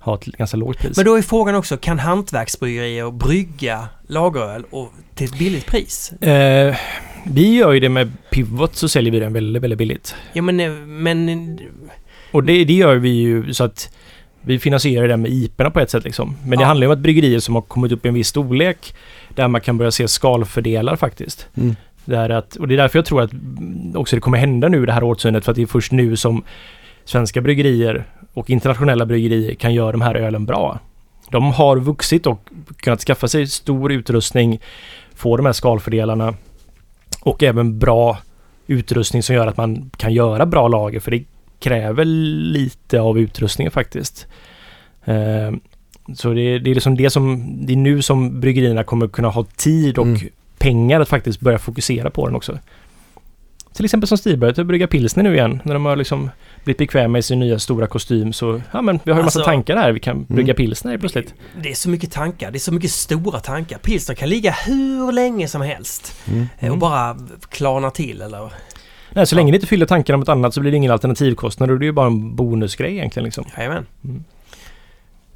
ha 0.00 0.14
ett 0.14 0.24
ganska 0.24 0.56
lågt 0.56 0.78
pris. 0.78 0.96
Men 0.96 1.06
då 1.06 1.14
är 1.14 1.22
frågan 1.22 1.54
också, 1.54 1.76
kan 1.76 1.98
hantverksbryggerier 1.98 3.10
brygga 3.10 3.88
lageröl 4.06 4.64
och 4.70 4.92
till 5.14 5.26
ett 5.26 5.38
billigt 5.38 5.66
pris? 5.66 6.12
Eh, 6.12 6.76
vi 7.26 7.54
gör 7.56 7.72
ju 7.72 7.80
det 7.80 7.88
med 7.88 8.12
Pivot 8.30 8.76
så 8.76 8.88
säljer 8.88 9.12
vi 9.12 9.20
den 9.20 9.32
väldigt, 9.32 9.62
väldigt 9.62 9.78
billigt. 9.78 10.14
Ja 10.32 10.42
men, 10.42 10.60
eh, 10.60 10.70
men 10.70 11.58
Och 12.32 12.44
det, 12.44 12.64
det 12.64 12.72
gör 12.72 12.96
vi 12.96 13.08
ju 13.08 13.54
så 13.54 13.64
att 13.64 13.90
vi 14.42 14.58
finansierar 14.58 15.08
det 15.08 15.16
med 15.16 15.30
IPorna 15.30 15.70
på 15.70 15.80
ett 15.80 15.90
sätt 15.90 16.04
liksom. 16.04 16.36
Men 16.42 16.58
det 16.58 16.62
Ja. 16.62 16.66
handlar 16.66 16.84
ju 16.84 16.88
om 16.92 16.98
att 16.98 17.02
bryggerier 17.02 17.40
som 17.40 17.54
har 17.54 17.62
kommit 17.62 17.92
upp 17.92 18.04
i 18.04 18.08
en 18.08 18.14
viss 18.14 18.28
storlek 18.28 18.94
där 19.34 19.48
man 19.48 19.60
kan 19.60 19.78
börja 19.78 19.90
se 19.90 20.08
skalfördelar 20.08 20.96
faktiskt. 20.96 21.46
Mm. 21.56 21.76
Det 22.04 22.16
är 22.16 22.30
att, 22.30 22.56
och 22.56 22.68
det 22.68 22.74
är 22.74 22.76
därför 22.78 22.98
jag 22.98 23.06
tror 23.06 23.22
att 23.22 23.30
också 23.94 24.16
det 24.16 24.20
kommer 24.20 24.38
hända 24.38 24.68
nu 24.68 24.86
det 24.86 24.92
här 24.92 25.02
årtiondet 25.02 25.44
för 25.44 25.52
att 25.52 25.56
det 25.56 25.62
är 25.62 25.66
först 25.66 25.92
nu 25.92 26.16
som 26.16 26.42
svenska 27.10 27.40
bryggerier 27.40 28.04
och 28.34 28.50
internationella 28.50 29.06
bryggerier 29.06 29.54
kan 29.54 29.74
göra 29.74 29.92
de 29.92 30.00
här 30.00 30.14
ölen 30.14 30.46
bra. 30.46 30.78
De 31.30 31.52
har 31.52 31.76
vuxit 31.76 32.26
och 32.26 32.48
kunnat 32.76 33.00
skaffa 33.00 33.28
sig 33.28 33.46
stor 33.46 33.92
utrustning, 33.92 34.60
få 35.14 35.36
de 35.36 35.46
här 35.46 35.52
skalfördelarna 35.52 36.34
och 37.20 37.42
även 37.42 37.78
bra 37.78 38.18
utrustning 38.66 39.22
som 39.22 39.34
gör 39.34 39.46
att 39.46 39.56
man 39.56 39.90
kan 39.96 40.12
göra 40.12 40.46
bra 40.46 40.68
lager 40.68 41.00
för 41.00 41.10
det 41.10 41.24
kräver 41.58 42.04
lite 42.04 43.00
av 43.00 43.18
utrustningen 43.18 43.70
faktiskt. 43.70 44.26
Eh, 45.04 45.52
så 46.14 46.32
det, 46.32 46.58
det 46.58 46.70
är 46.70 46.74
liksom 46.74 46.96
det 46.96 47.10
som, 47.10 47.52
det 47.66 47.72
är 47.72 47.76
nu 47.76 48.02
som 48.02 48.40
bryggerierna 48.40 48.84
kommer 48.84 49.08
kunna 49.08 49.28
ha 49.28 49.44
tid 49.56 49.98
och 49.98 50.06
Mm. 50.06 50.20
pengar 50.58 51.00
att 51.00 51.08
faktiskt 51.08 51.40
börja 51.40 51.58
fokusera 51.58 52.10
på 52.10 52.26
den 52.26 52.36
också. 52.36 52.58
Till 53.80 53.84
exempel 53.84 54.08
som 54.08 54.18
Stig 54.18 54.38
börjat 54.38 54.66
brygga 54.66 54.86
pilsner 54.86 55.22
nu 55.22 55.34
igen. 55.34 55.60
När 55.64 55.74
de 55.74 55.84
har 55.84 55.96
liksom 55.96 56.30
blivit 56.64 56.78
bekväma 56.78 57.18
i 57.18 57.22
sin 57.22 57.38
nya 57.40 57.58
stora 57.58 57.86
kostym 57.86 58.32
så, 58.32 58.60
ja 58.72 58.82
men 58.82 59.00
vi 59.04 59.10
har 59.12 59.18
ju 59.18 59.24
massa 59.24 59.38
Alltså- 59.38 59.50
tankar 59.50 59.76
här. 59.76 59.92
Vi 59.92 60.00
kan 60.00 60.24
brygga 60.24 60.54
pilsner 60.54 60.98
plötsligt. 60.98 61.34
Det 61.62 61.70
är 61.70 61.74
så 61.74 61.88
mycket 61.90 62.12
tankar. 62.12 62.50
Det 62.50 62.56
är 62.56 62.60
så 62.60 62.72
mycket 62.72 62.90
stora 62.90 63.40
tankar. 63.40 63.78
Pilsner 63.78 64.14
kan 64.14 64.28
ligga 64.28 64.50
hur 64.50 65.12
länge 65.12 65.48
som 65.48 65.62
helst. 65.62 66.14
Mm. 66.28 66.46
eh, 66.58 66.72
Och 66.72 66.78
bara 66.78 67.16
klarna 67.50 67.90
till 67.90 68.20
eller... 68.22 68.52
Nej, 69.10 69.26
så 69.26 69.34
Ja. 69.34 69.36
länge 69.36 69.52
det 69.52 69.56
inte 69.56 69.66
fyller 69.66 69.86
tankarna 69.86 70.14
om 70.14 70.20
något 70.20 70.28
annat 70.28 70.54
så 70.54 70.60
blir 70.60 70.70
det 70.70 70.76
ingen 70.76 70.92
alternativkostnad 70.92 71.70
och 71.70 71.78
det 71.78 71.84
är 71.84 71.86
ju 71.86 71.92
bara 71.92 72.06
en 72.06 72.36
bonusgrej 72.36 72.92
egentligen 72.92 73.24
liksom. 73.24 73.44
Jajamän. 73.56 73.86
Mm. 74.04 74.24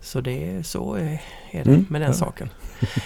Så 0.02 0.20
det 0.20 0.66
så 0.66 0.94
är 0.94 1.02
är 1.50 1.64
det 1.64 1.70
Mm. 1.70 1.86
med 1.88 2.00
den 2.00 2.10
Ja. 2.10 2.14
saken. 2.14 2.48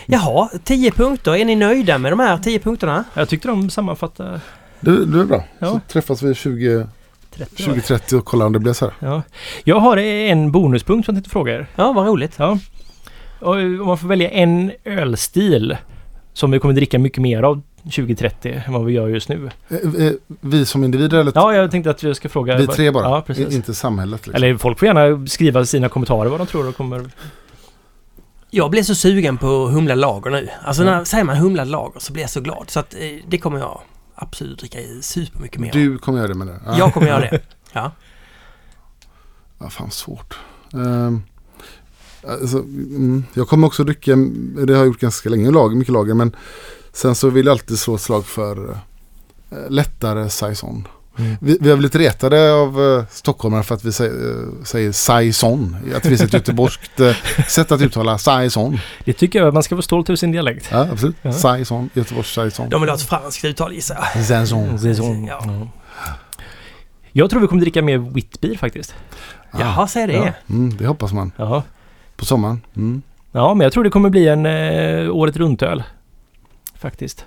Jaha, 0.07 0.49
10 0.65 0.91
punkter. 0.91 1.37
Är 1.37 1.45
ni 1.45 1.57
nöjda 1.57 1.99
med 1.99 2.13
de 2.13 2.21
här 2.21 2.39
10 2.39 2.59
punkterna? 2.59 3.05
Jag 3.15 3.29
tyckte 3.29 3.49
de 3.49 3.71
sammanfattar 3.71 4.41
Du, 4.81 5.05
du 5.05 5.21
är 5.21 5.25
bra. 5.25 5.45
Ja. 5.59 5.67
Så 5.67 5.81
träffas 5.89 6.23
vi 6.23 6.35
20, 6.35 6.87
30 7.31 7.63
år. 7.63 7.67
2030 7.67 8.17
och 8.17 8.25
kollar 8.25 8.47
om 8.47 8.53
det 8.53 8.59
blir 8.59 8.73
så 8.73 8.85
här. 8.85 8.95
Ja. 9.01 9.23
Jag 9.65 9.81
har 9.81 9.97
en 9.97 10.53
bonuspunkt 10.53 11.07
som 11.07 11.15
jag 11.15 11.17
tänkte 11.17 11.31
fråga 11.31 11.55
er. 11.55 11.67
Ja, 11.77 11.93
vad 11.93 12.07
roligt. 12.07 12.35
Ja. 12.37 12.59
Och 13.41 13.55
om 13.55 13.87
man 13.87 13.99
får 13.99 14.09
välja 14.09 14.31
en 14.31 14.73
ölstil 14.85 15.77
som 16.33 16.51
vi 16.51 16.59
kommer 16.59 16.75
dricka 16.75 16.99
mycket 16.99 17.23
mer 17.23 17.43
av 17.43 17.63
2030 17.83 18.63
än 18.67 18.73
vad 18.73 18.85
vi 18.85 18.93
gör 18.93 19.09
just 19.09 19.29
nu. 19.29 19.51
Eh, 19.69 20.07
eh, 20.07 20.13
Vi 20.41 20.67
som 20.67 20.85
individer 20.85 21.19
eller 21.19 21.33
Ja, 21.35 21.55
jag 21.55 21.71
tänkte 21.71 21.91
att 21.91 22.05
vi 22.05 22.15
ska 22.15 22.29
fråga... 22.29 22.57
vi 22.57 22.67
tre 22.67 22.91
bara? 22.91 23.05
Ja, 23.05 23.23
precis. 23.27 23.55
Inte 23.55 23.75
samhället 23.75 24.27
liksom. 24.27 24.45
Eller 24.45 24.57
folk 24.57 24.79
får 24.79 24.87
gärna 24.87 25.27
skriva 25.27 25.65
sina 25.65 25.89
kommentarer 25.89 26.31
vad 26.31 26.41
de 26.41 26.47
tror 26.47 26.65
de 26.65 26.73
kommer... 26.73 27.11
Jag 28.51 28.71
blev 28.71 28.83
så 28.83 28.95
sugen 28.95 29.39
på 29.39 29.47
humlad 29.47 29.99
lager 29.99 30.31
nu. 30.31 30.49
Alltså 30.65 30.83
när 30.83 31.05
säger 31.05 31.25
man 31.25 31.37
humlad 31.37 31.69
lager 31.69 32.01
så 32.01 32.13
blir 32.13 32.23
jag 32.23 32.31
så 32.31 32.41
glad. 32.41 32.71
Så 32.71 32.81
att 32.81 32.95
eh, 32.95 33.01
det 33.29 33.39
kommer 33.39 33.59
jag 33.59 33.81
absolut 34.19 34.59
dricka 34.59 34.79
supermycket 35.03 35.61
mer. 35.61 35.73
Du 35.73 35.99
kommer 35.99 36.19
göra 36.19 36.29
det 36.29 36.35
med 36.35 36.47
det? 36.47 36.61
Ja. 36.67 36.79
Jag 36.79 36.95
kommer 36.95 37.07
göra 37.07 37.21
det. 37.21 37.41
Ja. 37.73 37.93
Ja, 39.59 39.71
fan 39.71 39.91
svårt. 39.91 40.39
Ehm, 40.75 41.23
alltså, 42.29 42.59
mm, 42.59 43.25
jag 43.35 43.49
kommer 43.49 43.67
också 43.67 43.85
dricka, 43.85 44.17
det 44.67 44.73
har 44.73 44.79
jag 44.79 44.87
gjort 44.87 45.01
ganska 45.01 45.29
länge, 45.29 45.51
lag, 45.51 45.77
mycket 45.77 45.93
lager. 45.93 46.15
Men 46.15 46.37
sen 46.93 47.15
så 47.15 47.31
vill 47.31 47.47
jag 47.47 47.53
alltid 47.53 47.79
slå 47.79 47.95
ett 47.95 48.01
slag 48.01 48.27
för 48.27 48.71
eh, 49.51 49.71
lättare 49.71 50.31
saison. 50.31 50.89
Mm. 51.19 51.37
Vi, 51.41 51.59
vi 51.61 51.71
har 51.71 51.77
blivit 51.77 51.95
retade 51.95 52.53
av 52.53 52.81
uh, 52.81 53.05
stockholmare 53.11 53.63
för 53.63 53.75
att 53.75 53.85
vi 53.85 53.93
säger, 53.93 54.13
uh, 54.13 54.63
säger 54.65 54.93
saison. 54.93 55.77
Att 55.97 56.03
det 56.03 56.09
finns 56.09 56.21
ett 56.21 56.33
göteborgskt 56.33 57.01
uh, 57.01 57.15
sätt 57.49 57.73
att 57.73 57.81
uttala 57.81 58.19
saison. 58.19 58.79
Det 59.05 59.13
tycker 59.13 59.39
jag 59.39 59.49
att 59.49 59.55
man 59.55 59.63
ska 59.63 59.75
vara 59.75 59.83
stolt 59.83 60.09
över 60.09 60.17
sin 60.17 60.33
dialekt. 60.33 60.69
Ja, 60.73 60.89
absolut. 60.93 61.17
Ja. 61.23 61.33
Saison, 61.33 61.91
Göteborgs 61.95 62.29
saison. 62.33 62.71
De 62.71 62.81
vill 62.81 62.91
ha 62.91 62.97
ett 62.97 63.03
franskt 63.03 63.45
uttal 63.45 63.73
gissar 63.73 64.09
jag. 64.15 64.25
Saison. 64.25 64.79
Säsong. 64.79 65.27
Ja. 65.27 65.45
Ja. 65.47 65.69
Jag 67.13 67.31
tror 67.31 67.41
vi 67.41 67.47
kommer 67.47 67.63
dricka 67.63 67.83
mer 67.83 67.99
Whitbeer 67.99 68.57
faktiskt. 68.57 68.95
Jaha, 69.59 69.87
säg 69.87 70.07
det. 70.07 70.13
Ja. 70.13 70.33
Mm, 70.51 70.77
det 70.77 70.87
hoppas 70.87 71.13
man. 71.13 71.33
Ja. 71.37 71.63
På 72.17 72.25
sommaren. 72.25 72.61
Mm. 72.77 73.03
ja, 73.33 73.55
men 73.55 73.65
jag 73.65 73.73
tror 73.73 73.85
det 73.85 73.91
kommer 73.91 74.11
bli 74.11 74.29
en 74.29 74.47
eh, 74.47 75.17
året 75.17 75.37
runt-öl. 75.37 75.83
Faktiskt. 76.75 77.25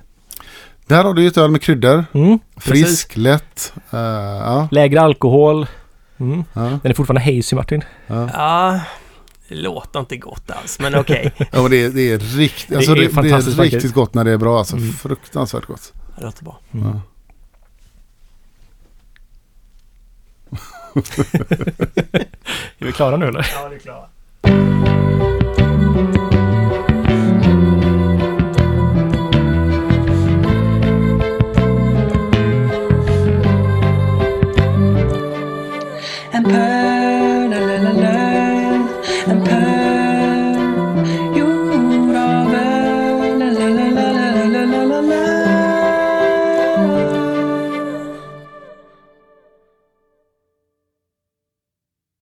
Där 0.92 1.04
har 1.04 1.14
du 1.14 1.22
ju 1.22 1.28
ett 1.28 1.38
öl 1.38 1.52
med 1.52 1.62
kryddor. 1.62 2.06
Mm, 2.14 2.40
precis. 2.56 2.86
Frisk, 2.88 3.18
lätt. 3.18 3.74
Uh, 3.94 4.00
ja, 4.00 4.68
Lägre 4.72 5.02
alkohol. 5.02 5.68
Mm. 6.20 6.44
ja, 6.54 6.62
Den 6.62 6.92
är 6.92 6.94
fortfarande 6.94 7.22
hazy 7.36 7.56
Martin. 7.56 7.84
ja. 8.08 8.30
Ja, 8.34 8.80
det 9.50 9.56
låter 9.56 10.00
inte 10.00 10.18
gott 10.18 10.52
alls, 10.52 10.80
men 10.80 10.96
okej. 10.96 11.32
Ja, 11.52 11.62
men 11.62 11.72
det, 11.72 11.84
är- 11.84 11.90
det 11.90 12.12
är 12.12 12.18
riktigt, 12.20 12.70
Det 12.70 12.76
alltså 12.76 12.92
är 12.92 12.96
det, 12.96 13.02
det 13.02 13.08
är 13.08 13.14
fantastiskt 13.14 13.60
riktigt 13.60 13.94
gott 13.94 14.14
när 14.14 14.24
det 14.24 14.32
är 14.32 14.38
bra. 14.38 14.58
Alltså, 14.60 14.76
Mm. 14.76 14.94
Fruktansvärt 14.94 15.66
gott. 15.66 15.94
Det 16.18 16.24
låter 16.26 16.44
bra. 16.44 16.60
Mm. 16.74 16.88
Ja. 16.88 17.02
Är 22.80 22.86
vi 22.86 22.92
klara 22.92 23.18
nu 23.18 23.28
eller? 23.28 23.48
Ja, 23.54 23.70
det 23.70 23.76
är 23.76 23.80
klart. 23.80 24.10